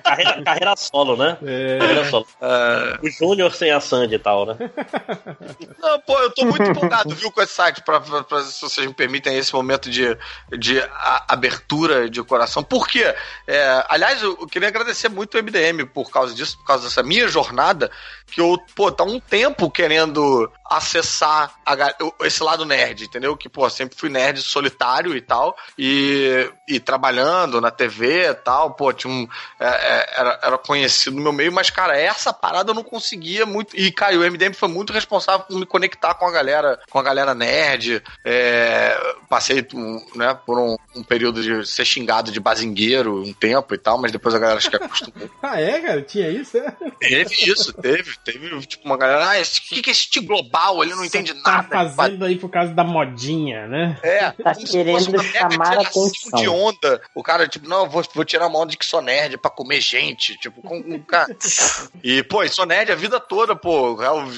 [0.03, 1.37] Carreira, carreira solo, né?
[1.45, 1.77] é.
[1.79, 2.27] Carreira solo.
[2.41, 4.55] É, O Júnior sem a Sandy e tal, né?
[5.79, 8.85] Não, pô, eu tô muito empolgado, viu, com esse site, pra, pra- pra- se vocês
[8.87, 10.17] me permitem esse momento de,
[10.57, 12.63] de a- abertura de coração.
[12.63, 13.13] Por quê?
[13.47, 17.03] É, aliás, eu, eu queria agradecer muito o MDM por causa disso, por causa dessa
[17.03, 17.91] minha jornada,
[18.27, 21.75] que eu, pô, tá um tempo querendo acessar a
[22.25, 23.37] esse lado nerd, entendeu?
[23.37, 28.71] Que, pô, sempre fui nerd solitário e tal, e, e trabalhando na TV e tal,
[28.71, 29.27] pô, tinha um,
[29.59, 33.45] é, é, era, era conhecido no meu meio, mas, cara, essa parada eu não conseguia
[33.45, 33.77] muito.
[33.77, 37.03] E, cara, o MDM foi muito responsável por me conectar com a galera, com a
[37.03, 38.01] galera nerd.
[38.23, 38.97] É,
[39.29, 39.65] passei
[40.15, 44.11] né, por um, um período de ser xingado de bazingueiro um tempo e tal, mas
[44.11, 45.29] depois a galera acho que acostumou.
[45.41, 46.01] Ah, é, cara?
[46.01, 46.57] Tinha isso?
[46.57, 46.73] É?
[46.99, 48.14] teve isso, teve.
[48.23, 50.83] Teve, tipo, uma galera, ah, esse, que, que é esse global?
[50.83, 51.89] Ele não entende Tá nada.
[51.91, 53.99] fazendo aí por causa da modinha, né?
[54.03, 56.39] É, Tá querendo chamar geração atenção.
[56.39, 57.01] de onda.
[57.13, 59.51] O cara, tipo, não, eu vou, vou tirar uma onda de que sou nerd pra
[59.51, 60.37] comer gente.
[60.37, 61.35] Tipo, com, com cara.
[62.03, 64.01] E, pô, e sou nerd a vida toda, pô.
[64.01, 64.31] Eu-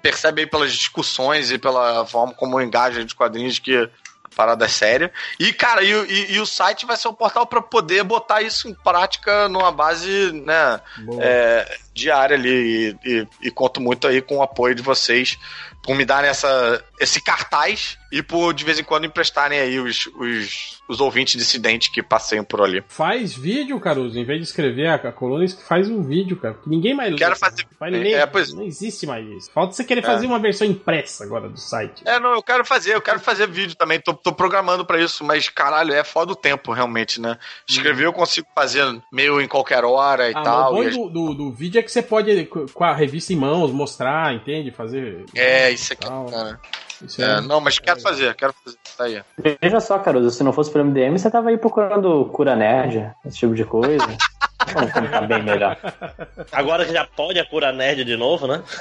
[0.00, 3.88] Percebe aí pelas discussões e pela forma como eu engajo de quadrinhos que a
[4.34, 5.12] parada séria.
[5.38, 8.42] E, cara, e, o- e- e o site vai ser um portal pra poder botar
[8.42, 10.80] isso em prática numa base, né,
[11.20, 12.96] é, diária ali.
[13.04, 15.38] E, e- e conto muito aí com o apoio de vocês
[15.82, 20.06] por me darem essa, esse cartaz e por de vez em quando emprestarem aí os,
[20.14, 22.82] os, os ouvintes dissidentes que passeiam por ali.
[22.88, 24.18] Faz vídeo, Caruso.
[24.18, 26.54] Em vez de escrever a, a coluna, faz um vídeo, cara.
[26.54, 27.18] Que ninguém mais lê.
[27.18, 27.50] Quero cara.
[27.50, 28.12] fazer- Vai é, ler.
[28.12, 29.50] é, pois- Não existe mais isso.
[29.52, 32.02] Falta você querer fazer uma versão impressa agora do site.
[32.04, 35.24] É, não, eu quero fazer, eu quero fazer vídeo também, tô, tô programando pra isso,
[35.24, 37.38] mas caralho, é foda o tempo, realmente, né?
[37.68, 40.74] Escrever eu consigo fazer meio em qualquer hora e Ah, tal.
[40.74, 43.36] o bom do, do, do vídeo é que você pode, co- com a revista em
[43.36, 44.70] mãos, mostrar, entende?
[44.70, 45.24] Fazer.
[45.34, 46.26] É, isso aqui, Tal.
[46.26, 46.60] cara.
[47.18, 48.76] É, é- não, mas quero fazer, quero fazer.
[48.96, 49.22] Tá aí.
[49.60, 53.38] Veja só, Caruso, se não fosse pro MDM, você tava aí procurando cura nerd, esse
[53.38, 54.06] tipo de coisa.
[54.74, 55.76] Vamos tentar bem melhor.
[56.52, 58.62] Agora que já pode a cura nerd de novo, né?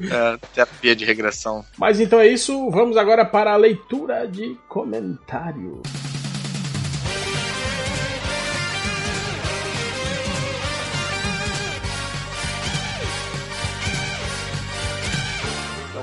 [0.00, 1.64] É, terapia de regressão.
[1.76, 2.70] Mas então é isso.
[2.70, 5.82] Vamos agora para a leitura de comentário.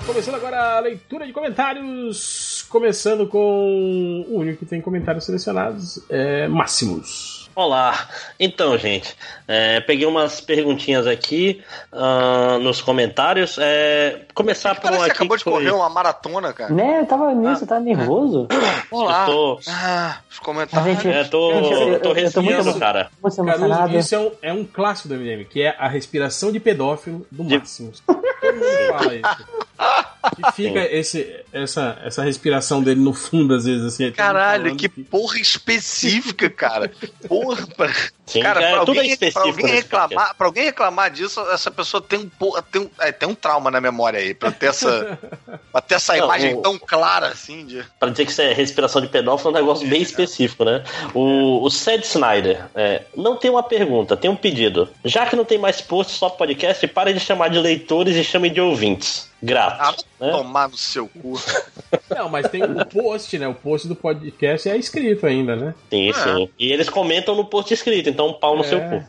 [0.05, 2.65] Começando agora a leitura de comentários.
[2.69, 7.45] Começando com o único que tem comentários selecionados, é Máximos.
[7.55, 9.15] Olá, então, gente,
[9.47, 13.57] é, peguei umas perguntinhas aqui ah, nos comentários.
[13.57, 16.73] É, começar por Parece um aqui acabou de correr uma maratona, cara.
[16.73, 18.49] Né, eu tava nisso, tava nervoso.
[18.91, 19.21] Olá.
[19.21, 21.01] Eu tô, Ah, os A comentários.
[21.01, 23.09] gente, é, tô, Gente, eu- eu- tô eu tô muito resfriando, emo- cara.
[23.21, 23.97] Caruso, emocionado.
[23.97, 27.41] isso é um, é um clássico do MDM, que é a respiração de pedófilo do
[27.45, 28.03] De- Máximos.
[28.55, 30.14] Mundo fala isso.
[30.35, 34.05] Que fica esse, essa, essa respiração dele no fundo, às vezes, assim.
[34.05, 36.91] mundo Caralho, falando que porra específica, cara.
[37.27, 37.93] Porra, pra...
[38.25, 41.39] Sim, cara, é, pra, tudo é alguém, pra, específico alguém reclamar, pra alguém reclamar disso,
[41.51, 42.29] essa pessoa tem um,
[42.71, 45.19] tem um, é, tem um trauma na memória aí, pra ter essa,
[45.71, 47.83] pra ter essa Não, imagem o- tão clara assim de.
[47.99, 50.83] Pra dizer que isso é respiração de pedófilo é um negócio bem específico, né?
[51.13, 54.89] O, o Sed Snyder é, não tem uma pergunta, tem um pedido.
[55.03, 58.49] Já que não tem mais post, só podcast, pare de chamar de leitores e chame
[58.49, 59.29] de ouvintes.
[59.45, 60.05] Ah, Grato.
[60.19, 60.31] né?
[60.31, 61.33] tomar no seu cu.
[62.09, 63.47] Não, mas tem o post, né?
[63.47, 65.73] O post do podcast é escrito ainda, né?
[65.89, 66.49] Sim, sim.
[66.57, 68.67] E eles comentam no post escrito, então pau no É.
[68.67, 69.03] seu cu.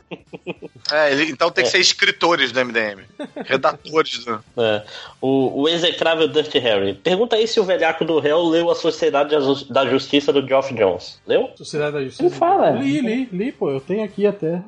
[0.93, 3.03] É, ele- então tem que ser escritores do MDM.
[3.45, 4.37] Redatores do.
[4.59, 4.83] É.
[5.21, 6.95] O, o execrável Dusty Harry.
[6.95, 10.47] Pergunta aí se o velhaco do réu leu a Sociedade da Ju- da Justiça do
[10.47, 11.21] Geoff Jones.
[11.27, 11.51] Leu?
[11.57, 12.23] Sociedade da Justiça.
[12.25, 12.71] Ele fala.
[12.71, 13.71] Li, li, li, pô.
[13.71, 14.63] Eu tenho aqui até.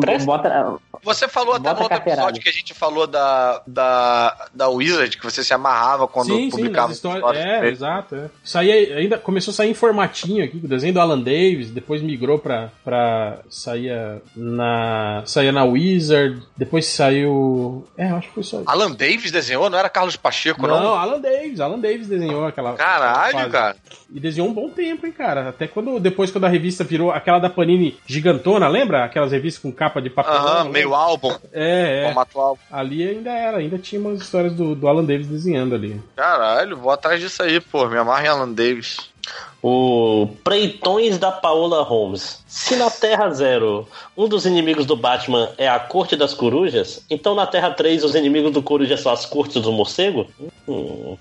[0.00, 2.22] Presta- Bota, Você falou até Bota no outro carteirada.
[2.22, 6.44] episódio que a gente falou da, da, da Wizard, que você se amarrava quando Sim,
[6.44, 7.20] sim, publicava nas histórias.
[7.22, 7.72] histórias É, dele.
[7.72, 8.14] exato.
[8.16, 8.30] É.
[8.44, 12.38] Saía, ainda começou a sair em formatinho aqui, o desenho do Alan Davis, depois migrou
[12.38, 12.70] pra.
[12.84, 15.22] pra saía na.
[15.26, 17.86] saía na Wizard, depois saiu.
[17.96, 18.62] É, acho que foi só.
[18.66, 20.80] Alan Davis desenhou, não era Carlos Pacheco, não?
[20.80, 22.74] Não, Alan Davis, Alan Davis desenhou aquela.
[22.74, 23.50] Caralho, fase.
[23.50, 23.76] cara.
[24.14, 25.48] E desenhou um bom tempo, hein, cara.
[25.48, 29.04] Até quando depois quando a revista virou aquela da Panini gigantona, lembra?
[29.04, 30.32] Aquelas revistas com capa de papel.
[30.34, 32.06] Aham, meio álbum, É, é.
[32.06, 32.60] formato álbum.
[32.70, 36.00] Ali ainda era, ainda tinha umas histórias do, do Alan Davis desenhando ali.
[36.16, 37.86] Caralho, vou atrás disso aí, pô.
[37.88, 38.96] Me amarra em Alan Davis.
[39.62, 42.42] O Preitões da Paola Holmes.
[42.48, 43.86] Se na Terra Zero
[44.16, 48.16] um dos inimigos do Batman é a Corte das Corujas, então na Terra 3 os
[48.16, 50.26] inimigos do Coruja são as Cortes do Morcego?
[50.66, 51.16] Hum,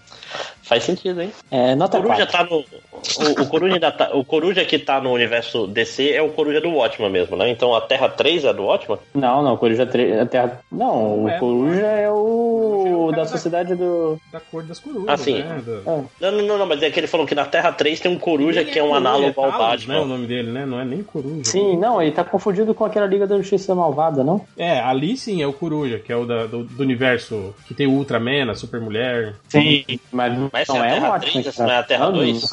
[0.72, 1.32] faz sentido, hein?
[1.52, 2.32] é, O nota Coruja 4.
[2.32, 2.58] tá no.
[2.62, 6.62] O, o Coruja ainda tá- o Coruja que tá no universo DC é o Coruja
[6.62, 7.50] do Watchman mesmo, né?
[7.50, 8.98] Então a Terra 3 é do Watchman?
[9.14, 10.20] Não, não, o Coruja 3.
[10.22, 10.62] A Terra...
[10.72, 13.08] Não, É, o Coruja é o.
[13.10, 14.18] cara da da- sociedade do.
[14.32, 15.40] Da cor das corujas, Ah, sim.
[15.42, 15.62] né?
[15.68, 15.82] É.
[15.86, 18.18] Não, não, não, não, mas é que ele falou que na Terra 3 tem um
[18.20, 19.56] Coruja que é um Coruja, análogo ao né?
[19.56, 20.06] O Batman.
[20.06, 20.66] nome dele, né?
[20.66, 21.44] Não é nem coruja.
[21.46, 24.42] Sim, não, ele tá confundido com aquela Liga da Justiça Malvada, não?
[24.58, 27.88] É, ali sim é o coruja, que é o da- do, do universo que tem
[27.88, 29.34] o Ultraman, a Supermulher.
[29.50, 29.84] Sim.
[30.12, 31.42] Mas, Mas não se é a é Terra um ótimo.
[31.44, 32.52] 3, não é a Terra 2?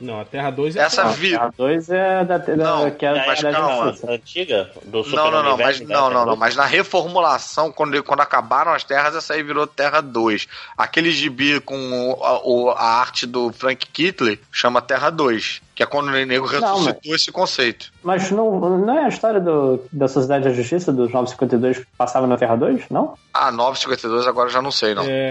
[0.00, 1.34] Não, a Terra 2 é Essa a- vi...
[1.34, 3.94] A 2 é da, da, Não, que é Da mas da calma.
[4.08, 6.14] Antiga do Super Não, não, não, mas não, né?
[6.14, 10.46] não, não, mas na reformulação, quando, quando acabaram as terras, essa aí virou Terra 2.
[10.76, 11.76] Aquele gibi com
[12.12, 15.60] o- a, o- a arte do Frank Kitley chama Terra 2.
[15.80, 17.90] Que é quando o nego ressuscitou esse conceito.
[18.02, 22.26] Mas não, não é a história do, da Sociedade da Justiça, dos 952 que passava
[22.26, 23.14] na Terra 2, não?
[23.32, 25.04] Ah, 952 agora eu já não sei, não.
[25.04, 25.30] É,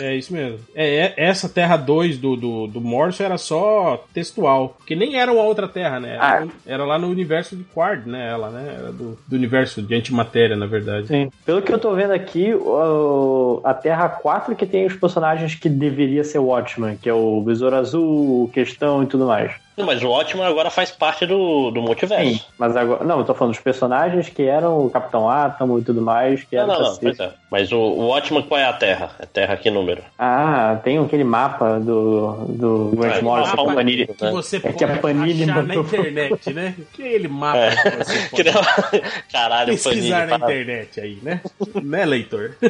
[0.00, 0.58] É, é isso mesmo.
[0.74, 4.70] É, é- essa Terra 2 do, do, do Morrison era só textual.
[4.78, 6.14] Porque nem era uma outra Terra, né?
[6.16, 6.46] Era, Ah.
[6.66, 8.30] era lá no universo de Quard, né?
[8.32, 8.74] Ela, né?
[8.76, 11.06] Era do, do universo de antimatéria, na verdade.
[11.06, 11.30] Sim.
[11.46, 15.68] Pelo que eu tô vendo aqui, o- a Terra 4 que tem os personagens que
[15.68, 19.52] deveria ser o Watchman, que é o Besouro Azul, o Questão e tudo mais.
[19.76, 22.24] Mas o ótimo agora faz parte do, do multiverso.
[22.34, 23.04] Sim, mas agora.
[23.04, 26.56] Não, eu tô falando dos personagens que eram o Capitão Átomo e tudo mais, que
[26.56, 27.30] Não, era não, não, pois é.
[27.50, 29.10] Mas o, o ótimo qual é a Terra?
[29.18, 30.02] É Terra que número?
[30.18, 34.06] Ah, tem aquele mapa do, do Grant É, Morrison Panini.
[34.06, 36.74] Que você É que pode a Panini achar na botou- internet, né?
[36.92, 37.76] Que é aquele mapa É.
[37.76, 39.02] que você pode Que
[39.32, 40.30] Caralho, pesquisar Panini.
[40.30, 41.40] na para- internet aí, né?
[41.82, 42.56] né, leitor?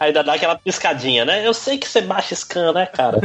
[0.00, 1.46] Ainda dá aquela piscadinha, né?
[1.46, 3.18] Eu sei que você baixa scan, né, cara?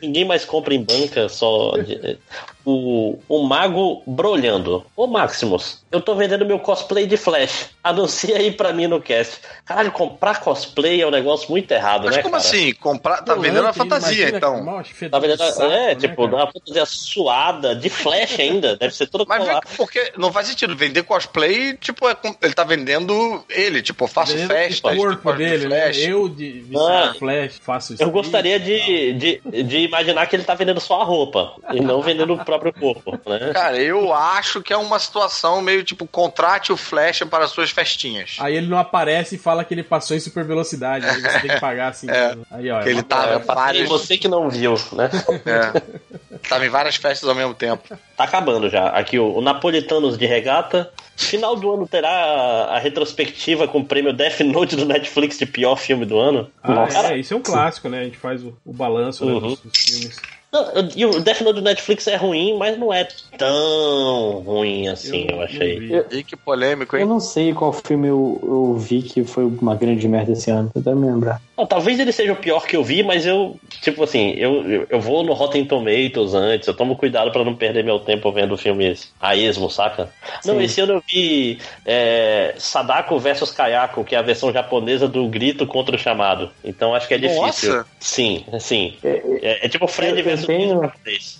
[0.00, 1.72] Ninguém mais compra em banca só.
[1.78, 2.18] de-
[2.64, 4.86] O, o Mago Brolhando.
[4.94, 7.70] Ô Maximus, eu tô vendendo meu cosplay de Flash.
[7.82, 9.38] Anuncia aí pra mim no cast.
[9.64, 12.22] Caralho, comprar cosplay é um negócio muito errado, Mas né?
[12.22, 12.44] como cara?
[12.46, 12.72] assim?
[12.74, 14.64] Comprar, tá vendendo a fantasia, então.
[15.10, 18.76] Tá vendendo, é, né, tipo, uma fantasia suada, de Flash ainda.
[18.76, 19.66] Deve ser todo Mas vê colado.
[19.66, 20.76] que- porque não faz sentido.
[20.76, 23.82] Vender cosplay, tipo, é com- ele tá vendendo ele.
[23.82, 24.92] Tipo, eu faço festas.
[24.92, 25.82] O corpo tipo, dele, né?
[25.86, 25.98] flash.
[26.06, 27.08] Eu de vestido Ah.
[27.12, 28.02] de Flash faço isso.
[28.04, 32.02] Eu gostaria de, de, de imaginar que ele tá vendendo só a roupa e não
[32.02, 33.50] vendendo o próprio corpo, né?
[33.52, 38.36] Cara, eu acho que é uma situação meio tipo, contrate o Flash para suas festinhas.
[38.40, 41.06] Aí ele não aparece e fala que ele passou em super velocidade.
[41.06, 42.06] Aí você tem que pagar assim.
[42.12, 42.36] É.
[42.50, 42.82] Aí, ó.
[42.82, 45.08] Que ele tá É, em várias, Você que não viu, né?
[45.46, 47.96] é, tava em várias festas ao mesmo tempo.
[48.16, 48.88] Tá acabando já.
[48.88, 50.90] Aqui o, o Napolitanos de Regata.
[51.16, 55.46] Final do ano terá a, a retrospectiva com o prêmio Death Note do Netflix de
[55.46, 56.50] pior filme do ano.
[56.62, 58.00] Ah, Cara, é, isso é um clássico, né?
[58.00, 59.40] A gente faz o, o balanço né, Uhum.
[59.40, 60.20] dos, dos filmes.
[60.52, 63.06] Não, eu- e o Death Note do Netflix é ruim, mas não é
[63.38, 65.78] tão ruim assim, eu, não achei.
[65.78, 66.04] vi.
[66.10, 67.06] E que polêmico, Eu hein?
[67.06, 70.96] não sei qual filme eu, eu vi que foi uma grande merda esse ano, tentando
[71.00, 71.40] me lembrar.
[71.56, 74.86] Não, talvez ele seja o pior que eu vi, mas eu, tipo assim, eu, eu,
[74.90, 78.56] eu vou no Rotten Tomatoes antes, eu tomo cuidado pra não perder meu tempo vendo
[78.56, 80.08] filmes a esmo, saca?
[80.44, 80.62] Não, Sim.
[80.64, 85.66] esse ano eu vi é, Sadako versus Kayako, que é a versão japonesa do grito
[85.66, 86.50] contra o chamado.
[86.64, 87.42] Então acho que é difícil.
[87.74, 87.86] Nossa!
[88.00, 88.94] Sim, sim.
[89.04, 90.92] É, é tipo Fred Eu- eu versus tenho-.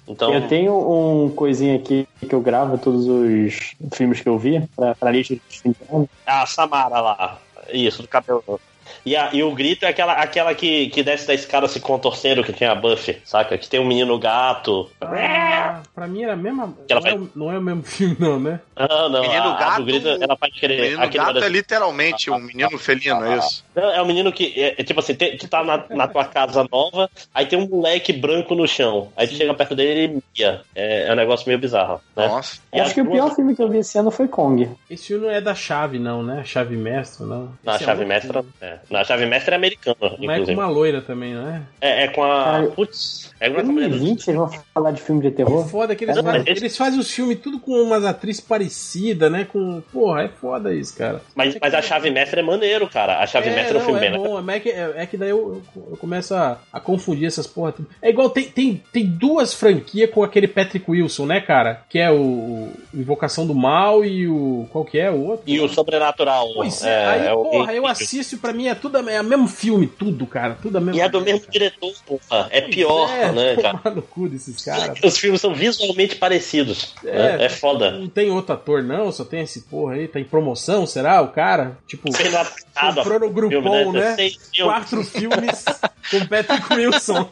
[0.08, 4.60] Então, Eu tenho um coisinha aqui que eu gravo todos os filmes que eu vi
[4.76, 6.08] pra, pra lista de fim de ano.
[6.26, 7.38] a Samara lá.
[7.72, 8.60] Isso, do cabelo.
[9.04, 12.44] E, a- e o grito é aquela, aquela que, que desce da escada se contorcendo,
[12.44, 13.58] que tinha a Buffy, saca?
[13.58, 14.88] Que tem um menino gato.
[15.00, 16.72] Ah, pra mim era a mesma.
[16.88, 18.60] Não é, vai- o- não é o mesmo filme, não, né?
[18.76, 19.20] Não, não.
[19.22, 20.80] Menino a, a gato- do grito, ela O querer.
[20.82, 23.64] menino aquele gato é literalmente um menino felino, é isso?
[23.74, 26.24] Não, é um menino que, é, é tipo assim, tem- tu tá na, na tua
[26.24, 29.08] casa nova, aí tem um moleque branco no chão.
[29.16, 30.60] Aí tu chega perto dele e ele mia.
[30.74, 32.00] É, é um negócio meio bizarro.
[32.16, 32.28] Né?
[32.28, 32.60] Nossa.
[32.72, 34.68] E Acho que o pior filme que eu vi esse ano foi Kong.
[34.88, 36.42] Esse filme não é da chave, não, né?
[36.44, 37.52] Chave mestra, não.
[37.64, 38.44] Na Esse é chave outro mestra.
[38.60, 38.78] É.
[38.92, 40.52] Na chave mestra é americana, Mas é com inclusive.
[40.52, 41.62] uma loira também, não é?
[41.80, 42.44] É, é com a.
[42.44, 45.66] Cara, Putz, é com a mulher do- 2020 vocês vão falar de filme de terror?
[45.68, 49.32] Foda que eles, Não, fazem, esse- eles fazem os filmes tudo com umas atrizes parecidas,
[49.32, 49.46] né?
[49.50, 49.80] Com.
[49.92, 51.22] Porra, é foda isso, cara.
[51.34, 53.18] Mas, mas a chave mestra é maneiro, cara.
[53.20, 55.06] A chave é, mestra é um não, filme é bem bom, é, que, é, é
[55.06, 57.74] que daí eu, eu- eu começo a, a confundir essas porra.
[58.02, 61.82] É igual, tem, tem, tem duas franquias com aquele Patrick Wilson, né, cara?
[61.88, 64.66] Que é o, o Invocação do Mal e o.
[64.70, 65.44] Qual que é o outro?
[65.46, 66.48] E o sobrenatural.
[66.54, 69.24] Pois é, aí, é o- porra, eu assisto e pra mim é tudo é o
[69.24, 70.58] mesmo filme, tudo, cara.
[70.60, 72.48] Tudo a mesma E é do mesmo diretor, porra.
[72.50, 73.94] É pior, é, né, cara?
[73.94, 74.98] no cu desses caras.
[75.04, 76.92] Os filmes são visualmente parecidos.
[77.04, 77.92] É, é foda.
[77.92, 80.08] Não tem outro ator, não, só tem esse porra aí.
[80.08, 81.22] Tá em promoção, será?
[81.22, 81.78] O cara?
[81.86, 84.16] Tipo, Sendo atacado comprou no né?
[84.16, 84.38] Filmes.
[84.60, 85.64] Quatro filmes
[86.10, 87.30] com Patrick Wilson.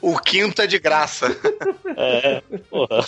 [0.00, 1.28] O quinto é de graça.
[1.96, 3.04] É, porra.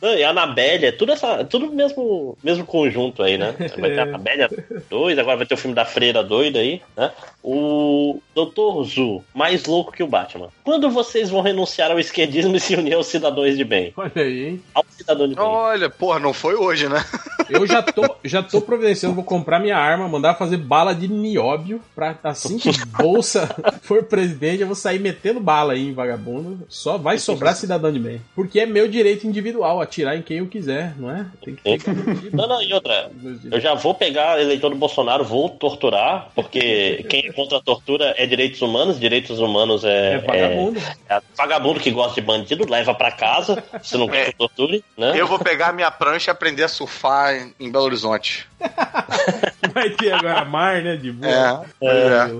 [0.00, 3.54] Não, e a Anabelle, é tudo, essa, tudo mesmo, mesmo conjunto aí, né?
[3.78, 4.48] Vai ter a Anabelle
[4.90, 7.12] 2, agora vai ter o filme da Freira doida aí, né?
[7.42, 8.84] O Dr.
[8.84, 10.48] Zu, mais louco que o Batman.
[10.64, 13.92] Quando vocês vão renunciar ao esquerdismo e se unir aos cidadãos de bem?
[13.96, 14.62] Olha aí, hein?
[14.74, 15.44] Ao cidadão de bem.
[15.44, 17.04] Olha, porra, não foi hoje, né?
[17.48, 21.80] Eu já tô, já tô providenciando, vou comprar minha arma, mandar fazer bala de nióbio,
[21.94, 23.48] pra assim que Bolsa
[23.82, 26.64] for presidente, eu vou sair metendo bala aí em vagabundo.
[26.68, 28.20] Só vai sobrar cidadão de bem.
[28.34, 31.26] Porque é meu direito individual atirar em quem eu quiser, não é?
[31.44, 33.10] Tem que ter Não, não, e outra,
[33.50, 38.14] eu já vou pegar eleitor do Bolsonaro, vou torturar, porque quem é contra a tortura
[38.16, 40.14] é direitos humanos, direitos humanos é.
[40.14, 40.80] É vagabundo.
[41.08, 44.48] É, é vagabundo que gosta de bandido, leva pra casa, se não quer que eu
[44.52, 45.12] torture, né?
[45.16, 48.48] Eu vou pegar minha prancha e aprender a surfar em- Belo Horizonte.
[49.72, 50.96] Vai ter agora mar, né?
[50.96, 51.64] De boa.
[51.80, 52.30] É, É.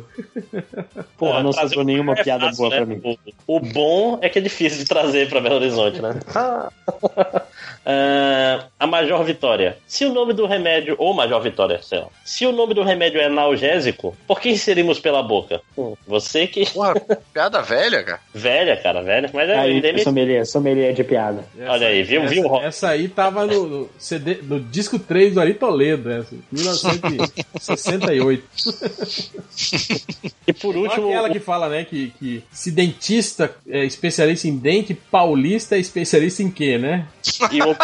[1.16, 2.76] Porra, não Trazer sobrou nenhuma é piada fácil, boa né?
[2.76, 3.18] pra mim.
[3.46, 6.14] O, o bom é que é difícil de trazer pra Belo Horizonte, né?
[7.84, 9.76] Ah, a Major Vitória.
[9.86, 12.06] Se o nome do remédio, ou Major Vitória, sei lá.
[12.24, 15.60] Se o nome do remédio é analgésico, por que inserimos pela boca?
[15.76, 16.70] Hum, Você que.
[16.72, 16.94] Porra,
[17.32, 18.20] piada velha, cara.
[18.32, 19.30] Velha, cara, velha.
[19.32, 20.04] Mas é Aí, endêmico.
[20.04, 21.44] sommelier, sommelier de piada.
[21.58, 22.64] Essa- Olha aí, viu, essa, viu, Rob?
[22.64, 28.44] Essa aí tava no, no CD, no disco 3 do Ari Toledo, essa, 1968.
[30.44, 34.92] E por último, Aquela que fala, né, que, que se dentista é especialista em dente,
[34.92, 37.06] paulista é especialista em quê, né?
[37.52, 37.76] e o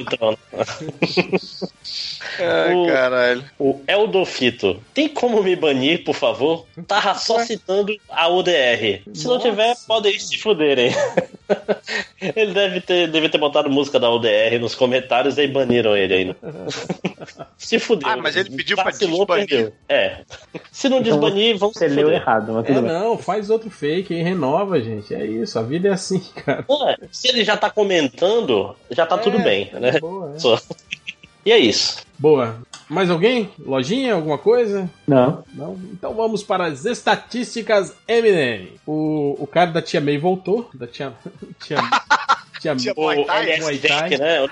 [0.00, 0.38] então.
[2.38, 3.44] Ai, O- caralho.
[3.58, 4.82] O Eldofito.
[4.94, 6.66] Tem como me banir, por favor?
[6.86, 9.02] Tava só citando a ODR.
[9.14, 9.48] Se não Nossa.
[9.50, 10.90] tiver, podem se fuderem.
[12.20, 16.12] Ele deve ter, deve ter botado música da ODR nos comentários e aí baniram ele
[16.14, 16.36] ainda.
[17.56, 18.08] Se fudeu.
[18.08, 19.46] Ah, mas ele pediu pra Vacilou, desbanir.
[19.48, 19.72] perdeu.
[19.88, 20.18] É.
[20.70, 22.20] Se não desbanir, vamos Você se leu fuder.
[22.20, 22.92] errado, mas É, tudo bem.
[22.92, 25.14] não, faz outro fake aí, renova, gente.
[25.14, 26.64] É isso, a vida é assim, cara.
[26.68, 26.96] Não é.
[27.10, 29.98] Se ele já tá comentando, já tá tudo É, bem, né?
[30.00, 30.38] Boa, é.
[30.38, 30.58] Só.
[31.46, 31.98] E é isso.
[32.18, 32.56] Boa.
[32.90, 33.48] Mais alguém?
[33.64, 34.14] Lojinha?
[34.14, 34.90] Alguma coisa?
[35.06, 35.44] Não.
[35.54, 35.78] Não?
[35.92, 38.72] Então vamos para as estatísticas Eminem.
[38.84, 40.68] O, o cara da Tia May voltou.
[40.74, 41.12] Da Tia.
[41.62, 41.78] Tia,
[42.74, 43.60] tia, Tia O Muay Thai?
[43.60, 44.10] Muay Thai.
[44.10, 44.44] Né?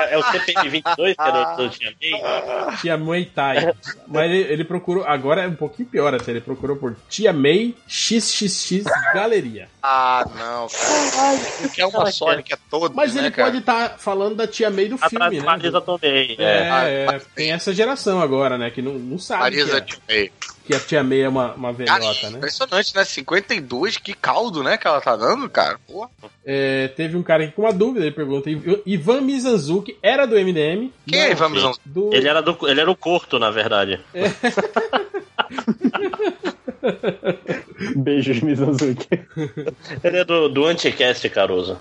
[0.00, 2.76] É- É o CPM 22 que era o do Tia May.
[2.80, 3.74] Tia Muay Thai.
[4.06, 5.04] Mas ele, ele procurou.
[5.04, 6.30] Agora é um pouquinho pior até.
[6.30, 9.68] Ele procurou por Tia May XXX Galeria.
[9.82, 11.34] Ah, não, cara.
[11.60, 13.48] Ele quer uma só, ele quer todos, Mas né, ele cara?
[13.50, 15.44] pode estar falando da Tia May do Atrás filme, né?
[15.44, 16.36] Marisa também.
[16.38, 17.06] É, É.
[17.16, 18.70] é, tem essa geração agora, né?
[18.70, 20.32] Que não, não sabe Marisa que, é, Timei.
[20.68, 22.36] Que a Tia May é uma, uma Cara, velhota, né?
[22.36, 23.02] impressionante, né?
[23.02, 25.80] 52, que caldo, né, que ela tá dando, cara.
[25.86, 26.10] Porra.
[26.44, 28.50] É, teve um cara aqui com uma dúvida, ele pergunta:
[28.84, 30.90] Ivan Mizanzuki era do MDM?
[31.06, 31.48] Quem é Ivan.
[31.48, 31.80] Mizanzuki?
[31.86, 32.12] Do...
[32.12, 33.98] Ele era, do, ele era o curto, na verdade.
[37.96, 39.08] Beijos, Mizanzuki.
[40.02, 41.78] Ele é do, do Anticast, Caruso.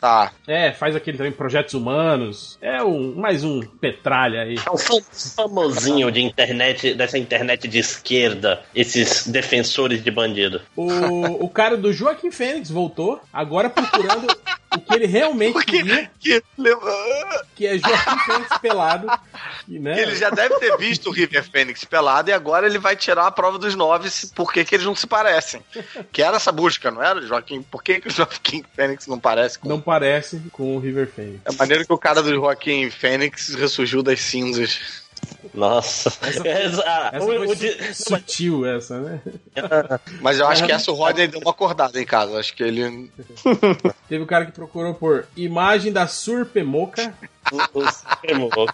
[0.00, 0.32] Tá.
[0.46, 2.58] É, faz aquele também Projetos Humanos.
[2.60, 4.56] É um, mais um petralha aí.
[4.64, 5.02] É um fam-
[5.36, 10.60] famosinho de internet, dessa internet de esquerda, esses defensores de bandido.
[10.76, 14.26] O, o cara do Joaquim Fênix voltou, agora procurando
[14.76, 19.08] o que ele realmente Porque queria, que, leva- que é Joaquim Fênix pelado.
[19.66, 20.00] Que, né?
[20.02, 23.30] ele já deve ter visto o River Phoenix pelado e agora ele vai tirar a
[23.30, 25.29] prova dos nove se- por que que eles não se parecem.
[26.12, 27.62] Que era essa busca, não era, Joaquim?
[27.62, 29.68] Por que, que o Joaquim Fênix não parece com.
[29.68, 31.40] Não parece com o River Phoenix.
[31.44, 35.00] É maneiro que o cara do Joaquim Fênix ressurgiu das cinzas.
[35.52, 36.08] Nossa.
[36.22, 39.20] Essa Essa- Essa o- foi o sutil, essa, né?
[40.22, 42.38] Mas eu acho que essa o Rodney deu uma acordada em casa.
[42.38, 43.10] Acho que ele.
[44.08, 47.12] Teve o cara que procurou por imagem da Surpemoca.
[47.52, 48.66] O-.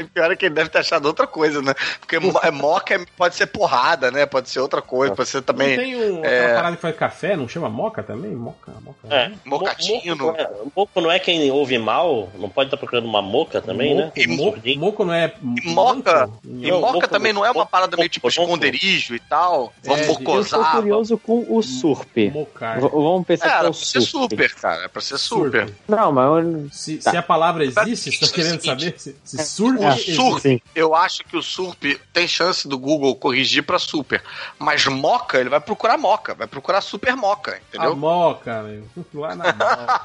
[0.00, 1.74] O pior é que ele deve ter achado outra coisa, né?
[2.00, 4.26] Porque mo- é moca é- pode ser porrada, né?
[4.26, 5.76] Pode ser outra coisa, pode ser Não também.
[5.76, 8.32] tem um, é- aquela parada que faz café, não chama moca também?
[8.32, 8.98] Moca, moca.
[9.08, 9.28] É.
[9.28, 9.34] né?
[9.44, 10.16] Mocatino.
[10.16, 12.28] Mo- Moco não é- Moco não é quem ouve mal?
[12.36, 14.04] Não pode estar procurando uma moca também, né?
[14.16, 14.80] Moco, moco, Surdinho.
[14.80, 15.32] moco não é.
[15.62, 16.40] E moca, moco?
[16.44, 18.40] e Não, moca moco- também não é uma moco- parada meio tipo moco.
[18.42, 19.72] esconderijo e tal.
[19.84, 20.72] Vamos É, de- Eu mocosar.
[20.72, 22.30] curioso com o surp.
[22.32, 22.80] Mocar.
[22.80, 24.30] V- Vamos É, pensar era com pra o ser surp.
[24.32, 24.84] super, cara.
[24.84, 25.72] É pra ser super.
[25.86, 26.74] Não, mas.
[26.74, 27.10] Se, Tá.
[27.12, 30.14] se a palavra existe, você tá querendo saber se, se surf O existe.
[30.14, 30.60] surf, sim.
[30.74, 34.22] eu acho que o surf tem chance do Google corrigir pra super.
[34.58, 37.96] Mas moca, ele vai procurar moca, vai procurar super moca, A entendeu?
[37.96, 38.84] moca, meu.
[39.14, 40.00] Lá na moca.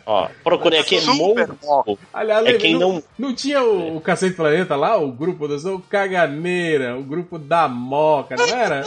[0.06, 1.98] Ó, procurei aqui Super Moco.
[2.12, 5.60] Aliás, É quem não, não- não tinha o, o Cacete Planeta lá, o grupo do
[5.76, 8.84] o Caganeira, o grupo da Moca, não era?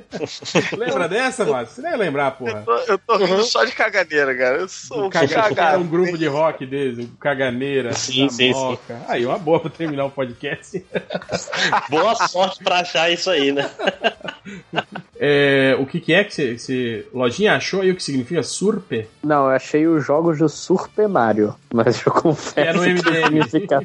[0.76, 1.76] Lembra dessa, Márcio?
[1.76, 2.64] Você deve lembrar, porra.
[2.88, 4.58] Eu tô rindo só de caganeira, cara.
[4.58, 5.82] Eu sou O um Caga- Era cagado.
[5.82, 8.58] um grupo de rock deles, o Caganeira, Sim, da sim, sim.
[8.58, 9.00] Moca.
[9.08, 10.84] Aí, uma boa pra terminar o podcast.
[11.90, 13.70] Boa sorte pra achar isso aí, né?
[15.22, 19.06] É, o que, que é que você, Lojinha achou aí o que significa surpe?
[19.22, 23.42] Não, eu achei os jogos do Super Mario, mas eu confesso É no que MDM.
[23.46, 23.82] significa...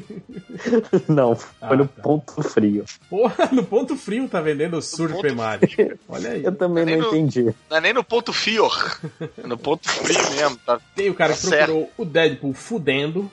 [1.12, 2.02] Não, foi Ah, no tá.
[2.02, 2.86] ponto frio.
[3.10, 5.68] Porra, no ponto frio tá vendendo o surpe Mario.
[6.08, 6.42] Olha aí.
[6.42, 7.54] Eu também Nem não no- entendi.
[7.68, 8.98] Não é nem no ponto fior.
[9.42, 10.80] É no ponto frio mesmo, tá?
[10.94, 11.66] Tem o cara que Tá certo.
[11.66, 13.30] procurou o Deadpool fudendo.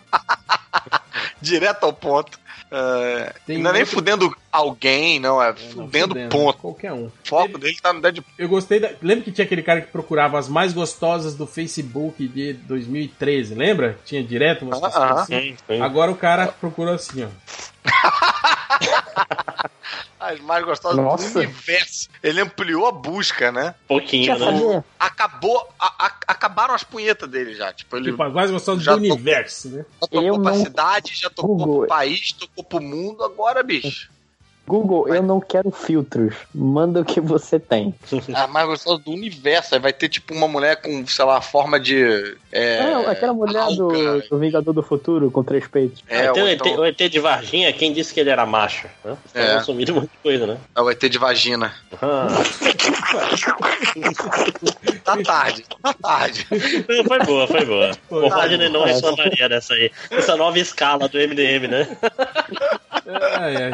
[1.41, 2.37] Direto ao ponto.
[2.75, 6.57] É, Tem não é nem fudendo alguém, não, é Não, fudendo ponto.
[6.57, 7.05] Qualquer um.
[7.05, 8.33] O foco Teve- dele tá no Deadpool.
[8.35, 8.89] Eu gostei da.
[8.99, 13.53] Lembra que tinha aquele cara que procurava as mais gostosas do Facebook de 2013?
[13.53, 13.99] Lembra?
[14.03, 15.21] Tinha direto umas Ah, pessoas ah.
[15.21, 15.39] assim.
[15.39, 15.81] Sim, sim.
[15.81, 17.27] Agora o cara procurou assim, ó.
[20.19, 21.33] As mais gostosas Nossa.
[21.33, 22.09] do universo.
[22.23, 23.75] Ele ampliou a busca, né?
[23.87, 24.83] Pouquinho, Quer né?
[24.99, 25.69] Acabou.
[25.79, 27.73] a- a- acabaram as punhetas dele já.
[27.73, 29.85] Tipo, ele Tipo, mais gostosa Já do universo, né?
[30.01, 31.77] já tocou Eu pra não- cidade, já tocou Google.
[31.79, 34.09] pro país, tocou pro mundo, agora, bicho.
[34.65, 36.35] Google, eu não quero filtros.
[36.55, 37.93] Manda o que você tem.
[38.33, 39.75] A mais gostosa do universo.
[39.75, 42.37] Aí vai ter, tipo, uma mulher com, sei lá, forma de.
[42.49, 46.01] É, Não, aquela mulher do, do Vingador do Futuro com três peitos.
[46.07, 48.87] É, ou o, ET, então, o ET de Varginha, quem disse que ele era macho?
[49.03, 49.17] Né?
[49.33, 49.53] É.
[49.55, 50.57] assumindo um monte de coisa, né?
[50.75, 51.73] é o ET de vagina.
[52.01, 52.27] Ah.
[55.03, 56.47] Tá tarde, tá tarde.
[57.05, 57.91] foi boa, foi boa.
[58.07, 58.23] Foi.
[58.23, 59.91] O Rodney não É, reclamaria dessa aí.
[60.09, 61.97] Essa nova escala do MDM, né?
[63.05, 63.73] Ai, ai.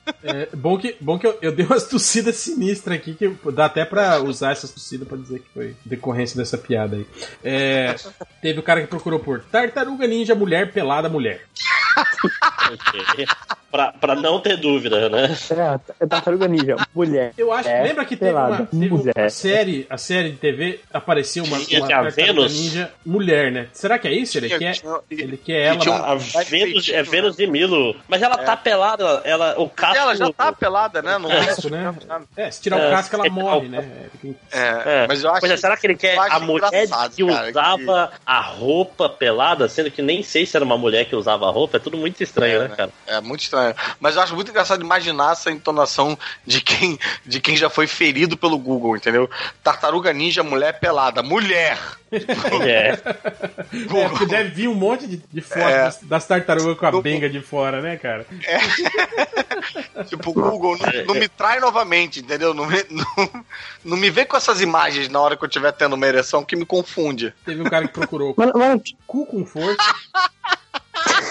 [0.23, 3.83] É, bom que, bom que eu, eu dei umas tossidas sinistras aqui, que dá até
[3.85, 7.05] pra usar essas tossidas pra dizer que foi decorrência dessa piada aí.
[7.43, 7.95] É,
[8.41, 11.41] teve o cara que procurou por Tartaruga Ninja Mulher Pelada Mulher.
[12.71, 13.25] Ok.
[13.71, 15.35] pra, pra não ter dúvida, né?
[15.49, 17.33] É, é Tartaruga Ninja, mulher.
[17.37, 20.79] Eu acho, É, lembra que teve pelada, uma teve uma série, a série de TV
[20.93, 22.53] apareceu uma, Tinha uma Tartaruga Vênus?
[22.59, 23.67] Ninja mulher, né?
[23.73, 24.37] Será que é isso?
[24.37, 26.17] Ele Tinha- quer, tinha- ele quer ela na- A
[26.91, 27.95] é Vênus de Milo.
[28.07, 29.97] Mas ela tá pelada, ela, o casco...
[30.11, 31.17] Ela já tá pelada, né?
[31.17, 31.93] Não tem casco, né?
[32.37, 33.89] É, se tirar É, o casco ela é, morre, é, né?
[34.51, 34.59] É,
[35.03, 35.05] É.
[35.07, 35.39] mas eu acho.
[35.39, 40.01] Pois é, será que ele quer a mulher que usava a roupa pelada, sendo que
[40.01, 41.77] nem sei se era uma mulher que usava a roupa?
[41.77, 42.75] É tudo muito estranho, É, né, né?
[42.75, 42.91] cara?
[43.07, 43.75] É muito estranho.
[43.99, 48.35] Mas eu acho muito engraçado imaginar essa entonação de quem, de quem já foi ferido
[48.37, 49.29] pelo Google, entendeu?
[49.63, 51.21] Tartaruga Ninja, mulher pelada.
[51.23, 51.77] Mulher!
[52.11, 52.91] É.
[53.71, 55.83] É, porque deve vir um monte de, de fotos É.
[55.83, 58.25] das, das tartarugas com a benga de fora, né, cara?
[60.03, 62.53] Tipo, Google, não, não me trai novamente, entendeu?
[62.53, 63.45] Não me, não,
[63.83, 66.55] não me vê com essas imagens na hora que eu estiver tendo uma ereção que
[66.55, 67.33] me confunde.
[67.45, 68.33] Teve um cara que procurou
[69.07, 69.77] cu com força.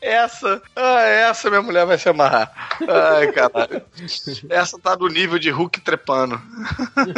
[0.00, 2.52] Essa, ah, essa minha mulher vai se amarrar.
[2.86, 3.82] Ai, caralho.
[4.48, 6.40] Essa tá do nível de Hulk trepando.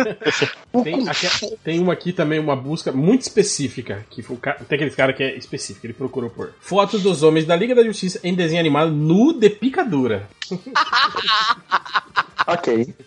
[0.85, 4.07] Tem, aqui- tem uma aqui também, uma busca muito específica.
[4.11, 7.75] Que tem aquele cara que é específico, ele procurou por fotos dos homens da Liga
[7.75, 10.29] da Justiça em desenho animado nu de picadura.
[12.47, 12.95] ok.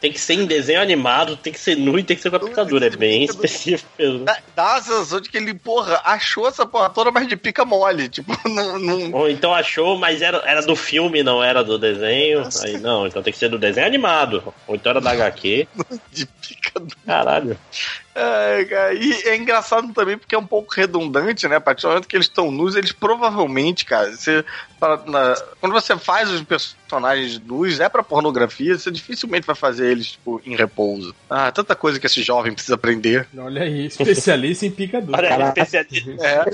[0.00, 2.36] Tem que ser em desenho animado, tem que ser nu e tem que ser com
[2.36, 2.86] a picadura.
[2.86, 4.24] É bem específico mesmo.
[4.24, 7.64] Dá, dá a sensação de que ele, porra, achou essa porra toda, mas de pica
[7.64, 8.08] mole.
[8.08, 8.78] Tipo, não.
[8.78, 12.46] não- Ou então achou, mas era, era do filme, não era do desenho.
[12.62, 14.54] Aí não, então tem que ser do desenho animado.
[14.66, 15.66] Ou então era da HQ.
[16.12, 17.58] de pica Caralho.
[18.68, 21.56] Cara, e é engraçado também porque é um pouco redundante, né?
[21.56, 24.44] A partir do momento que eles estão nus, eles provavelmente, cara, você,
[25.06, 30.12] na- quando você faz os personagens nus, é pra pornografia, você dificilmente vai fazer eles,
[30.12, 31.14] tipo, em repouso.
[31.28, 33.26] Ah, tanta coisa que esse jovem precisa aprender.
[33.36, 35.18] Olha aí, especialista em picadura.
[35.18, 35.60] Olha, Caraca.
[35.62, 36.26] especialista.
[36.26, 36.44] É.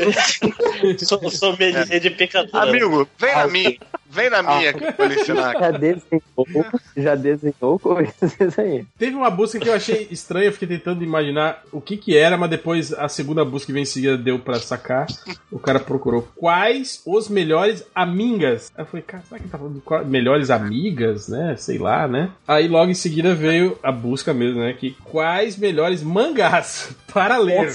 [1.06, 2.62] Sou, sou medicina de picadura.
[2.62, 3.76] Amigo, vem na minha,
[4.12, 5.52] vem na minha que eu vou lhe ensinar.
[5.58, 6.66] Já desenhou,
[6.96, 8.84] já desenhou coisas aí.
[8.98, 12.36] Teve uma busca que eu achei estranha, eu fiquei tentando imaginar o que que era,
[12.36, 15.06] mas depois a segunda busca que veio em seguida deu pra sacar.
[15.50, 18.70] O cara procurou quais os melhores amigas.
[18.76, 21.54] Aí eu falei, cara, será que ele tá falando de qual- melhores amigas, né?
[21.56, 22.30] Sei lá, né?
[22.46, 24.72] Aí logo em seguida veio a busca mesmo, né?
[24.74, 27.70] Que quais melhores mangás para ler.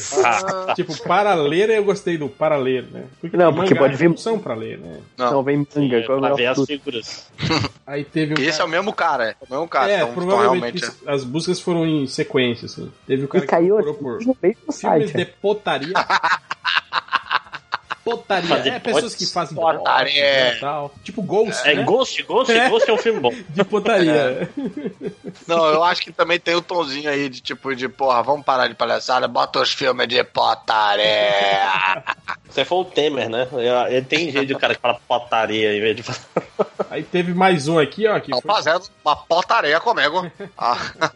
[0.75, 3.03] tipo, para ler eu gostei do para ler, né?
[3.21, 4.97] Porque Não, porque mangás pode que vir- não são pra ler, né?
[5.17, 5.31] Não.
[5.31, 6.03] Não, vem manga.
[6.05, 7.27] qual é pra ver as figuras.
[7.85, 8.65] Aí teve um Esse é cara...
[8.65, 9.91] o mesmo cara, é o mesmo cara.
[9.91, 11.01] É, então, então provavelmente realmente.
[11.09, 12.91] as buscas foram em sequência, assim.
[13.05, 14.39] Teve o cara E caiu que procurou aqui por
[14.73, 15.13] filmes site.
[15.17, 15.93] de potaria.
[18.03, 18.47] potaria.
[18.47, 19.83] Fazer É, pessoas que fazem Potaria.
[20.45, 20.95] potes e tal.
[21.03, 21.83] Tipo Ghost, É né?
[21.83, 22.69] Ghost, Ghost, É.
[22.69, 23.33] Ghost é um filme bom.
[23.49, 24.49] De potaria.
[25.45, 28.67] Não, eu acho que também tem o tomzinho aí de tipo de, porra, vamos parar
[28.67, 31.03] de palhaçada, bota os filmes de potaria.
[32.49, 33.47] Você foi o Temer, né?
[33.89, 36.19] Ele tem jeito de cara que fala potaria em vez de falar.
[36.89, 38.19] Aí teve mais um aqui, ó.
[38.19, 40.31] Que foi- fazendo uma potaria comigo.
[40.57, 41.11] Ah,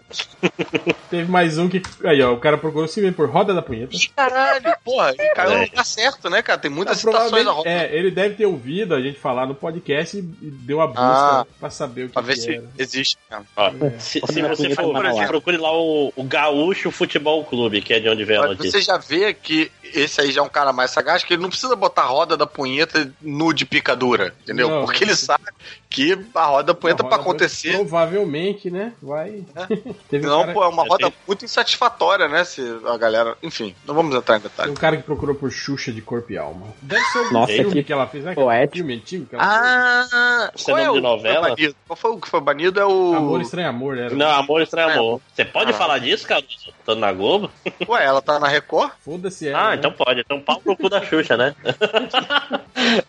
[1.10, 1.82] teve mais um que.
[2.04, 2.34] Aí, ó.
[2.34, 3.96] O cara procurou se por Roda da Punheta.
[4.16, 5.56] caralho, porra, ele caiu É.
[5.58, 6.60] no lugar certo, né, cara?
[6.60, 7.70] Tem muitas citações provavelmente- da roda.
[7.70, 11.46] é, ele deve ter ouvido a gente falar no podcast e deu a busca Ah.
[11.60, 12.64] pra saber o que, Pra ver que se era.
[12.78, 13.46] existe mesmo.
[13.56, 18.00] Ó, se, se Olha, você for, procure lá o, o Gaúcho Futebol Clube, que é
[18.00, 18.72] de onde vem a Mas notícia.
[18.80, 21.50] você já vê que esse aí já é um cara mais sagaz, que ele não
[21.50, 24.70] precisa botar a roda da punheta nu de picadura, entendeu?
[24.70, 24.86] Não.
[24.86, 25.44] Porque ele sabe
[25.92, 27.74] que a roda punheta A pra roda acontecer.
[27.74, 28.94] Provavelmente, né?
[29.02, 29.44] Vai.
[30.10, 32.44] Teve um Não, cara- pô, é uma roda tenho- muito insatisfatória, né?
[32.46, 33.36] Se a galera.
[33.44, 34.72] Enfim, não vamos entrar em Tem detalhes.
[34.72, 36.68] um cara que procurou por Xuxa de corpo e alma.
[36.82, 38.34] Deve ser o Nossa, filme que que ela fez, né?
[38.34, 38.78] poético.
[38.78, 41.56] Filme antigo que ela Ah, é nome de novela?
[41.88, 42.80] Qual foi o que foi banido?
[42.80, 43.14] É o.
[43.16, 44.16] Amor Estranho Amor, era.
[44.16, 44.94] Não, amor estranho É.
[44.94, 45.22] amor.
[45.34, 45.74] Você pode Ah.
[45.74, 46.44] falar disso, cara?
[46.86, 47.52] Tô na Globo?
[47.88, 48.92] Ué, ela tá na Record?
[49.04, 49.60] Foda-se ela.
[49.60, 49.76] Ah, né?
[49.76, 50.22] então pode.
[50.22, 51.54] Então pau pro cu da Xuxa, né?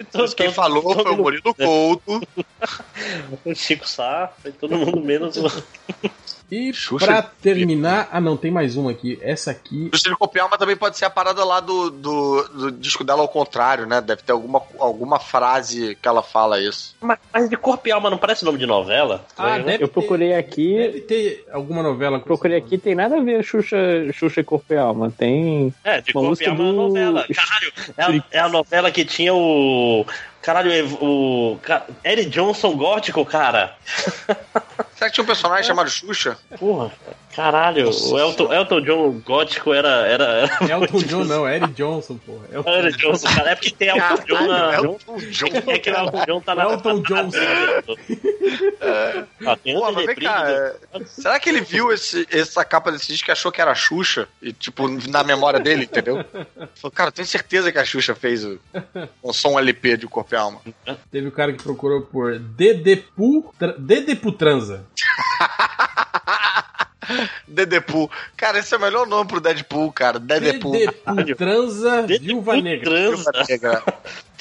[0.00, 2.20] Então, Quem falou foi o Murilo Couto.
[3.44, 5.46] O Chico Sá, foi todo mundo menos o.
[6.54, 8.10] E Xuxa pra terminar.
[8.12, 9.18] Ah, não, tem mais uma aqui.
[9.22, 9.88] Essa aqui.
[9.90, 13.22] Justo de copiar, mas também pode ser a parada lá do, do, do disco dela
[13.22, 14.02] ao contrário, né?
[14.02, 16.94] Deve ter alguma, alguma frase que ela fala isso.
[17.00, 19.24] Mas, mas de corpo e alma não parece nome de novela?
[19.34, 19.64] Ah, né?
[19.64, 23.20] deve Eu procurei ter, aqui, Deve ter alguma novela com procurei aqui, tem nada a
[23.22, 23.76] ver Xuxa,
[24.12, 25.10] Xuxa e Corpo e Alma.
[25.10, 25.72] Tem.
[25.82, 27.26] É, de Uma corpo e alma é uma do- novela.
[27.34, 30.04] Caralho, é a, é a novela que tinha o.
[30.42, 31.56] Caralho, o.
[32.04, 33.74] Eric Johnson gótico, cara.
[35.02, 36.38] Será que tinha um personagem chamado Xuxa?
[36.60, 36.92] Porra,
[37.34, 40.06] caralho, o Elton, Elton John gótico era.
[40.06, 40.50] era, era.
[40.72, 42.44] Elton John, não, Eric Johnson, porra.
[42.52, 43.50] Elton, Eric Johnson, cara.
[43.50, 44.74] É porque tem Elton John na.
[44.74, 45.46] Elton John.
[45.70, 46.62] É que o Elton John tá na.
[46.64, 47.38] Elton Johnson.
[49.46, 50.74] Ah, tem Pô, mas vem cá, do- é,
[51.06, 54.28] será que ele viu esse, essa capa desse disco e achou que era a Xuxa?
[54.40, 56.24] E, tipo, na memória dele, entendeu?
[56.74, 58.58] Falou, cara, eu tenho certeza que a Xuxa fez o,
[59.22, 60.60] um som LP de Corpo e Alma.
[61.10, 64.84] Teve o cara que procurou por Dedepu, tra, Dedepu Transa.
[67.46, 68.10] Dedepool.
[68.36, 70.18] Cara, esse é o melhor nome pro Deadpool, cara.
[70.18, 70.72] Dedepool.
[70.72, 72.90] Dedepu Transa Dedepu Viúva Negra.
[72.90, 73.82] Transa.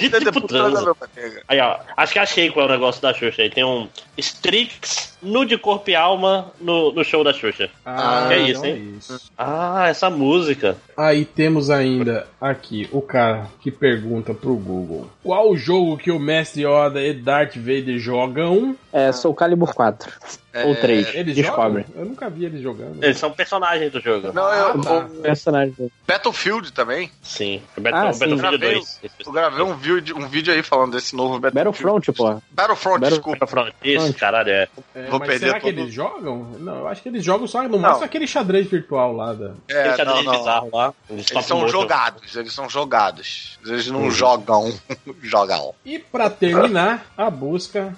[0.10, 0.70] Dedepool transa.
[0.72, 1.44] transa, Viúva Negra.
[1.48, 3.50] Aí, ó, acho que achei qual é o negócio da Xuxa aí.
[3.50, 3.88] Tem um
[4.36, 7.70] Strix nu de corpo e alma no, no show da Xuxa.
[7.86, 8.94] Ah, que é isso, então hein?
[8.94, 9.32] é isso.
[9.38, 10.78] Ah, essa música.
[10.98, 16.64] Aí temos ainda aqui o cara que pergunta pro Google: Qual jogo que o Mestre
[16.66, 18.76] Yoda e Darth Vader jogam?
[18.94, 20.12] É Soul Calibur 4.
[20.54, 21.16] É, Ou 3.
[21.16, 21.86] Eles Descobre.
[21.88, 22.02] jogam?
[22.02, 23.02] Eu nunca vi eles jogando.
[23.02, 24.34] Eles são personagens do jogo.
[24.34, 24.98] Não, eu, Ah, tá.
[25.06, 25.90] o Personagem.
[26.06, 27.10] Battlefield também.
[27.22, 27.62] Sim.
[27.78, 28.20] O Ah, sim.
[28.20, 29.00] Battlefield Gravei- 2.
[29.26, 31.40] Eu gravei um vídeo, um vídeo aí falando desse novo.
[31.40, 32.42] Battlefront, pô.
[32.52, 33.46] Battlefront, Battle- desculpa.
[33.46, 33.76] Battlefront.
[33.84, 34.68] Isso, caralho, é.
[34.96, 36.38] É, Vou mas perder será que todo- eles jogam?
[36.60, 39.52] Não, eu acho que eles jogam só no máximo aquele xadrez virtual lá da.
[39.70, 40.38] É, Aquele não, xadrez não.
[40.38, 40.94] bizarro lá.
[41.10, 43.60] Eles stop são jogados, eles são jogados.
[43.66, 44.12] Eles não Uhum.
[44.12, 44.74] jogam.
[45.22, 45.74] jogam.
[45.86, 47.96] E pra terminar, a busca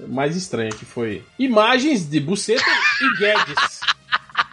[0.00, 2.62] mais estranha que foi imagens de buceta
[3.00, 3.80] e Guedes.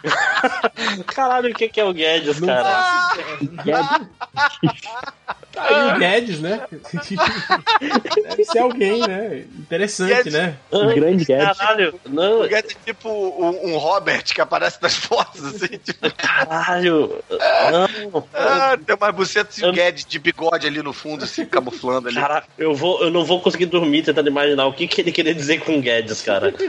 [1.06, 2.64] Caralho, o que que é o Guedes, Não cara?
[2.64, 3.20] faço
[5.56, 6.60] Tá aí o Guedes, né?
[8.28, 9.44] Deve ser alguém, né?
[9.58, 10.32] Interessante, Guedes.
[10.34, 10.56] né?
[10.70, 11.56] O grande Guedes.
[11.58, 16.14] Caralho, não, O Guedes é tipo um, um Robert que aparece nas fotos, assim, tipo,
[16.14, 17.22] caralho.
[17.30, 18.24] Não.
[18.34, 22.08] ah, tem umas bucetas e o Eu- Guedes de bigode ali no fundo, assim, camuflando
[22.08, 22.16] ali.
[22.20, 25.34] Cara, eu, vou, eu não vou conseguir dormir tentando imaginar o que, que ele queria
[25.34, 26.52] dizer com Guedes, cara.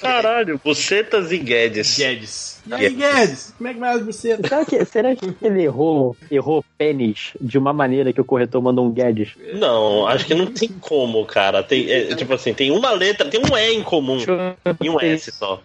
[0.00, 1.96] Caralho, bucetas e Guedes.
[1.96, 2.54] Guedes.
[2.66, 3.52] E aí, Guedes?
[3.56, 4.48] Como é que vai as bucetas?
[4.48, 8.86] Será que, será que ele errou, errou pênis de uma maneira que o corretor mandou
[8.86, 9.30] um Guedes?
[9.54, 11.62] Não, acho que não tem como, cara.
[11.62, 14.18] Tem, é, tipo assim, tem uma letra, tem um E em comum
[14.80, 15.62] e um S só.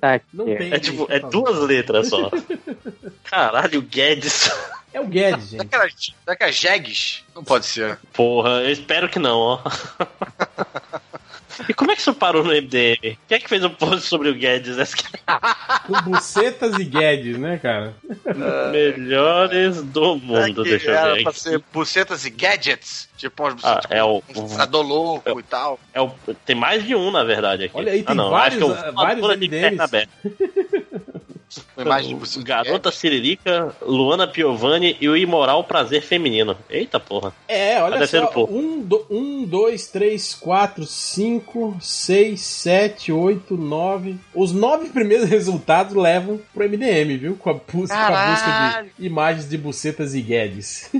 [0.00, 0.72] Tá, Não tem.
[0.72, 2.30] É tipo, é duas letras só.
[3.24, 4.50] Caralho, Guedes.
[4.92, 6.16] É o Guedes, Será gente.
[6.24, 7.22] será que é Jegues?
[7.34, 7.98] Não pode ser.
[8.14, 9.60] Porra, eu espero que não, ó.
[11.68, 12.98] E como é que isso parou no MDM?
[13.00, 14.94] Quem é que fez um post sobre o Guedes?
[14.94, 15.04] Que
[15.86, 17.94] Com bucetas e Guedes, né, cara?
[18.26, 21.40] é melhores do Será mundo, que deixa eu era ver pra aqui.
[21.40, 23.08] ser bucetas e gadgets?
[23.16, 25.80] Tipo umas Ah, bucetas é o, um louco e tal.
[25.94, 26.10] é o.
[26.44, 27.76] Tem mais de um, na verdade, aqui.
[27.76, 30.08] Olha aí, tem ah, não, vários, acho que é ah, o vários MDMs.
[31.84, 32.38] buceta.
[32.38, 36.56] de Garota Siririca, Luana Piovani e o Imoral Prazer Feminino.
[36.68, 37.32] Eita porra.
[37.46, 38.32] É, olha terceiro só.
[38.32, 38.54] pouco.
[38.54, 44.18] Um, do, um, dois, três, quatro, cinco, seis, sete, oito, nove.
[44.34, 47.36] Os nove primeiros resultados levam pro MDM, viu?
[47.36, 50.90] Com a, busca, com a busca de imagens de bucetas e Guedes.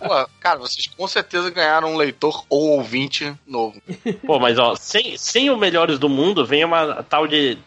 [0.00, 3.80] Pô, cara, vocês com certeza ganharam um leitor ou ouvinte novo.
[4.26, 7.58] Pô, mas ó, sem, sem o Melhores do Mundo vem uma tal de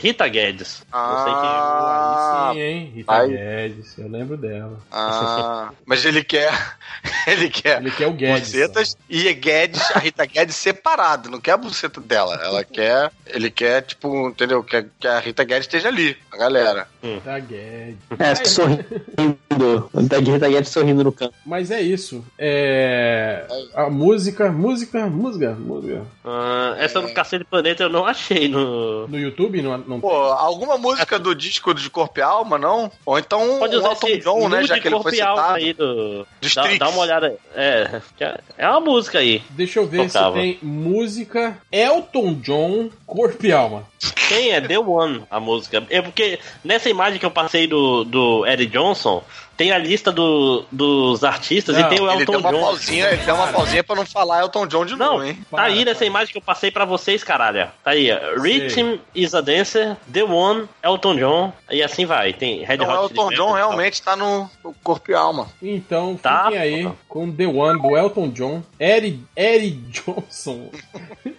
[0.00, 0.82] Rita Guedes.
[0.90, 2.92] Ah, Aí sim, hein?
[2.94, 3.26] Rita.
[3.26, 4.78] Guedes, eu lembro dela.
[4.90, 6.52] ah, mas ele quer.
[7.26, 8.48] Ele quer Ele quer o Guedes.
[8.48, 12.34] bucetas e Guedes, a Rita Guedes separado, não quer a buceta dela.
[12.42, 13.10] Ela quer.
[13.26, 14.62] Ele quer, tipo, entendeu?
[14.62, 16.16] Quer que a Rita Guedes esteja ali.
[16.32, 16.88] A galera.
[17.24, 17.96] Da Guedes.
[18.18, 19.90] É, sorrindo.
[20.08, 21.34] Da Guerra da Guedes sorrindo no canto.
[21.44, 22.24] Mas é isso.
[22.38, 23.46] É.
[23.74, 26.02] A música, música, música, música.
[26.24, 29.06] Ah, essa do Cacete Planeta eu não achei no.
[29.08, 32.90] No YouTube não, não Pô, alguma música do disco de Corpo e Alma, não?
[33.04, 34.64] Ou então Pode usar Elton John, né?
[34.64, 35.56] Já que ele corpo foi e alma citado.
[35.56, 36.26] aí do.
[36.54, 37.36] Dá, dá uma olhada.
[37.54, 39.42] É, que é- é uma música aí.
[39.50, 40.36] Deixa eu ver Tocava.
[40.36, 43.84] se tem música Elton John, Corpo e Alma.
[44.28, 45.84] Tem, é The One a música.
[45.90, 46.21] É porque
[46.64, 49.22] nessa imagem que eu passei do, do Eddie Johnson,
[49.56, 52.60] tem a lista do, dos artistas Não, e tem o Ele Elton deu uma John.
[52.60, 55.38] pausinha, ele deu uma pausinha pra não falar Elton John de Não, novo, hein?
[55.50, 57.68] tá aí nessa imagem que eu passei pra vocês, caralho.
[57.84, 58.40] Tá aí, ó.
[58.40, 62.32] Rhythm is a Dancer, The One, Elton John, e assim vai.
[62.32, 63.54] Tem Red Então o Hot Chili Elton Peppers John e tal.
[63.54, 65.48] realmente tá no, no Corpo e Alma.
[65.62, 66.44] Então, Tá.
[66.44, 70.70] fiquem aí com The One do Elton John, Eric, Eric Johnson,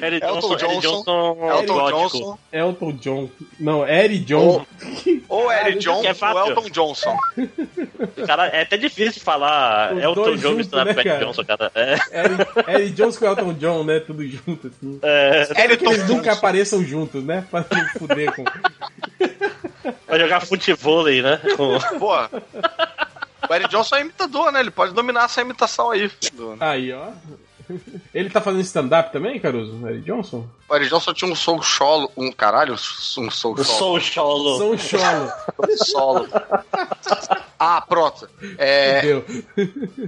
[0.00, 1.90] Johnson, Eddie Johnson, Johnson, Elton.
[1.90, 3.28] Johnson, Elton John,
[3.58, 4.64] não, Eric John.
[5.28, 6.48] ou Eric Caralho, Johnson é ou.
[6.50, 7.16] Elton Johnson.
[8.26, 11.24] Cara, é até difícil de falar Os Elton dois John juntos, misturado né, com cara?
[11.24, 11.72] Johnson, cara.
[11.74, 14.00] É, Eric, Eric Johnson com Elton John, né?
[14.00, 14.98] Tudo junto, assim.
[15.02, 17.46] é, Elton eles nunca apareçam juntos, né?
[17.50, 18.44] Pra não fuder com.
[20.06, 21.40] vai jogar futevôlei, né?
[21.56, 21.78] Com...
[21.98, 22.14] Pô,
[23.48, 24.60] o Eric Johnson é imitador, né?
[24.60, 26.10] Ele pode dominar essa imitação aí.
[26.60, 27.08] Aí, ó.
[28.14, 29.86] Ele tá fazendo stand-up também, Caruso?
[29.86, 30.46] Eric Johnson?
[30.68, 33.64] O Eric Johnson tinha um soul solo, um caralho, um soul solo.
[33.64, 34.58] Soul Cholo.
[34.58, 35.32] São Cholo.
[35.76, 36.28] solo.
[37.62, 38.26] Ah, pronto.
[38.56, 39.02] É.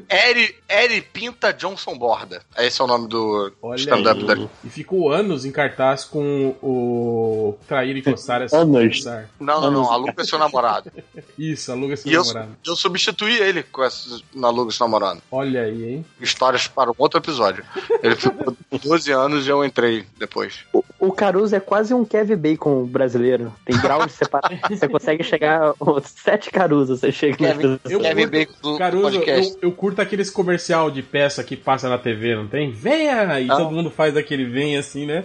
[0.09, 2.41] Eri, Eri Pinta Johnson Borda.
[2.57, 4.49] Esse é o nome do stand-up dele.
[4.65, 9.05] E ficou anos em cartaz com o Trair e Coçar essa Anos.
[9.39, 9.93] Não, não, não.
[9.93, 10.91] Aluga seu namorado.
[11.39, 12.57] Isso, aluga seu E eu, namorado.
[12.67, 15.21] eu substituí ele com esse na Aluga seu namorado.
[15.31, 16.07] Olha aí, hein?
[16.19, 17.63] Histórias para um outro episódio.
[18.03, 20.61] Ele ficou 12 anos e eu entrei depois.
[20.73, 23.53] O, o Caruso é quase um Kevin Bacon brasileiro.
[23.67, 24.59] Tem grau de separação.
[24.71, 27.01] você consegue chegar sete Carusos.
[27.01, 29.53] Você chega Kevin, Eu Kevin curto- Bacon do Caruso, podcast.
[29.55, 32.71] eu, eu curto aqueles comercial de peça que passa na TV, não tem?
[32.71, 33.41] Venha!
[33.41, 33.57] E Ah.
[33.57, 35.25] todo mundo faz aquele vem assim, né?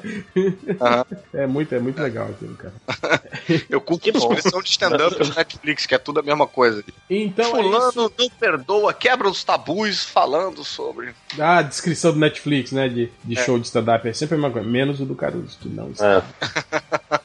[0.82, 1.06] Aham.
[1.34, 2.74] É muito, é muito legal aquilo, cara.
[3.70, 6.84] Eu culpo a expressão de stand-up do Netflix, que é tudo a mesma coisa.
[7.10, 8.12] Então, é Fulano isso.
[8.18, 11.14] não perdoa, quebra os tabus falando sobre.
[11.40, 12.90] a descrição do Netflix, né?
[12.90, 13.44] De, de É.
[13.44, 14.68] show de stand-up é sempre a mesma coisa.
[14.68, 16.24] Menos o do Caruso, que não está.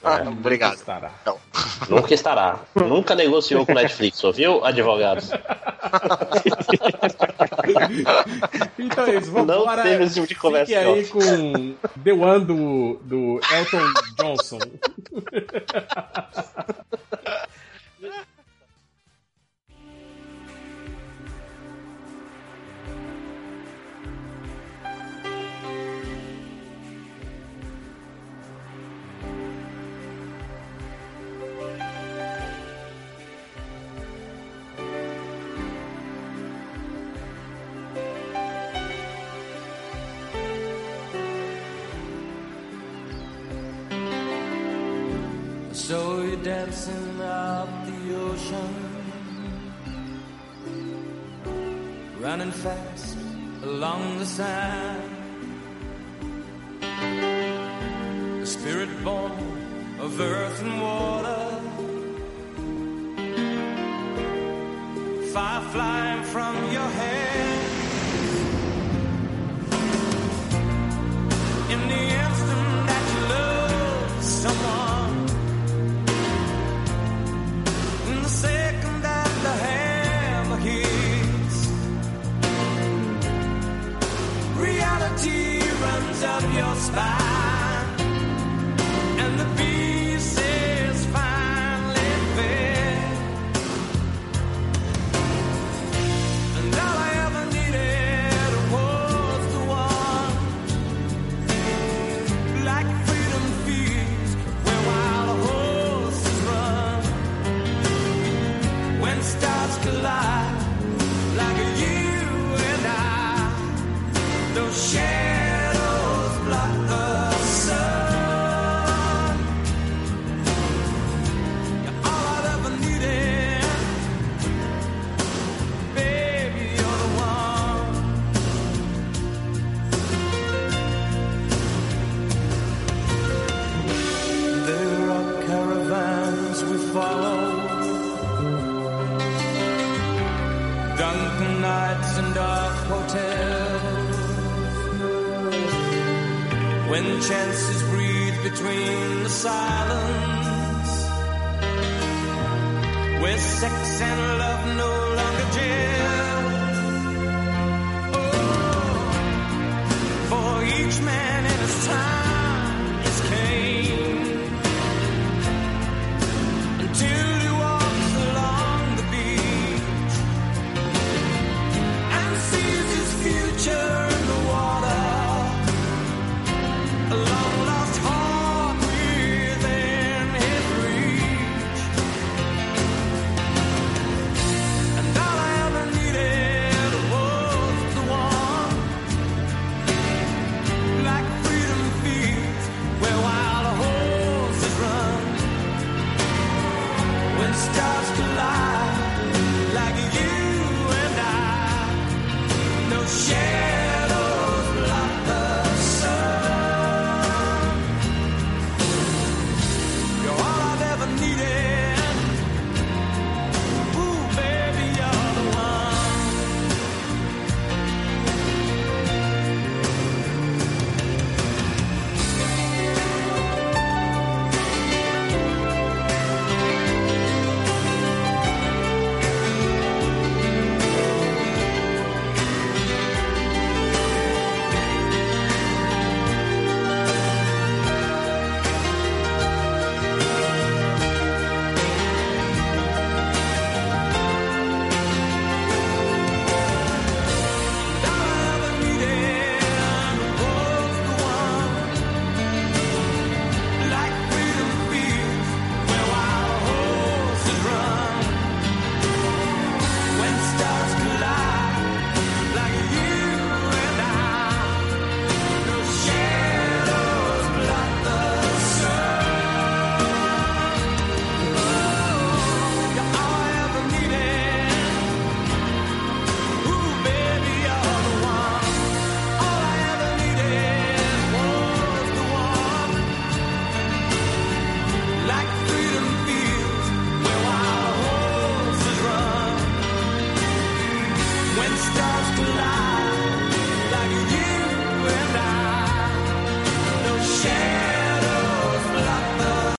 [0.04, 0.74] É, Obrigado.
[0.74, 1.10] estará.
[1.88, 2.58] Nunca estará.
[2.74, 5.30] Nunca negociou com Netflix, ouviu, advogados?
[8.78, 9.82] Então é isso, vamos Não embora.
[9.82, 14.58] teve esse tipo de conversa, Fique aí com The One do, do Elton Johnson.